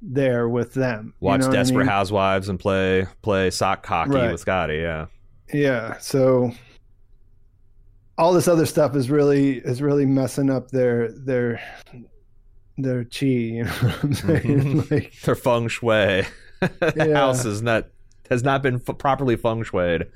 there 0.00 0.48
with 0.48 0.72
them. 0.74 1.12
You 1.20 1.26
Watch 1.26 1.40
know 1.42 1.48
what 1.48 1.56
I 1.56 1.58
Desperate 1.60 1.78
mean? 1.84 1.88
Housewives 1.88 2.48
and 2.48 2.58
play 2.58 3.06
play 3.22 3.50
sock 3.50 3.84
hockey 3.84 4.12
Right. 4.12 4.30
with 4.32 4.40
Scotty. 4.40 4.76
Yeah. 4.76 5.06
Yeah. 5.52 5.98
So 5.98 6.52
all 8.16 8.32
this 8.32 8.48
other 8.48 8.64
stuff 8.66 8.94
is 8.96 9.10
really 9.10 9.58
is 9.58 9.82
really 9.82 10.06
messing 10.06 10.48
up 10.50 10.70
their 10.70 11.10
their 11.12 11.60
their 12.78 13.04
chi. 13.04 13.26
You 13.26 13.64
know 13.64 13.70
what 13.70 14.04
I'm 14.04 14.14
saying? 14.14 14.76
like, 14.90 15.12
Their 15.20 15.34
feng 15.34 15.68
shui. 15.68 16.24
the 16.80 17.06
Yeah. 17.08 17.14
house 17.14 17.44
is 17.44 17.62
not 17.62 17.86
has 18.30 18.42
not 18.42 18.62
been 18.62 18.82
f- 18.86 18.98
properly 18.98 19.36
feng 19.36 19.62
shuied. 19.64 20.08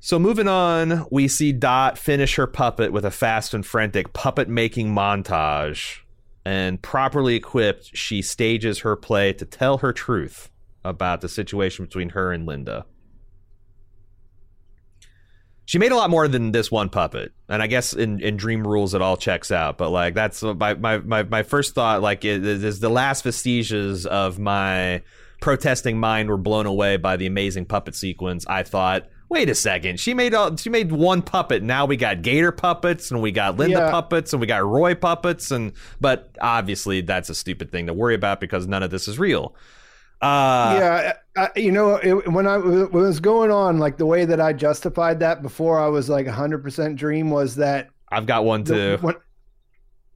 So 0.00 0.18
moving 0.18 0.46
on, 0.48 1.06
we 1.10 1.26
see 1.26 1.52
Dot 1.52 1.98
finish 1.98 2.36
her 2.36 2.46
puppet 2.46 2.92
with 2.92 3.04
a 3.04 3.10
fast 3.10 3.54
and 3.54 3.66
frantic 3.66 4.12
puppet 4.12 4.48
making 4.48 4.94
montage. 4.94 5.98
And 6.44 6.80
properly 6.80 7.34
equipped, 7.34 7.90
she 7.96 8.22
stages 8.22 8.80
her 8.80 8.94
play 8.94 9.32
to 9.32 9.44
tell 9.44 9.78
her 9.78 9.92
truth 9.92 10.48
about 10.84 11.20
the 11.20 11.28
situation 11.28 11.84
between 11.84 12.10
her 12.10 12.32
and 12.32 12.46
Linda. 12.46 12.86
She 15.66 15.78
made 15.78 15.90
a 15.92 15.96
lot 15.96 16.10
more 16.10 16.28
than 16.28 16.52
this 16.52 16.70
one 16.70 16.88
puppet, 16.88 17.32
and 17.48 17.60
I 17.60 17.66
guess 17.66 17.92
in, 17.92 18.20
in 18.20 18.36
Dream 18.36 18.66
Rules 18.66 18.94
it 18.94 19.02
all 19.02 19.16
checks 19.16 19.50
out. 19.50 19.76
But 19.78 19.90
like 19.90 20.14
that's 20.14 20.42
my 20.42 20.74
my 20.74 20.98
my, 20.98 21.24
my 21.24 21.42
first 21.42 21.74
thought. 21.74 22.02
Like 22.02 22.24
is 22.24 22.80
the 22.80 22.88
last 22.88 23.24
vestiges 23.24 24.06
of 24.06 24.38
my 24.38 25.02
protesting 25.40 25.98
mind 25.98 26.28
were 26.28 26.36
blown 26.36 26.66
away 26.66 26.96
by 26.96 27.16
the 27.16 27.26
amazing 27.26 27.66
puppet 27.66 27.94
sequence. 27.94 28.46
I 28.48 28.62
thought, 28.62 29.08
wait 29.28 29.50
a 29.50 29.54
second, 29.54 29.98
she 30.00 30.14
made 30.14 30.34
all, 30.34 30.56
she 30.56 30.70
made 30.70 30.92
one 30.92 31.20
puppet. 31.20 31.62
Now 31.64 31.84
we 31.84 31.96
got 31.96 32.22
Gator 32.22 32.52
puppets, 32.52 33.10
and 33.10 33.20
we 33.20 33.32
got 33.32 33.56
Linda 33.56 33.78
Yeah. 33.78 33.90
puppets, 33.90 34.32
and 34.32 34.40
we 34.40 34.46
got 34.46 34.64
Roy 34.64 34.94
puppets, 34.94 35.50
and 35.50 35.72
but 36.00 36.30
obviously 36.40 37.00
that's 37.00 37.28
a 37.28 37.34
stupid 37.34 37.72
thing 37.72 37.88
to 37.88 37.92
worry 37.92 38.14
about 38.14 38.40
because 38.40 38.66
none 38.68 38.82
of 38.84 38.90
this 38.90 39.08
is 39.08 39.18
real. 39.18 39.54
Uh, 40.22 40.76
yeah, 40.78 41.12
I, 41.36 41.50
you 41.56 41.70
know, 41.70 41.96
it, 41.96 42.30
when 42.32 42.46
I 42.46 42.56
when 42.56 42.82
it 42.82 42.92
was 42.92 43.20
going 43.20 43.50
on, 43.50 43.78
like 43.78 43.98
the 43.98 44.06
way 44.06 44.24
that 44.24 44.40
I 44.40 44.52
justified 44.52 45.20
that 45.20 45.42
before 45.42 45.78
I 45.78 45.88
was 45.88 46.08
like 46.08 46.26
100% 46.26 46.96
dream 46.96 47.30
was 47.30 47.56
that 47.56 47.90
I've 48.10 48.26
got 48.26 48.44
one 48.44 48.64
the, 48.64 48.96
too. 48.96 49.06
when, 49.06 49.14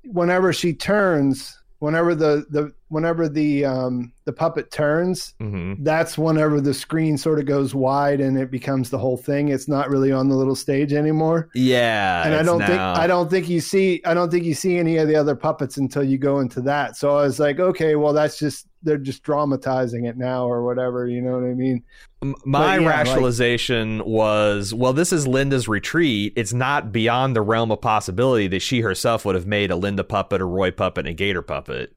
whenever 0.05 0.53
she 0.53 0.73
turns, 0.73 1.59
whenever 1.81 2.15
the 2.15 2.47
the 2.51 2.73
whenever 2.89 3.29
the 3.29 3.65
um 3.65 4.13
the 4.25 4.33
puppet 4.33 4.71
turns, 4.71 5.35
hmm 5.39 5.75
that's 5.83 6.19
whenever 6.19 6.61
the 6.61 6.75
screen 6.75 7.17
sort 7.17 7.39
of 7.39 7.47
goes 7.47 7.75
wide 7.75 8.21
and 8.21 8.39
it 8.39 8.51
becomes 8.51 8.91
the 8.91 8.99
whole 8.99 9.17
thing. 9.17 9.49
It's 9.49 9.69
not 9.69 9.91
really 9.91 10.13
on 10.13 10.29
the 10.29 10.35
little 10.35 10.57
stage 10.57 10.93
anymore. 10.93 11.49
Yeah, 11.55 12.25
and 12.25 12.35
I 12.35 12.43
don't 12.43 12.61
think 12.61 12.79
I 12.79 13.07
don't 13.07 13.31
think 13.31 13.49
you 13.49 13.61
see 13.61 14.01
I 14.05 14.15
don't 14.15 14.31
think 14.31 14.45
you 14.45 14.55
see 14.55 14.79
any 14.79 14.97
of 14.97 15.09
the 15.09 15.17
other 15.17 15.37
puppets 15.37 15.77
until 15.77 16.03
you 16.03 16.19
go 16.19 16.41
into 16.41 16.61
that. 16.63 16.97
So 16.97 17.17
I 17.17 17.23
was 17.23 17.39
like, 17.39 17.61
okay, 17.61 17.97
well 17.97 18.13
that's 18.13 18.39
just 18.39 18.67
they're 18.83 18.97
just 18.99 19.23
dramatizing 19.23 20.05
it 20.07 20.17
now 20.17 20.47
or 20.47 20.65
whatever. 20.65 21.07
You 21.07 21.21
know 21.21 21.33
what 21.33 21.45
I 21.45 21.55
mean? 21.55 21.83
My 22.23 22.33
But 22.45 22.81
yeah, 22.83 22.87
like- 22.87 22.97
rationalization 22.97 24.03
was, 24.05 24.73
well, 24.75 24.93
this 24.93 25.13
is 25.13 25.27
Linda's 25.27 25.69
retreat. 25.69 26.33
It's 26.37 26.53
not 26.53 26.93
beyond 26.93 27.37
the 27.37 27.43
realm 27.43 27.71
of 27.71 27.81
possibility 27.81 28.47
that 28.49 28.61
she 28.61 28.81
herself 28.81 29.25
would 29.25 29.35
have 29.35 29.47
made 29.47 29.71
a 29.71 29.77
Linda 29.77 30.05
puppet, 30.05 30.41
a 30.41 30.45
Roy 30.45 30.71
puppet, 30.71 31.07
and 31.07 31.13
a 31.13 31.15
Gator 31.15 31.43
puppet. 31.43 31.95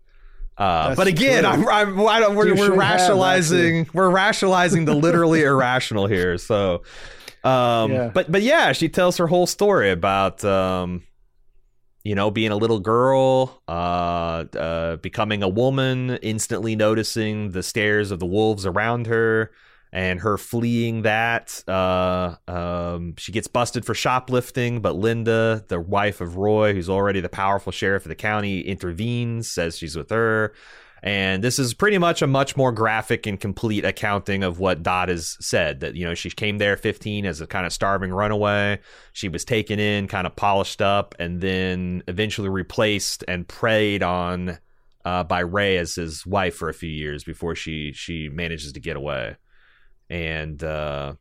Uh, 0.58 0.94
but 0.96 1.08
again. 1.08 1.46
I'm, 1.46 1.68
I'm, 1.68 2.00
I 2.08 2.20
don't, 2.20 2.36
we're, 2.36 2.54
we're 2.56 2.76
rationalizing, 2.76 3.88
we're 3.94 4.10
rationalizing 4.10 4.86
the 4.86 4.94
literally 4.94 5.42
irrational 5.44 6.06
here. 6.08 6.38
So, 6.38 6.84
um, 7.44 7.92
Yeah. 7.92 8.12
but 8.14 8.32
but 8.32 8.42
yeah, 8.44 8.72
she 8.72 8.88
tells 8.88 9.18
her 9.18 9.28
whole 9.28 9.48
story 9.48 9.90
about, 9.90 10.44
um, 10.46 11.04
you 12.04 12.16
know, 12.16 12.30
being 12.30 12.52
a 12.52 12.58
little 12.58 12.80
girl, 12.80 13.62
uh, 13.68 14.44
uh, 14.58 14.96
becoming 14.98 15.42
a 15.42 15.48
woman, 15.48 16.18
instantly 16.22 16.76
noticing 16.76 17.52
the 17.52 17.64
stares 17.64 18.12
of 18.12 18.20
the 18.20 18.26
wolves 18.26 18.66
around 18.66 19.08
her, 19.08 19.52
and 19.94 20.20
her 20.20 20.38
fleeing 20.38 21.04
that. 21.04 21.64
Uh, 21.68 22.36
um, 22.48 23.16
she 23.18 23.32
gets 23.32 23.48
busted 23.48 23.86
for 23.86 23.94
shoplifting, 23.94 24.82
but 24.82 24.96
Linda, 24.96 25.64
the 25.70 25.80
wife 25.80 26.20
of 26.20 26.36
Roy, 26.36 26.74
who's 26.74 26.90
already 26.90 27.22
the 27.22 27.30
powerful 27.30 27.72
sheriff 27.72 28.04
of 28.04 28.10
the 28.10 28.16
county, 28.16 28.62
intervenes, 28.62 29.50
says 29.50 29.78
she's 29.78 29.96
with 29.96 30.10
her. 30.10 30.54
And 31.04 31.44
this 31.44 31.60
is 31.60 31.74
pretty 31.74 31.98
much 31.98 32.22
a 32.22 32.28
much 32.28 32.56
more 32.56 32.72
graphic 32.72 33.28
and 33.28 33.38
complete 33.38 33.84
accounting 33.84 34.42
of 34.42 34.60
what 34.60 34.84
Dot 34.84 35.10
has 35.10 35.36
said. 35.42 35.82
That, 35.82 35.96
you 35.96 36.06
know, 36.06 36.14
she 36.14 36.30
came 36.30 36.60
there 36.60 36.78
15 36.78 37.26
as 37.26 37.42
a 37.42 37.48
kind 37.48 37.66
of 37.66 37.74
starving 37.74 38.14
runaway. 38.14 38.80
She 39.12 39.28
was 39.28 39.44
taken 39.44 39.80
in, 39.80 40.08
kind 40.08 40.26
of 40.26 40.38
polished 40.38 40.82
up, 40.82 41.14
and 41.20 41.42
then 41.42 42.04
eventually 42.08 42.48
replaced 42.48 43.26
and 43.28 43.46
preyed 43.46 44.02
on 44.02 44.60
uh, 45.04 45.26
by 45.26 45.42
Ray 45.42 45.78
as 45.78 45.96
his 45.96 46.26
wife 46.26 46.56
for 46.56 46.70
a 46.70 46.74
few 46.74 46.90
years 46.90 47.26
before 47.26 47.54
she 47.54 47.92
she 47.92 48.30
manages 48.30 48.72
to 48.72 48.80
get 48.80 48.96
away. 48.96 49.36
And 50.10 50.64
uh, 50.64 51.16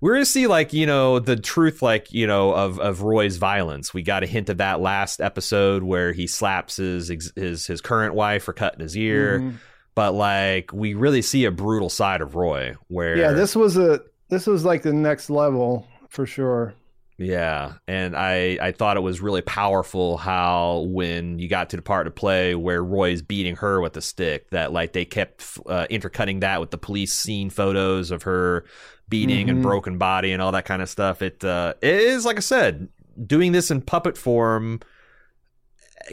we're 0.00 0.14
gonna 0.14 0.24
see 0.24 0.46
like 0.46 0.72
you 0.72 0.86
know 0.86 1.18
the 1.18 1.36
truth 1.36 1.82
like 1.82 2.12
you 2.12 2.26
know 2.26 2.52
of 2.52 2.78
of 2.80 3.02
Roy's 3.02 3.36
violence. 3.36 3.92
We 3.92 4.02
got 4.02 4.22
a 4.22 4.26
hint 4.26 4.48
of 4.48 4.58
that 4.58 4.80
last 4.80 5.20
episode 5.20 5.82
where 5.82 6.12
he 6.12 6.26
slaps 6.26 6.76
his 6.76 7.08
his 7.36 7.66
his 7.66 7.80
current 7.80 8.14
wife 8.14 8.44
for 8.44 8.52
cutting 8.52 8.80
his 8.80 8.96
ear. 8.96 9.40
Mhm. 9.40 9.54
But 9.94 10.14
like 10.14 10.72
we 10.72 10.94
really 10.94 11.22
see 11.22 11.44
a 11.44 11.50
brutal 11.50 11.90
side 11.90 12.20
of 12.22 12.34
Roy 12.34 12.74
where 12.88 13.16
Yeah, 13.16 13.32
this 13.32 13.54
was 13.54 13.76
a 13.76 14.00
this 14.30 14.46
was 14.46 14.64
like 14.64 14.82
the 14.82 14.92
next 14.92 15.28
level 15.28 15.86
for 16.08 16.26
sure. 16.26 16.74
Yeah, 17.18 17.74
and 17.86 18.16
I 18.16 18.56
I 18.62 18.72
thought 18.72 18.96
it 18.96 19.00
was 19.00 19.20
really 19.20 19.42
powerful 19.42 20.16
how 20.16 20.86
when 20.88 21.38
you 21.38 21.48
got 21.48 21.68
to 21.70 21.76
the 21.76 21.82
part 21.82 22.06
of 22.06 22.14
play 22.14 22.54
where 22.54 22.82
Roy's 22.82 23.20
beating 23.20 23.56
her 23.56 23.78
with 23.82 23.94
a 23.98 24.00
stick, 24.00 24.48
that 24.50 24.72
like 24.72 24.94
they 24.94 25.04
kept 25.04 25.44
uh, 25.66 25.86
intercutting 25.90 26.40
that 26.40 26.60
with 26.60 26.70
the 26.70 26.78
police 26.78 27.12
scene 27.12 27.50
photos 27.50 28.10
of 28.10 28.22
her 28.22 28.64
beating 29.10 29.50
and 29.50 29.58
Mhm. 29.58 29.62
broken 29.62 29.98
body 29.98 30.32
and 30.32 30.40
all 30.40 30.52
that 30.52 30.64
kind 30.64 30.80
of 30.80 30.88
stuff. 30.88 31.20
It 31.20 31.44
uh, 31.44 31.74
it 31.82 31.94
is 31.94 32.24
like 32.24 32.36
I 32.38 32.40
said, 32.40 32.88
doing 33.26 33.52
this 33.52 33.70
in 33.70 33.82
puppet 33.82 34.16
form 34.16 34.80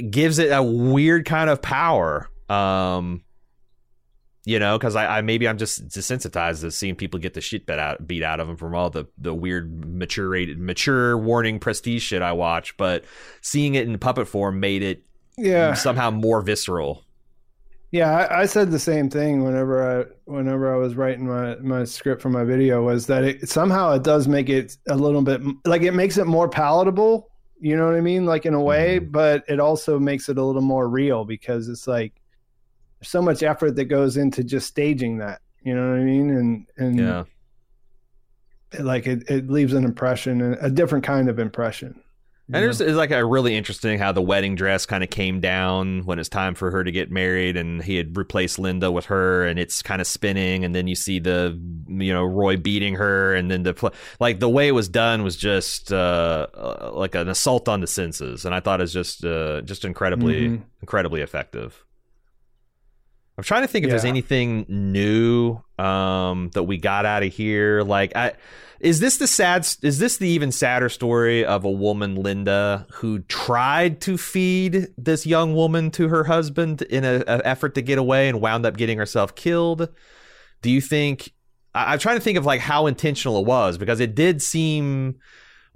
gives 0.10 0.40
it 0.40 0.50
a 0.52 0.62
weird 0.62 1.26
kind 1.26 1.50
of 1.50 1.62
power. 1.62 2.30
Um, 2.50 3.24
you 4.46 4.60
know, 4.60 4.78
because 4.78 4.96
I, 4.96 5.18
I 5.18 5.22
maybe 5.22 5.48
I'm 5.48 5.58
just 5.58 5.88
desensitized 5.90 6.62
to 6.62 6.72
seeing 6.72 6.96
people 6.96 7.20
get 7.20 7.34
the 7.34 7.42
shit 7.42 7.66
beat 7.66 7.80
out 7.80 8.08
beat 8.08 8.24
out 8.24 8.40
of 8.40 8.48
them 8.48 8.56
from 8.58 8.74
all 8.76 8.90
the 8.90 9.06
the 9.18 9.34
weird 9.34 9.86
mature 9.86 10.38
mature 10.58 11.18
warning 11.18 11.60
prestige 11.60 12.02
shit 12.04 12.22
I 12.22 12.32
watch, 12.32 12.76
but 12.78 13.04
seeing 13.42 13.76
it 13.76 13.88
in 13.88 13.98
puppet 14.00 14.28
form 14.28 14.60
made 14.60 14.84
it 14.84 15.04
Yeah, 15.38 15.74
somehow 15.74 16.12
more 16.12 16.42
visceral. 16.42 17.04
Yeah. 17.92 18.12
I, 18.12 18.42
I 18.42 18.46
said 18.46 18.72
the 18.72 18.80
same 18.80 19.10
thing 19.10 19.44
whenever 19.44 20.02
I 20.02 20.06
whenever 20.26 20.74
I 20.74 20.78
was 20.78 20.96
writing 20.96 21.28
my 21.28 21.56
my 21.58 21.84
script 21.86 22.22
for 22.22 22.30
my 22.30 22.44
video 22.44 22.84
was 22.84 23.08
that 23.08 23.24
it 23.24 23.50
somehow 23.50 23.94
it 23.94 24.04
does 24.04 24.28
make 24.28 24.50
it 24.50 24.76
a 24.90 24.96
little 24.96 25.22
bit 25.22 25.42
like 25.66 25.82
it 25.84 25.94
makes 25.94 26.18
it 26.18 26.26
more 26.28 26.50
palatable. 26.50 27.30
You 27.60 27.76
know 27.76 27.86
what 27.86 27.96
I 27.96 28.02
mean? 28.02 28.26
Like 28.26 28.46
in 28.46 28.54
a 28.54 28.62
way, 28.62 29.00
Mhm. 29.00 29.12
but 29.12 29.44
it 29.48 29.60
also 29.60 30.00
makes 30.00 30.30
it 30.30 30.38
a 30.38 30.44
little 30.44 30.62
more 30.62 30.88
real 30.88 31.26
because 31.26 31.70
it's 31.70 31.88
like 31.88 32.14
there's 33.00 33.10
so 33.10 33.22
much 33.22 33.42
effort 33.44 33.76
that 33.78 33.86
goes 33.86 34.18
into 34.18 34.44
just 34.44 34.68
staging 34.68 35.18
that. 35.20 35.42
You 35.64 35.76
know 35.76 35.90
what 35.90 36.00
I 36.00 36.04
mean? 36.04 36.30
And 36.30 36.68
and 36.78 36.98
Yeah, 37.00 37.24
like 38.80 39.08
it, 39.08 39.30
it 39.30 39.50
leaves 39.50 39.74
an 39.74 39.86
impression, 39.86 40.42
and 40.42 40.58
a 40.62 40.70
different 40.70 41.04
kind 41.06 41.30
of 41.30 41.40
impression. 41.40 42.02
And 42.54 42.64
there's 42.64 42.80
it's 42.82 42.96
like 42.96 43.12
a 43.12 43.24
really 43.26 43.56
interesting 43.56 44.00
how 44.00 44.12
the 44.12 44.22
wedding 44.22 44.56
dress 44.56 44.86
kind 44.86 45.04
of 45.04 45.10
came 45.10 45.40
down 45.40 46.02
when 46.06 46.20
it's 46.20 46.30
time 46.30 46.56
for 46.56 46.72
her 46.72 46.84
to 46.84 46.92
get 46.92 47.12
married, 47.12 47.58
and 47.58 47.84
he 47.84 47.96
had 47.98 48.16
replaced 48.18 48.58
Linda 48.60 48.92
with 48.92 49.06
her, 49.06 49.46
and 49.46 49.60
it's 49.60 49.82
kind 49.82 50.00
of 50.02 50.08
spinning, 50.08 50.64
and 50.64 50.74
then 50.74 50.88
you 50.88 50.96
see 50.96 51.20
the 51.20 51.60
you 51.88 52.14
know 52.14 52.24
Roy 52.24 52.58
beating 52.58 52.96
her, 52.96 53.34
and 53.36 53.52
then 53.52 53.64
the 53.64 53.92
like 54.20 54.40
the 54.40 54.50
way 54.50 54.68
it 54.68 54.72
was 54.74 54.88
done 54.90 55.24
was 55.24 55.36
just 55.36 55.92
uh, 55.92 56.48
uh, 56.54 56.92
like 56.94 57.16
an 57.16 57.28
assault 57.30 57.68
on 57.68 57.82
the 57.82 57.88
senses, 57.88 58.46
and 58.46 58.56
I 58.56 58.60
thought 58.60 58.80
it 58.80 58.84
was 58.84 58.94
just 58.94 59.26
uh, 59.26 59.62
just 59.62 59.84
incredibly 59.86 60.48
Mhm. 60.48 60.62
incredibly 60.82 61.22
effective. 61.22 61.84
I'm 63.38 63.44
trying 63.44 63.62
to 63.62 63.68
think 63.68 63.86
if 63.86 63.92
there's 63.92 64.06
anything 64.06 64.66
new 64.68 65.62
um, 65.78 66.50
that 66.54 66.64
we 66.64 66.78
got 66.78 67.06
out 67.06 67.22
of 67.22 67.32
here. 67.32 67.84
Like, 67.84 68.16
I, 68.16 68.34
is 68.80 69.00
this 69.00 69.18
the 69.18 69.28
sad? 69.28 69.68
Is 69.84 70.00
this 70.00 70.18
the 70.18 70.28
even 70.28 70.52
sadder 70.52 70.90
story 70.90 71.46
of 71.46 71.64
a 71.64 71.70
woman, 71.70 72.16
Linda, 72.16 72.88
who 72.94 73.20
tried 73.20 74.02
to 74.02 74.18
feed 74.18 74.88
this 74.98 75.28
young 75.28 75.54
woman 75.54 75.92
to 75.92 76.08
her 76.08 76.24
husband 76.24 76.82
in 76.84 77.04
an 77.04 77.24
effort 77.28 77.76
to 77.76 77.84
get 77.84 78.00
away 78.00 78.28
and 78.28 78.42
wound 78.42 78.66
up 78.66 78.76
getting 78.76 78.98
herself 78.98 79.36
killed? 79.36 79.88
Do 80.64 80.72
you 80.72 80.82
think 80.82 81.32
I, 81.76 81.94
I'm 81.94 82.00
trying 82.00 82.18
to 82.18 82.24
think 82.24 82.38
of 82.38 82.46
like 82.46 82.62
how 82.62 82.88
intentional 82.88 83.40
it 83.40 83.46
was 83.46 83.78
because 83.78 84.00
it 84.00 84.16
did 84.16 84.42
seem 84.42 85.20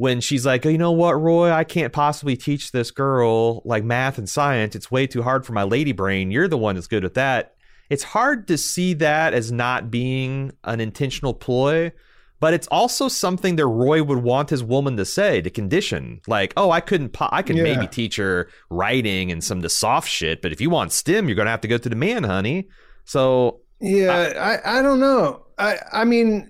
when 0.01 0.19
she's 0.19 0.47
like, 0.47 0.65
oh, 0.65 0.69
you 0.69 0.79
know 0.79 0.91
what, 0.93 1.11
Roy, 1.21 1.51
I 1.51 1.63
can't 1.63 1.93
possibly 1.93 2.35
teach 2.35 2.71
this 2.71 2.89
girl 2.89 3.61
like 3.65 3.83
math 3.83 4.17
and 4.17 4.27
science. 4.27 4.75
It's 4.75 4.89
way 4.89 5.05
too 5.05 5.21
hard 5.21 5.45
for 5.45 5.53
my 5.53 5.61
lady 5.61 5.91
brain. 5.91 6.31
You're 6.31 6.47
the 6.47 6.57
one 6.57 6.73
that's 6.73 6.87
good 6.87 7.05
at 7.05 7.13
that. 7.13 7.53
It's 7.87 8.01
hard 8.01 8.47
to 8.47 8.57
see 8.57 8.95
that 8.95 9.35
as 9.35 9.51
not 9.51 9.91
being 9.91 10.53
an 10.63 10.79
intentional 10.79 11.35
ploy, 11.35 11.91
but 12.39 12.55
it's 12.55 12.65
also 12.71 13.09
something 13.09 13.57
that 13.57 13.67
Roy 13.67 14.01
would 14.01 14.23
want 14.23 14.49
his 14.49 14.63
woman 14.63 14.97
to 14.97 15.05
say 15.05 15.39
to 15.41 15.51
condition. 15.51 16.19
Like, 16.25 16.53
oh, 16.57 16.71
I 16.71 16.79
couldn't, 16.81 17.09
po- 17.09 17.29
I 17.31 17.43
could 17.43 17.57
Yeah. 17.57 17.61
maybe 17.63 17.85
teach 17.85 18.15
her 18.15 18.49
writing 18.71 19.31
and 19.31 19.43
some 19.43 19.59
of 19.59 19.61
the 19.61 19.69
soft 19.69 20.09
shit, 20.09 20.41
but 20.41 20.51
if 20.51 20.59
you 20.59 20.71
want 20.71 20.93
STEM, 20.93 21.27
you're 21.27 21.35
gonna 21.35 21.51
have 21.51 21.61
to 21.61 21.67
go 21.67 21.77
to 21.77 21.89
the 21.89 21.95
man, 21.95 22.23
honey. 22.23 22.69
So 23.05 23.59
Yeah, 23.79 24.33
I, 24.65 24.79
I 24.79 24.81
don't 24.81 24.99
know. 24.99 25.45
I 25.59 25.77
I 25.93 26.05
mean, 26.05 26.49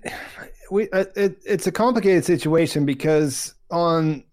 we 0.72 0.88
uh, 0.90 1.04
it, 1.14 1.38
it's 1.44 1.66
a 1.66 1.72
complicated 1.72 2.24
situation 2.24 2.86
because 2.86 3.54
on, 3.70 4.24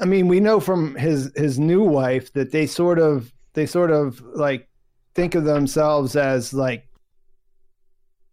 I 0.00 0.04
mean, 0.04 0.28
we 0.28 0.40
know 0.40 0.60
from 0.60 0.94
his 0.94 1.32
his 1.34 1.58
new 1.58 1.82
wife 1.82 2.32
that 2.34 2.52
they 2.52 2.66
sort 2.66 2.98
of 2.98 3.32
they 3.54 3.64
sort 3.64 3.90
of 3.90 4.20
like 4.34 4.68
think 5.14 5.34
of 5.34 5.44
themselves 5.44 6.16
as 6.16 6.52
like 6.52 6.86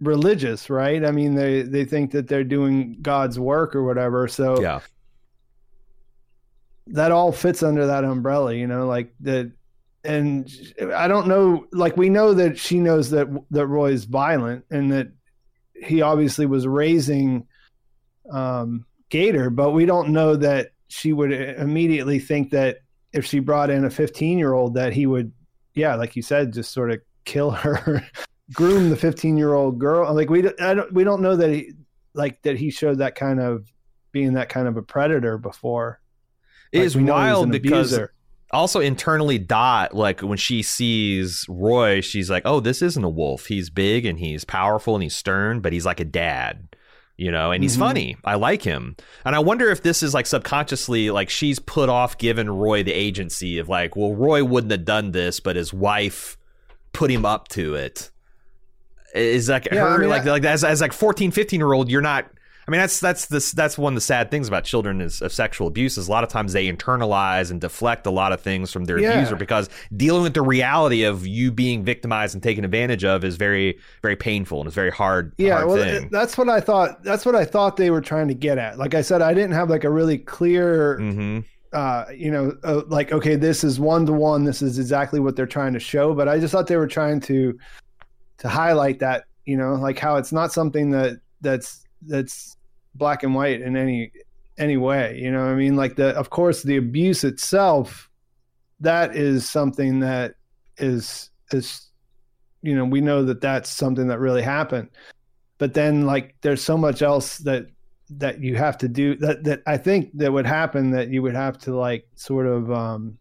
religious, 0.01 0.69
right? 0.69 1.05
I 1.05 1.11
mean, 1.11 1.35
they 1.35 1.61
they 1.61 1.85
think 1.85 2.11
that 2.11 2.27
they're 2.27 2.43
doing 2.43 2.97
God's 3.01 3.39
work 3.39 3.76
or 3.76 3.84
whatever. 3.85 4.27
So 4.27 4.59
yeah, 4.59 4.81
that 6.88 7.13
all 7.13 7.31
fits 7.31 7.63
under 7.63 7.88
that 7.88 8.03
umbrella, 8.03 8.53
you 8.53 8.67
know, 8.67 8.88
like 8.88 9.13
that. 9.21 9.51
And 10.03 10.49
I 10.95 11.07
don't 11.09 11.27
know, 11.27 11.65
like 11.71 11.97
we 11.97 12.09
know 12.09 12.34
that 12.34 12.57
she 12.57 12.80
knows 12.80 13.09
that 13.11 13.27
that 13.51 13.67
Roy 13.67 13.91
is 13.91 14.03
violent 14.03 14.65
and 14.69 14.91
that 14.91 15.11
he 15.84 16.01
obviously 16.01 16.45
was 16.45 16.68
raising 16.68 17.47
um, 18.31 18.85
Gator, 19.10 19.49
but 19.49 19.72
we 19.72 19.85
don't 19.85 20.10
know 20.10 20.35
that 20.35 20.72
she 20.88 21.14
would 21.14 21.31
immediately 21.31 22.19
think 22.19 22.51
that 22.51 22.80
if 23.14 23.26
she 23.26 23.39
brought 23.39 23.69
in 23.69 23.85
a 23.85 23.89
15 23.89 24.38
year 24.38 24.53
old 24.53 24.76
that 24.76 24.93
he 24.93 25.06
would, 25.07 25.31
yeah, 25.73 25.95
like 25.95 26.15
you 26.15 26.22
said, 26.22 26.53
just 26.53 26.72
sort 26.72 26.91
of 26.91 26.99
kill 27.26 27.51
her, 27.51 28.03
groom 28.53 28.89
the 28.89 28.95
15 28.95 29.38
year 29.38 29.53
old 29.53 29.80
girl. 29.80 30.14
Like 30.14 30.30
we, 30.30 30.41
don't- 30.43 30.61
I 30.61 30.73
don't, 30.73 30.91
we 30.93 31.03
don't 31.03 31.22
know 31.22 31.35
that 31.35 31.49
he, 31.51 31.73
like 32.14 32.41
that 32.43 32.57
he 32.57 32.69
showed 32.72 32.99
that 32.99 33.15
kind 33.15 33.39
of 33.39 33.65
being 34.11 34.34
that 34.34 34.49
kind 34.49 34.68
of 34.68 34.77
a 34.77 34.81
predator 34.81 35.38
before. 35.38 35.99
it 36.72 36.80
Like, 36.80 36.85
is 36.88 36.95
we 36.95 37.03
know 37.03 37.14
he's 37.15 37.22
wild 37.22 37.51
because 37.51 37.91
abuser. 37.93 38.14
Also 38.51 38.80
internally 38.80 39.38
dot 39.38 39.93
like 39.95 40.21
when 40.21 40.38
she 40.38 40.61
sees 40.63 41.45
roy 41.49 42.01
she's 42.01 42.30
like 42.30 42.43
oh 42.45 42.59
this 42.59 42.81
isn't 42.81 43.03
a 43.03 43.09
wolf. 43.09 43.45
He's 43.45 43.69
big 43.69 44.05
and 44.05 44.17
he's 44.19 44.43
powerful 44.45 44.95
and 44.95 45.03
he's 45.03 45.15
stern 45.15 45.59
but 45.61 45.71
he's 45.73 45.85
like 45.85 45.99
a 45.99 46.05
dad 46.05 46.67
you 47.17 47.31
know 47.31 47.51
and 47.51 47.61
he's 47.63 47.76
Mhm. 47.76 47.80
funny. 47.80 48.17
I 48.23 48.35
like 48.35 48.61
him. 48.63 48.95
And 49.26 49.35
i 49.35 49.39
wonder 49.39 49.69
if 49.69 49.84
this 49.84 50.01
is 50.01 50.13
like 50.13 50.26
subconsciously 50.26 51.11
like 51.11 51.30
she's 51.30 51.59
put 51.59 51.89
off 51.89 52.17
giving 52.17 52.49
roy 52.49 52.81
the 52.84 52.93
agency 52.93 53.59
of 53.59 53.67
like 53.69 53.95
well 53.95 54.15
roy 54.15 54.43
wouldn't 54.43 54.71
have 54.71 54.85
done 54.85 55.11
this 55.11 55.39
but 55.39 55.55
his 55.55 55.73
wife 55.73 56.38
put 56.93 57.11
him 57.11 57.26
up 57.26 57.47
to 57.49 57.76
it. 57.76 58.09
Is 59.13 59.49
like 59.49 59.67
Yeah, 59.71 59.81
her 59.81 59.95
I 59.95 59.97
mean, 59.97 60.09
like 60.09 60.26
I- 60.26 60.31
like 60.31 60.45
as, 60.45 60.63
as 60.63 60.81
like 60.81 60.93
14 60.93 61.31
15 61.31 61.59
year 61.59 61.73
old 61.73 61.89
you're 61.89 62.01
not 62.01 62.26
I 62.69 62.71
mean 62.71 62.81
that's 62.81 62.99
that's 62.99 63.25
this 63.25 63.51
that's 63.51 63.79
one 63.79 63.93
of 63.93 63.95
the 63.95 64.01
sad 64.01 64.29
things 64.29 64.47
about 64.47 64.63
children 64.63 65.01
is 65.01 65.23
of 65.23 65.33
sexual 65.33 65.65
abuse 65.67 65.97
is 65.97 66.07
a 66.07 66.11
lot 66.11 66.23
of 66.23 66.29
times 66.29 66.53
they 66.53 66.71
internalize 66.71 67.49
and 67.49 67.59
deflect 67.59 68.05
a 68.05 68.11
lot 68.11 68.31
of 68.31 68.41
things 68.41 68.71
from 68.71 68.85
their 68.85 68.99
Yeah. 68.99 69.13
abuser 69.15 69.35
because 69.35 69.69
dealing 69.97 70.21
with 70.21 70.35
the 70.35 70.43
reality 70.43 71.01
of 71.01 71.25
you 71.25 71.51
being 71.51 71.83
victimized 71.83 72.35
and 72.35 72.43
taken 72.43 72.63
advantage 72.63 73.03
of 73.03 73.23
is 73.23 73.37
very 73.37 73.79
very 74.03 74.15
painful 74.15 74.59
and 74.59 74.67
it's 74.67 74.75
very 74.75 74.91
hard 74.91 75.33
yeah 75.39 75.53
hard 75.55 75.67
well 75.67 75.77
thing. 75.77 76.09
that's 76.11 76.37
what 76.37 76.47
i 76.47 76.59
thought 76.61 77.03
that's 77.03 77.25
what 77.25 77.33
i 77.33 77.43
thought 77.43 77.75
they 77.75 77.89
were 77.89 78.01
trying 78.01 78.27
to 78.27 78.35
get 78.35 78.59
at 78.59 78.77
like 78.77 78.93
i 78.93 79.01
said 79.01 79.23
i 79.23 79.33
didn't 79.33 79.53
have 79.53 79.67
like 79.71 79.83
a 79.83 79.89
really 79.89 80.19
clear 80.19 80.97
hmm 80.99 81.39
uh 81.73 82.05
you 82.15 82.29
know 82.29 82.55
uh, 82.63 82.83
like 82.85 83.11
okay 83.11 83.35
this 83.35 83.63
is 83.63 83.79
one 83.79 84.05
to 84.05 84.13
one 84.13 84.43
this 84.43 84.61
is 84.61 84.77
exactly 84.77 85.19
what 85.19 85.35
they're 85.35 85.47
trying 85.47 85.73
to 85.73 85.79
show 85.79 86.13
but 86.13 86.27
i 86.27 86.37
just 86.37 86.51
thought 86.51 86.67
they 86.67 86.77
were 86.77 86.85
trying 86.85 87.19
to 87.19 87.57
to 88.37 88.47
highlight 88.47 88.99
that 88.99 89.23
you 89.45 89.57
know 89.57 89.73
like 89.73 89.97
how 89.97 90.17
it's 90.17 90.31
not 90.31 90.51
something 90.51 90.91
that 90.91 91.19
that's 91.41 91.83
that's 92.03 92.55
black 92.95 93.23
and 93.23 93.35
white 93.35 93.61
in 93.61 93.75
any 93.77 94.11
any 94.57 94.77
way 94.77 95.17
you 95.21 95.31
know 95.31 95.45
i 95.45 95.55
mean? 95.55 95.75
Like 95.75 95.95
the 95.95 96.09
of 96.09 96.29
course 96.29 96.63
the 96.63 96.77
abuse 96.77 97.23
itself 97.23 98.09
that 98.79 99.15
is 99.15 99.47
something 99.47 99.99
that 99.99 100.35
is 100.77 101.29
is 101.51 101.87
you 102.61 102.75
know 102.75 102.85
we 102.85 103.01
know 103.01 103.23
that 103.23 103.41
that's 103.41 103.69
something 103.69 104.07
that 104.07 104.19
really 104.19 104.41
happened. 104.41 104.89
But 105.57 105.73
then 105.73 106.05
like 106.05 106.35
there's 106.41 106.63
so 106.63 106.77
much 106.77 107.01
else 107.01 107.37
that 107.39 107.67
that 108.11 108.41
you 108.41 108.55
have 108.55 108.77
to 108.79 108.87
do 108.87 109.15
that 109.17 109.43
that 109.43 109.61
I 109.67 109.77
think 109.77 110.17
that 110.17 110.31
would 110.31 110.45
happen 110.45 110.91
that 110.91 111.09
you 111.09 111.21
would 111.21 111.35
have 111.35 111.57
to 111.59 111.75
like 111.75 112.07
sort 112.15 112.47
of 112.47 112.71
um 112.71 113.17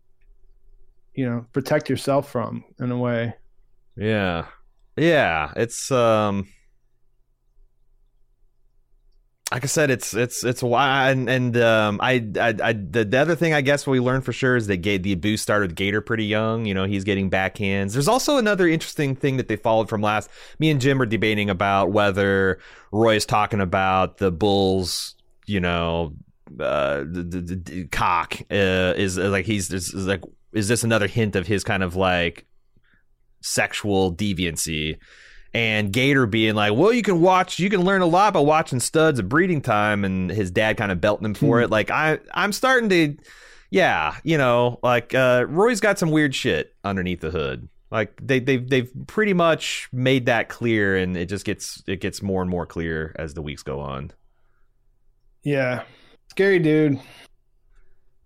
you 1.14 1.28
know 1.28 1.44
protect 1.52 1.90
yourself 1.90 2.30
from 2.30 2.64
in 2.80 2.90
a 2.90 2.98
way. 2.98 3.34
Yeah. 3.96 4.46
Yeah, 4.96 5.52
it's 5.56 5.90
um 5.90 6.48
like 9.50 9.64
I 9.64 9.66
said, 9.66 9.90
it's 9.90 10.12
it's 10.12 10.44
it's 10.44 10.62
why 10.62 11.10
and, 11.10 11.28
and 11.28 11.56
um 11.56 12.00
I, 12.02 12.24
I 12.38 12.54
I 12.62 12.72
the, 12.74 13.04
the 13.04 13.18
other 13.18 13.34
thing 13.34 13.54
I 13.54 13.62
guess 13.62 13.86
we 13.86 13.98
learned 13.98 14.24
for 14.24 14.32
sure 14.32 14.56
is 14.56 14.66
that 14.66 14.82
Ga- 14.82 14.98
the 14.98 15.12
abuse 15.12 15.40
started 15.40 15.70
with 15.70 15.76
Gator 15.76 16.02
pretty 16.02 16.26
young. 16.26 16.66
You 16.66 16.74
know, 16.74 16.84
he's 16.84 17.04
getting 17.04 17.30
backhands. 17.30 17.92
There's 17.92 18.08
also 18.08 18.36
another 18.36 18.68
interesting 18.68 19.16
thing 19.16 19.38
that 19.38 19.48
they 19.48 19.56
followed 19.56 19.88
from 19.88 20.02
last. 20.02 20.28
Me 20.58 20.70
and 20.70 20.80
Jim 20.80 20.98
were 20.98 21.06
debating 21.06 21.48
about 21.48 21.92
whether 21.92 22.58
Roy's 22.92 23.24
talking 23.24 23.60
about 23.60 24.18
the 24.18 24.30
Bulls. 24.30 25.14
You 25.46 25.60
know, 25.60 26.12
uh, 26.60 26.98
the, 27.10 27.22
the, 27.22 27.56
the, 27.56 27.84
cock 27.86 28.34
uh, 28.50 28.92
is 28.96 29.16
is 29.16 29.30
like 29.30 29.46
he's 29.46 29.72
is, 29.72 29.94
is 29.94 30.06
like 30.06 30.22
is 30.52 30.68
this 30.68 30.82
another 30.82 31.06
hint 31.06 31.36
of 31.36 31.46
his 31.46 31.64
kind 31.64 31.82
of 31.82 31.96
like 31.96 32.44
sexual 33.40 34.14
deviancy 34.14 34.98
and 35.54 35.92
Gator 35.92 36.26
being 36.26 36.54
like, 36.54 36.74
"Well, 36.74 36.92
you 36.92 37.02
can 37.02 37.20
watch, 37.20 37.58
you 37.58 37.70
can 37.70 37.82
learn 37.82 38.02
a 38.02 38.06
lot 38.06 38.34
by 38.34 38.40
watching 38.40 38.80
studs 38.80 39.18
at 39.18 39.28
breeding 39.28 39.60
time," 39.62 40.04
and 40.04 40.30
his 40.30 40.50
dad 40.50 40.76
kind 40.76 40.92
of 40.92 41.00
belting 41.00 41.24
him 41.26 41.34
for 41.34 41.58
Hmm. 41.58 41.64
it. 41.64 41.70
Like 41.70 41.90
I, 41.90 42.18
I'm 42.34 42.52
starting 42.52 42.88
to, 42.90 43.16
yeah, 43.70 44.16
you 44.24 44.38
know, 44.38 44.78
like 44.82 45.14
uh, 45.14 45.46
Roy's 45.48 45.80
got 45.80 45.98
some 45.98 46.10
weird 46.10 46.34
shit 46.34 46.74
underneath 46.84 47.20
the 47.20 47.30
hood. 47.30 47.68
Like 47.90 48.20
they, 48.22 48.38
they've, 48.38 48.68
they've 48.68 48.90
pretty 49.06 49.32
much 49.32 49.88
made 49.92 50.26
that 50.26 50.50
clear, 50.50 50.96
and 50.96 51.16
it 51.16 51.26
just 51.26 51.46
gets, 51.46 51.82
it 51.86 52.02
gets 52.02 52.20
more 52.20 52.42
and 52.42 52.50
more 52.50 52.66
clear 52.66 53.16
as 53.18 53.32
the 53.32 53.40
weeks 53.42 53.62
go 53.62 53.80
on. 53.80 54.12
yeah 55.42 55.84
scary 56.30 56.58
dude 56.58 57.00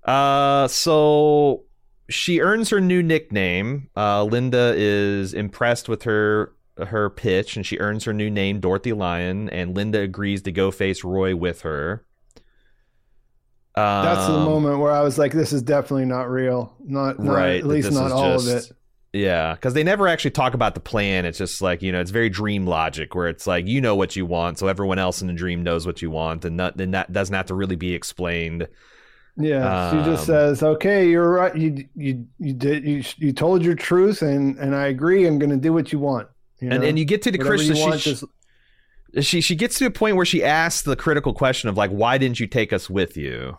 Uh, 0.04 0.66
so 0.66 1.62
she 2.10 2.40
earns 2.40 2.70
her 2.70 2.80
new 2.80 3.02
nickname. 3.02 3.88
Uh, 3.96 4.24
Linda 4.24 4.74
is 4.76 5.32
impressed 5.32 5.88
with 5.88 6.02
her 6.02 6.52
her 6.78 7.10
pitch, 7.10 7.56
and 7.56 7.66
she 7.66 7.78
earns 7.78 8.04
her 8.04 8.12
new 8.12 8.30
name, 8.30 8.60
Dorothy 8.60 8.92
Lyon. 8.92 9.48
And 9.50 9.76
Linda 9.76 10.00
agrees 10.00 10.42
to 10.42 10.52
go 10.52 10.70
face 10.70 11.04
Roy 11.04 11.34
with 11.36 11.62
her. 11.62 12.04
Um, 13.74 14.02
that's 14.02 14.26
the 14.26 14.38
moment 14.38 14.80
where 14.80 14.92
I 14.92 15.00
was 15.00 15.18
like 15.18 15.32
this 15.32 15.52
is 15.52 15.62
definitely 15.62 16.04
not 16.04 16.28
real 16.30 16.74
not, 16.80 17.22
not 17.22 17.32
right? 17.32 17.56
at 17.56 17.64
least 17.64 17.90
not 17.90 18.12
all 18.12 18.36
of 18.38 18.46
it 18.46 18.70
Yeah, 19.14 19.52
because 19.54 19.74
they 19.74 19.84
never 19.84 20.08
actually 20.08 20.30
talk 20.30 20.54
about 20.54 20.74
the 20.74 20.80
plan. 20.80 21.26
It's 21.26 21.36
just 21.36 21.60
like 21.60 21.82
you 21.82 21.92
know, 21.92 22.00
it's 22.00 22.10
very 22.10 22.30
dream 22.30 22.66
logic, 22.66 23.14
where 23.14 23.28
it's 23.28 23.46
like 23.46 23.66
you 23.66 23.80
know 23.80 23.94
what 23.94 24.16
you 24.16 24.24
want, 24.24 24.58
so 24.58 24.68
everyone 24.68 24.98
else 24.98 25.20
in 25.20 25.26
the 25.28 25.34
dream 25.34 25.62
knows 25.62 25.84
what 25.86 26.00
you 26.00 26.10
want, 26.10 26.44
and 26.46 26.56
not, 26.56 26.78
then 26.78 26.92
that 26.92 27.12
doesn't 27.12 27.34
have 27.34 27.46
to 27.46 27.54
really 27.54 27.76
be 27.76 27.92
explained. 27.94 28.68
yeah 29.36 29.78
she 29.78 30.02
just 30.02 30.24
Um, 30.24 30.26
says 30.26 30.62
okay 30.62 31.08
you're 31.08 31.30
right 31.30 31.56
you 31.56 31.88
you 31.94 32.26
you 32.38 32.52
did 32.52 32.84
you 32.84 33.02
you 33.16 33.32
told 33.32 33.64
your 33.64 33.74
truth 33.74 34.20
and 34.20 34.58
and 34.58 34.74
I 34.74 34.88
agree 34.88 35.26
I'm 35.26 35.38
going 35.38 35.50
to 35.50 35.56
do 35.56 35.72
what 35.72 35.90
you 35.92 35.98
want 35.98 36.28
you 36.62 36.70
And 36.70 36.82
know? 36.82 36.88
and 36.88 36.98
you 36.98 37.04
get 37.04 37.22
to 37.22 37.30
the 37.30 37.38
Christian. 37.38 37.74
she, 37.76 37.90
just- 38.10 38.24
she 39.20 39.40
she 39.42 39.54
gets 39.54 39.78
to 39.78 39.84
a 39.86 39.90
point 39.90 40.16
where 40.16 40.24
she 40.24 40.42
asks 40.42 40.82
the 40.82 40.96
critical 40.96 41.34
question 41.34 41.68
of 41.68 41.76
like 41.76 41.90
why 41.90 42.16
didn't 42.16 42.40
you 42.40 42.46
take 42.46 42.72
us 42.72 42.88
with 42.88 43.14
you 43.16 43.58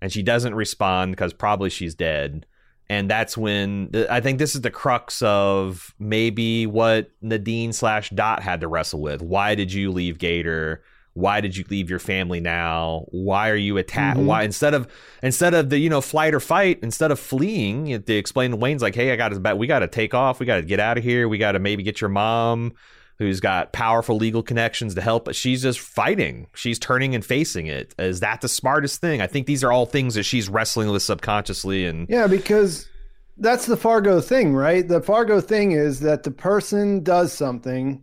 and 0.00 0.12
she 0.12 0.22
doesn't 0.22 0.54
respond 0.54 1.10
because 1.10 1.32
probably 1.32 1.68
she's 1.68 1.94
dead 1.96 2.46
and 2.88 3.10
that's 3.10 3.36
when 3.36 3.90
i 4.08 4.20
think 4.20 4.38
this 4.38 4.54
is 4.54 4.60
the 4.60 4.70
crux 4.70 5.20
of 5.22 5.92
maybe 5.98 6.66
what 6.68 7.10
nadine 7.20 7.72
slash 7.72 8.10
dot 8.10 8.44
had 8.44 8.60
to 8.60 8.68
wrestle 8.68 9.00
with 9.00 9.20
why 9.22 9.56
did 9.56 9.72
you 9.72 9.90
leave 9.90 10.18
gator 10.18 10.84
why 11.14 11.40
did 11.40 11.56
you 11.56 11.64
leave 11.70 11.90
your 11.90 11.98
family 11.98 12.40
now 12.40 13.04
why 13.10 13.50
are 13.50 13.56
you 13.56 13.76
attacked 13.78 14.18
Mhm. 14.20 14.26
why 14.26 14.42
instead 14.44 14.74
of 14.74 14.86
instead 15.22 15.54
of 15.54 15.68
the 15.70 15.78
you 15.78 15.90
know 15.90 16.00
flight 16.00 16.34
or 16.34 16.40
fight 16.40 16.78
instead 16.82 17.10
of 17.10 17.18
fleeing 17.18 17.86
you- 17.86 17.98
they 17.98 18.14
explain 18.16 18.52
to 18.52 18.56
wayne's 18.56 18.80
like 18.82 18.94
hey 18.94 19.12
i 19.12 19.16
got 19.16 19.30
to 19.32 19.56
we 19.56 19.66
got 19.66 19.80
to 19.80 19.88
take 19.88 20.14
off 20.14 20.38
we 20.40 20.46
got 20.46 20.56
to 20.56 20.62
get 20.62 20.78
out 20.80 20.96
of 20.98 21.04
here 21.04 21.28
we 21.28 21.36
got 21.38 21.52
to 21.52 21.58
maybe 21.58 21.82
get 21.82 22.00
your 22.00 22.10
mom 22.10 22.72
who's 23.18 23.40
got 23.40 23.72
powerful 23.74 24.16
legal 24.16 24.42
connections 24.42 24.94
to 24.94 25.00
help, 25.02 25.26
but 25.26 25.36
she's 25.36 25.60
just 25.60 25.78
fighting. 25.78 26.46
She's 26.54 26.78
turning 26.78 27.14
and 27.14 27.22
facing 27.22 27.66
it. 27.66 27.94
Is 27.98 28.20
that 28.20 28.40
the 28.40 28.48
smartest 28.48 29.02
thing? 29.02 29.20
I 29.20 29.26
think 29.26 29.46
these 29.46 29.62
are 29.62 29.70
all 29.70 29.84
things 29.84 30.14
that 30.14 30.22
she's 30.22 30.48
wrestling 30.48 30.88
with 30.90 31.02
subconsciously 31.02 31.84
and 31.84 32.06
Yeah, 32.08 32.28
because 32.28 32.88
that's 33.36 33.66
the 33.66 33.76
Fargo 33.76 34.22
thing, 34.22 34.54
right? 34.54 34.88
The 34.88 35.02
Fargo 35.02 35.42
thing 35.42 35.72
is 35.72 36.00
that 36.00 36.22
the 36.22 36.30
person 36.30 37.02
does 37.02 37.30
something, 37.34 38.02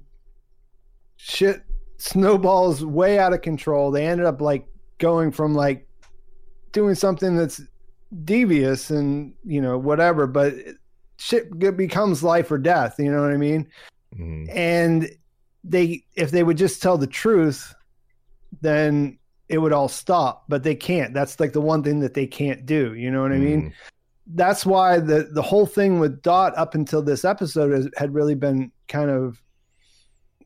shit 1.15 1.63
snowballs 1.97 2.85
way 2.85 3.19
out 3.19 3.33
of 3.33 3.41
control. 3.41 3.91
They 3.91 4.07
ended 4.07 4.25
up 4.25 4.41
like 4.41 4.67
going 4.97 5.31
from 5.31 5.55
like 5.55 5.87
doing 6.71 6.95
something 6.95 7.35
that's 7.35 7.61
devious 8.23 8.89
and 8.89 9.33
you 9.45 9.61
know 9.61 9.77
whatever, 9.77 10.27
but 10.27 10.53
shit 11.17 11.57
becomes 11.75 12.23
life 12.23 12.49
or 12.51 12.57
death. 12.57 12.95
You 12.99 13.11
know 13.11 13.21
what 13.21 13.31
I 13.31 13.37
mean? 13.37 13.67
Mm. 14.15 14.49
And 14.55 15.09
they, 15.63 16.03
if 16.15 16.31
they 16.31 16.43
would 16.43 16.57
just 16.57 16.81
tell 16.81 16.97
the 16.97 17.07
truth, 17.07 17.73
then 18.61 19.17
it 19.49 19.57
would 19.57 19.73
all 19.73 19.87
stop. 19.87 20.45
But 20.47 20.63
they 20.63 20.75
can't. 20.75 21.13
That's 21.13 21.39
like 21.39 21.53
the 21.53 21.61
one 21.61 21.83
thing 21.83 21.99
that 21.99 22.13
they 22.13 22.27
can't 22.27 22.65
do. 22.65 22.93
You 22.93 23.11
know 23.11 23.21
what 23.21 23.31
I 23.31 23.37
mean? 23.37 23.69
Mm. 23.69 23.73
That's 24.35 24.65
why 24.65 24.99
the 24.99 25.29
the 25.31 25.41
whole 25.41 25.65
thing 25.65 25.99
with 25.99 26.21
Dot 26.21 26.57
up 26.57 26.75
until 26.75 27.01
this 27.01 27.23
episode 27.23 27.71
has, 27.71 27.89
had 27.97 28.13
really 28.13 28.35
been 28.35 28.71
kind 28.87 29.09
of. 29.09 29.41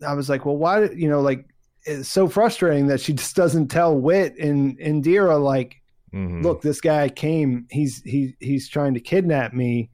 I 0.05 0.13
was 0.13 0.29
like, 0.29 0.45
well, 0.45 0.57
why? 0.57 0.89
You 0.89 1.09
know, 1.09 1.21
like 1.21 1.45
it's 1.85 2.09
so 2.09 2.27
frustrating 2.27 2.87
that 2.87 3.01
she 3.01 3.13
just 3.13 3.35
doesn't 3.35 3.67
tell 3.67 3.95
Witt 3.95 4.37
and 4.37 4.77
Indira 4.79 5.41
like, 5.41 5.81
mm-hmm. 6.13 6.41
look, 6.41 6.61
this 6.61 6.81
guy 6.81 7.09
came. 7.09 7.67
He's 7.69 8.01
he 8.03 8.35
he's 8.39 8.69
trying 8.69 8.93
to 8.93 8.99
kidnap 8.99 9.53
me. 9.53 9.89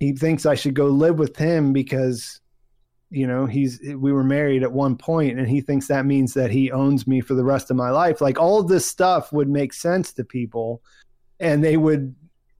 He 0.00 0.12
thinks 0.12 0.46
I 0.46 0.54
should 0.54 0.74
go 0.74 0.86
live 0.86 1.18
with 1.18 1.36
him 1.36 1.72
because 1.72 2.40
you 3.12 3.26
know 3.26 3.44
he's 3.44 3.78
we 3.96 4.10
were 4.10 4.24
married 4.24 4.62
at 4.62 4.72
one 4.72 4.96
point 4.96 5.38
and 5.38 5.46
he 5.46 5.60
thinks 5.60 5.86
that 5.86 6.06
means 6.06 6.32
that 6.32 6.50
he 6.50 6.72
owns 6.72 7.06
me 7.06 7.20
for 7.20 7.34
the 7.34 7.44
rest 7.44 7.70
of 7.70 7.76
my 7.76 7.90
life 7.90 8.22
like 8.22 8.40
all 8.40 8.58
of 8.58 8.68
this 8.68 8.86
stuff 8.86 9.30
would 9.32 9.50
make 9.50 9.74
sense 9.74 10.14
to 10.14 10.24
people 10.24 10.82
and 11.38 11.62
they 11.62 11.76
would 11.76 12.14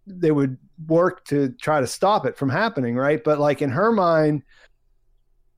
they 0.06 0.30
would 0.30 0.58
work 0.88 1.24
to 1.24 1.48
try 1.60 1.80
to 1.80 1.86
stop 1.86 2.26
it 2.26 2.36
from 2.36 2.50
happening 2.50 2.96
right 2.96 3.24
but 3.24 3.38
like 3.38 3.62
in 3.62 3.70
her 3.70 3.90
mind 3.90 4.42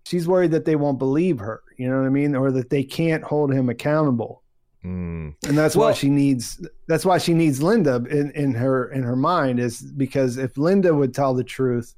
she's 0.04 0.28
worried 0.28 0.50
that 0.50 0.64
they 0.64 0.76
won't 0.76 0.98
believe 0.98 1.38
her 1.38 1.62
you 1.76 1.88
know 1.88 1.98
what 1.98 2.06
i 2.06 2.10
mean 2.10 2.34
or 2.34 2.50
that 2.50 2.70
they 2.70 2.84
can't 2.84 3.24
hold 3.24 3.52
him 3.52 3.68
accountable 3.68 4.42
mm. 4.84 5.34
and 5.46 5.58
that's 5.58 5.76
well, 5.76 5.88
why 5.88 5.94
she 5.94 6.08
needs 6.08 6.66
that's 6.88 7.04
why 7.04 7.18
she 7.18 7.34
needs 7.34 7.62
linda 7.62 7.96
in, 8.10 8.30
in 8.32 8.54
her 8.54 8.90
in 8.90 9.02
her 9.02 9.16
mind 9.16 9.58
is 9.58 9.80
because 9.80 10.36
if 10.36 10.56
linda 10.56 10.94
would 10.94 11.14
tell 11.14 11.34
the 11.34 11.44
truth 11.44 11.94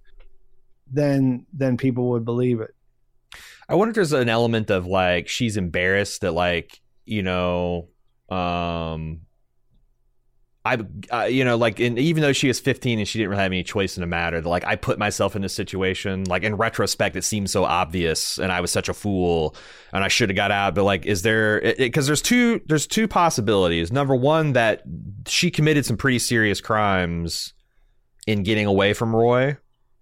then 0.90 1.44
then 1.52 1.76
people 1.76 2.10
would 2.10 2.24
believe 2.24 2.60
it 2.60 2.70
I 3.68 3.74
wonder 3.74 3.90
if 3.90 3.96
there's 3.96 4.12
an 4.12 4.28
element 4.28 4.70
of 4.70 4.86
like 4.86 5.28
she's 5.28 5.56
embarrassed 5.56 6.20
that 6.20 6.32
like 6.32 6.80
you 7.04 7.22
know 7.22 7.88
um 8.28 9.25
I, 10.66 10.78
uh, 11.10 11.24
you 11.26 11.44
know, 11.44 11.56
like, 11.56 11.78
in, 11.78 11.96
even 11.96 12.22
though 12.22 12.32
she 12.32 12.48
was 12.48 12.58
15 12.58 12.98
and 12.98 13.06
she 13.06 13.18
didn't 13.18 13.30
really 13.30 13.42
have 13.42 13.52
any 13.52 13.62
choice 13.62 13.96
in 13.96 14.00
the 14.00 14.06
matter, 14.08 14.42
like, 14.42 14.64
I 14.64 14.74
put 14.74 14.98
myself 14.98 15.36
in 15.36 15.42
this 15.42 15.54
situation. 15.54 16.24
Like, 16.24 16.42
in 16.42 16.56
retrospect, 16.56 17.14
it 17.14 17.22
seems 17.22 17.52
so 17.52 17.64
obvious, 17.64 18.38
and 18.38 18.50
I 18.50 18.60
was 18.60 18.72
such 18.72 18.88
a 18.88 18.94
fool, 18.94 19.54
and 19.92 20.02
I 20.02 20.08
should 20.08 20.28
have 20.28 20.36
got 20.36 20.50
out. 20.50 20.74
But 20.74 20.82
like, 20.82 21.06
is 21.06 21.22
there? 21.22 21.60
Because 21.78 22.08
there's 22.08 22.22
two, 22.22 22.60
there's 22.66 22.86
two 22.86 23.06
possibilities. 23.06 23.92
Number 23.92 24.16
one, 24.16 24.54
that 24.54 24.82
she 25.26 25.52
committed 25.52 25.86
some 25.86 25.96
pretty 25.96 26.18
serious 26.18 26.60
crimes 26.60 27.54
in 28.26 28.42
getting 28.42 28.66
away 28.66 28.92
from 28.92 29.14
Roy, 29.14 29.56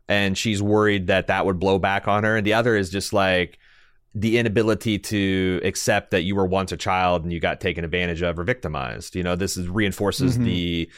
and 0.08 0.36
she's 0.36 0.62
worried 0.62 1.08
that 1.08 1.26
that 1.26 1.44
would 1.44 1.58
blow 1.58 1.78
back 1.78 2.08
on 2.08 2.24
her. 2.24 2.38
And 2.38 2.46
the 2.46 2.54
other 2.54 2.74
is 2.74 2.88
just 2.88 3.12
like 3.12 3.58
the 4.14 4.38
inability 4.38 4.98
to 4.98 5.60
accept 5.64 6.12
that 6.12 6.22
you 6.22 6.36
were 6.36 6.46
once 6.46 6.70
a 6.72 6.76
child 6.76 7.24
and 7.24 7.32
you 7.32 7.40
got 7.40 7.60
taken 7.60 7.84
advantage 7.84 8.22
of 8.22 8.38
or 8.38 8.44
victimized. 8.44 9.16
You 9.16 9.22
know, 9.22 9.36
this 9.36 9.56
is 9.56 9.68
reinforces 9.68 10.34
mm-hmm. 10.34 10.44
the 10.44 10.90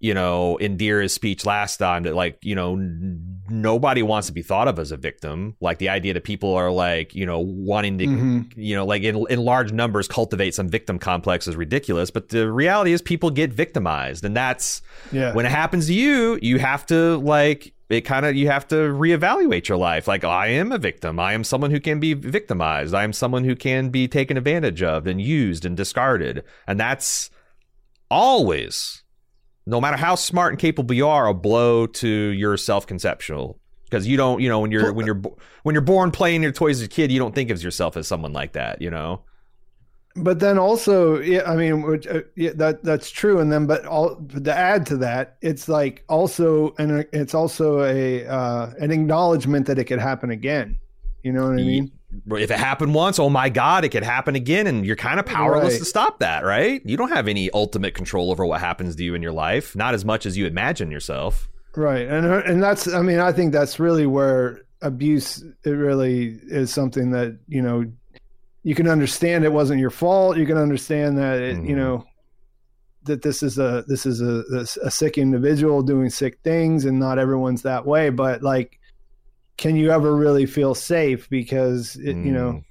you 0.00 0.14
know, 0.14 0.56
Indira's 0.60 1.12
speech 1.12 1.44
last 1.44 1.78
time 1.78 2.04
that 2.04 2.14
like, 2.14 2.38
you 2.42 2.54
know, 2.54 2.74
n- 2.74 3.40
nobody 3.48 4.02
wants 4.02 4.28
to 4.28 4.32
be 4.32 4.42
thought 4.42 4.68
of 4.68 4.78
as 4.78 4.92
a 4.92 4.96
victim. 4.96 5.56
Like 5.60 5.78
the 5.78 5.88
idea 5.88 6.14
that 6.14 6.22
people 6.22 6.54
are 6.54 6.70
like, 6.70 7.14
you 7.14 7.26
know, 7.26 7.40
wanting 7.40 7.98
to, 7.98 8.06
mm-hmm. 8.06 8.60
you 8.60 8.76
know, 8.76 8.86
like 8.86 9.02
in, 9.02 9.24
in 9.28 9.40
large 9.40 9.72
numbers 9.72 10.06
cultivate 10.06 10.54
some 10.54 10.68
victim 10.68 11.00
complex 11.00 11.48
is 11.48 11.56
ridiculous. 11.56 12.10
But 12.10 12.28
the 12.28 12.50
reality 12.50 12.92
is 12.92 13.02
people 13.02 13.30
get 13.30 13.52
victimized. 13.52 14.24
And 14.24 14.36
that's 14.36 14.82
yeah. 15.10 15.34
when 15.34 15.46
it 15.46 15.50
happens 15.50 15.88
to 15.88 15.94
you, 15.94 16.38
you 16.42 16.60
have 16.60 16.86
to 16.86 17.16
like, 17.16 17.72
it 17.88 18.02
kind 18.02 18.26
of 18.26 18.36
you 18.36 18.48
have 18.48 18.68
to 18.68 18.74
reevaluate 18.74 19.68
your 19.68 19.78
life. 19.78 20.06
Like 20.06 20.24
i 20.24 20.48
am 20.48 20.72
a 20.72 20.78
victim. 20.78 21.18
I 21.18 21.32
am 21.32 21.44
someone 21.44 21.70
who 21.70 21.80
can 21.80 22.00
be 22.00 22.14
victimized. 22.14 22.94
I 22.94 23.04
am 23.04 23.12
someone 23.12 23.44
who 23.44 23.56
can 23.56 23.88
be 23.88 24.06
taken 24.06 24.36
advantage 24.36 24.82
of 24.82 25.06
and 25.06 25.20
used 25.20 25.64
and 25.64 25.76
discarded. 25.76 26.44
And 26.66 26.78
that's 26.78 27.30
always 28.10 29.02
no 29.66 29.80
matter 29.80 29.96
how 29.96 30.14
smart 30.14 30.52
and 30.52 30.58
capable 30.58 30.94
you 30.94 31.06
are, 31.06 31.26
a 31.26 31.34
blow 31.34 31.86
to 31.86 32.08
your 32.08 32.56
self-conceptual. 32.56 33.60
Because 33.84 34.06
you 34.06 34.18
don't, 34.18 34.40
you 34.42 34.48
know, 34.50 34.60
when 34.60 34.70
you're 34.70 34.92
when 34.92 35.04
uh 35.04 35.06
you're 35.06 35.22
when 35.62 35.74
you're 35.74 35.82
born 35.82 36.10
playing 36.10 36.42
your 36.42 36.52
toys 36.52 36.80
as 36.80 36.86
a 36.86 36.88
kid, 36.88 37.10
you 37.10 37.18
don't 37.18 37.34
think 37.34 37.50
of 37.50 37.62
yourself 37.62 37.96
as 37.96 38.06
someone 38.06 38.34
like 38.34 38.52
that, 38.52 38.82
you 38.82 38.90
know. 38.90 39.22
But 40.18 40.40
then 40.40 40.58
also, 40.58 41.18
yeah, 41.20 41.42
I 41.50 41.56
mean, 41.56 41.82
which, 41.82 42.06
uh, 42.06 42.22
yeah, 42.34 42.50
that 42.56 42.82
that's 42.84 43.10
true. 43.10 43.38
And 43.40 43.52
then, 43.52 43.66
but 43.66 43.86
all 43.86 44.16
to 44.16 44.54
add 44.54 44.86
to 44.86 44.96
that, 44.98 45.36
it's 45.40 45.68
like 45.68 46.04
also, 46.08 46.74
and 46.78 47.06
it's 47.12 47.34
also 47.34 47.82
a 47.82 48.26
uh, 48.26 48.72
an 48.78 48.90
acknowledgement 48.90 49.66
that 49.66 49.78
it 49.78 49.84
could 49.84 50.00
happen 50.00 50.30
again. 50.30 50.78
You 51.22 51.32
know 51.32 51.44
what 51.44 51.52
I 51.52 51.56
mean? 51.56 51.92
if 52.30 52.50
it 52.50 52.58
happened 52.58 52.94
once, 52.94 53.18
oh 53.18 53.28
my 53.28 53.48
God, 53.48 53.84
it 53.84 53.90
could 53.90 54.02
happen 54.02 54.34
again. 54.34 54.66
And 54.66 54.86
you're 54.86 54.96
kind 54.96 55.20
of 55.20 55.26
powerless 55.26 55.74
right. 55.74 55.78
to 55.78 55.84
stop 55.84 56.20
that, 56.20 56.44
right? 56.44 56.80
You 56.84 56.96
don't 56.96 57.10
have 57.10 57.28
any 57.28 57.50
ultimate 57.50 57.94
control 57.94 58.30
over 58.30 58.46
what 58.46 58.60
happens 58.60 58.96
to 58.96 59.04
you 59.04 59.14
in 59.14 59.22
your 59.22 59.32
life, 59.32 59.76
not 59.76 59.94
as 59.94 60.04
much 60.04 60.24
as 60.24 60.36
you 60.36 60.46
imagine 60.46 60.90
yourself. 60.90 61.48
Right. 61.76 62.08
And, 62.08 62.26
and 62.26 62.62
that's, 62.62 62.88
I 62.88 63.02
mean, 63.02 63.18
I 63.18 63.32
think 63.32 63.52
that's 63.52 63.78
really 63.78 64.06
where 64.06 64.62
abuse, 64.80 65.44
it 65.64 65.70
really 65.70 66.38
is 66.44 66.72
something 66.72 67.10
that, 67.10 67.38
you 67.46 67.60
know, 67.60 67.84
you 68.68 68.74
can 68.74 68.86
understand 68.86 69.46
it 69.46 69.52
wasn't 69.52 69.80
your 69.80 69.88
fault. 69.88 70.36
You 70.36 70.44
can 70.44 70.58
understand 70.58 71.16
that, 71.16 71.40
it, 71.40 71.56
mm-hmm. 71.56 71.70
you 71.70 71.74
know, 71.76 72.04
that 73.04 73.22
this 73.22 73.42
is 73.42 73.58
a 73.58 73.82
this 73.88 74.04
is 74.04 74.20
a, 74.20 74.44
a 74.84 74.90
sick 74.90 75.16
individual 75.16 75.80
doing 75.80 76.10
sick 76.10 76.38
things 76.44 76.84
and 76.84 76.98
not 76.98 77.18
everyone's 77.18 77.62
that 77.62 77.86
way 77.86 78.10
but 78.10 78.42
like 78.42 78.78
can 79.56 79.76
you 79.76 79.90
ever 79.90 80.14
really 80.14 80.44
feel 80.44 80.74
safe 80.74 81.26
because 81.30 81.96
it, 81.96 82.14
mm. 82.14 82.26
you 82.26 82.32
know 82.32 82.52
mm. 82.52 82.64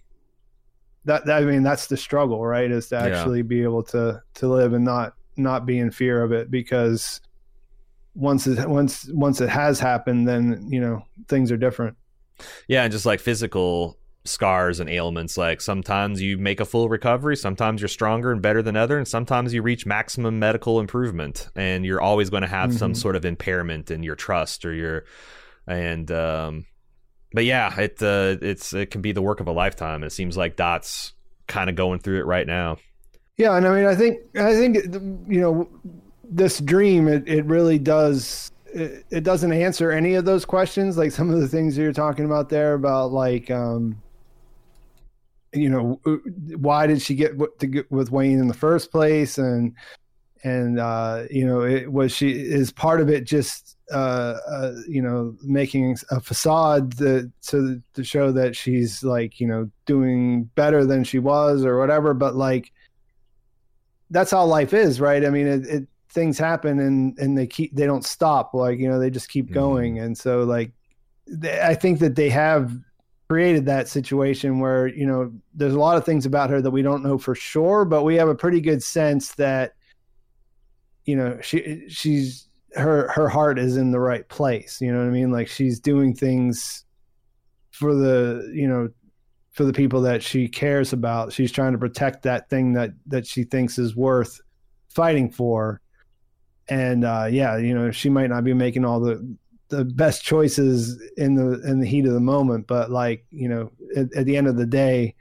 that, 1.05 1.25
that, 1.25 1.41
I 1.41 1.45
mean 1.45 1.63
that's 1.63 1.87
the 1.87 1.97
struggle 1.97 2.45
right 2.45 2.69
is 2.69 2.89
to 2.89 2.97
actually 2.97 3.39
yeah. 3.39 3.43
be 3.43 3.63
able 3.63 3.81
to 3.85 4.21
to 4.35 4.47
live 4.47 4.73
and 4.73 4.85
not 4.85 5.15
not 5.37 5.65
be 5.65 5.79
in 5.79 5.89
fear 5.89 6.21
of 6.21 6.31
it 6.31 6.51
because 6.51 7.19
once 8.13 8.45
it 8.45 8.69
once 8.69 9.09
once 9.13 9.41
it 9.41 9.49
has 9.49 9.79
happened 9.79 10.27
then 10.27 10.67
you 10.69 10.79
know 10.79 11.03
things 11.27 11.51
are 11.51 11.57
different 11.57 11.97
yeah 12.67 12.83
and 12.83 12.91
just 12.91 13.07
like 13.07 13.19
physical 13.19 13.97
scars 14.27 14.79
and 14.79 14.89
ailments 14.89 15.37
like 15.37 15.61
sometimes 15.61 16.21
you 16.21 16.37
make 16.37 16.59
a 16.59 16.65
full 16.65 16.89
recovery 16.89 17.35
sometimes 17.35 17.81
you're 17.81 17.87
stronger 17.87 18.31
and 18.31 18.41
better 18.41 18.61
than 18.61 18.75
other 18.75 18.97
and 18.97 19.07
sometimes 19.07 19.53
you 19.53 19.61
reach 19.61 19.85
maximum 19.85 20.39
medical 20.39 20.79
improvement 20.79 21.49
and 21.55 21.85
you're 21.85 22.01
always 22.01 22.29
going 22.29 22.41
to 22.41 22.47
have 22.47 22.69
mm-hmm. 22.69 22.79
some 22.79 22.95
sort 22.95 23.15
of 23.15 23.25
impairment 23.25 23.91
in 23.91 24.03
your 24.03 24.15
trust 24.15 24.65
or 24.65 24.73
your 24.73 25.05
and 25.67 26.11
um 26.11 26.65
but 27.33 27.45
yeah, 27.45 27.77
it 27.79 28.01
uh, 28.01 28.37
it's 28.41 28.73
it 28.73 28.91
can 28.91 29.01
be 29.01 29.11
the 29.11 29.21
work 29.21 29.39
of 29.39 29.47
a 29.47 29.51
lifetime. 29.51 30.03
It 30.03 30.11
seems 30.11 30.37
like 30.37 30.55
Dot's 30.55 31.13
kind 31.47 31.69
of 31.69 31.75
going 31.75 31.99
through 31.99 32.19
it 32.19 32.25
right 32.25 32.47
now. 32.47 32.77
Yeah, 33.37 33.55
and 33.55 33.67
I 33.67 33.75
mean, 33.75 33.85
I 33.85 33.95
think 33.95 34.19
I 34.35 34.53
think 34.55 34.77
you 35.27 35.41
know 35.41 35.69
this 36.23 36.59
dream. 36.59 37.07
It 37.07 37.27
it 37.27 37.45
really 37.45 37.79
does. 37.79 38.51
It, 38.73 39.05
it 39.09 39.23
doesn't 39.23 39.51
answer 39.51 39.91
any 39.91 40.15
of 40.15 40.25
those 40.25 40.45
questions. 40.45 40.97
Like 40.97 41.11
some 41.11 41.29
of 41.29 41.39
the 41.39 41.47
things 41.47 41.77
you're 41.77 41.93
talking 41.93 42.25
about 42.25 42.49
there 42.49 42.73
about 42.73 43.11
like. 43.11 43.51
um 43.51 44.01
you 45.53 45.69
know 45.69 45.99
why 46.57 46.87
did 46.87 47.01
she 47.01 47.15
get 47.15 47.33
to 47.59 47.67
get 47.67 47.89
with 47.91 48.11
Wayne 48.11 48.39
in 48.39 48.47
the 48.47 48.53
first 48.53 48.91
place 48.91 49.37
and 49.37 49.73
and 50.43 50.79
uh 50.79 51.23
you 51.31 51.45
know 51.45 51.61
it 51.61 51.91
was 51.91 52.11
she 52.11 52.31
is 52.31 52.71
part 52.71 53.01
of 53.01 53.09
it 53.09 53.23
just 53.23 53.77
uh, 53.91 54.37
uh, 54.49 54.73
you 54.87 55.01
know, 55.01 55.35
making 55.43 55.97
a 56.11 56.19
facade 56.19 56.97
to, 56.97 57.31
to 57.41 57.81
to 57.93 58.03
show 58.03 58.31
that 58.31 58.55
she's 58.55 59.03
like 59.03 59.39
you 59.39 59.47
know 59.47 59.69
doing 59.85 60.43
better 60.55 60.85
than 60.85 61.03
she 61.03 61.19
was 61.19 61.63
or 61.63 61.77
whatever. 61.79 62.13
But 62.13 62.35
like, 62.35 62.71
that's 64.09 64.31
how 64.31 64.43
life 64.45 64.73
is, 64.73 64.99
right? 64.99 65.25
I 65.25 65.29
mean, 65.29 65.47
it, 65.47 65.65
it 65.67 65.87
things 66.09 66.37
happen 66.37 66.79
and 66.79 67.17
and 67.17 67.37
they 67.37 67.47
keep 67.47 67.75
they 67.75 67.85
don't 67.85 68.05
stop. 68.05 68.53
Like 68.53 68.77
you 68.79 68.89
know, 68.89 68.99
they 68.99 69.09
just 69.09 69.29
keep 69.29 69.45
mm-hmm. 69.45 69.53
going. 69.53 69.99
And 69.99 70.17
so 70.17 70.43
like, 70.43 70.73
they, 71.25 71.61
I 71.61 71.73
think 71.73 71.99
that 71.99 72.15
they 72.15 72.29
have 72.29 72.77
created 73.29 73.65
that 73.65 73.89
situation 73.89 74.59
where 74.59 74.87
you 74.87 75.05
know 75.05 75.31
there's 75.53 75.73
a 75.73 75.79
lot 75.79 75.97
of 75.97 76.05
things 76.05 76.25
about 76.25 76.49
her 76.49 76.61
that 76.61 76.71
we 76.71 76.81
don't 76.81 77.03
know 77.03 77.17
for 77.17 77.35
sure, 77.35 77.85
but 77.85 78.03
we 78.03 78.15
have 78.15 78.29
a 78.29 78.35
pretty 78.35 78.61
good 78.61 78.81
sense 78.81 79.35
that 79.35 79.73
you 81.05 81.15
know 81.15 81.37
she 81.41 81.83
she's 81.89 82.47
her 82.75 83.09
her 83.09 83.27
heart 83.27 83.59
is 83.59 83.77
in 83.77 83.91
the 83.91 83.99
right 83.99 84.27
place. 84.29 84.79
You 84.79 84.91
know 84.93 84.99
what 84.99 85.07
i 85.07 85.11
mean? 85.11 85.31
Like 85.31 85.47
she's 85.47 85.79
doing 85.79 86.13
things 86.13 86.85
for 87.71 87.93
the 87.93 88.49
you 88.53 88.67
know 88.67 88.89
for 89.51 89.65
the 89.65 89.73
people 89.73 90.01
that 90.01 90.23
she 90.23 90.47
cares 90.47 90.93
about. 90.93 91.33
She's 91.33 91.51
trying 91.51 91.73
to 91.73 91.77
protect 91.77 92.23
that 92.23 92.49
thing 92.49 92.73
that 92.73 92.91
that 93.07 93.27
she 93.27 93.43
thinks 93.43 93.77
is 93.77 93.95
worth 93.95 94.39
fighting 94.89 95.31
for. 95.31 95.81
And 96.69 97.03
uh 97.03 97.27
yeah 97.29 97.57
you 97.57 97.73
know 97.73 97.91
she 97.91 98.09
might 98.09 98.29
not 98.29 98.43
be 98.43 98.53
making 98.53 98.85
all 98.85 98.99
the 98.99 99.37
the 99.69 99.83
best 99.83 100.23
choices 100.23 101.01
in 101.17 101.35
the 101.35 101.61
in 101.69 101.79
the 101.79 101.87
heat 101.87 102.05
of 102.05 102.13
the 102.13 102.19
moment 102.19 102.67
but 102.67 102.89
like 102.89 103.25
you 103.31 103.49
know 103.49 103.71
at, 103.95 104.13
at 104.15 104.25
the 104.25 104.37
end 104.37 104.47
of 104.47 104.55
the 104.55 104.65
day 104.65 105.13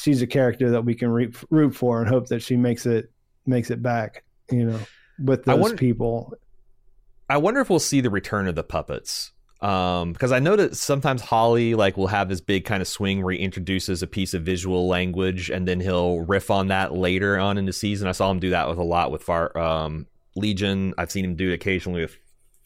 she's 0.00 0.22
a 0.22 0.26
character 0.26 0.70
that 0.70 0.84
we 0.84 0.94
can 0.94 1.10
re- 1.10 1.32
root 1.50 1.74
for 1.74 2.00
and 2.00 2.08
hope 2.08 2.28
that 2.28 2.40
she 2.42 2.56
makes 2.56 2.86
it 2.86 3.10
makes 3.46 3.70
it 3.70 3.82
back. 3.82 4.24
You 4.50 4.66
know, 4.66 4.80
with 5.22 5.44
those 5.44 5.58
wonder, 5.58 5.76
people. 5.76 6.34
I 7.28 7.36
wonder 7.36 7.60
if 7.60 7.70
we'll 7.70 7.78
see 7.78 8.00
the 8.00 8.10
return 8.10 8.48
of 8.48 8.54
the 8.54 8.64
puppets. 8.64 9.32
Um, 9.60 10.14
because 10.14 10.32
I 10.32 10.38
know 10.38 10.56
that 10.56 10.74
sometimes 10.74 11.20
Hawley 11.20 11.74
like 11.74 11.98
will 11.98 12.06
have 12.06 12.30
this 12.30 12.40
big 12.40 12.64
kind 12.64 12.80
of 12.80 12.88
swing 12.88 13.22
where 13.22 13.34
he 13.34 13.40
introduces 13.40 14.02
a 14.02 14.06
piece 14.06 14.32
of 14.32 14.42
visual 14.42 14.88
language 14.88 15.50
and 15.50 15.68
then 15.68 15.80
he'll 15.80 16.20
riff 16.20 16.50
on 16.50 16.68
that 16.68 16.94
later 16.94 17.38
on 17.38 17.58
in 17.58 17.66
the 17.66 17.72
season. 17.74 18.08
I 18.08 18.12
saw 18.12 18.30
him 18.30 18.40
do 18.40 18.50
that 18.50 18.70
with 18.70 18.78
a 18.78 18.82
lot 18.82 19.10
with 19.10 19.22
Far 19.22 19.56
um, 19.58 20.06
Legion. 20.34 20.94
I've 20.96 21.12
seen 21.12 21.26
him 21.26 21.36
do 21.36 21.50
it 21.50 21.54
occasionally 21.54 22.00
with 22.00 22.16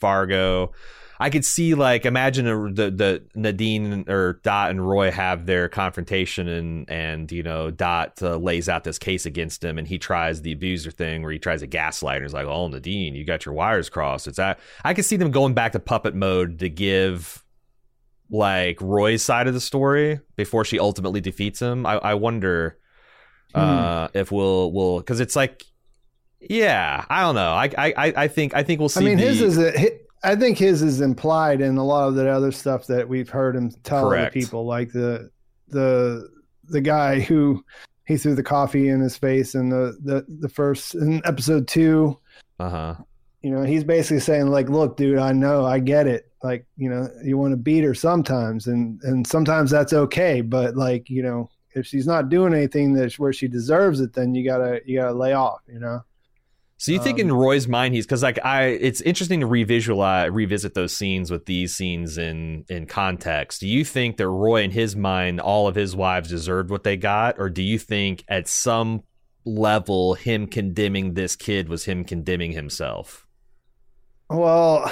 Fargo. 0.04 0.72
I 1.18 1.30
could 1.30 1.46
see 1.46 1.74
like 1.74 2.04
imagine 2.04 2.46
a, 2.46 2.70
the 2.70 2.90
the 2.90 3.22
Nadine 3.34 4.04
or 4.06 4.34
Dot 4.42 4.70
and 4.70 4.86
Roy 4.86 5.10
have 5.10 5.46
their 5.46 5.70
confrontation 5.70 6.46
and 6.46 6.90
and 6.90 7.32
you 7.32 7.42
know 7.42 7.70
Dot 7.70 8.20
uh, 8.20 8.36
lays 8.36 8.68
out 8.68 8.84
this 8.84 8.98
case 8.98 9.24
against 9.24 9.64
him 9.64 9.78
and 9.78 9.88
he 9.88 9.96
tries 9.96 10.42
the 10.42 10.52
abuser 10.52 10.90
thing 10.90 11.22
where 11.22 11.32
he 11.32 11.38
tries 11.38 11.62
a 11.62 11.66
gaslight 11.66 12.16
and 12.16 12.24
he's 12.26 12.34
like 12.34 12.44
oh 12.44 12.68
Nadine 12.68 13.14
you 13.14 13.24
got 13.24 13.46
your 13.46 13.54
wires 13.54 13.88
crossed 13.88 14.26
it's 14.26 14.38
I 14.38 14.56
I 14.84 14.92
could 14.92 15.06
see 15.06 15.16
them 15.16 15.30
going 15.30 15.54
back 15.54 15.72
to 15.72 15.78
puppet 15.78 16.14
mode 16.14 16.58
to 16.58 16.68
give 16.68 17.42
like 18.28 18.78
Roy's 18.82 19.22
side 19.22 19.46
of 19.46 19.54
the 19.54 19.60
story 19.60 20.20
before 20.36 20.66
she 20.66 20.78
ultimately 20.78 21.22
defeats 21.22 21.62
him 21.62 21.86
I, 21.86 21.94
I 21.94 22.14
wonder 22.14 22.76
hmm. 23.54 23.60
uh, 23.60 24.08
if 24.12 24.30
we'll 24.30 24.70
we'll 24.72 24.98
because 24.98 25.20
it's 25.20 25.36
like 25.36 25.64
yeah 26.50 27.04
I 27.08 27.22
don't 27.22 27.34
know 27.34 27.52
I 27.52 27.70
I 27.76 28.12
I 28.16 28.28
think 28.28 28.54
I 28.54 28.62
think 28.62 28.80
we'll 28.80 28.88
see 28.88 29.00
I 29.00 29.04
mean 29.04 29.18
the, 29.18 29.24
his 29.24 29.40
is 29.40 29.58
a 29.58 29.98
I 30.24 30.34
think 30.34 30.56
his 30.56 30.82
is 30.82 31.02
implied 31.02 31.60
in 31.60 31.76
a 31.76 31.84
lot 31.84 32.08
of 32.08 32.14
the 32.14 32.28
other 32.28 32.50
stuff 32.50 32.86
that 32.86 33.06
we've 33.06 33.28
heard 33.28 33.54
him 33.54 33.70
tell 33.82 34.06
other 34.06 34.30
people, 34.30 34.64
like 34.64 34.90
the 34.90 35.30
the 35.68 36.28
the 36.64 36.80
guy 36.80 37.20
who 37.20 37.62
he 38.06 38.16
threw 38.16 38.34
the 38.34 38.42
coffee 38.42 38.88
in 38.88 39.00
his 39.00 39.18
face 39.18 39.54
in 39.54 39.68
the 39.68 39.98
the, 40.02 40.24
the 40.40 40.48
first 40.48 40.94
in 40.94 41.20
episode 41.26 41.68
two. 41.68 42.18
Uh 42.58 42.70
huh. 42.70 42.94
You 43.42 43.50
know, 43.50 43.62
he's 43.62 43.84
basically 43.84 44.20
saying 44.20 44.48
like, 44.48 44.70
"Look, 44.70 44.96
dude, 44.96 45.18
I 45.18 45.32
know, 45.32 45.66
I 45.66 45.78
get 45.78 46.06
it. 46.06 46.32
Like, 46.42 46.66
you 46.78 46.88
know, 46.88 47.10
you 47.22 47.36
want 47.36 47.52
to 47.52 47.58
beat 47.58 47.84
her 47.84 47.94
sometimes, 47.94 48.66
and 48.66 49.02
and 49.02 49.26
sometimes 49.26 49.70
that's 49.70 49.92
okay, 49.92 50.40
but 50.40 50.74
like, 50.74 51.10
you 51.10 51.22
know, 51.22 51.50
if 51.74 51.86
she's 51.86 52.06
not 52.06 52.30
doing 52.30 52.54
anything 52.54 52.94
that's 52.94 53.18
where 53.18 53.34
she 53.34 53.46
deserves 53.46 54.00
it, 54.00 54.14
then 54.14 54.34
you 54.34 54.42
gotta 54.42 54.80
you 54.86 54.98
gotta 54.98 55.12
lay 55.12 55.34
off. 55.34 55.60
You 55.68 55.80
know." 55.80 56.00
So 56.84 56.92
you 56.92 56.98
think 56.98 57.14
um, 57.14 57.28
in 57.28 57.32
Roy's 57.32 57.66
mind 57.66 57.94
he's 57.94 58.04
because 58.04 58.22
like 58.22 58.38
I 58.44 58.64
it's 58.64 59.00
interesting 59.00 59.40
to 59.40 59.46
revisualize 59.46 60.30
revisit 60.30 60.74
those 60.74 60.94
scenes 60.94 61.30
with 61.30 61.46
these 61.46 61.74
scenes 61.74 62.18
in 62.18 62.66
in 62.68 62.84
context. 62.84 63.60
Do 63.60 63.66
you 63.66 63.86
think 63.86 64.18
that 64.18 64.28
Roy 64.28 64.64
in 64.64 64.70
his 64.70 64.94
mind 64.94 65.40
all 65.40 65.66
of 65.66 65.74
his 65.74 65.96
wives 65.96 66.28
deserved 66.28 66.68
what 66.68 66.84
they 66.84 66.98
got, 66.98 67.36
or 67.38 67.48
do 67.48 67.62
you 67.62 67.78
think 67.78 68.22
at 68.28 68.48
some 68.48 69.02
level 69.46 70.12
him 70.12 70.46
condemning 70.46 71.14
this 71.14 71.36
kid 71.36 71.70
was 71.70 71.86
him 71.86 72.04
condemning 72.04 72.52
himself? 72.52 73.26
Well, 74.28 74.84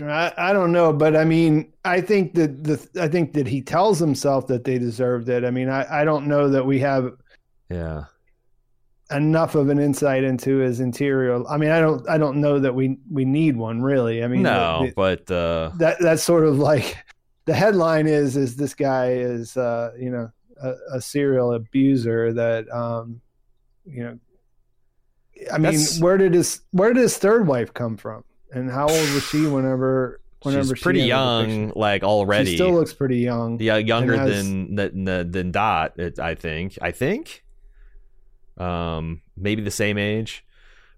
I, 0.00 0.34
I 0.36 0.52
don't 0.52 0.70
know, 0.70 0.92
but 0.92 1.16
I 1.16 1.24
mean, 1.24 1.72
I 1.82 2.02
think 2.02 2.34
that 2.34 2.62
the 2.62 2.86
I 3.00 3.08
think 3.08 3.32
that 3.32 3.46
he 3.46 3.62
tells 3.62 3.98
himself 3.98 4.48
that 4.48 4.64
they 4.64 4.78
deserved 4.78 5.30
it. 5.30 5.46
I 5.46 5.50
mean, 5.50 5.70
I, 5.70 6.02
I 6.02 6.04
don't 6.04 6.26
know 6.26 6.50
that 6.50 6.66
we 6.66 6.78
have 6.80 7.10
yeah 7.70 8.04
enough 9.14 9.54
of 9.54 9.68
an 9.68 9.78
insight 9.78 10.24
into 10.24 10.58
his 10.58 10.80
interior. 10.80 11.46
I 11.48 11.56
mean, 11.56 11.70
I 11.70 11.80
don't, 11.80 12.08
I 12.08 12.18
don't 12.18 12.40
know 12.40 12.58
that 12.58 12.74
we 12.74 12.98
we 13.10 13.24
need 13.24 13.56
one 13.56 13.82
really. 13.82 14.22
I 14.22 14.28
mean, 14.28 14.42
no, 14.42 14.86
the, 14.86 14.92
but 14.94 15.30
uh... 15.30 15.70
that 15.76 15.98
that's 16.00 16.22
sort 16.22 16.44
of 16.44 16.58
like 16.58 16.96
the 17.44 17.54
headline 17.54 18.06
is 18.06 18.36
is 18.36 18.56
this 18.56 18.74
guy 18.74 19.12
is 19.12 19.56
uh, 19.56 19.92
you 19.98 20.10
know 20.10 20.30
a, 20.62 20.74
a 20.94 21.00
serial 21.00 21.52
abuser 21.52 22.32
that 22.32 22.70
um, 22.72 23.20
you 23.84 24.02
know. 24.02 24.18
I 25.52 25.58
mean, 25.58 25.72
that's... 25.72 26.00
where 26.00 26.18
did 26.18 26.34
his 26.34 26.60
where 26.70 26.92
did 26.92 27.02
his 27.02 27.18
third 27.18 27.46
wife 27.46 27.74
come 27.74 27.96
from, 27.96 28.24
and 28.52 28.70
how 28.70 28.88
old 28.88 29.10
was 29.14 29.24
she 29.28 29.46
whenever? 29.46 30.18
Whenever 30.42 30.74
She's 30.74 30.82
pretty 30.82 31.02
young, 31.02 31.72
like 31.76 32.02
already. 32.02 32.50
She 32.50 32.56
still 32.56 32.72
looks 32.72 32.92
pretty 32.92 33.18
young. 33.18 33.60
Yeah, 33.60 33.76
younger 33.76 34.16
has... 34.16 34.44
than 34.44 34.74
than 34.74 35.30
than 35.30 35.52
Dot. 35.52 35.94
I 36.18 36.34
think. 36.34 36.78
I 36.82 36.90
think 36.90 37.41
um, 38.58 39.22
maybe 39.36 39.62
the 39.62 39.70
same 39.70 39.98
age. 39.98 40.44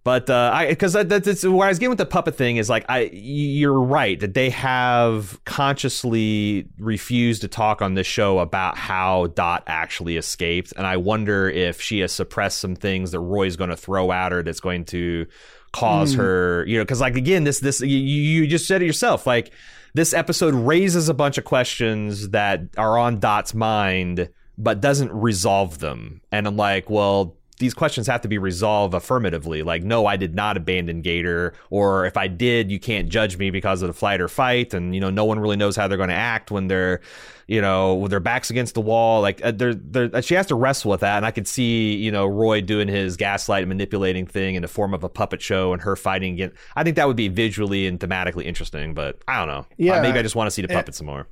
But 0.04 0.28
uh, 0.28 0.50
I 0.52 0.68
because 0.68 0.92
that, 0.92 1.08
that's 1.08 1.44
where 1.44 1.66
I 1.66 1.70
was 1.70 1.78
getting 1.78 1.88
with 1.88 1.98
the 1.98 2.04
puppet 2.04 2.36
thing 2.36 2.58
is 2.58 2.68
like 2.68 2.84
I 2.90 3.08
you're 3.10 3.80
right 3.80 4.20
that 4.20 4.34
they 4.34 4.50
have 4.50 5.42
consciously 5.46 6.68
refused 6.78 7.40
to 7.40 7.48
talk 7.48 7.80
on 7.80 7.94
this 7.94 8.06
show 8.06 8.38
about 8.38 8.76
how 8.76 9.28
Dot 9.28 9.64
actually 9.66 10.18
escaped, 10.18 10.74
and 10.76 10.86
I 10.86 10.98
wonder 10.98 11.48
if 11.48 11.80
she 11.80 12.00
has 12.00 12.12
suppressed 12.12 12.58
some 12.58 12.76
things 12.76 13.12
that 13.12 13.20
Roy's 13.20 13.56
going 13.56 13.70
to 13.70 13.78
throw 13.78 14.12
at 14.12 14.30
her 14.32 14.42
that's 14.42 14.60
going 14.60 14.84
to 14.86 15.26
cause 15.72 16.14
mm. 16.14 16.18
her, 16.18 16.66
you 16.66 16.76
know, 16.76 16.84
because 16.84 17.00
like 17.00 17.16
again, 17.16 17.44
this 17.44 17.60
this 17.60 17.80
you, 17.80 17.96
you 17.96 18.46
just 18.46 18.66
said 18.66 18.82
it 18.82 18.86
yourself, 18.86 19.26
like 19.26 19.52
this 19.94 20.12
episode 20.12 20.52
raises 20.52 21.08
a 21.08 21.14
bunch 21.14 21.38
of 21.38 21.44
questions 21.46 22.28
that 22.28 22.60
are 22.76 22.98
on 22.98 23.20
Dot's 23.20 23.54
mind, 23.54 24.28
but 24.58 24.82
doesn't 24.82 25.12
resolve 25.14 25.78
them, 25.78 26.20
and 26.30 26.46
I'm 26.46 26.58
like, 26.58 26.90
well 26.90 27.38
these 27.64 27.72
questions 27.72 28.06
have 28.06 28.20
to 28.20 28.28
be 28.28 28.36
resolved 28.36 28.92
affirmatively. 28.92 29.62
Like, 29.62 29.82
no, 29.82 30.04
I 30.04 30.18
did 30.18 30.34
not 30.34 30.58
abandon 30.58 31.00
Gator, 31.00 31.54
or 31.70 32.04
if 32.04 32.14
I 32.18 32.28
did, 32.28 32.70
you 32.70 32.78
can't 32.78 33.08
judge 33.08 33.38
me 33.38 33.48
because 33.48 33.80
of 33.80 33.88
the 33.88 33.94
flight 33.94 34.20
or 34.20 34.28
fight. 34.28 34.74
And 34.74 34.94
you 34.94 35.00
know, 35.00 35.08
no 35.08 35.24
one 35.24 35.38
really 35.38 35.56
knows 35.56 35.74
how 35.74 35.88
they're 35.88 35.96
going 35.96 36.10
to 36.10 36.14
act 36.14 36.50
when 36.50 36.66
they're, 36.66 37.00
you 37.46 37.62
know, 37.62 37.94
with 37.94 38.10
their 38.10 38.20
backs 38.20 38.50
against 38.50 38.74
the 38.74 38.82
wall. 38.82 39.22
Like, 39.22 39.42
uh, 39.42 39.52
they're, 39.52 39.72
they're, 39.72 40.20
she 40.20 40.34
has 40.34 40.44
to 40.48 40.54
wrestle 40.54 40.90
with 40.90 41.00
that. 41.00 41.16
And 41.16 41.24
I 41.24 41.30
could 41.30 41.48
see, 41.48 41.94
you 41.96 42.12
know, 42.12 42.26
Roy 42.26 42.60
doing 42.60 42.86
his 42.86 43.16
gaslight 43.16 43.66
manipulating 43.66 44.26
thing 44.26 44.56
in 44.56 44.62
the 44.62 44.68
form 44.68 44.92
of 44.92 45.02
a 45.02 45.08
puppet 45.08 45.40
show 45.40 45.72
and 45.72 45.80
her 45.80 45.96
fighting. 45.96 46.52
I 46.76 46.84
think 46.84 46.96
that 46.96 47.06
would 47.06 47.16
be 47.16 47.28
visually 47.28 47.86
and 47.86 47.98
thematically 47.98 48.44
interesting, 48.44 48.92
but 48.92 49.22
I 49.26 49.38
don't 49.38 49.48
know. 49.48 49.66
Yeah, 49.78 50.00
uh, 50.00 50.02
maybe 50.02 50.18
I 50.18 50.22
just 50.22 50.36
want 50.36 50.48
to 50.48 50.50
see 50.50 50.60
the 50.60 50.68
puppet 50.68 50.94
some 50.94 51.06
more. 51.06 51.28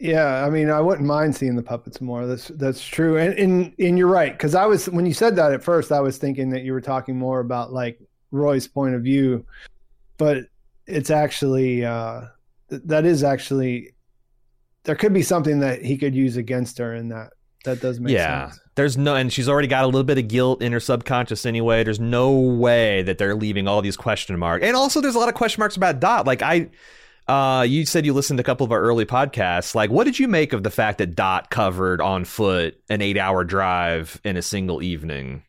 Yeah, 0.00 0.44
I 0.44 0.50
mean, 0.50 0.70
I 0.70 0.80
wouldn't 0.80 1.06
mind 1.06 1.34
seeing 1.34 1.56
the 1.56 1.62
puppets 1.62 2.00
more. 2.00 2.24
That's 2.26 2.48
that's 2.48 2.86
true, 2.86 3.16
and 3.16 3.34
and, 3.34 3.74
and 3.80 3.98
you're 3.98 4.06
right 4.06 4.32
because 4.32 4.54
I 4.54 4.64
was 4.64 4.88
when 4.88 5.06
you 5.06 5.14
said 5.14 5.34
that 5.36 5.52
at 5.52 5.62
first, 5.62 5.90
I 5.90 6.00
was 6.00 6.18
thinking 6.18 6.50
that 6.50 6.62
you 6.62 6.72
were 6.72 6.80
talking 6.80 7.18
more 7.18 7.40
about 7.40 7.72
like 7.72 7.98
Roy's 8.30 8.68
point 8.68 8.94
of 8.94 9.02
view, 9.02 9.44
but 10.16 10.44
it's 10.86 11.10
actually 11.10 11.84
uh, 11.84 12.22
that 12.68 13.04
is 13.04 13.24
actually 13.24 13.92
there 14.84 14.94
could 14.94 15.12
be 15.12 15.22
something 15.22 15.60
that 15.60 15.82
he 15.82 15.98
could 15.98 16.14
use 16.14 16.36
against 16.36 16.78
her 16.78 16.94
in 16.94 17.08
that. 17.08 17.32
That 17.64 17.80
does 17.80 17.98
make 17.98 18.12
yeah. 18.12 18.50
sense. 18.50 18.60
There's 18.76 18.96
no, 18.96 19.16
and 19.16 19.32
she's 19.32 19.48
already 19.48 19.66
got 19.66 19.82
a 19.82 19.86
little 19.86 20.04
bit 20.04 20.16
of 20.16 20.28
guilt 20.28 20.62
in 20.62 20.70
her 20.70 20.78
subconscious 20.78 21.44
anyway. 21.44 21.82
There's 21.82 21.98
no 21.98 22.30
way 22.30 23.02
that 23.02 23.18
they're 23.18 23.34
leaving 23.34 23.66
all 23.66 23.82
these 23.82 23.96
question 23.96 24.38
marks, 24.38 24.64
and 24.64 24.76
also 24.76 25.00
there's 25.00 25.16
a 25.16 25.18
lot 25.18 25.28
of 25.28 25.34
question 25.34 25.60
marks 25.60 25.76
about 25.76 25.98
Dot. 25.98 26.24
Like 26.24 26.40
I 26.40 26.70
uh, 27.28 27.62
you 27.62 27.84
said 27.84 28.06
you 28.06 28.12
listened 28.12 28.38
to 28.38 28.42
a 28.42 28.44
couple 28.44 28.64
of 28.64 28.72
our 28.72 28.80
early 28.80 29.04
podcasts. 29.04 29.74
Like, 29.74 29.90
what 29.90 30.04
did 30.04 30.18
you 30.18 30.28
make 30.28 30.52
of 30.52 30.62
the 30.62 30.70
fact 30.70 30.98
that 30.98 31.14
Dot 31.14 31.50
covered 31.50 32.00
on 32.00 32.24
foot 32.24 32.80
an 32.88 33.02
eight-hour 33.02 33.44
drive 33.44 34.20
in 34.24 34.36
a 34.36 34.42
single 34.42 34.82
evening? 34.82 35.42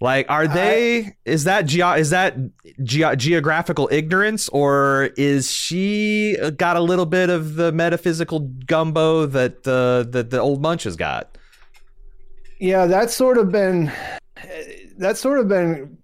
Like, 0.00 0.26
are 0.28 0.46
they? 0.46 1.06
I, 1.06 1.16
is 1.24 1.44
that 1.44 1.66
ge- 1.66 1.78
is 1.98 2.10
that 2.10 2.36
ge- 2.82 3.16
geographical 3.16 3.88
ignorance, 3.90 4.48
or 4.50 5.10
is 5.16 5.50
she 5.50 6.36
got 6.56 6.76
a 6.76 6.80
little 6.80 7.06
bit 7.06 7.30
of 7.30 7.54
the 7.54 7.72
metaphysical 7.72 8.40
gumbo 8.66 9.24
that 9.26 9.66
uh, 9.66 10.10
that 10.10 10.30
the 10.30 10.40
old 10.40 10.60
Munch 10.60 10.82
has 10.82 10.96
got? 10.96 11.38
Yeah, 12.58 12.86
that's 12.86 13.14
sort 13.14 13.38
of 13.38 13.50
been 13.50 13.90
that's 14.98 15.20
sort 15.20 15.38
of 15.38 15.48
been 15.48 15.96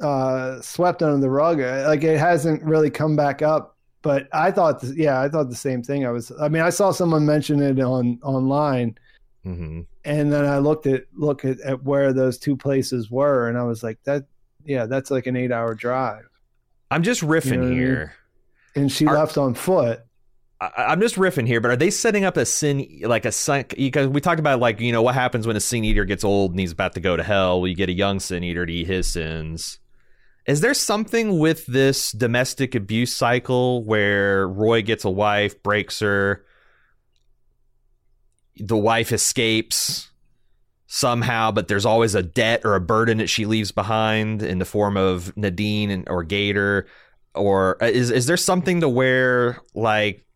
uh, 0.00 0.60
swept 0.60 1.02
under 1.02 1.20
the 1.20 1.30
rug. 1.30 1.60
Like, 1.60 2.02
it 2.02 2.18
hasn't 2.18 2.62
really 2.64 2.90
come 2.90 3.16
back 3.16 3.40
up 3.40 3.69
but 4.02 4.28
I 4.32 4.50
thought, 4.50 4.82
yeah, 4.82 5.20
I 5.20 5.28
thought 5.28 5.50
the 5.50 5.54
same 5.54 5.82
thing. 5.82 6.06
I 6.06 6.10
was, 6.10 6.32
I 6.40 6.48
mean, 6.48 6.62
I 6.62 6.70
saw 6.70 6.90
someone 6.90 7.26
mention 7.26 7.62
it 7.62 7.78
on 7.80 8.18
online, 8.22 8.98
mm-hmm. 9.44 9.82
and 10.04 10.32
then 10.32 10.46
I 10.46 10.58
looked 10.58 10.86
at 10.86 11.04
look 11.14 11.44
at, 11.44 11.60
at 11.60 11.82
where 11.82 12.12
those 12.12 12.38
two 12.38 12.56
places 12.56 13.10
were, 13.10 13.48
and 13.48 13.58
I 13.58 13.64
was 13.64 13.82
like, 13.82 13.98
that, 14.04 14.24
yeah, 14.64 14.86
that's 14.86 15.10
like 15.10 15.26
an 15.26 15.36
eight 15.36 15.52
hour 15.52 15.74
drive. 15.74 16.28
I'm 16.90 17.02
just 17.02 17.20
riffing 17.20 17.52
you 17.52 17.56
know 17.58 17.70
here, 17.70 18.14
I 18.74 18.78
mean? 18.78 18.84
and 18.84 18.92
she 18.92 19.06
left 19.06 19.36
on 19.36 19.54
foot. 19.54 20.00
I, 20.60 20.92
am 20.92 21.00
just 21.00 21.16
riffing 21.16 21.46
here, 21.46 21.60
but 21.60 21.70
are 21.70 21.76
they 21.76 21.90
setting 21.90 22.24
up 22.24 22.36
a 22.36 22.44
sin 22.44 23.00
like 23.02 23.24
a 23.24 23.32
sin? 23.32 23.64
Because 23.68 24.08
we 24.08 24.20
talked 24.20 24.40
about 24.40 24.60
like 24.60 24.80
you 24.80 24.92
know 24.92 25.02
what 25.02 25.14
happens 25.14 25.46
when 25.46 25.56
a 25.56 25.60
sin 25.60 25.84
eater 25.84 26.04
gets 26.04 26.24
old 26.24 26.52
and 26.52 26.60
he's 26.60 26.72
about 26.72 26.94
to 26.94 27.00
go 27.00 27.16
to 27.16 27.22
hell. 27.22 27.60
Well, 27.60 27.68
you 27.68 27.74
get 27.74 27.88
a 27.88 27.94
young 27.94 28.20
sin 28.20 28.44
eater 28.44 28.66
to 28.66 28.72
eat 28.72 28.86
his 28.86 29.10
sins. 29.10 29.78
Is 30.46 30.60
there 30.60 30.74
something 30.74 31.38
with 31.38 31.66
this 31.66 32.12
domestic 32.12 32.74
abuse 32.74 33.14
cycle 33.14 33.84
where 33.84 34.48
Roy 34.48 34.82
gets 34.82 35.04
a 35.04 35.10
wife, 35.10 35.62
breaks 35.62 36.00
her, 36.00 36.44
the 38.56 38.76
wife 38.76 39.12
escapes 39.12 40.10
somehow, 40.86 41.50
but 41.50 41.68
there's 41.68 41.86
always 41.86 42.14
a 42.14 42.22
debt 42.22 42.62
or 42.64 42.74
a 42.74 42.80
burden 42.80 43.18
that 43.18 43.28
she 43.28 43.46
leaves 43.46 43.70
behind 43.70 44.42
in 44.42 44.58
the 44.58 44.64
form 44.64 44.96
of 44.96 45.36
Nadine 45.36 45.90
and, 45.90 46.08
or 46.08 46.24
Gator? 46.24 46.86
Or 47.34 47.82
uh, 47.82 47.86
is 47.86 48.10
is 48.10 48.26
there 48.26 48.36
something 48.36 48.80
to 48.80 48.88
where 48.88 49.60
like 49.74 50.26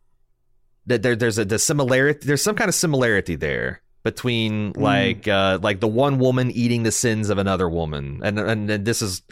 that 0.87 1.03
there, 1.03 1.17
there's 1.17 1.39
a 1.39 1.45
the 1.45 1.59
similarity 1.59 2.25
there's 2.25 2.43
some 2.43 2.55
kind 2.55 2.69
of 2.69 2.75
similarity 2.75 3.35
there 3.35 3.83
between 4.05 4.73
like 4.75 5.27
uh, 5.27 5.59
like 5.61 5.81
the 5.81 5.89
one 5.89 6.19
woman 6.19 6.53
eating 6.53 6.85
the 6.85 6.93
sins 6.93 7.31
of 7.31 7.39
another 7.39 7.69
woman, 7.69 8.21
and 8.23 8.39
and, 8.39 8.71
and 8.71 8.85
this 8.85 9.03
is. 9.03 9.23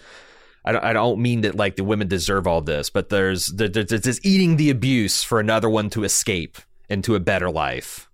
I 0.64 0.72
don't, 0.72 0.84
I 0.84 0.92
don't 0.92 1.20
mean 1.20 1.40
that 1.42 1.56
like 1.56 1.76
the 1.76 1.84
women 1.84 2.08
deserve 2.08 2.46
all 2.46 2.60
this, 2.60 2.90
but 2.90 3.08
there's 3.08 3.46
there's, 3.46 3.88
this 3.88 4.20
eating 4.22 4.56
the 4.56 4.70
abuse 4.70 5.22
for 5.22 5.40
another 5.40 5.68
one 5.68 5.90
to 5.90 6.04
escape 6.04 6.58
into 6.88 7.14
a 7.14 7.20
better 7.20 7.50
life, 7.50 8.08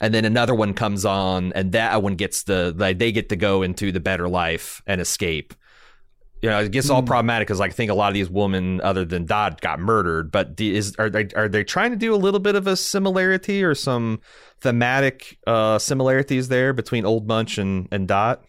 and 0.00 0.12
then 0.12 0.24
another 0.24 0.54
one 0.54 0.74
comes 0.74 1.04
on, 1.04 1.52
and 1.54 1.72
that 1.72 2.02
one 2.02 2.16
gets 2.16 2.42
the 2.42 2.74
like 2.76 2.98
they 2.98 3.12
get 3.12 3.28
to 3.30 3.36
go 3.36 3.62
into 3.62 3.92
the 3.92 4.00
better 4.00 4.28
life 4.28 4.82
and 4.86 5.00
escape. 5.00 5.54
You 6.42 6.50
know, 6.50 6.60
it 6.60 6.70
gets 6.70 6.90
all 6.90 7.00
Hmm. 7.00 7.06
problematic 7.06 7.48
because 7.48 7.60
like, 7.60 7.70
I 7.70 7.74
think 7.74 7.90
a 7.90 7.94
lot 7.94 8.08
of 8.08 8.14
these 8.14 8.28
women, 8.28 8.82
other 8.82 9.06
than 9.06 9.24
Dot, 9.24 9.62
got 9.62 9.80
murdered. 9.80 10.30
But 10.30 10.58
the, 10.58 10.76
is 10.76 10.94
are 10.98 11.08
they 11.08 11.28
are 11.34 11.48
they 11.48 11.64
trying 11.64 11.92
to 11.92 11.96
do 11.96 12.14
a 12.14 12.16
little 12.16 12.40
bit 12.40 12.54
of 12.54 12.66
a 12.66 12.76
similarity 12.76 13.64
or 13.64 13.74
some 13.74 14.20
thematic 14.60 15.38
uh, 15.46 15.78
similarities 15.78 16.48
there 16.48 16.74
between 16.74 17.06
Old 17.06 17.26
Munch 17.26 17.56
and 17.56 17.88
and 17.90 18.06
Dot? 18.06 18.44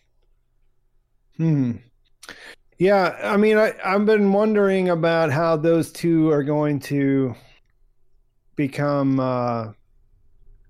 Hmm. 1.38 1.78
Yeah, 2.80 3.18
I 3.24 3.38
mean, 3.38 3.58
I, 3.58 3.74
I've 3.84 4.06
been 4.06 4.32
wondering 4.32 4.90
about 4.90 5.32
how 5.32 5.58
those 5.58 5.92
two 5.92 6.30
are 6.30 6.44
going 6.44 6.80
to 6.82 7.34
become 8.56 9.20
uh, 9.20 9.72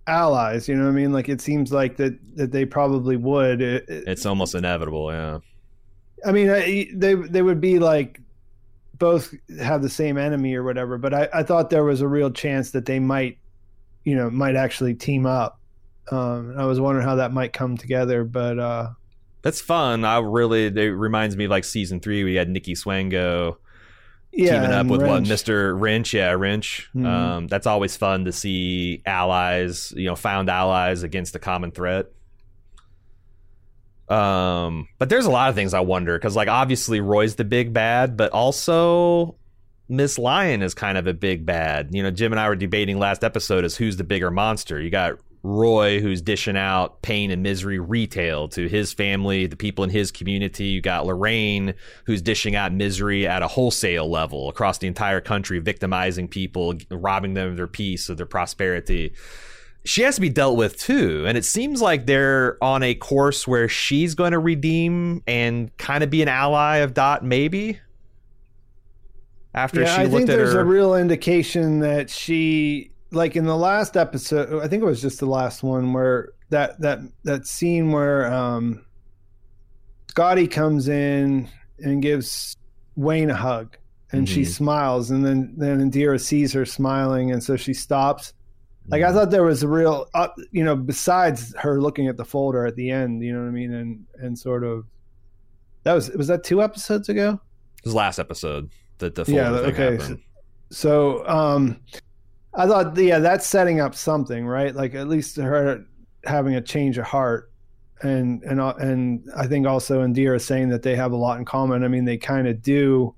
allies. 0.07 0.69
You 0.69 0.75
know 0.75 0.83
what 0.85 0.91
I 0.91 0.93
mean? 0.93 1.11
Like, 1.11 1.27
it 1.29 1.41
seems 1.41 1.71
like 1.71 1.97
that 1.97 2.17
that 2.37 2.51
they 2.51 2.65
probably 2.65 3.17
would. 3.17 3.61
It- 3.61 3.89
it- 3.89 4.03
It's 4.07 4.25
almost 4.25 4.55
inevitable, 4.55 5.11
yeah. 5.11 5.39
I 6.25 6.31
mean, 6.31 6.49
I- 6.49 6.89
they 6.93 7.13
they 7.15 7.41
would 7.41 7.59
be 7.61 7.79
like 7.79 8.21
both 8.97 9.33
have 9.59 9.81
the 9.81 9.89
same 9.89 10.17
enemy 10.17 10.55
or 10.55 10.63
whatever. 10.63 10.97
But 10.97 11.13
I, 11.13 11.29
I 11.33 11.43
thought 11.43 11.69
there 11.69 11.83
was 11.83 12.01
a 12.01 12.07
real 12.07 12.31
chance 12.31 12.71
that 12.71 12.85
they 12.85 12.99
might, 12.99 13.37
you 14.05 14.15
know, 14.15 14.29
might 14.29 14.55
actually 14.55 14.95
team 14.95 15.25
up. 15.25 15.59
Um, 16.09 16.55
I 16.57 16.65
was 16.65 16.79
wondering 16.79 17.05
how 17.05 17.15
that 17.15 17.33
might 17.33 17.53
come 17.53 17.77
together, 17.77 18.23
but 18.23 18.57
uh, 18.57 18.89
That's 19.47 19.61
fun. 19.61 20.03
I 20.03 20.19
really 20.19 20.65
it 20.65 20.89
reminds 20.89 21.37
me 21.37 21.45
of 21.45 21.51
like 21.51 21.63
season 21.63 22.01
three. 22.01 22.25
We 22.25 22.35
had 22.35 22.49
Nikki 22.49 22.73
Swango 22.73 23.55
yeah, 24.33 24.59
teaming 24.59 24.73
up 24.75 24.87
with 24.87 25.01
what 25.01 25.23
Mr. 25.23 25.73
Wrench. 25.79 26.13
Yeah, 26.13 26.31
Wrench. 26.31 26.89
Mhm. 26.93 27.05
Um, 27.05 27.47
that's 27.47 27.65
always 27.65 27.95
fun 27.95 28.25
to 28.25 28.33
see 28.33 29.01
allies, 29.05 29.93
you 29.95 30.07
know, 30.07 30.17
found 30.17 30.49
allies 30.49 31.03
against 31.03 31.33
a 31.37 31.39
common 31.39 31.71
threat. 31.71 32.07
Um, 34.09 34.89
but 34.99 35.07
there's 35.07 35.25
a 35.25 35.31
lot 35.31 35.47
of 35.47 35.55
things 35.55 35.73
I 35.73 35.79
wonder 35.79 36.17
because, 36.19 36.35
like, 36.35 36.49
obviously 36.49 36.99
Roy's 36.99 37.35
the 37.35 37.45
big 37.45 37.71
bad, 37.71 38.17
but 38.17 38.33
also 38.33 39.35
Miss 39.87 40.19
Lyon 40.19 40.61
is 40.61 40.73
kind 40.73 40.97
of 40.97 41.07
a 41.07 41.13
big 41.13 41.45
bad. 41.45 41.91
You 41.93 42.03
know, 42.03 42.11
Jim 42.11 42.33
and 42.33 42.39
I 42.41 42.49
were 42.49 42.57
debating 42.57 42.99
last 42.99 43.23
episode 43.23 43.63
as 43.63 43.77
who's 43.77 43.95
the 43.95 44.03
bigger 44.03 44.29
monster. 44.29 44.77
You 44.81 44.89
got 44.89 45.19
Roy, 45.47 46.01
who's 46.01 46.21
dishing 46.21 46.57
out 46.57 47.01
pain 47.01 47.31
and 47.31 47.41
misery 47.41 47.79
retail 47.79 48.49
to 48.49 48.67
his 48.67 48.91
family, 48.91 49.47
the 49.47 49.55
people 49.55 49.83
in 49.83 49.89
his 49.89 50.11
community. 50.11 50.65
You 50.65 50.81
got 50.81 51.05
Lorraine, 51.05 51.73
who's 52.05 52.21
dishing 52.21 52.55
out 52.55 52.73
misery 52.73 53.25
at 53.25 53.41
a 53.41 53.47
wholesale 53.47 54.09
level 54.09 54.49
across 54.49 54.77
the 54.79 54.87
entire 54.87 55.21
country, 55.21 55.59
victimizing 55.59 56.27
people, 56.27 56.75
robbing 56.91 57.33
them 57.33 57.51
of 57.51 57.55
their 57.55 57.67
peace, 57.67 58.09
of 58.09 58.17
their 58.17 58.25
prosperity. 58.25 59.13
She 59.85 60.01
has 60.01 60.15
to 60.15 60.21
be 60.21 60.29
dealt 60.29 60.57
with 60.57 60.77
too. 60.77 61.23
And 61.25 61.37
it 61.37 61.45
seems 61.45 61.81
like 61.81 62.05
they're 62.05 62.61
on 62.61 62.83
a 62.83 62.93
course 62.93 63.47
where 63.47 63.69
she's 63.69 64.15
going 64.15 64.33
to 64.33 64.39
redeem 64.39 65.23
and 65.27 65.75
kind 65.77 66.03
of 66.03 66.09
be 66.09 66.21
an 66.21 66.27
ally 66.27 66.77
of 66.77 66.93
Dot, 66.93 67.23
maybe. 67.23 67.79
After 69.53 69.81
yeah, 69.81 69.95
she 69.95 70.01
I 70.01 70.03
looked 70.03 70.17
think 70.17 70.29
at 70.29 70.35
there's 70.35 70.53
her. 70.53 70.59
a 70.59 70.65
real 70.65 70.93
indication 70.93 71.79
that 71.79 72.09
she, 72.09 72.91
like 73.11 73.35
in 73.35 73.45
the 73.45 73.55
last 73.55 73.95
episode, 73.97 74.61
I 74.63 74.67
think 74.67 74.83
it 74.83 74.85
was 74.85 75.01
just 75.01 75.19
the 75.19 75.25
last 75.25 75.63
one 75.63 75.93
where 75.93 76.33
that 76.49 76.79
that 76.81 76.99
that 77.23 77.45
scene 77.47 77.91
where 77.91 78.31
um, 78.33 78.85
Scotty 80.09 80.47
comes 80.47 80.87
in 80.87 81.49
and 81.79 82.01
gives 82.01 82.55
Wayne 82.95 83.29
a 83.29 83.35
hug, 83.35 83.77
and 84.11 84.27
she 84.27 84.41
Mhm. 84.41 84.47
smiles, 84.47 85.11
and 85.11 85.25
then 85.25 85.53
then 85.57 85.79
Indira 85.91 86.19
sees 86.19 86.51
her 86.53 86.65
smiling, 86.65 87.31
and 87.31 87.43
so 87.43 87.55
she 87.55 87.73
stops. 87.73 88.33
Like 88.89 89.01
Mm-hmm. 89.01 89.09
I 89.09 89.13
thought 89.13 89.31
there 89.31 89.43
was 89.43 89.63
a 89.63 89.67
real, 89.67 90.07
uh, 90.13 90.29
you 90.51 90.63
know, 90.63 90.75
besides 90.75 91.53
her 91.57 91.81
looking 91.81 92.07
at 92.07 92.15
the 92.17 92.23
folder 92.25 92.65
at 92.65 92.75
the 92.75 92.89
end, 92.89 93.21
you 93.21 93.33
know 93.33 93.41
what 93.41 93.47
I 93.49 93.51
mean, 93.51 93.73
and 93.73 94.05
and 94.19 94.37
sort 94.39 94.63
of 94.63 94.85
that 95.83 95.93
was 95.93 96.09
was 96.11 96.27
that 96.27 96.43
two 96.43 96.61
episodes 96.63 97.09
ago. 97.09 97.39
This 97.83 97.93
last 97.93 98.17
episode 98.17 98.69
that 98.99 99.13
the 99.15 99.23
Yeah, 99.27 99.49
folder 99.49 99.63
thing 99.63 99.73
okay, 99.73 99.97
happened. 100.03 100.19
So 100.71 101.27
um 101.27 101.79
I 102.57 102.67
thought 102.67 102.97
yeah, 102.97 103.19
that's 103.19 103.45
setting 103.47 103.79
up 103.79 103.95
something, 103.95 104.45
right? 104.45 104.75
Like 104.75 104.95
at 104.95 105.07
least 105.07 105.37
her 105.37 105.85
having 106.25 106.55
a 106.55 106.61
change 106.61 106.97
of 106.97 107.05
heart. 107.05 107.51
And 108.01 108.43
and 108.43 108.59
uh, 108.59 108.73
and 108.79 109.23
I 109.35 109.47
think 109.47 109.65
also 109.65 110.01
Indira 110.05 110.41
saying 110.41 110.69
that 110.69 110.83
they 110.83 110.95
have 110.95 111.13
a 111.13 111.15
lot 111.15 111.39
in 111.39 111.45
common. 111.45 111.83
I 111.83 111.87
mean, 111.87 112.05
they 112.05 112.17
kind 112.17 112.47
of 112.47 112.61
do, 112.61 113.15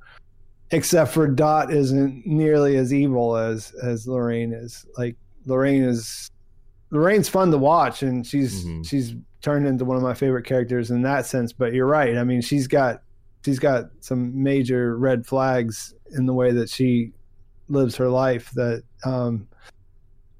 except 0.72 1.12
for 1.12 1.28
Dot 1.28 1.74
isn't 1.74 2.26
nearly 2.26 2.78
as 2.78 2.94
evil 2.94 3.36
as 3.36 3.74
as 3.84 4.08
Lorraine 4.08 4.54
is. 4.54 4.86
Like 4.98 5.16
Lorraine 5.46 5.84
is 5.84 6.30
Lorraine's 6.92 7.28
fun 7.28 7.52
to 7.52 7.58
watch, 7.58 8.04
and 8.04 8.26
she's 8.26 8.66
Mhm. 8.66 8.88
she's 8.88 9.16
turned 9.42 9.68
into 9.68 9.86
one 9.86 9.98
of 9.98 10.04
my 10.04 10.14
favorite 10.14 10.46
characters 10.46 10.92
in 10.92 11.02
that 11.02 11.26
sense. 11.26 11.52
But 11.54 11.74
you're 11.74 11.86
right. 11.86 12.18
I 12.18 12.24
mean, 12.24 12.42
she's 12.42 12.68
got 12.68 13.02
she's 13.44 13.60
got 13.60 13.90
some 14.00 14.42
major 14.42 14.98
red 14.98 15.26
flags 15.26 15.94
in 16.12 16.26
the 16.26 16.34
way 16.34 16.52
that 16.52 16.70
she 16.70 17.12
lives 17.70 17.96
her 17.96 18.10
life 18.10 18.52
that 18.56 18.84
um 19.06 19.48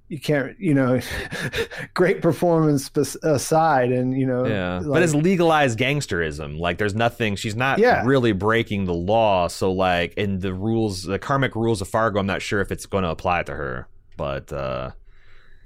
you 0.08 0.20
can't 0.20 0.60
you 0.60 0.74
know 0.74 1.00
great 1.94 2.20
performance 2.22 2.90
aside 3.22 3.92
and 3.92 4.18
you 4.20 4.26
know 4.26 4.46
Yeah, 4.46 4.82
but 4.84 5.04
it's 5.04 5.14
legalized 5.14 5.78
gangsterism. 5.78 6.58
Like, 6.60 6.80
there's 6.80 6.96
nothing. 6.96 7.36
She's 7.36 7.56
not 7.56 7.78
Yeah. 7.78 8.04
really 8.04 8.32
breaking 8.32 8.86
the 8.86 8.94
law. 8.94 9.48
So, 9.48 9.72
like, 9.72 10.16
in 10.16 10.40
the 10.40 10.52
rules, 10.52 11.04
the 11.04 11.20
karmic 11.20 11.56
rules 11.56 11.80
of 11.82 11.88
Fargo, 11.88 12.20
I'm 12.20 12.26
not 12.26 12.42
sure 12.42 12.60
if 12.60 12.72
it's 12.72 12.88
going 12.88 13.04
to 13.04 13.12
apply 13.12 13.44
to 13.44 13.54
her. 13.54 13.88
But 14.18 14.52
uh, 14.52 14.92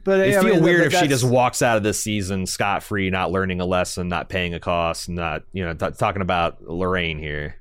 but 0.04 0.20
it 0.20 0.34
feel 0.42 0.56
mean, 0.56 0.64
weird 0.64 0.88
if 0.88 1.00
she 1.00 1.08
just 1.08 1.24
walks 1.24 1.62
out 1.62 1.78
of 1.78 1.84
this 1.84 2.04
season 2.04 2.46
scot 2.46 2.84
free, 2.84 3.10
not 3.10 3.32
learning 3.32 3.62
a 3.62 3.66
lesson, 3.66 4.10
not 4.10 4.28
paying 4.28 4.54
a 4.54 4.60
cost, 4.60 5.08
not 5.08 5.44
you 5.54 5.64
know 5.64 5.74
t- 5.74 5.96
talking 5.98 6.22
about 6.22 6.62
Lorraine 6.62 7.18
here. 7.18 7.56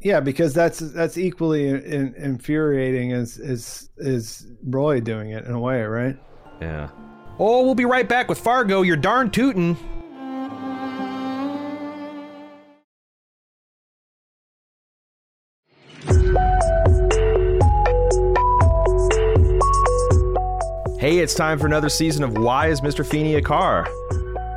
Yeah 0.00 0.20
because 0.20 0.52
that's 0.54 0.78
that's 0.78 1.18
equally 1.18 1.68
in, 1.68 2.14
infuriating 2.16 3.12
as 3.12 3.38
as 3.38 3.90
is 3.98 4.46
roy 4.64 5.00
doing 5.00 5.30
it 5.30 5.44
in 5.44 5.52
a 5.52 5.60
way 5.60 5.82
right 5.82 6.16
Yeah. 6.60 6.88
Oh, 7.42 7.64
we'll 7.64 7.74
be 7.74 7.86
right 7.86 8.06
back 8.06 8.28
with 8.28 8.38
Fargo. 8.38 8.82
You're 8.82 8.98
darn 8.98 9.30
tootin'. 9.30 9.74
Hey, 20.98 21.18
it's 21.20 21.34
time 21.34 21.58
for 21.58 21.66
another 21.66 21.88
season 21.88 22.22
of 22.22 22.36
Why 22.36 22.66
is 22.68 22.82
Mr. 22.82 23.06
Feeney 23.06 23.36
a 23.36 23.40
Car? 23.40 23.88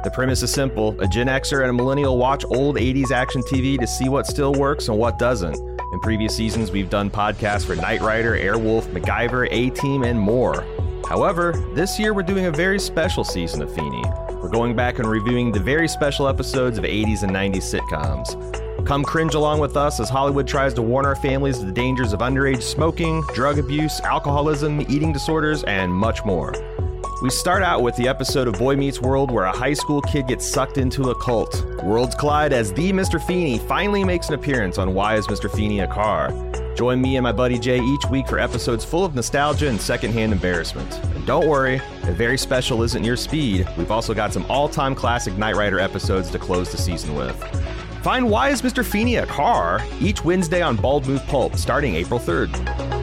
The 0.03 0.11
premise 0.11 0.43
is 0.43 0.51
simple 0.51 0.99
a 0.99 1.07
Gen 1.07 1.27
Xer 1.27 1.61
and 1.61 1.69
a 1.69 1.73
millennial 1.73 2.17
watch 2.17 2.43
old 2.49 2.75
80s 2.75 3.11
action 3.11 3.41
TV 3.41 3.79
to 3.79 3.87
see 3.87 4.09
what 4.09 4.27
still 4.27 4.51
works 4.51 4.89
and 4.89 4.97
what 4.97 5.17
doesn't. 5.17 5.55
In 5.55 5.99
previous 6.01 6.35
seasons, 6.35 6.71
we've 6.71 6.89
done 6.89 7.09
podcasts 7.09 7.65
for 7.65 7.77
Knight 7.77 8.01
Rider, 8.01 8.37
Airwolf, 8.37 8.83
MacGyver, 8.91 9.47
A 9.49 9.69
Team, 9.69 10.03
and 10.03 10.19
more. 10.19 10.65
However, 11.07 11.53
this 11.73 11.97
year 11.97 12.13
we're 12.13 12.23
doing 12.23 12.47
a 12.47 12.51
very 12.51 12.79
special 12.79 13.23
season 13.23 13.61
of 13.61 13.73
Feeney. 13.73 14.03
We're 14.41 14.49
going 14.49 14.75
back 14.75 14.99
and 14.99 15.07
reviewing 15.07 15.53
the 15.53 15.61
very 15.61 15.87
special 15.87 16.27
episodes 16.27 16.77
of 16.77 16.83
80s 16.83 17.23
and 17.23 17.31
90s 17.31 17.73
sitcoms. 17.73 18.85
Come 18.85 19.05
cringe 19.05 19.35
along 19.35 19.61
with 19.61 19.77
us 19.77 20.01
as 20.01 20.09
Hollywood 20.09 20.49
tries 20.49 20.73
to 20.73 20.81
warn 20.81 21.05
our 21.05 21.15
families 21.15 21.59
of 21.59 21.67
the 21.67 21.71
dangers 21.71 22.11
of 22.11 22.19
underage 22.19 22.61
smoking, 22.61 23.21
drug 23.33 23.57
abuse, 23.57 24.01
alcoholism, 24.01 24.81
eating 24.81 25.13
disorders, 25.13 25.63
and 25.63 25.93
much 25.93 26.25
more. 26.25 26.53
We 27.23 27.29
start 27.29 27.63
out 27.63 27.83
with 27.83 27.95
the 27.95 28.09
episode 28.09 28.49
of 28.49 28.55
Boy 28.55 28.75
Meets 28.75 28.99
World 28.99 29.31
where 29.31 29.45
a 29.45 29.57
high 29.57 29.71
school 29.71 30.01
kid 30.01 30.27
gets 30.27 30.45
sucked 30.45 30.77
into 30.77 31.09
a 31.09 31.15
cult. 31.15 31.63
Worlds 31.81 32.15
collide 32.15 32.51
as 32.51 32.73
the 32.73 32.91
Mr. 32.91 33.25
Feeney 33.25 33.59
finally 33.59 34.03
makes 34.03 34.27
an 34.27 34.33
appearance 34.33 34.77
on 34.77 34.93
Why 34.93 35.15
is 35.15 35.27
Mr. 35.27 35.49
Feeney 35.49 35.79
a 35.79 35.87
Car? 35.87 36.33
Join 36.75 37.01
me 37.01 37.15
and 37.15 37.23
my 37.23 37.31
buddy 37.31 37.57
Jay 37.57 37.79
each 37.79 38.03
week 38.11 38.27
for 38.27 38.39
episodes 38.39 38.83
full 38.83 39.05
of 39.05 39.15
nostalgia 39.15 39.69
and 39.69 39.79
secondhand 39.79 40.33
embarrassment. 40.33 40.93
And 41.15 41.25
don't 41.25 41.47
worry, 41.47 41.75
if 41.75 42.17
very 42.17 42.37
special 42.37 42.83
isn't 42.83 43.05
your 43.05 43.15
speed, 43.15 43.69
we've 43.77 43.89
also 43.89 44.13
got 44.13 44.33
some 44.33 44.45
all 44.49 44.67
time 44.67 44.93
classic 44.93 45.37
Knight 45.37 45.55
Rider 45.55 45.79
episodes 45.79 46.29
to 46.31 46.37
close 46.37 46.73
the 46.73 46.77
season 46.77 47.15
with. 47.15 47.41
Find 48.03 48.29
Why 48.29 48.49
is 48.49 48.61
Mr. 48.61 48.83
Feeney 48.83 49.15
a 49.15 49.25
Car 49.25 49.79
each 50.01 50.25
Wednesday 50.25 50.61
on 50.61 50.75
Bald 50.75 51.07
Move 51.07 51.25
Pulp 51.27 51.55
starting 51.55 51.95
April 51.95 52.19
3rd. 52.19 53.02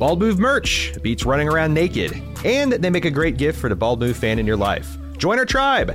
Bald 0.00 0.18
Move 0.18 0.38
merch 0.38 0.94
beats 1.02 1.26
running 1.26 1.46
around 1.46 1.74
naked, 1.74 2.22
and 2.42 2.72
they 2.72 2.88
make 2.88 3.04
a 3.04 3.10
great 3.10 3.36
gift 3.36 3.60
for 3.60 3.68
the 3.68 3.76
Bald 3.76 4.00
Move 4.00 4.16
fan 4.16 4.38
in 4.38 4.46
your 4.46 4.56
life. 4.56 4.96
Join 5.18 5.38
our 5.38 5.44
tribe! 5.44 5.94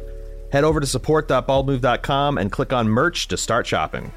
Head 0.51 0.63
over 0.63 0.79
to 0.79 0.85
support.baldmove.com 0.85 2.37
and 2.37 2.51
click 2.51 2.71
on 2.71 2.87
merch 2.87 3.27
to 3.29 3.35
start 3.35 3.65
shopping. 3.65 4.11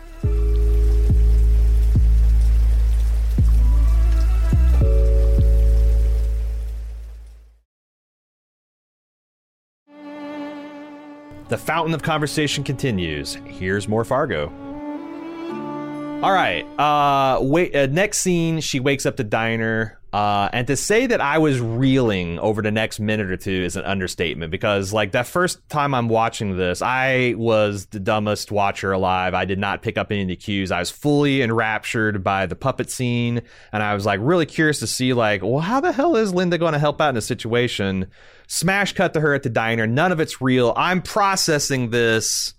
The 11.48 11.56
fountain 11.56 11.94
of 11.94 12.02
conversation 12.02 12.62
continues. 12.62 13.36
Here's 13.46 13.88
more 13.88 14.04
Fargo. 14.04 14.67
All 16.20 16.32
right. 16.32 16.64
Uh, 16.80 17.38
wait. 17.40 17.76
Uh, 17.76 17.86
next 17.86 18.18
scene, 18.18 18.58
she 18.58 18.80
wakes 18.80 19.06
up 19.06 19.16
the 19.16 19.22
diner. 19.22 20.00
Uh, 20.12 20.48
and 20.52 20.66
to 20.66 20.74
say 20.74 21.06
that 21.06 21.20
I 21.20 21.38
was 21.38 21.60
reeling 21.60 22.40
over 22.40 22.60
the 22.60 22.72
next 22.72 22.98
minute 22.98 23.30
or 23.30 23.36
two 23.36 23.52
is 23.52 23.76
an 23.76 23.84
understatement 23.84 24.50
because, 24.50 24.92
like, 24.92 25.12
that 25.12 25.28
first 25.28 25.60
time 25.68 25.94
I'm 25.94 26.08
watching 26.08 26.56
this, 26.56 26.82
I 26.82 27.34
was 27.36 27.86
the 27.86 28.00
dumbest 28.00 28.50
watcher 28.50 28.90
alive. 28.90 29.32
I 29.32 29.44
did 29.44 29.60
not 29.60 29.82
pick 29.82 29.96
up 29.96 30.10
any 30.10 30.22
of 30.22 30.28
the 30.28 30.34
cues. 30.34 30.72
I 30.72 30.80
was 30.80 30.90
fully 30.90 31.40
enraptured 31.40 32.24
by 32.24 32.46
the 32.46 32.56
puppet 32.56 32.90
scene, 32.90 33.42
and 33.70 33.80
I 33.80 33.94
was 33.94 34.04
like 34.04 34.18
really 34.20 34.46
curious 34.46 34.80
to 34.80 34.88
see, 34.88 35.12
like, 35.12 35.42
well, 35.42 35.60
how 35.60 35.80
the 35.80 35.92
hell 35.92 36.16
is 36.16 36.34
Linda 36.34 36.58
going 36.58 36.72
to 36.72 36.80
help 36.80 37.00
out 37.00 37.10
in 37.10 37.16
a 37.16 37.22
situation? 37.22 38.10
Smash 38.48 38.94
cut 38.94 39.12
to 39.14 39.20
her 39.20 39.34
at 39.34 39.44
the 39.44 39.50
diner. 39.50 39.86
None 39.86 40.10
of 40.10 40.18
it's 40.18 40.40
real. 40.40 40.72
I'm 40.74 41.00
processing 41.00 41.90
this 41.90 42.54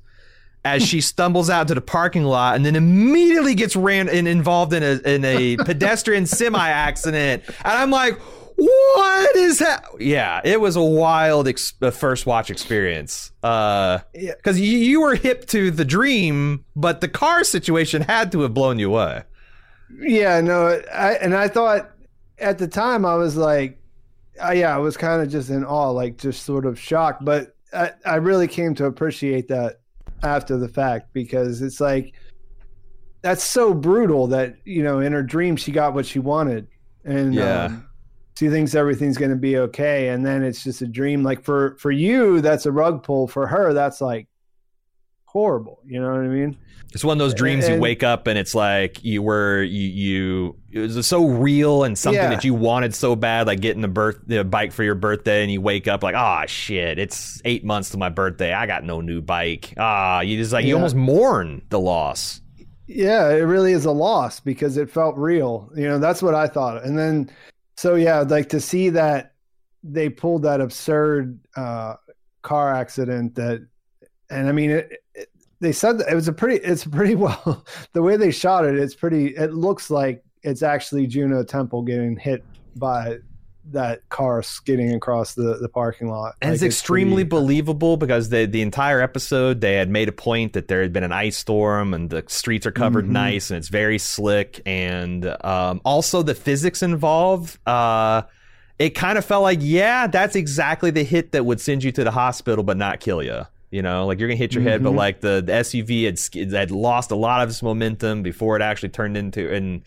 as 0.66 0.86
she 0.86 1.02
stumbles 1.02 1.50
out 1.50 1.68
to 1.70 1.74
the 1.74 1.82
parking 1.82 2.24
lot 2.24 2.56
and 2.56 2.66
then 2.66 2.76
immediately 2.76 3.56
gets 3.56 3.76
ran 3.76 4.10
and 4.10 4.28
involved 4.28 4.74
in 4.74 4.84
a 4.84 5.00
in 5.06 5.24
a 5.26 5.58
pedestrian 5.66 6.26
semi 6.26 6.70
accident. 6.70 7.44
And 7.48 7.74
I'm 7.74 7.92
like, 7.92 8.20
what 8.56 9.36
is 9.38 9.60
that? 9.60 9.86
Yeah, 10.00 10.42
it 10.44 10.60
was 10.60 10.76
a 10.76 10.84
wild 10.84 11.48
ex- 11.48 11.74
first 11.94 12.26
watch 12.26 12.50
experience. 12.50 13.32
Uh, 13.42 14.00
because 14.14 14.60
you, 14.60 14.78
you 14.78 15.02
were 15.02 15.16
hip 15.16 15.46
to 15.48 15.72
the 15.72 15.86
dream, 15.86 16.66
but 16.76 17.00
the 17.00 17.08
car 17.08 17.44
situation 17.44 18.02
had 18.02 18.32
to 18.34 18.42
have 18.42 18.54
blown 18.54 18.80
you 18.80 18.90
away. 18.94 19.24
Yeah, 20.02 20.42
no, 20.42 20.82
I 20.94 21.14
and 21.14 21.36
I 21.36 21.48
thought 21.48 21.92
at 22.38 22.58
the 22.58 22.68
time 22.68 23.06
I 23.06 23.16
was 23.16 23.38
like, 23.38 23.82
uh, 24.44 24.52
yeah, 24.52 24.76
I 24.76 24.78
was 24.80 24.98
kind 24.98 25.22
of 25.22 25.30
just 25.30 25.50
in 25.50 25.64
awe, 25.64 25.92
like 25.92 26.18
just 26.18 26.44
sort 26.44 26.66
of 26.66 26.80
shocked. 26.80 27.24
But 27.24 27.56
I, 27.74 27.92
I 28.06 28.16
really 28.16 28.48
came 28.48 28.76
to 28.76 28.86
appreciate 28.86 29.48
that 29.50 29.79
after 30.24 30.58
the 30.58 30.68
fact 30.70 31.14
because 31.14 31.62
it's 31.62 31.80
like 31.82 32.14
that's 33.22 33.44
so 33.44 33.74
brutal 33.74 34.28
that 34.28 34.56
you 34.64 34.82
know 34.82 35.00
in 35.00 35.12
her 35.12 35.24
dream 35.24 35.56
she 35.58 35.72
got 35.72 35.94
what 35.94 36.06
she 36.06 36.20
wanted. 36.20 36.68
And 37.04 37.34
Yeah. 37.34 37.66
um, 37.66 37.86
she 38.38 38.48
thinks 38.50 38.74
everything's 38.74 39.18
going 39.18 39.32
to 39.32 39.38
be 39.38 39.58
okay. 39.58 40.08
And 40.10 40.26
then 40.26 40.44
it's 40.44 40.64
just 40.64 40.82
a 40.82 40.88
dream. 40.88 41.24
Like 41.24 41.44
for 41.44 41.76
for 41.80 41.92
you 41.92 42.40
that's 42.40 42.66
a 42.66 42.72
rug 42.72 43.04
pull. 43.04 43.28
For 43.28 43.46
her 43.48 43.74
that's 43.74 44.00
like 44.00 44.29
horrible 45.32 45.80
you 45.86 46.00
know 46.02 46.10
what 46.12 46.22
i 46.22 46.28
mean 46.28 46.58
It's 46.92 47.04
one 47.04 47.16
of 47.16 47.20
those 47.20 47.36
dreams 47.36 47.70
you 47.70 47.78
wake 47.80 48.02
up 48.02 48.26
and 48.26 48.38
it's 48.38 48.56
like 48.56 49.04
you 49.04 49.22
were 49.22 49.62
you 49.62 49.88
you 49.88 50.56
it 50.72 50.80
was 50.80 51.06
so 51.08 51.28
real 51.28 51.84
and 51.84 51.96
something 51.98 52.22
Yeah. 52.22 52.30
that 52.32 52.44
you 52.44 52.54
wanted 52.56 52.96
so 52.96 53.16
bad, 53.16 53.46
like 53.48 53.60
getting 53.60 53.84
a 53.84 53.88
birth 53.88 54.18
the 54.26 54.44
bike 54.44 54.72
for 54.72 54.84
your 54.84 54.96
birthday, 54.96 55.42
and 55.44 55.52
you 55.52 55.62
wake 55.62 55.88
up 55.88 56.02
like, 56.04 56.16
ah, 56.16 56.46
shit, 56.48 56.98
it's 57.00 57.42
eight 57.46 57.64
months 57.64 57.90
to 57.92 57.98
my 57.98 58.10
birthday, 58.10 58.54
I 58.54 58.66
got 58.68 58.84
no 58.84 59.02
new 59.02 59.22
bike. 59.22 59.74
Ah, 59.78 60.22
you 60.22 60.38
just 60.38 60.52
like 60.54 60.66
you 60.66 60.74
almost 60.76 60.96
mourn 60.96 61.62
the 61.70 61.80
loss. 61.80 62.42
yeah 62.88 63.30
it 63.30 63.46
really 63.46 63.72
is 63.74 63.86
a 63.86 63.92
loss 63.92 64.40
because 64.40 64.78
it 64.78 64.90
felt 64.90 65.16
real 65.16 65.70
you 65.76 65.88
know 65.88 66.00
that's 66.00 66.24
what 66.24 66.34
i 66.34 66.48
thought 66.48 66.84
and 66.84 66.98
then 66.98 67.30
so 67.78 67.94
yeah 67.94 68.22
like 68.22 68.50
to 68.50 68.60
see 68.60 68.90
that 68.90 69.34
they 69.84 70.10
pulled 70.10 70.42
that 70.44 70.60
absurd 70.60 71.40
uh 71.56 71.94
car 72.42 72.74
accident 72.74 73.36
that 73.36 73.62
and 74.32 74.48
i 74.50 74.52
mean 74.52 74.72
it 74.72 75.04
they 75.62 75.72
said 75.72 75.98
that 76.00 76.10
it 76.12 76.16
was 76.16 76.28
a 76.28 76.34
pretty 76.34 76.56
it's 76.64 76.86
pretty 76.86 77.16
well 77.26 77.66
the 77.94 78.02
way 78.02 78.18
they 78.18 78.32
shot 78.32 78.66
it 78.66 78.76
it's 78.78 78.96
pretty 78.96 79.28
it 79.36 79.54
looks 79.54 79.90
like 79.90 80.24
it's 80.44 80.64
actually 80.64 81.06
juno 81.08 81.44
temple 81.44 81.82
getting 81.82 82.16
hit 82.18 82.44
by 82.76 83.18
that 83.72 84.08
car 84.10 84.42
skidding 84.42 84.94
across 84.96 85.36
the 85.36 85.58
the 85.62 85.70
parking 85.70 86.08
lot 86.10 86.34
And 86.42 86.54
it's 86.54 86.62
Like, 86.64 86.70
extremely 86.70 87.24
pretty- 87.24 87.30
believable 87.30 87.98
because 87.98 88.30
the 88.30 88.46
the 88.46 88.62
entire 88.64 89.00
episode 89.00 89.62
they 89.62 89.76
had 89.76 89.90
made 89.90 90.08
a 90.10 90.12
point 90.14 90.54
that 90.54 90.68
there 90.70 90.82
had 90.82 90.92
been 90.92 91.04
an 91.04 91.12
ice 91.12 91.38
storm 91.38 91.94
and 91.94 92.10
the 92.10 92.24
streets 92.28 92.66
are 92.66 92.72
covered 92.72 93.06
Mhm. 93.06 93.10
nice 93.10 93.52
and 93.52 93.58
it's 93.60 93.68
very 93.68 94.00
slick 94.00 94.62
and 94.66 95.26
um, 95.46 95.82
also 95.86 96.24
the 96.24 96.34
physics 96.34 96.82
involved. 96.82 97.60
Uh, 97.68 98.24
it 98.80 98.92
kind 98.92 99.18
of 99.20 99.26
felt 99.26 99.44
like 99.44 99.60
yeah, 99.62 100.08
that's 100.08 100.36
exactly 100.36 100.90
the 100.90 101.04
hit 101.04 101.34
that 101.34 101.46
would 101.46 101.62
send 101.62 101.84
you 101.84 101.92
to 101.92 102.04
the 102.04 102.12
hospital 102.12 102.64
but 102.64 102.78
not 102.78 103.00
kill 103.02 103.22
you. 103.22 103.42
You 103.72 103.82
know, 103.84 104.08
like 104.08 104.20
you're 104.20 104.28
gonna 104.28 104.38
hit 104.38 104.54
your 104.54 104.64
head, 104.64 104.82
but 104.84 104.94
Mhm. 104.94 104.98
like 104.98 105.22
the, 105.22 105.44
the 105.46 105.52
SUV 105.54 106.06
had 106.06 106.52
had 106.52 106.72
lost 106.72 107.12
a 107.12 107.16
lot 107.16 107.42
of 107.44 107.50
its 107.50 107.62
momentum 107.62 108.24
before 108.24 108.56
it 108.56 108.62
actually 108.62 108.90
turned 108.90 109.16
into 109.18 109.52
and. 109.54 109.84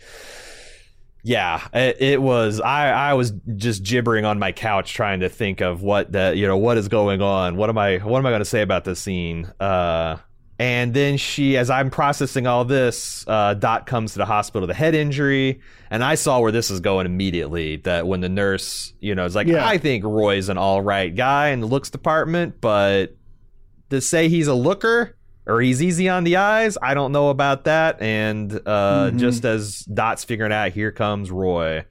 Yeah, 1.24 1.60
it, 1.72 1.98
it 2.00 2.22
was. 2.22 2.60
I 2.60 2.90
I 2.90 3.14
was 3.14 3.32
just 3.56 3.84
gibbering 3.84 4.24
on 4.24 4.40
my 4.40 4.50
couch 4.50 4.92
trying 4.92 5.20
to 5.20 5.28
think 5.28 5.60
of 5.60 5.80
what 5.80 6.10
the 6.10 6.32
you 6.34 6.48
know 6.48 6.56
what 6.56 6.78
is 6.78 6.88
going 6.88 7.22
on. 7.22 7.54
What 7.56 7.68
am 7.70 7.78
I 7.78 7.98
what 7.98 8.18
am 8.18 8.26
I 8.26 8.30
going 8.30 8.40
to 8.40 8.44
say 8.44 8.60
about 8.60 8.82
this 8.84 8.98
scene? 8.98 9.46
Uh, 9.60 10.16
and 10.58 10.92
then 10.94 11.16
she, 11.18 11.56
as 11.56 11.70
I'm 11.70 11.90
processing 11.90 12.46
all 12.48 12.64
this, 12.64 13.24
uh, 13.28 13.54
Dot 13.54 13.86
comes 13.86 14.12
to 14.12 14.18
the 14.18 14.24
hospital 14.26 14.62
with 14.66 14.70
a 14.70 14.78
head 14.78 14.96
injury, 14.96 15.60
and 15.92 16.02
I 16.02 16.16
saw 16.16 16.40
where 16.40 16.50
this 16.52 16.72
is 16.72 16.80
going 16.80 17.06
immediately. 17.06 17.76
That 17.76 18.06
when 18.08 18.20
the 18.20 18.28
nurse, 18.28 18.92
you 18.98 19.14
know, 19.14 19.24
is 19.24 19.36
like, 19.36 19.46
Yeah. 19.46 19.64
I 19.66 19.78
think 19.78 20.04
Roy's 20.04 20.48
an 20.48 20.58
all 20.58 20.82
right 20.82 21.14
guy 21.14 21.48
in 21.50 21.60
the 21.60 21.66
looks 21.66 21.88
department, 21.90 22.60
but 22.60 23.16
to 23.92 24.00
say 24.00 24.28
he's 24.28 24.46
a 24.48 24.54
looker 24.54 25.16
or 25.46 25.60
he's 25.60 25.82
easy 25.82 26.08
on 26.08 26.24
the 26.24 26.36
eyes, 26.36 26.76
I 26.82 26.94
don't 26.94 27.12
know 27.12 27.28
about 27.30 27.64
that. 27.64 28.00
And 28.02 28.52
uh, 28.66 29.10
Mhm. 29.10 29.18
just 29.18 29.44
as 29.44 29.80
Dot's 29.80 30.24
figuring 30.24 30.52
out, 30.52 30.72
here 30.72 30.92
comes 30.92 31.30
Roy, 31.30 31.84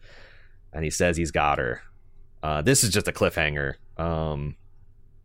and 0.73 0.83
he 0.83 0.89
says 0.89 1.17
he's 1.17 1.31
got 1.31 1.57
her. 1.57 1.81
Uh, 2.43 2.61
this 2.61 2.83
is 2.83 2.89
just 2.91 3.07
a 3.07 3.11
cliffhanger. 3.11 3.73
Um, 3.97 4.55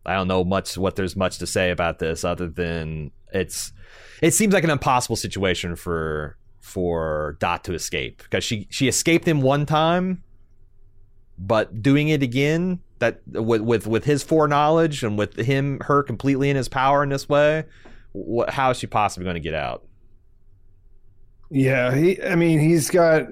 I 0.05 0.13
don't 0.15 0.27
know 0.27 0.43
much 0.43 0.77
what 0.77 0.95
there's 0.95 1.15
much 1.15 1.37
to 1.39 1.47
say 1.47 1.71
about 1.71 1.99
this 1.99 2.23
other 2.23 2.47
than 2.47 3.11
it's 3.33 3.73
it 4.21 4.31
seems 4.33 4.53
like 4.53 4.63
an 4.63 4.69
impossible 4.69 5.15
situation 5.15 5.75
for 5.75 6.37
for 6.61 7.37
Dot 7.39 7.63
to 7.65 7.73
escape 7.73 8.21
because 8.23 8.43
she 8.43 8.67
she 8.69 8.87
escaped 8.87 9.27
him 9.27 9.41
one 9.41 9.65
time, 9.65 10.21
but 11.37 11.81
doing 11.81 12.09
it 12.09 12.21
again 12.23 12.79
that 12.99 13.21
with 13.27 13.61
with 13.61 13.87
with 13.87 14.03
his 14.05 14.23
foreknowledge 14.23 15.03
and 15.03 15.17
with 15.17 15.35
him 15.35 15.79
her 15.81 16.03
completely 16.03 16.49
in 16.49 16.55
his 16.55 16.67
power 16.67 17.03
in 17.03 17.09
this 17.09 17.29
way, 17.29 17.65
what, 18.11 18.49
how 18.49 18.71
is 18.71 18.77
she 18.77 18.87
possibly 18.87 19.25
going 19.25 19.35
to 19.35 19.39
get 19.39 19.53
out? 19.53 19.83
Yeah, 21.49 21.95
he. 21.95 22.21
I 22.23 22.35
mean, 22.35 22.59
he's 22.59 22.89
got. 22.89 23.27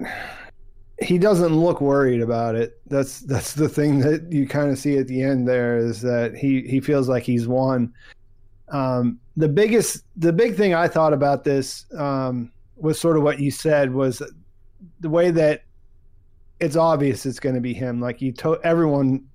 He 1.02 1.18
doesn't 1.18 1.54
look 1.54 1.82
worried 1.82 2.22
about 2.22 2.56
it. 2.56 2.80
That's 2.88 3.20
that's 3.22 3.54
the 3.54 3.68
thing 3.68 4.00
that 4.00 4.32
you 4.32 4.48
kind 4.48 4.72
of 4.72 4.78
see 4.78 4.98
at 4.98 5.08
the 5.08 5.22
end. 5.22 5.48
There 5.48 5.78
is 5.78 6.02
that 6.02 6.36
he 6.36 6.62
he 6.62 6.80
feels 6.80 7.10
like 7.10 7.24
he's 7.24 7.48
won. 7.48 7.94
Um, 8.70 9.20
the 9.38 9.50
biggest, 9.50 10.04
the 10.16 10.34
big 10.34 10.56
thing 10.56 10.74
I 10.74 10.88
thought 10.88 11.14
about 11.14 11.44
this 11.44 11.86
um, 11.98 12.52
was 12.78 13.00
sort 13.00 13.18
of 13.18 13.24
what 13.24 13.40
you 13.40 13.52
said 13.52 13.94
was 13.94 14.22
the 15.02 15.10
way 15.10 15.30
that 15.32 15.64
it's 16.60 16.76
obvious 16.76 17.26
it's 17.26 17.40
going 17.40 17.56
to 17.56 17.62
be 17.62 17.74
him. 17.74 18.00
Like 18.00 18.22
you 18.22 18.32
told 18.32 18.60
everyone 18.64 19.26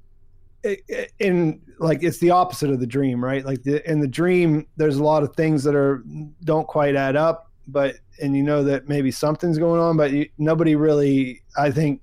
in 1.18 1.60
like 1.78 2.02
it's 2.02 2.18
the 2.18 2.30
opposite 2.30 2.70
of 2.70 2.80
the 2.80 2.86
dream, 2.86 3.24
right? 3.24 3.44
Like 3.44 3.62
the, 3.62 3.88
in 3.90 4.00
the 4.00 4.08
dream, 4.08 4.66
there's 4.76 4.96
a 4.96 5.04
lot 5.04 5.22
of 5.22 5.34
things 5.34 5.64
that 5.64 5.74
are 5.74 6.02
don't 6.44 6.66
quite 6.66 6.96
add 6.96 7.16
up, 7.16 7.50
but 7.68 7.96
and 8.20 8.36
you 8.36 8.42
know 8.42 8.62
that 8.64 8.88
maybe 8.88 9.10
something's 9.10 9.58
going 9.58 9.80
on, 9.80 9.96
but 9.96 10.10
you, 10.10 10.28
nobody 10.38 10.76
really, 10.76 11.42
I 11.56 11.70
think, 11.70 12.02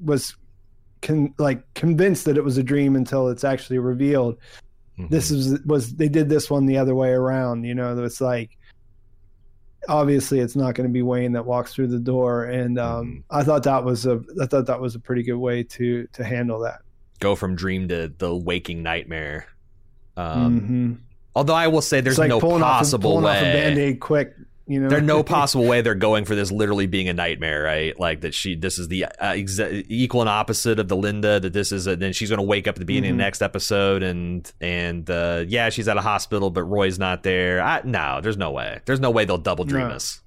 was 0.00 0.36
con, 1.00 1.34
like 1.38 1.62
convinced 1.74 2.24
that 2.26 2.36
it 2.36 2.44
was 2.44 2.58
a 2.58 2.62
dream 2.62 2.96
until 2.96 3.28
it's 3.28 3.44
actually 3.44 3.78
revealed. 3.78 4.36
This 5.08 5.30
is 5.30 5.60
was 5.64 5.94
they 5.96 6.08
did 6.08 6.28
this 6.28 6.50
one 6.50 6.66
the 6.66 6.78
other 6.78 6.94
way 6.94 7.10
around. 7.10 7.64
You 7.64 7.74
know, 7.74 8.04
it's 8.04 8.20
like 8.20 8.56
obviously 9.88 10.40
it's 10.40 10.54
not 10.54 10.74
going 10.74 10.88
to 10.88 10.92
be 10.92 11.02
Wayne 11.02 11.32
that 11.32 11.44
walks 11.44 11.74
through 11.74 11.88
the 11.88 11.98
door, 11.98 12.44
and 12.44 12.78
um, 12.78 13.24
I 13.30 13.42
thought 13.42 13.62
that 13.64 13.84
was 13.84 14.06
a 14.06 14.22
I 14.40 14.46
thought 14.46 14.66
that 14.66 14.80
was 14.80 14.94
a 14.94 15.00
pretty 15.00 15.22
good 15.22 15.36
way 15.36 15.62
to 15.64 16.06
to 16.12 16.24
handle 16.24 16.60
that. 16.60 16.80
Go 17.22 17.34
from 17.36 17.54
dream 17.56 17.88
to 17.88 18.12
the 18.18 18.34
waking 18.34 18.82
nightmare. 18.82 19.46
Um, 20.16 20.60
hmm 20.60 20.92
Although 21.34 21.54
I 21.54 21.68
will 21.68 21.80
say 21.80 22.02
there's 22.02 22.18
like 22.18 22.28
no 22.28 22.40
possible 22.40 23.16
off 23.16 23.24
way. 23.24 23.30
off 23.38 23.42
a 23.42 23.52
band-aid 23.52 24.00
quick 24.00 24.34
You 24.66 24.80
know, 24.80 24.88
There's 24.90 25.02
no 25.02 25.22
possible 25.38 25.64
way 25.66 25.80
they're 25.80 25.94
going 25.94 26.26
for 26.26 26.34
this 26.34 26.52
literally 26.52 26.86
being 26.86 27.08
a 27.08 27.14
nightmare, 27.14 27.62
right? 27.62 27.98
Like 27.98 28.20
that 28.20 28.34
she, 28.34 28.54
this 28.54 28.78
is 28.78 28.88
the 28.88 29.06
uh, 29.06 29.32
exa- 29.32 29.84
equal 29.88 30.20
and 30.20 30.28
opposite 30.30 30.78
of 30.78 30.88
the 30.88 30.96
Linda. 30.96 31.40
That 31.40 31.52
this 31.54 31.72
is, 31.72 31.86
a, 31.86 31.96
then 31.96 32.12
she's 32.12 32.28
going 32.28 32.38
to 32.38 32.44
wake 32.46 32.68
up 32.68 32.74
at 32.76 32.78
the 32.80 32.84
beginning 32.84 33.10
of 33.12 33.14
Mhm. 33.14 33.18
the 33.18 33.24
next 33.24 33.42
episode, 33.42 34.02
and 34.02 34.52
and 34.60 35.08
uh, 35.10 35.44
yeah, 35.48 35.70
she's 35.70 35.88
at 35.88 35.96
a 35.96 36.00
hospital, 36.02 36.50
but 36.50 36.62
Roy's 36.64 36.98
not 36.98 37.22
there. 37.22 37.60
I, 37.62 37.80
no, 37.82 38.20
there's 38.22 38.36
no 38.36 38.50
way. 38.50 38.80
There's 38.84 39.00
no 39.00 39.10
way 39.10 39.24
they'll 39.24 39.38
double 39.38 39.64
dream 39.64 39.88
No. 39.88 39.94
us. 39.94 40.20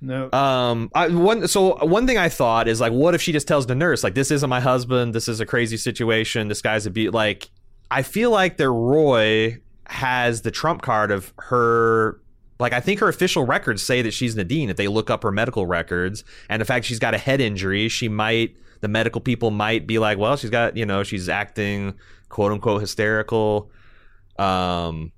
No. 0.00 0.30
Um, 0.32 0.90
I, 0.94 1.08
one 1.08 1.48
so 1.48 1.76
one 1.84 2.06
thing 2.06 2.18
I 2.18 2.28
thought 2.28 2.68
is 2.68 2.80
like, 2.80 2.92
what 2.92 3.14
if 3.14 3.22
she 3.22 3.32
just 3.32 3.48
tells 3.48 3.66
the 3.66 3.74
nurse 3.74 4.04
like, 4.04 4.14
"This 4.14 4.30
isn't 4.30 4.48
my 4.48 4.60
husband. 4.60 5.14
This 5.14 5.28
is 5.28 5.40
a 5.40 5.46
crazy 5.46 5.76
situation. 5.76 6.48
This 6.48 6.62
guy's 6.62 6.86
a 6.86 6.90
be 6.90 7.10
like." 7.10 7.50
I 7.90 8.02
feel 8.02 8.30
like 8.30 8.56
that 8.56 8.68
Roy 8.68 9.58
has 9.86 10.42
the 10.42 10.50
trump 10.50 10.82
card 10.82 11.10
of 11.10 11.32
her. 11.38 12.20
Like 12.58 12.72
I 12.72 12.80
think 12.80 13.00
her 13.00 13.08
official 13.08 13.44
records 13.44 13.82
say 13.82 14.02
that 14.02 14.12
she's 14.12 14.34
Nadine. 14.34 14.70
If 14.70 14.76
they 14.76 14.88
look 14.88 15.10
up 15.10 15.22
her 15.22 15.30
medical 15.30 15.66
records, 15.66 16.24
and 16.48 16.60
the 16.60 16.64
fact 16.64 16.86
she's 16.86 16.98
got 16.98 17.14
a 17.14 17.18
head 17.18 17.40
injury, 17.40 17.88
she 17.88 18.08
might. 18.08 18.56
The 18.82 18.88
medical 18.88 19.20
people 19.20 19.50
might 19.50 19.86
be 19.86 19.98
like, 19.98 20.18
"Well, 20.18 20.36
she's 20.36 20.50
got 20.50 20.76
you 20.76 20.84
know, 20.84 21.02
she's 21.02 21.28
acting 21.28 21.94
quote 22.28 22.52
unquote 22.52 22.80
hysterical." 22.80 23.70
Um, 24.38 25.12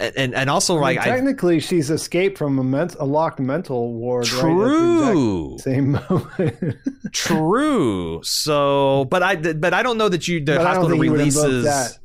and 0.00 0.34
and, 0.34 0.50
also 0.50 0.74
I 0.74 0.76
mean, 0.76 0.82
like 0.82 0.98
I, 0.98 1.04
technically, 1.04 1.60
she's 1.60 1.90
escaped 1.90 2.38
from 2.38 2.58
a, 2.58 2.64
ment- 2.64 2.96
a 2.98 3.04
locked 3.04 3.40
mental 3.40 3.92
ward. 3.94 4.26
True. 4.26 5.54
Exact 5.54 5.64
same 5.64 5.92
moment. 5.92 6.76
True. 7.12 8.20
So, 8.22 9.06
but 9.10 9.22
I, 9.22 9.36
but 9.36 9.74
I 9.74 9.82
don't 9.82 9.98
know 9.98 10.08
that 10.08 10.28
you 10.28 10.44
the 10.44 10.56
But 10.56 10.66
I 10.66 10.74
don't 10.74 10.82
hospital 10.82 10.90
think 10.90 11.04
he 11.04 11.10
would 11.10 11.18
releases. 11.18 11.98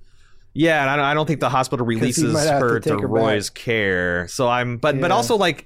Yeah, 0.56 0.82
and 0.82 0.90
I 0.90 0.96
don't, 0.96 1.06
I 1.06 1.14
don't 1.14 1.26
think 1.26 1.40
the 1.40 1.50
hospital 1.50 1.86
releases 1.86 2.34
have 2.46 2.60
to 2.60 2.66
her 2.66 2.80
to, 2.80 3.00
her 3.00 3.08
Roy's 3.08 3.50
care. 3.50 4.28
So 4.28 4.48
I'm, 4.48 4.78
but 4.78 5.00
but 5.02 5.12
also 5.12 5.36
like, 5.36 5.66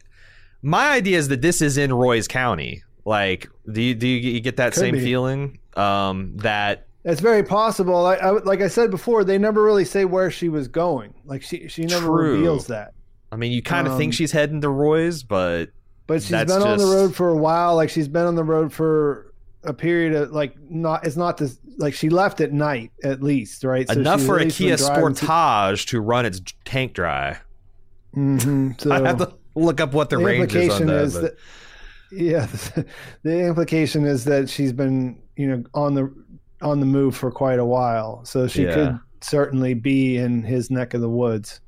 my 0.62 0.92
idea 0.92 1.18
is 1.18 1.28
that 1.28 1.42
this 1.42 1.62
is 1.62 1.78
in 1.78 1.94
Roy's 1.94 2.28
County. 2.28 2.84
Like, 3.06 3.50
do 3.72 3.82
you 3.82 3.96
do 3.96 4.08
you, 4.08 4.32
you 4.32 4.40
get 4.40 4.58
that 4.58 4.74
Could 4.74 4.80
same 4.80 4.96
be. 4.96 5.02
feeling? 5.04 5.60
Um, 5.76 6.38
that 6.38 6.87
It's 7.08 7.22
very 7.22 7.42
possible. 7.42 8.06
I, 8.06 8.16
I, 8.16 8.30
like 8.32 8.62
I 8.62 8.68
said 8.68 8.92
before, 8.92 9.24
they 9.24 9.38
never 9.38 9.64
really 9.64 9.86
say 9.86 10.04
where 10.06 10.30
she 10.30 10.50
was 10.50 10.68
going. 10.68 11.14
Like 11.26 11.42
she, 11.42 11.68
she 11.70 11.86
never 11.86 12.06
True. 12.08 12.34
reveals 12.36 12.68
that. 12.68 12.94
I 13.32 13.38
mean, 13.38 13.52
you 13.54 13.62
kind 13.62 13.88
of 13.88 13.94
Um, 13.94 14.00
think 14.00 14.14
she's 14.14 14.32
heading 14.34 14.60
to 14.62 14.70
Roy's, 14.70 15.24
but 15.24 15.70
But 16.06 16.22
she's 16.22 16.32
been 16.32 16.52
on 16.62 16.78
the 16.78 16.86
road 16.86 17.16
for 17.16 17.30
a 17.30 17.38
while. 17.38 17.76
Like 17.76 17.90
she's 17.90 18.08
been 18.10 18.26
on 18.26 18.36
the 18.36 18.44
road 18.44 18.74
for 18.74 19.34
a 19.64 19.74
period 19.74 20.14
of 20.16 20.32
like 20.32 20.56
not. 20.70 21.06
It's 21.08 21.16
not 21.18 21.38
this 21.38 21.58
like 21.78 21.94
she 21.94 22.10
left 22.10 22.42
at 22.42 22.52
night 22.52 22.92
at 23.04 23.24
least, 23.24 23.64
right? 23.64 23.88
So 23.88 23.94
enough 24.00 24.22
for 24.22 24.38
a 24.40 24.46
Kia 24.46 24.76
driving 24.78 25.14
to- 25.16 25.26
Sportage 25.26 25.88
to 25.88 26.02
run 26.02 26.26
its 26.26 26.42
tank 26.66 26.94
dry. 26.94 27.38
Mhm. 28.16 28.80
So 28.82 28.92
I 28.94 29.00
have 29.08 29.18
to 29.20 29.34
look 29.56 29.80
up 29.82 29.94
what 29.94 30.10
the, 30.10 30.18
the 30.18 30.24
range 30.26 30.56
is 30.56 30.74
on 30.74 30.88
that. 30.88 31.04
is 31.04 31.14
but- 31.14 31.22
that 31.22 31.36
yeah, 32.12 32.48
the 33.24 33.46
implication 33.48 34.06
is 34.06 34.24
that 34.26 34.50
she's 34.50 34.72
been 34.72 35.20
you 35.36 35.48
know 35.48 35.64
on 35.74 35.94
the 35.94 36.14
on 36.62 36.80
the 36.80 36.86
move 36.86 37.16
for 37.16 37.32
quite 37.32 37.60
a 37.60 37.66
while. 37.66 38.26
So 38.26 38.48
she 38.48 38.64
Yeah. 38.64 38.74
could 38.74 39.00
certainly 39.22 39.74
be 39.74 40.18
in 40.18 40.44
his 40.44 40.70
neck 40.72 40.94
of 40.94 41.02
the 41.02 41.10
woods. 41.10 41.62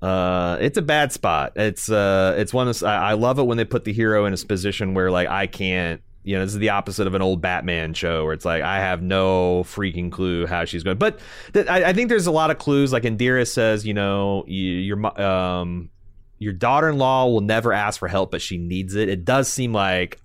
Uh, 0.00 0.58
it's 0.60 0.76
a 0.78 0.82
bad 0.82 1.12
spot. 1.12 1.52
It's 1.56 1.88
uh, 1.90 2.34
it's 2.36 2.52
one. 2.52 2.66
Of, 2.68 2.82
I 2.82 3.10
I 3.10 3.12
love 3.12 3.38
it 3.38 3.44
when 3.44 3.56
they 3.56 3.64
put 3.64 3.84
the 3.84 3.92
hero 3.92 4.24
in 4.26 4.34
a 4.34 4.36
position 4.36 4.94
where 4.94 5.10
like 5.10 5.28
I 5.28 5.46
can't. 5.46 6.00
You 6.24 6.36
know, 6.36 6.44
this 6.44 6.52
is 6.52 6.60
the 6.60 6.68
opposite 6.70 7.08
of 7.08 7.14
an 7.14 7.22
old 7.22 7.40
Batman 7.40 7.94
show 7.94 8.24
where 8.24 8.32
it's 8.32 8.44
like 8.44 8.62
I 8.62 8.78
have 8.78 9.02
no 9.02 9.64
freaking 9.64 10.10
clue 10.12 10.46
how 10.46 10.64
she's 10.64 10.84
going. 10.84 10.96
But 10.98 11.18
th- 11.52 11.66
I, 11.66 11.90
I 11.90 11.92
think 11.92 12.08
there's 12.08 12.28
a 12.28 12.32
lot 12.32 12.52
of 12.52 12.58
clues. 12.58 12.92
Like 12.92 13.02
Indira 13.02 13.44
says, 13.48 13.84
you 13.84 13.92
know, 13.92 14.44
you, 14.46 14.70
your 14.72 15.20
um, 15.20 15.90
your 16.38 16.52
daughter-in-law 16.52 17.26
will 17.26 17.40
never 17.40 17.72
ask 17.72 17.98
for 17.98 18.06
help, 18.06 18.30
but 18.30 18.40
she 18.40 18.56
needs 18.56 18.94
it. 18.94 19.08
It 19.08 19.24
does 19.24 19.48
seem 19.48 19.72
like 19.72 20.20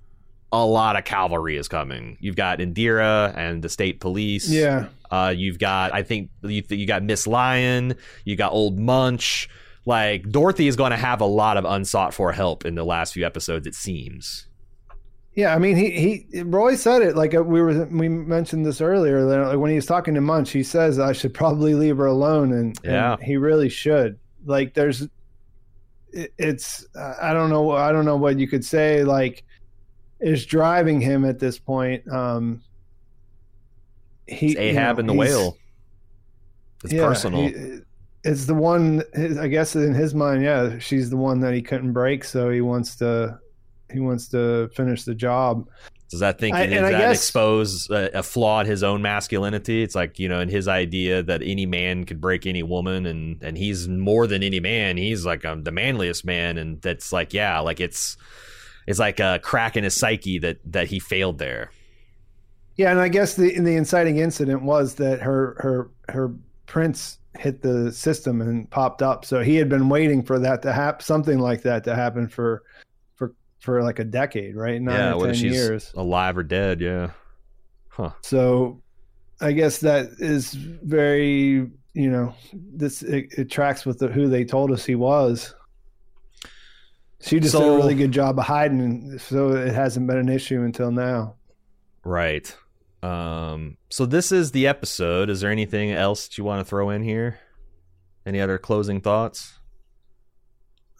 a 0.51 0.65
lot 0.65 0.95
of 0.95 1.03
cavalry 1.03 1.57
is 1.57 1.67
coming. 1.67 2.17
You've 2.21 2.35
got 2.37 2.59
Indira 2.59 3.35
and 3.37 3.61
the 3.61 3.69
state 3.69 3.99
police. 3.99 4.49
Yeah, 4.49 4.87
Uh, 5.11 5.33
you've 5.35 5.59
got, 5.59 5.93
I 5.93 6.03
think, 6.03 6.29
you, 6.41 6.63
you 6.69 6.85
got 6.87 7.03
Miss 7.03 7.27
Lyon, 7.27 7.95
you 8.23 8.35
got 8.35 8.51
Old 8.53 8.79
Munch. 8.79 9.49
Like 9.85 10.29
Dorothy 10.29 10.67
is 10.67 10.75
going 10.75 10.91
to 10.91 10.97
have 10.97 11.21
a 11.21 11.25
lot 11.25 11.55
of 11.57 11.63
unsought 11.65 12.13
for 12.13 12.31
help 12.33 12.65
in 12.65 12.75
the 12.75 12.83
last 12.83 13.13
few 13.13 13.25
episodes. 13.25 13.65
It 13.67 13.73
seems. 13.75 14.47
yeah. 15.33 15.55
I 15.55 15.59
mean, 15.59 15.77
he 15.77 16.25
he 16.31 16.41
Roy 16.41 16.75
said 16.75 17.01
it 17.01 17.15
like 17.15 17.33
uh, 17.33 17.41
we 17.41 17.61
were 17.61 17.85
we 17.85 18.09
mentioned 18.09 18.65
this 18.65 18.81
earlier. 18.81 19.23
Like, 19.23 19.57
when 19.59 19.69
he 19.69 19.75
was 19.77 19.85
talking 19.85 20.13
to 20.15 20.21
Munch, 20.21 20.51
he 20.51 20.61
says 20.63 20.99
I 20.99 21.13
should 21.13 21.33
probably 21.33 21.73
leave 21.73 21.95
her 21.97 22.05
alone, 22.05 22.51
and, 22.51 22.77
and 22.83 22.93
Yeah. 22.93 23.15
he 23.21 23.37
really 23.37 23.69
should. 23.69 24.19
Like, 24.45 24.73
there's 24.73 25.03
it, 26.11 26.33
it's 26.37 26.85
I 26.95 27.31
don't 27.33 27.49
know 27.49 27.71
I 27.71 27.93
don't 27.93 28.05
know 28.05 28.17
what 28.17 28.39
you 28.39 28.47
could 28.49 28.65
say 28.65 29.03
like 29.05 29.45
is 30.19 30.45
driving 30.45 31.01
him 31.01 31.25
at 31.25 31.39
this 31.39 31.59
point. 31.59 32.07
Um, 32.11 32.61
he 34.27 34.47
It's 34.47 34.59
Ahab 34.59 34.97
you 34.97 34.99
and 35.01 35.09
the 35.09 35.13
whale. 35.13 35.57
It's 36.83 36.93
yeah, 36.93 37.07
personal. 37.07 37.41
he- 37.47 37.79
it's 38.23 38.45
the 38.45 38.53
one. 38.55 39.03
his- 39.13 39.37
I 39.37 39.47
guess 39.47 39.75
in 39.75 39.93
his 39.93 40.13
mind, 40.13 40.43
yeah, 40.43 40.79
she's 40.79 41.09
the 41.09 41.17
one 41.17 41.39
that 41.41 41.53
he 41.53 41.61
couldn't 41.61 41.93
break, 41.93 42.23
so 42.23 42.49
he 42.49 42.61
wants 42.61 42.95
to. 42.97 43.39
He 43.91 44.01
wants 44.01 44.27
to 44.29 44.69
finish 44.75 45.03
the 45.05 45.15
job. 45.15 45.65
Does 46.09 46.19
that 46.19 46.39
think 46.39 46.55
does 46.55 46.69
that 46.69 46.89
guess- 46.91 47.17
expose 47.17 47.89
a, 47.89 48.09
a 48.15 48.23
flaw 48.23 48.59
in 48.61 48.65
his 48.65 48.83
own 48.83 49.01
masculinity? 49.01 49.81
It's 49.81 49.95
like 49.95 50.19
you 50.19 50.27
know, 50.27 50.41
in 50.41 50.49
his 50.49 50.67
idea 50.67 51.23
that 51.23 51.41
any 51.41 51.65
man 51.65 52.03
could 52.05 52.19
break 52.19 52.45
any 52.45 52.63
woman, 52.63 53.05
and 53.05 53.41
and 53.41 53.57
he's 53.57 53.87
more 53.87 54.27
than 54.27 54.43
any 54.43 54.59
man. 54.59 54.97
He's 54.97 55.25
like 55.25 55.45
um, 55.45 55.63
the 55.63 55.71
manliest 55.71 56.25
man, 56.25 56.57
and 56.57 56.81
that's 56.81 57.13
like 57.13 57.33
yeah, 57.33 57.59
like 57.59 57.79
it's 57.79 58.17
it's 58.87 58.99
like 58.99 59.19
a 59.19 59.39
crack 59.43 59.77
in 59.77 59.83
his 59.83 59.95
psyche 59.95 60.39
that 60.39 60.59
that 60.65 60.87
he 60.87 60.99
failed 60.99 61.37
there. 61.37 61.71
Yeah, 62.77 62.91
and 62.91 62.99
I 62.99 63.09
guess 63.09 63.35
the 63.35 63.59
the 63.59 63.75
inciting 63.75 64.17
incident 64.17 64.63
was 64.63 64.95
that 64.95 65.21
her 65.21 65.57
her 65.59 65.91
her 66.09 66.33
prints 66.65 67.19
hit 67.37 67.61
the 67.61 67.91
system 67.91 68.41
and 68.41 68.69
popped 68.69 69.01
up. 69.01 69.25
So 69.25 69.41
he 69.41 69.55
had 69.55 69.69
been 69.69 69.89
waiting 69.89 70.23
for 70.23 70.39
that 70.39 70.61
to 70.63 70.73
happen, 70.73 71.03
something 71.03 71.39
like 71.39 71.61
that 71.63 71.83
to 71.83 71.95
happen 71.95 72.27
for 72.27 72.63
for 73.15 73.33
for 73.59 73.83
like 73.83 73.99
a 73.99 74.03
decade, 74.03 74.55
right? 74.55 74.81
Nine 74.81 74.95
yeah, 74.95 75.13
whether 75.15 75.33
she's 75.33 75.53
years. 75.53 75.91
alive 75.95 76.37
or 76.37 76.43
dead. 76.43 76.81
Yeah. 76.81 77.11
Huh. 77.89 78.11
So 78.21 78.81
I 79.41 79.51
guess 79.51 79.79
that 79.79 80.07
is 80.19 80.53
very 80.53 81.69
you 81.93 82.09
know 82.11 82.33
this 82.53 83.01
it, 83.01 83.33
it 83.37 83.49
tracks 83.49 83.85
with 83.85 83.99
the, 83.99 84.07
who 84.07 84.27
they 84.27 84.45
told 84.45 84.71
us 84.71 84.85
he 84.85 84.95
was. 84.95 85.53
She 87.19 87.39
just 87.39 87.55
did 87.55 87.63
a 87.63 87.71
really 87.71 87.95
good 87.95 88.11
job 88.11 88.37
of 88.37 88.45
hiding, 88.45 89.17
so 89.17 89.49
it 89.49 89.73
hasn't 89.73 90.07
been 90.07 90.17
an 90.17 90.29
issue 90.29 90.61
until 90.61 90.91
now. 90.91 91.35
Right. 92.03 92.55
Um, 93.01 93.77
so 93.89 94.05
this 94.05 94.31
is 94.31 94.51
the 94.51 94.67
episode. 94.67 95.29
Is 95.29 95.41
there 95.41 95.51
anything 95.51 95.91
else 95.91 96.27
that 96.27 96.37
you 96.37 96.43
want 96.43 96.61
to 96.61 96.65
throw 96.65 96.89
in 96.89 97.03
here? 97.03 97.39
Any 98.25 98.39
other 98.39 98.57
closing 98.57 99.01
thoughts? 99.01 99.53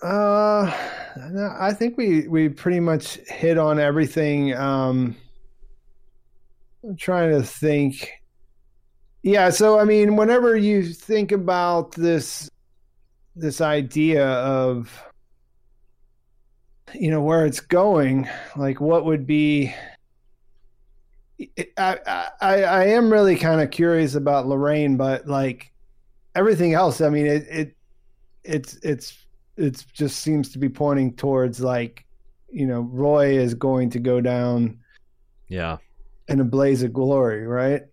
Uh, 0.02 0.72
no, 1.32 1.56
I 1.60 1.74
think 1.74 1.98
we 1.98 2.28
we 2.28 2.50
pretty 2.50 2.80
much 2.80 3.16
hit 3.28 3.58
on 3.58 3.80
everything. 3.80 4.54
Um, 4.54 5.16
I'm 6.84 6.96
trying 6.96 7.32
to 7.32 7.44
think. 7.44 8.12
Yeah, 9.24 9.50
so 9.50 9.80
I 9.80 9.86
mean, 9.86 10.16
whenever 10.16 10.56
you 10.56 10.84
think 10.84 11.32
about 11.32 11.94
this 11.94 12.50
this 13.36 13.60
idea 13.60 14.26
of 14.26 15.07
you 16.94 17.10
know 17.12 17.22
where 17.22 17.46
it's 17.46 17.60
going, 17.60 18.28
like 18.56 18.80
what 18.82 19.06
would 19.06 19.26
be 19.28 19.74
I 21.78 21.98
I, 22.42 22.64
I 22.64 22.84
am 22.88 23.12
really 23.12 23.36
kind 23.36 23.62
of 23.62 23.70
curious 23.72 24.16
about 24.16 24.48
Lorraine, 24.48 24.98
but 24.98 25.28
like 25.28 25.72
everything 26.36 26.74
else, 26.74 27.02
I 27.02 27.10
mean 27.10 27.26
it 27.28 27.48
it 27.50 27.76
it's 28.44 28.76
it's 28.78 29.26
it's 29.58 29.84
just 29.84 30.20
seems 30.20 30.50
to 30.54 30.60
be 30.60 30.70
pointing 30.70 31.14
towards 31.16 31.60
like 31.60 32.06
you 32.50 32.66
know 32.66 32.82
Roy 32.82 33.38
is 33.38 33.54
going 33.54 33.90
to 33.92 34.00
go 34.00 34.22
down 34.22 34.80
Yeah. 35.50 35.78
in 36.28 36.40
a 36.40 36.46
blaze 36.46 36.84
of 36.84 36.94
glory, 36.94 37.46
right? 37.46 37.84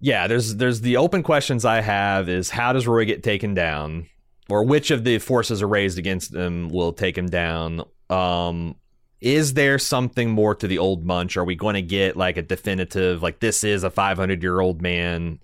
Yeah, 0.00 0.26
there's 0.28 0.56
there's 0.56 0.80
the 0.82 0.96
open 0.98 1.22
questions 1.22 1.64
I 1.64 1.80
have 1.80 2.28
is 2.28 2.50
how 2.50 2.72
does 2.72 2.86
Roy 2.86 3.04
get 3.06 3.22
taken 3.22 3.54
down? 3.54 4.06
Or 4.50 4.64
which 4.64 4.90
of 4.90 5.04
the 5.04 5.18
forces 5.18 5.62
are 5.62 5.68
raised 5.68 5.98
against 5.98 6.34
him 6.34 6.68
will 6.68 6.92
take 6.92 7.16
him 7.16 7.26
down? 7.28 7.84
Um 8.08 8.76
is 9.20 9.52
there 9.52 9.78
something 9.78 10.30
more 10.30 10.54
to 10.54 10.66
the 10.66 10.78
old 10.78 11.04
munch? 11.04 11.36
Are 11.36 11.44
we 11.44 11.54
going 11.54 11.74
to 11.74 11.82
get 11.82 12.16
like 12.16 12.38
a 12.38 12.42
definitive 12.42 13.22
like 13.22 13.40
this 13.40 13.64
is 13.64 13.84
a 13.84 13.90
500 13.90 14.42
year 14.42 14.60
old 14.60 14.80
man? 14.80 15.40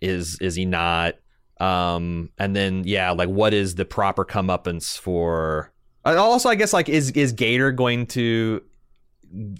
Is 0.00 0.38
is 0.40 0.54
he 0.54 0.64
not? 0.64 1.16
Um 1.60 2.30
and 2.38 2.54
then 2.56 2.84
yeah, 2.84 3.10
like 3.10 3.28
what 3.28 3.52
is 3.52 3.74
the 3.74 3.84
proper 3.84 4.24
comeuppance 4.24 4.98
for? 4.98 5.72
and 6.04 6.18
Also, 6.18 6.48
I 6.48 6.54
guess 6.54 6.72
like 6.72 6.88
is 6.88 7.10
is 7.10 7.32
Gator 7.32 7.72
going 7.72 8.06
to 8.08 8.62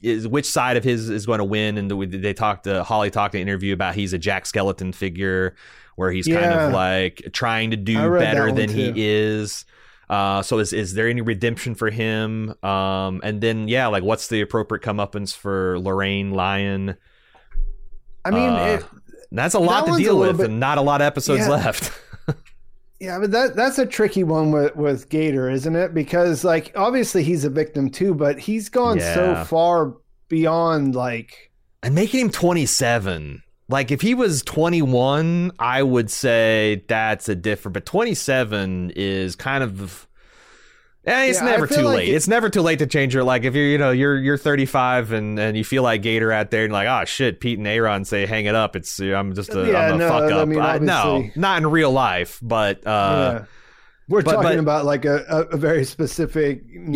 is 0.03 0.27
which 0.27 0.47
side 0.47 0.77
of 0.77 0.85
his 0.85 1.11
is 1.11 1.27
going 1.27 1.39
to 1.39 1.45
win 1.45 1.77
and 1.77 1.91
the, 1.91 2.07
they 2.07 2.33
talked 2.33 2.65
to 2.65 2.83
Hawley 2.85 3.11
talked 3.11 3.35
in 3.35 3.43
interview 3.43 3.75
about 3.75 3.95
he's 3.95 4.13
a 4.13 4.19
Jack 4.19 4.45
Skellington 4.45 4.95
figure 4.95 5.55
where 5.99 6.11
he's 6.13 6.27
kind 6.27 6.53
of 6.53 6.73
like 6.73 7.23
trying 7.33 7.73
to 7.73 7.77
do 7.77 7.97
better 8.19 8.51
than 8.53 8.69
too. 8.69 8.75
he 8.75 8.93
is 8.97 9.65
Uh, 10.09 10.41
so 10.41 10.59
is 10.59 10.73
is 10.73 10.95
there 10.95 11.07
any 11.09 11.21
redemption 11.21 11.75
for 11.75 11.91
him? 11.91 12.55
Um, 12.65 13.21
and 13.23 13.41
then 13.43 13.69
yeah, 13.69 13.89
like 13.89 14.03
what's 14.03 14.29
the 14.29 14.41
appropriate 14.41 14.83
comeuppance 14.83 15.37
for 15.37 15.79
Lorraine 15.79 16.31
Lyon? 16.31 16.97
I 18.25 18.31
mean, 18.31 18.49
Uh, 18.51 18.79
it, 18.81 18.85
That's 19.31 19.55
a 19.55 19.59
lot 19.59 19.85
That 19.87 19.93
to 19.97 19.99
deal 20.03 20.19
with, 20.19 20.39
bit- 20.39 20.47
and 20.49 20.59
not 20.61 20.79
a 20.79 20.81
lot 20.83 21.03
of 21.03 21.07
episodes 21.07 21.41
Yeah. 21.43 21.49
left. 21.51 21.93
yeah, 23.01 23.19
but 23.19 23.31
that 23.33 23.55
that's 23.57 23.79
a 23.79 23.85
tricky 23.85 24.25
one 24.25 24.51
with 24.51 24.75
with 24.77 25.09
Gator, 25.11 25.51
isn't 25.51 25.77
it? 25.77 25.93
Because 25.93 26.43
like 26.45 26.73
obviously 26.75 27.23
he's 27.23 27.45
a 27.45 27.51
victim 27.51 27.91
too, 27.91 28.15
but 28.15 28.39
he's 28.39 28.71
gone 28.71 28.97
Yeah. 28.99 29.15
so 29.15 29.45
far 29.45 29.95
beyond 30.29 30.95
like 30.95 31.51
and 31.83 31.95
making 31.95 32.21
him 32.21 32.31
27 32.31 33.43
like 33.69 33.91
if 33.91 34.01
he 34.01 34.15
was 34.15 34.43
21 34.43 35.53
i 35.59 35.83
would 35.83 36.11
say 36.11 36.85
that's 36.89 37.29
a 37.29 37.35
different 37.35 37.75
but 37.75 37.85
27 37.87 38.93
is 38.97 39.37
kind 39.37 39.63
of 39.65 40.07
eh, 41.05 41.27
it's 41.27 41.39
Yeah, 41.41 41.45
never 41.47 41.67
too 41.67 41.83
like 41.83 41.97
late. 41.99 42.09
it- 42.09 42.13
it's 42.15 42.29
never 42.29 42.49
too 42.51 42.63
late 42.63 42.79
to 42.81 42.87
change 42.87 43.15
your 43.15 43.25
like 43.25 43.45
if 43.45 43.55
you're 43.55 43.65
you 43.67 43.79
know 43.79 43.91
you're 43.91 44.17
you're 44.19 44.37
35 44.39 45.13
and 45.13 45.39
and 45.39 45.57
you 45.57 45.65
feel 45.65 45.83
like 45.83 46.03
gator 46.03 46.33
out 46.33 46.51
there 46.51 46.65
and 46.65 46.73
like 46.73 46.89
oh 46.89 47.05
shit 47.05 47.41
pete 47.41 47.59
and 47.59 47.67
aaron 47.67 48.05
say 48.05 48.27
hang 48.27 48.47
it 48.47 48.55
up 48.55 48.75
it's 48.77 48.99
i'm 49.01 49.35
just 49.35 49.55
a, 49.55 49.67
Yeah, 49.71 49.89
am 49.89 49.95
a 49.95 49.99
no, 49.99 50.09
fuck 50.09 50.23
I 50.33 50.37
up. 50.37 50.49
mean, 50.49 50.61
I- 50.61 50.79
no 50.79 51.29
not 51.37 51.59
in 51.59 51.67
real 51.71 51.91
life 51.93 52.39
but 52.43 52.87
uh 52.87 53.41
yeah. 53.41 53.45
We're 54.09 54.23
but- 54.23 54.33
talking 54.37 54.51
but- 54.51 54.59
about 54.59 54.85
like 54.87 55.05
a, 55.05 55.25
a, 55.29 55.41
a 55.43 55.57
very 55.59 55.85
specific 55.85 56.65
narrative 56.67 56.95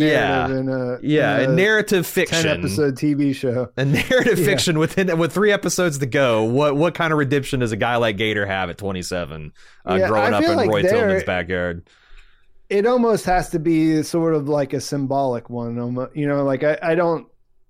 Yeah. 0.55 0.59
in 0.59 0.67
a 0.69 0.97
yeah 1.03 1.35
in 1.37 1.43
and 1.43 1.53
a 1.53 1.55
narrative 1.55 2.05
ten 2.05 2.25
fiction 2.25 2.47
episode 2.47 2.95
TV 2.95 3.35
show. 3.35 3.69
a 3.77 3.85
narrative 3.85 4.39
Yeah. 4.39 4.45
fiction 4.45 4.79
within 4.79 5.15
with 5.19 5.31
three 5.31 5.51
episodes 5.51 5.99
to 5.99 6.05
go. 6.07 6.43
What 6.43 6.75
what 6.75 6.95
kind 6.95 7.13
of 7.13 7.19
redemption 7.19 7.59
does 7.59 7.71
a 7.71 7.77
guy 7.77 7.97
like 7.97 8.17
Gator 8.17 8.45
have 8.47 8.69
at 8.69 8.77
27, 8.79 9.51
uh, 9.87 9.93
Yeah, 9.95 10.07
growing 10.07 10.33
up 10.33 10.43
in 10.43 10.55
like 10.55 10.69
Roy 10.69 10.81
Tillman's 10.81 11.23
backyard? 11.23 11.87
It 12.69 12.87
almost 12.87 13.25
has 13.25 13.49
to 13.51 13.59
be 13.59 14.01
sort 14.01 14.33
of 14.33 14.49
like 14.49 14.73
a 14.73 14.81
symbolic 14.81 15.49
one. 15.51 15.75
You 16.15 16.27
know, 16.27 16.43
like 16.43 16.63
I, 16.63 16.79
I 16.81 16.95
don't. 16.95 17.27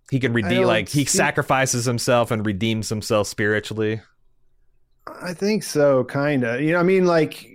He 0.10 0.20
can 0.20 0.32
redeem 0.32 0.64
like 0.66 0.88
he 0.88 1.04
see- 1.06 1.18
sacrifices 1.18 1.84
himself 1.84 2.32
and 2.32 2.46
redeems 2.46 2.88
himself 2.88 3.28
spiritually. 3.28 4.00
I 5.22 5.34
think 5.34 5.64
so, 5.64 6.04
kind 6.06 6.44
of. 6.44 6.62
You 6.62 6.74
know, 6.74 6.80
I 6.80 6.84
mean, 6.84 7.06
like, 7.06 7.53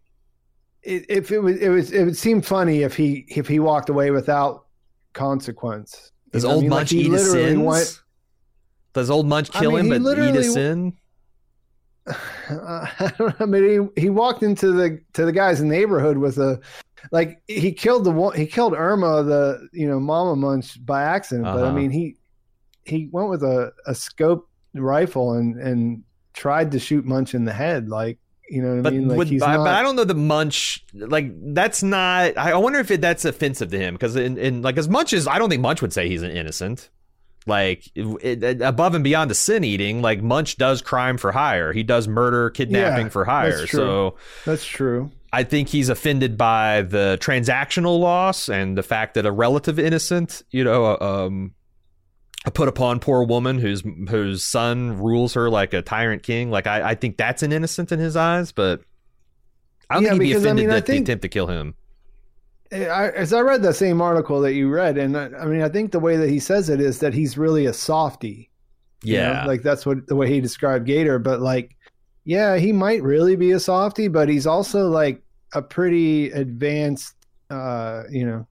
it, 0.83 1.07
if 1.09 1.31
it 1.33 1.41
was, 1.41 1.57
it 1.59 1.69
was, 1.69 1.93
it 1.93 2.05
would 2.05 2.17
seem 2.17 2.41
funny 2.43 2.83
if 2.83 2.97
he 2.97 3.27
if 3.29 3.47
he 3.49 3.59
walked 3.61 3.89
away 3.91 4.11
without 4.11 4.67
consequence. 5.13 6.13
You 6.27 6.33
Does 6.33 6.45
know 6.45 6.49
what 6.51 6.53
I 6.53 6.55
old 6.57 6.63
mean? 6.63 6.71
Munch 6.71 6.91
he 6.91 7.01
eat 7.01 7.13
his 7.13 7.31
sins? 7.31 7.63
went- 7.63 8.01
Does 8.95 9.11
old 9.11 9.27
Munch 9.27 9.51
I 9.55 9.61
kill 9.61 9.73
mean, 9.73 9.93
him 9.93 10.03
but 10.03 10.19
eat 10.19 10.35
his 10.35 10.53
sin? 10.53 10.93
I 12.09 13.13
don't 13.19 13.29
know. 13.29 13.35
I 13.41 13.45
mean, 13.47 13.91
he, 13.97 14.03
he 14.03 14.11
walked 14.11 14.43
into 14.43 14.73
the 14.73 15.01
to 15.15 15.25
the 15.27 15.33
guy's 15.33 15.63
neighborhood 15.63 16.17
with 16.17 16.39
a 16.39 16.61
like 17.13 17.43
he 17.47 17.73
killed 17.73 18.05
the 18.05 18.11
one 18.11 18.35
he 18.35 18.47
killed 18.47 18.75
Irma 18.75 19.23
the 19.23 19.69
you 19.73 19.87
know 19.87 20.01
Mama 20.01 20.37
Munch 20.37 20.85
by 20.85 21.03
accident, 21.03 21.45
but 21.45 21.65
I 21.65 21.69
Uh-huh. 21.69 21.73
mean 21.73 21.91
he 21.91 22.17
he 22.85 23.09
went 23.13 23.29
with 23.29 23.43
a 23.43 23.73
a 23.87 23.95
scope 23.95 24.49
rifle 24.75 25.35
and 25.35 25.59
and 25.61 26.03
tried 26.33 26.71
to 26.73 26.79
shoot 26.79 27.05
Munch 27.05 27.35
in 27.35 27.45
the 27.45 27.53
head, 27.53 27.89
like 27.89 28.19
you 28.51 28.63
know 28.63 28.71
what 28.71 28.79
I 28.79 28.83
But, 28.83 28.93
mean. 28.95 29.09
Like 29.09 29.29
I, 29.29 29.57
not. 29.57 29.65
but 29.65 29.75
I 29.75 29.83
don't 29.83 29.97
know 29.97 30.05
the 30.05 30.15
Munch 30.15 30.85
like 30.95 31.31
that's 31.55 31.83
not. 31.83 32.37
I 32.39 32.53
I 32.53 32.57
wonder 32.57 32.79
if 32.79 32.91
it, 32.91 33.01
that's 33.01 33.25
offensive 33.25 33.71
to 33.71 33.79
him 33.79 33.95
because 33.95 34.17
in, 34.17 34.39
in 34.39 34.63
like 34.63 34.77
as 34.79 34.89
much 34.89 35.13
as 35.13 35.27
I 35.27 35.39
don't 35.39 35.51
think 35.51 35.63
Munch 35.63 35.83
would 35.83 35.93
say 35.93 36.09
he's 36.09 36.23
an 36.23 36.31
innocent. 36.31 36.91
Like 37.47 37.85
it, 37.95 38.43
it- 38.45 38.61
above 38.63 38.95
and 38.95 39.03
beyond 39.03 39.31
the 39.31 39.35
sin 39.35 39.65
eating, 39.65 40.03
like 40.03 40.23
Munch 40.23 40.57
does 40.57 40.83
crime 40.83 41.17
for 41.17 41.33
hire. 41.33 41.73
He 41.73 41.83
does 41.83 42.07
murder, 42.07 42.51
kidnapping 42.51 43.07
Yeah, 43.07 43.11
for 43.11 43.25
hire. 43.25 43.59
that's. 43.61 43.71
So 43.71 44.17
That's 44.45 44.67
true. 44.67 45.11
I 45.33 45.45
think 45.45 45.69
he's 45.69 45.89
offended 45.91 46.37
by 46.39 46.83
the 46.83 47.19
transactional 47.21 48.01
loss 48.01 48.49
and 48.49 48.77
the 48.79 48.83
fact 48.83 49.15
that 49.15 49.27
a 49.27 49.33
relative 49.33 49.79
innocent, 49.79 50.43
you 50.51 50.65
know, 50.65 50.99
um, 50.99 51.53
a 51.55 51.58
put 52.51 52.69
upon 52.69 53.01
poor 53.01 53.23
woman 53.25 53.59
whose 53.59 53.83
whose 54.09 54.45
son 54.45 54.99
rules 54.99 55.35
her 55.35 55.49
like 55.51 55.73
a 55.73 55.83
tyrant 55.83 56.23
king. 56.23 56.51
Like 56.51 56.67
I, 56.67 56.91
I 56.91 56.95
think 56.95 57.17
that's 57.17 57.43
an 57.43 57.53
innocent 57.53 57.91
in 57.93 57.99
his 57.99 58.17
eyes, 58.17 58.53
but 58.53 58.81
I 59.91 59.95
don't 59.95 60.03
Yeah, 60.05 60.11
think 60.11 60.23
he'd 60.23 60.29
be 60.29 60.31
because, 60.31 60.45
I 60.45 60.47
offended 60.49 60.65
mean, 60.67 60.71
I 60.71 60.75
that 60.81 60.87
think- 60.87 61.07
they 61.07 61.13
attempt 61.13 61.23
to 61.23 61.29
kill 61.29 61.47
him. 61.47 61.75
I, 62.71 63.09
as 63.17 63.33
I 63.33 63.41
read 63.41 63.63
the 63.63 63.73
same 63.73 64.03
article 64.03 64.43
that 64.43 64.53
you 64.53 64.69
read, 64.69 64.99
and 64.99 65.17
I, 65.17 65.31
I 65.41 65.47
mean, 65.47 65.63
I 65.63 65.71
think 65.71 65.91
the 65.91 65.99
way 66.01 66.19
that 66.19 66.29
he 66.29 66.39
says 66.39 66.69
it 66.69 66.83
is 66.83 66.99
that 66.99 67.15
he's 67.15 67.39
really 67.39 67.65
a 67.65 67.73
softy. 67.73 68.51
you 69.03 69.17
know? 69.17 69.23
Yeah, 69.23 69.45
like 69.47 69.63
that's 69.63 69.87
what 69.87 70.07
the 70.07 70.15
way 70.15 70.29
he 70.29 70.43
described 70.43 70.85
Gator. 70.85 71.19
But 71.19 71.41
like, 71.41 71.75
yeah, 72.25 72.59
he 72.59 72.73
might 72.73 73.03
really 73.03 73.37
be 73.37 73.53
a 73.53 73.61
softy, 73.61 74.09
but 74.09 74.29
he's 74.29 74.47
also 74.47 74.87
like 74.91 75.23
a 75.55 75.63
pretty 75.63 76.31
advanced, 76.31 77.15
uh, 77.49 78.03
you 78.11 78.27
know, 78.27 78.47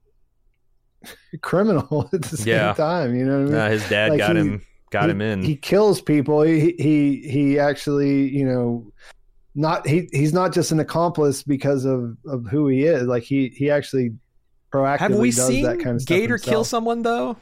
criminal 1.42 2.08
at 2.12 2.22
the 2.22 2.36
same 2.36 2.46
Yeah. 2.48 2.72
time. 2.74 3.14
You 3.14 3.24
know 3.24 3.38
what 3.38 3.40
I 3.40 3.50
mean? 3.50 3.54
Uh, 3.54 3.70
his 3.70 3.88
dad 3.88 4.10
Like 4.10 4.18
got 4.18 4.36
he- 4.36 4.42
him 4.42 4.62
got 4.90 5.04
he, 5.04 5.10
him 5.10 5.20
in. 5.20 5.42
He 5.42 5.56
kills 5.56 6.00
people. 6.00 6.42
He 6.42 6.74
he 6.78 7.28
he 7.28 7.58
actually, 7.58 8.28
you 8.28 8.44
know, 8.46 8.92
not 9.54 9.86
he 9.86 10.08
he's 10.12 10.32
not 10.32 10.52
just 10.52 10.70
an 10.72 10.80
accomplice 10.80 11.42
because 11.42 11.84
of 11.84 12.16
of 12.26 12.46
who 12.46 12.68
he 12.68 12.84
is. 12.84 13.04
Like 13.04 13.22
he 13.22 13.48
he 13.56 13.70
actually 13.70 14.12
proactively 14.72 14.98
Have 14.98 15.14
we 15.16 15.30
does 15.30 15.46
seen 15.46 15.64
that 15.64 15.78
kind 15.80 15.96
of 15.96 16.02
stuff 16.02 16.16
Gator 16.16 16.38
kill 16.38 16.64
someone 16.64 17.02
though? 17.02 17.36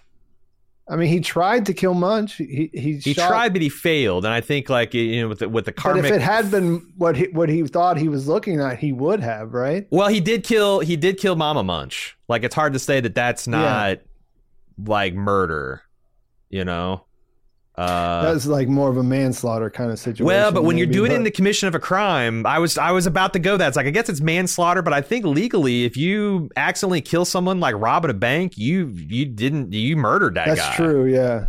I 0.89 0.95
mean, 0.95 1.09
he 1.09 1.21
tried 1.21 1.67
to 1.67 1.75
kill 1.75 1.95
Munch. 1.95 2.37
He 2.37 2.71
he, 2.73 2.97
He 2.99 3.13
shot- 3.15 3.29
tried, 3.29 3.53
but 3.53 3.61
he 3.61 3.69
failed. 3.69 4.25
And 4.25 4.33
I 4.33 4.41
think 4.41 4.69
like 4.69 4.95
you 4.95 5.23
know 5.23 5.29
with 5.29 5.41
the, 5.41 5.49
with 5.49 5.65
the 5.65 5.73
But 5.73 5.97
if 5.99 6.05
it 6.05 6.21
had 6.21 6.51
been 6.51 6.93
what 6.97 7.17
he 7.17 7.25
what 7.33 7.49
he 7.49 7.63
thought 7.65 7.97
he 7.97 8.09
was 8.09 8.29
looking 8.29 8.61
at, 8.61 8.79
he 8.79 8.93
would 8.93 9.21
have, 9.21 9.53
right? 9.53 9.87
Well, 9.91 10.09
he 10.09 10.21
did 10.21 10.45
kill. 10.45 10.81
He 10.81 10.97
did 10.97 11.19
kill 11.19 11.35
Mama 11.35 11.65
Munch. 11.65 12.17
Like 12.29 12.45
it's 12.45 12.55
hard 12.55 12.73
to 12.75 12.79
say 12.79 13.01
that 13.01 13.15
that's 13.15 13.49
not 13.49 13.99
like 14.85 15.15
murder. 15.15 15.83
You 16.51 16.65
know. 16.65 17.05
Uh, 17.77 18.31
was 18.33 18.47
like 18.47 18.69
more 18.69 18.89
of 18.89 18.97
a 18.97 19.03
manslaughter 19.03 19.69
kind 19.69 19.91
of 19.91 19.99
situation. 19.99 20.25
well, 20.25 20.51
but 20.51 20.65
when 20.65 20.79
you're 20.79 20.87
doing 20.87 21.13
it 21.13 21.17
in 21.17 21.25
the 21.25 21.31
commission 21.31 21.69
of 21.69 21.75
a 21.75 21.79
crime, 21.79 22.47
I 22.47 22.59
was 22.59 22.79
I 22.79 22.91
was 22.93 23.07
about 23.07 23.35
to 23.35 23.39
go. 23.39 23.59
That's 23.59 23.77
like 23.77 23.87
I 23.87 23.91
guess 23.91 24.09
it's 24.09 24.23
manslaughter, 24.23 24.81
but 24.81 24.95
I 24.95 25.03
think 25.03 25.27
legally, 25.27 25.85
if 25.85 25.95
you 25.95 26.49
accidentally 26.57 27.03
kill 27.03 27.27
someone 27.27 27.61
like 27.61 27.75
robbing 27.77 28.11
a 28.11 28.15
bank, 28.15 28.57
you 28.57 28.89
you 28.95 29.27
didn't 29.27 29.75
you 29.75 29.95
murdered 29.97 30.37
that 30.37 30.47
guy. 30.47 30.55
that's 30.55 30.69
guy. 30.69 30.77
true. 30.77 31.05
Yeah, 31.05 31.49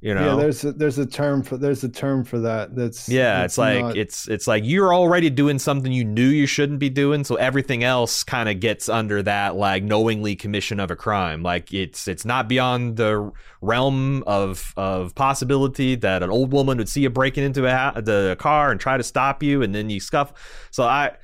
You 0.00 0.14
know. 0.14 0.36
yeah. 0.36 0.42
There's 0.42 0.64
a, 0.64 0.72
there's 0.72 0.98
a 0.98 1.06
term 1.06 1.42
for 1.42 1.56
there's 1.56 1.82
a 1.82 1.88
term 1.88 2.22
for 2.24 2.38
that. 2.38 2.76
That's 2.76 3.08
Yeah, 3.08 3.42
it's 3.44 3.58
like 3.58 3.80
not- 3.80 3.96
it's 3.96 4.28
it's 4.28 4.46
like 4.46 4.62
you're 4.64 4.94
already 4.94 5.28
doing 5.28 5.58
something 5.58 5.90
you 5.90 6.04
knew 6.04 6.28
you 6.28 6.46
shouldn't 6.46 6.78
be 6.78 6.88
doing, 6.88 7.24
so 7.24 7.34
everything 7.34 7.82
else 7.82 8.22
kind 8.22 8.48
of 8.48 8.60
gets 8.60 8.88
under 8.88 9.22
that 9.24 9.56
like 9.56 9.82
knowingly 9.82 10.36
commission 10.36 10.78
of 10.78 10.92
a 10.92 10.96
crime. 10.96 11.42
Like 11.42 11.74
it's 11.74 12.06
it's 12.06 12.24
not 12.24 12.48
beyond 12.48 12.96
the 12.96 13.32
realm 13.60 14.22
of 14.24 14.72
of 14.76 15.16
possibility 15.16 15.96
that 15.96 16.22
an 16.22 16.30
old 16.30 16.52
woman 16.52 16.78
would 16.78 16.88
see 16.88 17.00
you 17.00 17.10
breaking 17.10 17.42
into 17.42 17.66
a 17.66 17.70
ha- 17.72 18.00
the 18.00 18.36
car 18.38 18.70
and 18.70 18.78
try 18.80 18.96
to 18.98 19.02
stop 19.02 19.42
you, 19.42 19.62
and 19.62 19.74
then 19.74 19.90
you 19.90 19.98
scuff. 19.98 20.32
So 20.70 20.84
I, 20.84 21.16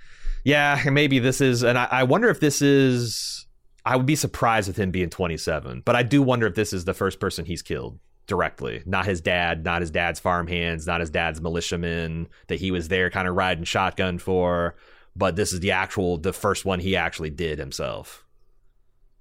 yeah, 0.43 0.83
maybe 0.91 1.21
this 1.21 1.41
is, 1.41 1.63
and 1.63 1.79
I, 1.79 1.87
I 1.91 2.03
wonder 2.03 2.29
if 2.29 2.41
this 2.41 2.61
is. 2.61 3.47
I 3.87 3.97
would 3.97 4.07
be 4.07 4.17
surprised 4.17 4.67
with 4.67 4.79
him 4.79 4.91
being 4.91 5.11
27, 5.11 5.83
but 5.85 5.95
I 5.95 6.03
do 6.03 6.23
wonder 6.23 6.47
if 6.47 6.55
this 6.55 6.73
is 6.73 6.87
the 6.87 6.95
first 6.95 7.21
person 7.21 7.45
he's 7.45 7.61
killed 7.61 7.99
directly. 8.27 8.83
Not 8.87 9.07
his 9.07 9.21
dad, 9.21 9.65
not 9.65 9.81
his 9.81 9.91
dad's 9.91 10.21
farm 10.21 10.47
hands, 10.47 10.87
not 10.87 11.01
his 11.01 11.11
dad's 11.11 11.41
militiamen 11.41 12.29
that 12.49 12.61
he 12.61 12.71
was 12.71 12.89
there 12.89 13.11
kind 13.11 13.29
of 13.29 13.35
riding 13.35 13.65
shotgun 13.65 14.19
for. 14.19 14.75
But 15.17 15.37
this 15.37 15.53
is 15.53 15.61
the 15.61 15.71
actual, 15.71 16.19
the 16.19 16.33
first 16.33 16.65
one 16.65 16.81
he 16.81 16.97
actually 16.97 17.31
did 17.31 17.59
himself. 17.59 18.25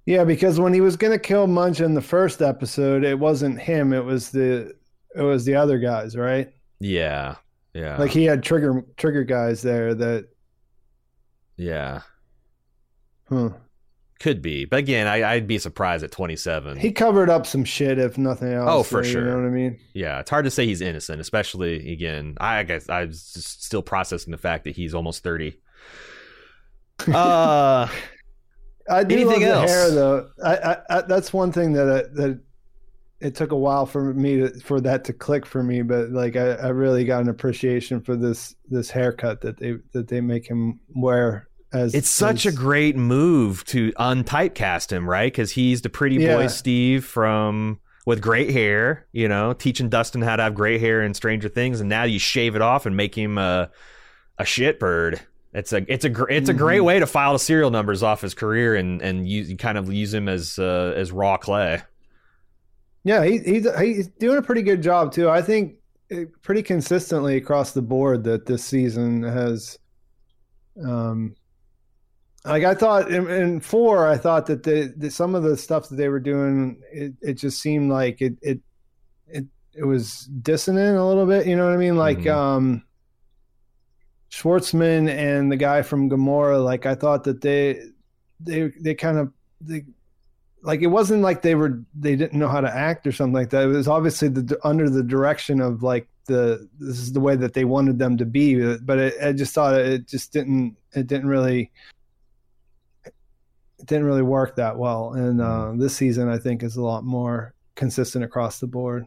yeah, 0.06 0.24
because 0.24 0.58
when 0.58 0.74
he 0.74 0.80
was 0.80 0.96
gonna 0.96 1.18
kill 1.18 1.46
Munch 1.46 1.80
in 1.80 1.94
the 1.94 2.00
first 2.02 2.42
episode, 2.42 3.04
it 3.04 3.18
wasn't 3.18 3.60
him. 3.60 3.92
It 3.92 4.04
was 4.04 4.30
the 4.30 4.74
it 5.14 5.22
was 5.22 5.44
the 5.44 5.54
other 5.54 5.78
guys, 5.78 6.16
right? 6.16 6.52
Yeah. 6.80 7.36
Yeah. 7.72 7.96
Like 7.96 8.10
he 8.10 8.24
had 8.24 8.42
trigger 8.42 8.84
trigger 8.96 9.24
guys 9.24 9.62
there 9.62 9.94
that. 9.94 10.28
yeah. 11.56 12.02
Huh. 13.28 13.50
Could 14.24 14.40
be. 14.40 14.64
But 14.64 14.78
again, 14.78 15.06
I, 15.06 15.32
I'd 15.34 15.46
be 15.46 15.58
surprised 15.58 16.02
at 16.02 16.10
27. 16.10 16.78
He 16.78 16.92
covered 16.92 17.28
up 17.28 17.44
some 17.44 17.62
shit, 17.62 17.98
if 17.98 18.16
nothing 18.16 18.54
else. 18.54 18.70
Oh, 18.70 18.82
for 18.82 19.04
sure. 19.04 19.20
You 19.20 19.26
know 19.28 19.36
what 19.36 19.44
I 19.44 19.50
mean? 19.50 19.78
yeah. 19.92 20.20
It's 20.20 20.30
hard 20.30 20.46
to 20.46 20.50
say 20.50 20.64
he's 20.64 20.80
innocent, 20.80 21.20
especially, 21.20 21.92
again, 21.92 22.34
I 22.40 22.62
guess 22.62 22.88
I'm 22.88 23.12
still 23.12 23.82
processing 23.82 24.30
the 24.30 24.38
fact 24.38 24.64
that 24.64 24.74
he's 24.76 24.94
almost 24.94 25.22
30. 25.22 25.58
Uh, 27.12 27.86
I 28.88 29.04
do 29.04 29.14
Anything 29.14 29.42
love 29.42 29.50
else? 29.50 29.70
the 29.70 29.76
hair, 29.76 29.90
though. 29.90 30.30
I, 30.42 30.56
I, 30.56 30.76
I 30.88 31.00
that's 31.02 31.30
one 31.34 31.52
thing 31.52 31.74
that 31.74 31.90
I, 31.90 32.02
that 32.14 32.40
it 33.20 33.34
took 33.34 33.52
a 33.52 33.56
while 33.56 33.84
for 33.84 34.14
me 34.14 34.36
to 34.38 34.58
for 34.60 34.80
that 34.80 35.04
to 35.04 35.12
click 35.12 35.44
for 35.44 35.62
me, 35.62 35.82
but 35.82 36.12
like 36.12 36.36
I, 36.36 36.52
I 36.52 36.68
really 36.68 37.04
got 37.04 37.20
an 37.20 37.28
appreciation 37.28 38.00
for 38.00 38.16
this 38.16 38.54
this 38.70 38.88
haircut 38.90 39.42
that 39.42 39.58
they 39.58 39.74
that 39.92 40.08
they 40.08 40.22
make 40.22 40.46
him 40.46 40.80
wear. 40.94 41.48
As 41.74 41.94
It's 41.94 42.08
such 42.08 42.46
a 42.46 42.52
great 42.52 42.96
move 42.96 43.64
to 43.66 43.92
untypecast 43.92 44.92
him, 44.92 45.08
right? 45.08 45.32
Because 45.32 45.50
he's 45.50 45.82
the 45.82 45.88
pretty 45.88 46.18
boy 46.18 46.46
Steve 46.46 47.04
from 47.04 47.80
with 48.06 48.20
great 48.20 48.50
hair, 48.50 49.06
you 49.12 49.28
know, 49.28 49.52
teaching 49.54 49.88
Dustin 49.88 50.22
how 50.22 50.36
to 50.36 50.42
have 50.42 50.54
great 50.54 50.80
hair 50.80 51.02
in 51.02 51.14
Stranger 51.14 51.48
Things, 51.48 51.80
and 51.80 51.88
now 51.88 52.04
you 52.04 52.18
shave 52.18 52.54
it 52.54 52.62
off 52.62 52.86
and 52.86 52.96
make 52.96 53.16
him 53.16 53.38
a 53.38 53.70
a 54.38 54.44
shitbird. 54.44 55.20
It's 55.52 55.72
a 55.72 55.84
it's 55.92 56.04
a 56.04 56.08
gr- 56.08 56.30
it's 56.30 56.48
a 56.48 56.54
great 56.54 56.80
way 56.80 56.98
to 56.98 57.06
file 57.06 57.32
the 57.32 57.38
serial 57.38 57.70
numbers 57.70 58.02
off 58.02 58.20
his 58.20 58.34
career 58.34 58.74
and 58.74 59.00
and 59.00 59.28
use 59.28 59.52
kind 59.58 59.78
of 59.78 59.92
use 59.92 60.12
him 60.12 60.28
as 60.28 60.58
uh, 60.58 60.92
as 60.96 61.12
raw 61.12 61.36
clay. 61.36 61.82
Yeah, 63.04 63.24
he, 63.24 63.38
he's 63.38 63.78
he's 63.78 64.08
doing 64.08 64.38
a 64.38 64.42
pretty 64.42 64.62
good 64.62 64.82
job 64.82 65.12
too. 65.12 65.30
I 65.30 65.42
think 65.42 65.76
eh, 66.10 66.24
pretty 66.42 66.62
consistently 66.62 67.36
across 67.36 67.72
the 67.72 67.82
board 67.82 68.24
that 68.24 68.46
this 68.46 68.64
season 68.64 69.22
has. 69.22 69.78
Um, 70.84 71.36
like 72.44 72.64
I 72.64 72.74
thought 72.74 73.10
in, 73.10 73.28
in 73.30 73.60
four, 73.60 74.06
I 74.06 74.16
thought 74.18 74.46
that 74.46 74.62
the, 74.62 74.92
the 74.96 75.10
some 75.10 75.34
of 75.34 75.42
the 75.42 75.56
stuff 75.56 75.88
that 75.88 75.96
they 75.96 76.08
were 76.08 76.20
doing, 76.20 76.80
it, 76.92 77.14
it 77.22 77.34
just 77.34 77.60
seemed 77.60 77.90
like 77.90 78.20
it 78.20 78.36
it 78.42 78.60
it 79.26 79.46
it 79.74 79.84
was 79.84 80.24
dissonant 80.42 80.96
a 80.98 81.04
little 81.04 81.26
bit. 81.26 81.46
You 81.46 81.56
know 81.56 81.64
what 81.64 81.74
I 81.74 81.78
mean? 81.78 81.96
Like 81.96 82.18
Mhm. 82.18 82.34
um, 82.34 82.84
Schwartzman 84.30 85.08
and 85.08 85.50
the 85.50 85.56
guy 85.56 85.82
from 85.82 86.08
Gomorrah. 86.08 86.58
Like 86.58 86.86
I 86.86 86.94
thought 86.94 87.24
that 87.24 87.40
they 87.40 87.80
they 88.40 88.72
they 88.80 88.94
kind 88.94 89.18
of 89.18 89.32
they 89.60 89.84
like 90.62 90.82
it 90.82 90.88
wasn't 90.88 91.22
like 91.22 91.42
they 91.42 91.54
were 91.54 91.82
they 91.94 92.16
didn't 92.16 92.38
know 92.38 92.48
how 92.48 92.60
to 92.60 92.74
act 92.74 93.06
or 93.06 93.12
something 93.12 93.34
like 93.34 93.50
that. 93.50 93.64
It 93.64 93.68
was 93.68 93.88
obviously 93.88 94.28
the 94.28 94.58
under 94.64 94.90
the 94.90 95.02
direction 95.02 95.60
of 95.60 95.82
like 95.82 96.08
the 96.26 96.68
this 96.78 96.98
is 96.98 97.12
the 97.12 97.20
way 97.20 97.36
that 97.36 97.54
they 97.54 97.64
wanted 97.64 97.98
them 97.98 98.16
to 98.18 98.24
be. 98.24 98.76
But 98.78 98.98
it, 98.98 99.14
I 99.22 99.32
just 99.32 99.54
thought 99.54 99.74
it 99.78 100.08
just 100.08 100.32
didn't 100.32 100.76
it 100.92 101.06
didn't 101.06 101.28
really 101.28 101.70
it 103.84 103.88
didn't 103.88 104.06
really 104.06 104.22
work 104.22 104.56
that 104.56 104.78
well. 104.78 105.12
And 105.12 105.42
uh, 105.42 105.72
this 105.76 105.94
season, 105.94 106.26
I 106.26 106.38
think, 106.38 106.62
is 106.62 106.76
a 106.76 106.82
lot 106.82 107.04
more 107.04 107.52
consistent 107.74 108.24
across 108.24 108.58
the 108.58 108.66
board. 108.66 109.06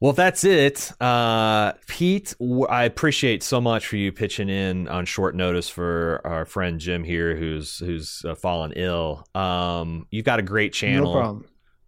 Well, 0.00 0.12
that's 0.12 0.42
it, 0.42 0.90
uh, 1.00 1.74
Pete. 1.86 2.34
w- 2.40 2.66
I 2.66 2.82
appreciate 2.82 3.44
so 3.44 3.60
much 3.60 3.86
for 3.86 3.96
you 3.96 4.10
pitching 4.10 4.48
in 4.48 4.88
on 4.88 5.06
short 5.06 5.36
notice 5.36 5.68
for 5.68 6.20
our 6.24 6.44
friend 6.44 6.80
Jim 6.80 7.04
here, 7.04 7.36
who's 7.36 7.78
who's 7.78 8.22
uh, 8.26 8.34
fallen 8.34 8.72
ill. 8.74 9.24
Um, 9.36 10.06
you've 10.10 10.24
got 10.24 10.40
a 10.40 10.42
great 10.42 10.72
channel. 10.72 11.14
No. 11.14 11.42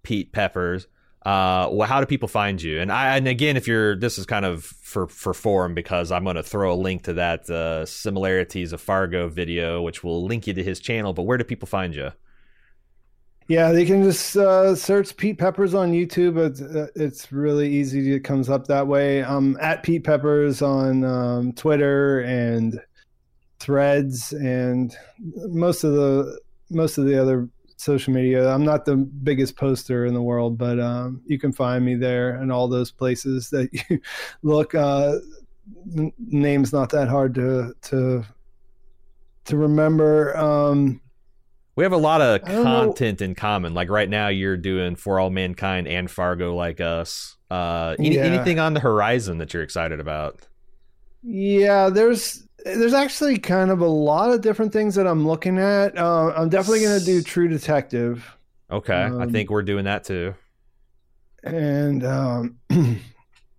Pete 0.04 0.32
Peppers. 0.32 0.86
Uh, 1.26 1.68
well, 1.72 1.88
how 1.88 1.98
do 1.98 2.06
people 2.06 2.28
find 2.28 2.62
you? 2.62 2.80
And 2.80 2.92
I, 2.92 3.16
and 3.16 3.26
again, 3.26 3.56
if 3.56 3.66
you're, 3.66 3.96
this 3.96 4.16
is 4.16 4.26
kind 4.26 4.44
of 4.44 4.62
for 4.62 5.08
for 5.08 5.34
form 5.34 5.74
because 5.74 6.12
I'm 6.12 6.22
going 6.22 6.36
to 6.36 6.42
throw 6.44 6.72
a 6.72 6.76
link 6.76 7.02
to 7.02 7.14
that 7.14 7.50
uh, 7.50 7.84
similarities 7.84 8.72
of 8.72 8.80
Fargo 8.80 9.28
video, 9.28 9.82
which 9.82 10.04
will 10.04 10.24
link 10.24 10.46
you 10.46 10.54
to 10.54 10.62
his 10.62 10.78
channel. 10.78 11.14
But 11.14 11.24
where 11.24 11.36
do 11.36 11.42
people 11.42 11.66
find 11.66 11.96
you? 11.96 12.12
Yeah, 13.48 13.72
they 13.72 13.84
can 13.84 14.04
just 14.04 14.36
uh, 14.36 14.76
search 14.76 15.16
Pete 15.16 15.36
Peppers 15.36 15.74
on 15.74 15.90
YouTube. 15.90 16.38
It's, 16.38 16.62
uh, 16.62 16.86
it's 16.94 17.32
really 17.32 17.74
easy. 17.74 18.14
It 18.14 18.20
comes 18.20 18.48
up 18.48 18.68
that 18.68 18.86
way. 18.86 19.24
Um, 19.24 19.58
at 19.60 19.82
Pete 19.82 20.04
Peppers 20.04 20.62
on 20.62 21.02
um, 21.02 21.52
Twitter 21.54 22.20
and 22.20 22.80
Threads 23.58 24.32
and 24.32 24.94
most 25.48 25.82
of 25.82 25.92
the 25.92 26.38
most 26.70 26.98
of 26.98 27.06
the 27.06 27.20
other 27.20 27.48
social 27.76 28.12
media. 28.12 28.48
I'm 28.48 28.64
not 28.64 28.84
the 28.84 28.96
biggest 28.96 29.56
poster 29.56 30.06
in 30.06 30.14
the 30.14 30.22
world, 30.22 30.56
but 30.58 30.80
um, 30.80 31.20
you 31.26 31.38
can 31.38 31.52
find 31.52 31.84
me 31.84 31.94
there 31.94 32.36
and 32.36 32.50
all 32.50 32.68
those 32.68 32.90
places 32.90 33.50
that 33.50 33.68
you 33.72 34.00
look. 34.42 34.74
Uh, 34.74 35.18
n- 35.96 36.12
name's 36.18 36.72
not 36.72 36.90
that 36.90 37.08
hard 37.08 37.34
to 37.34 37.74
to 37.82 38.24
to 39.46 39.56
remember. 39.56 40.36
Um, 40.36 41.00
We 41.76 41.84
have 41.84 41.92
a 41.92 41.96
lot 41.98 42.20
of 42.20 42.42
don't 42.44 42.64
know. 42.64 42.84
content 42.86 43.20
in 43.20 43.34
common. 43.34 43.74
Like 43.74 43.90
right 43.90 44.08
now, 44.08 44.28
you're 44.28 44.56
doing 44.56 44.96
For 44.96 45.20
All 45.20 45.30
Mankind 45.30 45.86
and 45.86 46.10
Fargo 46.10 46.54
like 46.56 46.80
us. 46.80 47.36
Uh, 47.50 47.94
any, 47.98 48.16
Yeah. 48.16 48.22
Anything 48.22 48.58
on 48.58 48.74
the 48.74 48.80
horizon 48.80 49.38
that 49.38 49.54
you're 49.54 49.62
excited 49.62 50.00
about? 50.00 50.40
Yeah, 51.22 51.90
there's 51.90 52.45
there's 52.74 52.94
actually 52.94 53.38
kind 53.38 53.70
of 53.70 53.80
a 53.80 53.86
lot 53.86 54.30
of 54.32 54.40
different 54.40 54.72
things 54.72 54.94
that 54.96 55.06
I'm 55.06 55.26
looking 55.26 55.58
at. 55.58 55.96
Uh, 55.96 56.32
I'm 56.36 56.48
definitely 56.48 56.80
going 56.80 56.98
to 56.98 57.04
do 57.04 57.22
True 57.22 57.48
Detective, 57.48 58.36
Okay, 58.70 58.92
I 58.94 59.06
Um, 59.06 59.30
think 59.32 59.50
we're 59.50 59.62
doing 59.62 59.84
that 59.84 60.02
too. 60.04 60.34
and 61.44 62.04
um, 62.04 62.58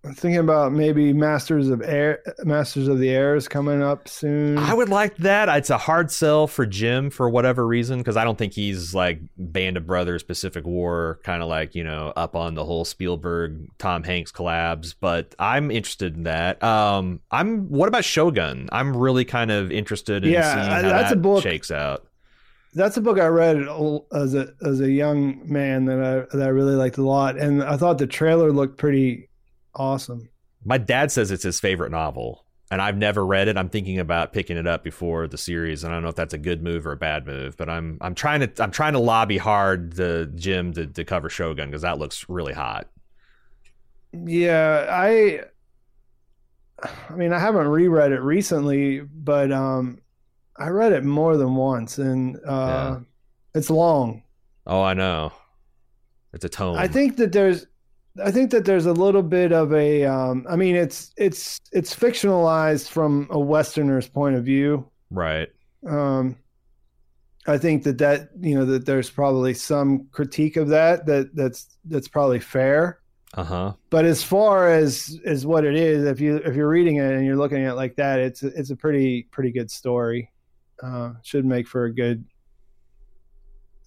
I'm 0.04 0.14
thinking 0.14 0.38
about 0.38 0.72
maybe 0.72 1.12
Masters 1.12 1.68
of 1.70 1.82
Air, 1.82 2.20
Masters 2.44 2.86
of 2.86 2.98
the 3.00 3.10
Air 3.10 3.34
is 3.34 3.48
coming 3.48 3.82
up 3.82 4.06
soon. 4.08 4.56
I 4.56 4.72
would 4.72 4.88
like 4.88 5.16
that. 5.18 5.48
It's 5.58 5.70
a 5.70 5.76
hard 5.76 6.12
sell 6.12 6.46
for 6.46 6.64
Jim 6.66 7.10
for 7.10 7.28
whatever 7.28 7.66
reason 7.66 7.98
because 7.98 8.16
I 8.16 8.22
don't 8.22 8.38
think 8.38 8.52
he's 8.52 8.94
like 8.94 9.20
Band 9.36 9.76
of 9.76 9.86
Brothers, 9.86 10.22
Pacific 10.22 10.64
War, 10.64 11.18
kind 11.24 11.42
of 11.42 11.48
like 11.48 11.74
you 11.74 11.82
know 11.82 12.12
up 12.16 12.36
on 12.36 12.54
the 12.54 12.64
whole 12.64 12.84
Spielberg 12.84 13.66
Tom 13.78 14.04
Hanks 14.04 14.30
collabs. 14.30 14.94
But 14.98 15.34
I'm 15.38 15.70
interested 15.72 16.14
in 16.16 16.22
that. 16.22 16.62
Um, 16.62 17.20
I'm. 17.32 17.68
What 17.68 17.88
about 17.88 18.04
Shogun? 18.04 18.68
I'm 18.70 18.96
really 18.96 19.24
kind 19.24 19.50
of 19.50 19.72
interested 19.72 20.24
in 20.24 20.30
Yeah, 20.32 20.54
seeing 20.54 20.64
how 20.70 20.82
that's 20.82 21.10
that 21.10 21.18
a 21.18 21.20
book- 21.20 21.42
shakes 21.42 21.70
out. 21.72 22.04
That's 22.74 22.96
a 22.96 23.00
book 23.00 23.18
I 23.18 23.26
read 23.26 23.56
as 24.12 24.34
a 24.34 24.52
as 24.62 24.80
a 24.80 24.90
young 24.90 25.40
man 25.50 25.86
that 25.86 25.98
I 25.98 26.36
that 26.36 26.46
I 26.46 26.50
really 26.50 26.76
liked 26.76 26.98
a 26.98 27.02
lot, 27.02 27.36
and 27.36 27.64
I 27.64 27.76
thought 27.76 27.98
the 27.98 28.06
trailer 28.06 28.52
looked 28.52 28.78
pretty 28.78 29.24
awesome. 29.74 30.28
My 30.64 30.78
dad 30.78 31.10
says 31.12 31.30
it's 31.30 31.44
his 31.44 31.60
favorite 31.60 31.90
novel, 31.90 32.44
and 32.70 32.82
I've 32.82 32.96
never 32.96 33.24
read 33.24 33.48
it. 33.48 33.56
I'm 33.56 33.68
thinking 33.68 33.98
about 33.98 34.32
picking 34.32 34.56
it 34.56 34.66
up 34.66 34.82
before 34.84 35.28
the 35.28 35.38
series, 35.38 35.84
and 35.84 35.92
I 35.92 35.96
don't 35.96 36.02
know 36.02 36.08
if 36.10 36.14
that's 36.16 36.34
a 36.34 36.38
good 36.38 36.62
move 36.62 36.86
or 36.86 36.92
a 36.92 36.96
bad 36.96 37.26
move. 37.26 37.56
But 37.56 37.68
I'm 37.70 37.98
I'm 38.00 38.14
trying 38.14 38.40
to 38.40 38.62
I'm 38.62 38.70
trying 38.72 38.94
to 38.94 38.98
lobby 38.98 39.38
hard 39.38 39.92
the 39.94 40.30
Jim 40.34 40.72
to, 40.74 40.86
to 40.86 41.04
cover 41.04 41.30
Shogun 41.30 41.68
because 41.70 41.82
that 41.82 41.98
looks 41.98 42.28
really 42.28 42.52
hot. 42.54 42.88
Yeah, 44.12 44.86
I 44.90 45.42
I 46.82 47.14
mean, 47.14 47.32
I 47.32 47.38
haven't 47.38 47.66
reread 47.68 48.12
it 48.12 48.20
recently, 48.20 49.00
but 49.00 49.52
um 49.52 50.00
I 50.56 50.68
read 50.68 50.92
it 50.92 51.04
more 51.04 51.36
than 51.36 51.54
once 51.54 51.98
and 51.98 52.36
uh 52.38 52.40
Yeah. 52.48 53.00
it's 53.54 53.70
long. 53.70 54.22
Oh, 54.66 54.82
I 54.82 54.94
know. 54.94 55.32
It's 56.32 56.44
a 56.44 56.48
tome. 56.48 56.76
I 56.76 56.88
think 56.88 57.16
that 57.16 57.32
there's 57.32 57.66
I 58.24 58.30
think 58.30 58.50
that 58.50 58.64
there's 58.64 58.86
a 58.86 58.92
little 58.92 59.22
bit 59.22 59.52
of 59.52 59.72
a 59.72 60.04
um 60.04 60.46
I 60.48 60.56
mean, 60.56 60.76
it's 60.76 61.12
it's 61.16 61.58
it's 61.72 61.94
fictionalized 61.94 62.88
from 62.88 63.28
a 63.30 63.38
westerner's 63.38 64.08
point 64.08 64.36
of 64.36 64.44
view. 64.44 64.88
right. 65.10 65.48
Um 65.88 66.36
I 67.46 67.56
think 67.56 67.82
that 67.84 67.96
that, 67.98 68.28
you 68.40 68.54
know, 68.54 68.66
that 68.66 68.84
there's 68.84 69.08
probably 69.08 69.54
some 69.54 70.08
critique 70.12 70.56
of 70.56 70.68
that 70.68 71.06
that 71.06 71.34
that's 71.34 71.78
that's 71.86 72.08
probably 72.08 72.40
fair. 72.40 73.00
Uh 73.34 73.44
huh. 73.44 73.72
but 73.90 74.06
as 74.06 74.22
far 74.22 74.72
as 74.72 75.20
as 75.26 75.44
what 75.44 75.66
it 75.66 75.76
is 75.76 76.04
if 76.06 76.18
you 76.18 76.36
if 76.36 76.56
you're 76.56 76.68
reading 76.68 76.96
it 76.96 77.12
and 77.12 77.26
you're 77.26 77.36
looking 77.36 77.62
at 77.62 77.72
it 77.72 77.74
like 77.74 77.94
that 77.96 78.18
it's 78.20 78.42
it's 78.42 78.70
a 78.70 78.76
pretty 78.76 79.24
pretty 79.30 79.50
good 79.52 79.70
story 79.70 80.32
uh 80.82 81.12
should 81.22 81.44
make 81.44 81.68
for 81.68 81.84
a 81.84 81.92
good 81.94 82.24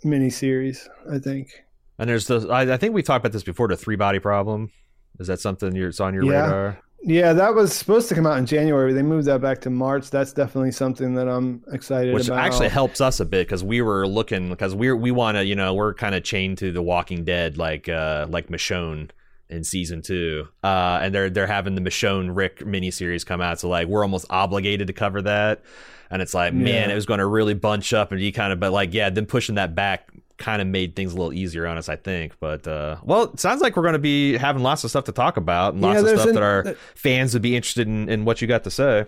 mini 0.04 0.30
series 0.30 0.88
i 1.12 1.18
think 1.18 1.64
And 2.02 2.10
there's 2.10 2.26
the 2.28 2.48
I, 2.50 2.74
I 2.74 2.78
think 2.78 2.94
we 2.94 3.04
talked 3.04 3.22
about 3.24 3.32
this 3.32 3.44
before. 3.44 3.68
The 3.68 3.78
three 3.78 3.96
body 3.96 4.20
problem. 4.20 4.72
Is 5.20 5.28
that 5.28 5.40
something 5.40 5.76
you're, 5.76 5.90
it's 5.90 6.00
on 6.00 6.14
your 6.14 6.26
Yeah. 6.26 6.44
radar? 6.46 6.80
yeah 7.04 7.34
that 7.34 7.56
was 7.56 7.74
supposed 7.74 8.08
to 8.10 8.14
come 8.14 8.28
out 8.28 8.38
in 8.38 8.46
january 8.46 8.94
they 8.94 9.02
moved 9.02 9.26
that 9.26 9.42
back 9.42 9.60
to 9.60 9.72
march 9.72 10.12
that's 10.12 10.34
definitely 10.34 10.70
something 10.72 11.16
that 11.16 11.28
i'm 11.28 11.64
excited 11.72 12.14
Which 12.14 12.28
about 12.28 12.38
actually 12.38 12.70
helps 12.70 13.02
us 13.02 13.20
a 13.20 13.26
bit 13.26 13.48
because 13.48 13.64
we 13.64 13.82
were 13.82 14.08
looking 14.08 14.50
because 14.50 14.76
we're 14.76 14.96
we 14.96 15.10
want 15.10 15.36
to 15.38 15.44
you 15.44 15.56
know 15.56 15.74
we're 15.74 15.96
kind 15.96 16.14
of 16.14 16.22
chained 16.24 16.60
to 16.60 16.72
the 16.72 16.80
Walking 16.84 17.24
Dead 17.24 17.58
like 17.58 17.90
uh 17.90 18.28
like 18.30 18.50
Michonne 18.50 19.10
in 19.50 19.64
season 19.64 20.04
two, 20.04 20.48
uh, 20.64 21.00
and 21.02 21.14
they're 21.14 21.32
they're 21.32 21.48
having 21.48 21.74
the 21.74 21.82
Michonne 21.82 22.36
Rick 22.36 22.60
miniseries 22.60 23.26
come 23.26 23.42
out, 23.42 23.60
so 23.60 23.68
like 23.68 23.88
we're 23.88 24.04
almost 24.04 24.28
obligated 24.30 24.86
to 24.86 24.94
cover 24.94 25.24
that, 25.24 25.64
and 26.12 26.22
it's 26.22 26.36
like 26.36 26.54
man, 26.54 26.68
Yeah. 26.88 26.92
it 26.92 26.96
was 26.96 27.08
going 27.08 27.18
to 27.20 27.26
really 27.26 27.56
bunch 27.56 27.94
up 27.94 28.12
and 28.12 28.20
be 28.20 28.32
kind 28.32 28.54
of, 28.54 28.60
but 28.60 28.72
like 28.72 28.94
yeah, 28.94 29.10
then 29.10 29.26
pushing 29.26 29.56
that 29.56 29.74
back 29.74 30.08
kind 30.42 30.62
of 30.62 30.68
made 30.68 30.96
things 30.96 31.14
a 31.14 31.16
little 31.16 31.34
easier 31.34 31.66
on 31.68 31.78
us, 31.78 31.88
I 31.90 31.96
think. 31.96 32.34
But 32.40 32.68
uh, 32.68 32.98
well, 33.04 33.24
it 33.24 33.40
sounds 33.40 33.62
like 33.62 33.76
we're 33.78 33.84
going 33.84 33.94
to 33.94 34.00
be 34.00 34.38
having 34.38 34.64
lots 34.64 34.84
of 34.84 34.90
stuff 34.90 35.06
to 35.06 35.12
talk 35.12 35.38
about, 35.38 35.74
and 35.74 35.82
lots 35.82 36.02
Yeah, 36.04 36.10
of 36.10 36.20
stuff 36.20 36.28
an- 36.30 36.34
that 36.36 36.44
our 36.44 36.76
fans 36.96 37.34
would 37.34 37.42
be 37.42 37.56
interested 37.56 37.88
in, 37.88 38.10
in 38.10 38.26
what 38.26 38.42
you 38.42 38.48
got 38.48 38.64
to 38.66 38.72
say. 38.72 39.06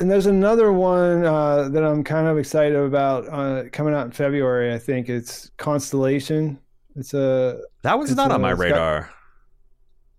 and 0.00 0.10
there's 0.10 0.26
another 0.26 0.72
one 0.72 1.24
uh 1.24 1.68
that 1.70 1.82
i'm 1.82 2.04
kind 2.04 2.28
of 2.28 2.38
excited 2.38 2.76
about 2.76 3.26
uh 3.28 3.64
coming 3.72 3.92
out 3.94 4.06
in 4.06 4.12
february 4.12 4.72
i 4.72 4.78
think 4.78 5.08
it's 5.08 5.50
constellation 5.56 6.56
it's 6.94 7.14
a 7.14 7.60
That 7.82 7.98
was 7.98 8.10
It's, 8.10 8.16
not 8.16 8.30
on 8.30 8.36
uh, 8.36 8.38
my 8.38 8.52
it's 8.52 8.58
got- 8.60 8.64
radar. 8.64 9.10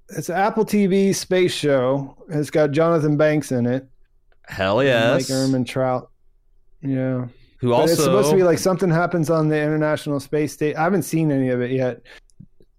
it's 0.09 0.27
an 0.27 0.35
apple 0.35 0.65
tv 0.65 1.15
space 1.15 1.53
show 1.53 2.13
it's 2.27 2.49
got 2.49 2.71
jonathan 2.71 3.15
banks 3.15 3.51
in 3.53 3.65
it 3.65 3.87
Hell 4.47 4.83
yes. 4.83 5.29
Like 5.29 5.37
Ermin 5.39 5.63
Trout. 5.63 6.09
Yeah. 6.81 7.27
Who 7.59 7.69
But 7.69 7.75
also 7.75 7.93
it's 7.93 8.03
supposed 8.03 8.29
to 8.31 8.35
be 8.35 8.43
like 8.43 8.57
something 8.57 8.89
happens 8.89 9.29
on 9.29 9.49
the 9.49 9.61
International 9.61 10.19
Space 10.19 10.53
Station. 10.53 10.77
I 10.77 10.83
haven't 10.83 11.03
seen 11.03 11.31
any 11.31 11.49
of 11.49 11.61
it 11.61 11.71
yet. 11.71 12.01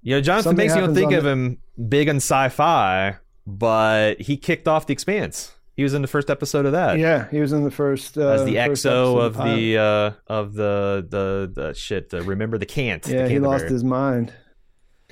You 0.02 0.14
know, 0.16 0.20
Jonathan 0.22 0.44
Something 0.50 0.66
makes 0.66 0.74
you 0.74 0.80
don't 0.80 0.94
think 0.94 1.12
of 1.12 1.24
the- 1.24 1.30
him 1.30 1.58
big 1.88 2.08
on 2.08 2.16
sci-fi, 2.16 3.16
but 3.46 4.20
he 4.20 4.36
kicked 4.38 4.66
off 4.66 4.86
the 4.86 4.92
Expanse. 4.94 5.52
He 5.76 5.82
was 5.82 5.94
in 5.94 6.02
the 6.02 6.08
first 6.08 6.28
episode 6.28 6.66
of 6.66 6.72
that 6.72 6.98
Yeah, 6.98 7.26
he 7.30 7.40
was 7.40 7.52
in 7.52 7.64
the 7.64 7.70
first 7.70 8.18
uh, 8.18 8.28
as 8.28 8.44
the 8.44 8.56
first 8.56 8.84
XO 8.84 9.16
episode 9.16 9.18
of 9.20 9.34
the 9.36 9.78
uh, 9.78 10.10
of 10.26 10.52
the 10.54 11.06
the 11.08 11.50
the 11.54 11.74
shit. 11.74 12.10
The, 12.10 12.22
remember 12.22 12.58
the 12.58 12.66
can't. 12.66 13.06
Yeah, 13.06 13.24
the 13.24 13.30
he 13.30 13.38
lost 13.38 13.64
his 13.66 13.82
mind. 13.84 14.32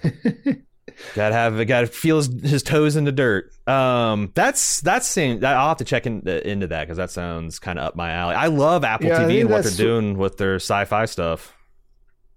gotta 1.15 1.35
have 1.35 1.67
gotta 1.67 1.87
feel 1.87 2.17
his, 2.17 2.29
his 2.43 2.63
toes 2.63 2.97
in 2.97 3.05
the 3.05 3.13
dirt. 3.13 3.51
Um, 3.69 4.33
that's 4.35 4.81
that's 4.81 5.07
seeing. 5.07 5.45
I'll 5.45 5.69
have 5.69 5.79
to 5.79 5.85
check 5.85 6.07
in, 6.07 6.27
into 6.27 6.67
that 6.69 6.85
because 6.85 6.97
that 6.97 7.11
sounds 7.11 7.59
kind 7.59 7.79
of 7.79 7.87
up 7.87 7.97
my 7.97 8.11
alley. 8.13 8.35
I 8.35 8.47
love 8.47 8.85
Apple 8.85 9.09
Yeah, 9.09 9.21
TV 9.21 9.41
and 9.41 9.51
what 9.51 9.65
they're 9.65 9.73
doing 9.73 10.17
with 10.19 10.37
their 10.37 10.57
sci-fi 10.57 11.05
stuff. 11.07 11.55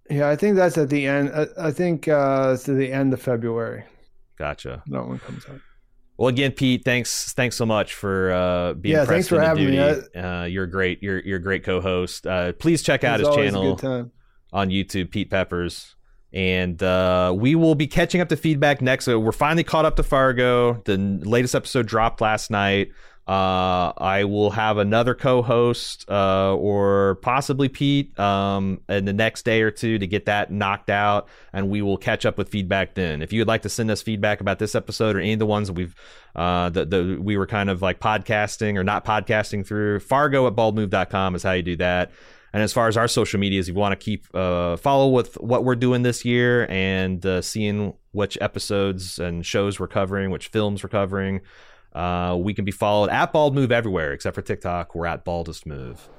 Yeah, 0.10 0.30
I 0.30 0.36
think 0.36 0.58
that's 0.58 0.78
at 0.78 0.90
the 0.90 1.06
end. 1.08 1.32
I, 1.34 1.48
I 1.68 1.72
think 1.72 2.08
uh, 2.08 2.52
it's 2.54 2.64
to 2.64 2.74
the 2.74 2.92
end 2.92 3.14
of 3.14 3.22
February. 3.22 3.86
Gotcha. 4.38 4.84
That 4.88 5.08
one 5.08 5.20
comes 5.20 5.46
out. 5.46 5.62
Well, 6.18 6.28
again, 6.28 6.52
Pete, 6.52 6.84
thanks 6.84 7.34
thanks 7.34 7.56
so 7.56 7.66
much 7.66 7.96
for 7.96 8.32
uh, 8.32 8.74
being 8.74 8.96
Yeah, 8.96 9.06
thanks 9.06 9.28
for 9.28 9.40
having 9.40 9.66
me. 9.66 9.72
duty. 9.78 10.16
Uh, 10.16 10.44
you're 10.44 10.68
great. 10.68 11.02
You're 11.02 11.20
you're 11.20 11.38
a 11.38 11.42
great 11.42 11.64
co-host. 11.64 12.28
Uh, 12.28 12.52
please 12.54 12.84
check 12.84 13.04
out 13.04 13.20
It's 13.22 13.30
his 13.30 13.36
channel 13.36 14.12
on 14.54 14.70
YouTube, 14.70 15.10
Pete 15.12 15.30
Peppers. 15.32 15.96
And 16.34 16.82
uh, 16.82 17.34
we 17.36 17.56
will 17.56 17.76
be 17.76 17.88
catching 17.88 18.22
up 18.22 18.30
to 18.30 18.38
feedback 18.38 18.82
next. 18.82 19.06
So 19.06 19.20
we're 19.20 19.32
finally 19.32 19.64
caught 19.64 19.86
up 19.86 19.98
to 19.98 20.04
Fargo. 20.04 20.82
The 20.86 20.98
latest 20.98 21.56
episode 21.56 21.88
dropped 21.88 22.22
last 22.22 22.50
night. 22.50 22.92
Uh, 23.28 23.94
I 23.98 24.24
will 24.24 24.50
have 24.50 24.78
another 24.78 25.14
co-host 25.14 26.10
uh, 26.10 26.56
or 26.56 27.16
possibly 27.22 27.70
Pete 27.70 28.20
um, 28.20 28.82
in 28.90 29.06
the 29.06 29.14
next 29.14 29.46
day 29.46 29.62
or 29.62 29.70
two 29.70 30.00
to 30.00 30.08
get 30.08 30.26
that 30.26 30.52
knocked 30.52 30.90
out, 30.90 31.30
and 31.54 31.70
we 31.70 31.82
will 31.84 31.98
catch 31.98 32.26
up 32.26 32.38
with 32.38 32.50
feedback 32.50 32.96
then. 32.96 33.22
If 33.22 33.32
you 33.32 33.40
would 33.40 33.48
like 33.48 33.62
to 33.62 33.70
send 33.70 33.92
us 33.92 34.02
feedback 34.02 34.42
about 34.42 34.58
this 34.58 34.74
episode 34.74 35.16
or 35.16 35.20
any 35.20 35.34
of 35.34 35.40
the 35.40 35.46
ones 35.46 35.72
we've 35.72 35.96
uh, 36.36 36.72
we 37.22 37.38
were 37.38 37.48
kind 37.48 37.70
of 37.70 37.82
like 37.82 38.00
podcasting 38.00 38.76
or 38.76 38.84
not 38.84 39.06
podcasting 39.06 39.66
through, 39.66 40.00
Fargo 40.00 40.48
at 40.48 40.56
baldmove.com 40.56 41.36
is 41.36 41.44
how 41.44 41.52
you 41.52 41.64
do 41.64 41.76
that. 41.78 42.12
And 42.54 42.62
as 42.62 42.74
far 42.74 42.88
as 42.88 42.98
our 42.98 43.08
social 43.08 43.40
medias, 43.40 43.70
if 43.70 43.76
you 43.76 43.80
want 43.80 43.98
to 43.98 44.04
keep 44.04 44.28
uh, 44.36 44.76
follow 44.78 45.10
with 45.10 45.36
what 45.36 45.64
we're 45.64 45.76
doing 45.76 46.02
this 46.02 46.26
year 46.26 46.68
and 46.70 47.26
uh, 47.26 47.42
seeing 47.42 47.94
which 48.12 48.38
episodes 48.42 49.20
and 49.20 49.46
shows 49.46 49.80
we're 49.80 49.88
covering, 49.88 50.32
which 50.32 50.48
films 50.50 50.84
we're 50.84 50.90
covering, 50.90 51.42
uh, 51.94 52.38
we 52.40 52.54
can 52.54 52.66
be 52.66 52.72
followed 52.72 53.10
at 53.10 53.32
Bald 53.32 53.56
Move 53.56 53.72
everywhere 53.72 54.12
except 54.12 54.36
for 54.36 54.42
TikTok. 54.42 54.96
We're 54.96 55.06
at 55.06 55.24
Baldest 55.24 55.66
Move. 55.66 56.10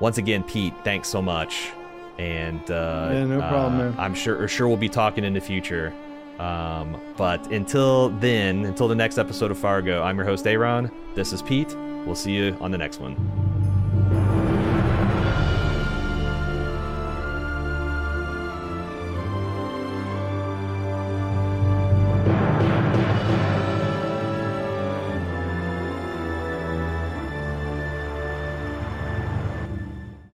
Once 0.00 0.18
again, 0.18 0.42
Pete, 0.42 0.74
thanks 0.84 1.08
so 1.08 1.22
much. 1.22 1.70
And 2.18 2.68
uh, 2.70 3.10
Yeah, 3.12 3.24
no 3.24 3.38
problem, 3.40 3.74
uh, 3.74 3.84
man. 3.90 3.94
I'm 3.98 4.14
sure 4.14 4.46
sure 4.48 4.68
we'll 4.68 4.76
be 4.76 4.88
talking 4.88 5.24
in 5.24 5.34
the 5.34 5.40
future. 5.40 5.92
Um, 6.38 7.00
but 7.16 7.50
until 7.50 8.10
then, 8.10 8.64
until 8.64 8.88
the 8.88 8.94
next 8.94 9.16
episode 9.16 9.50
of 9.50 9.58
Fargo, 9.58 10.02
I'm 10.02 10.16
your 10.16 10.26
host 10.26 10.46
Aaron. 10.46 10.90
This 11.14 11.32
is 11.32 11.40
Pete. 11.40 11.74
We'll 12.04 12.14
see 12.14 12.32
you 12.32 12.56
on 12.60 12.70
the 12.70 12.78
next 12.78 13.00
one. 13.00 13.75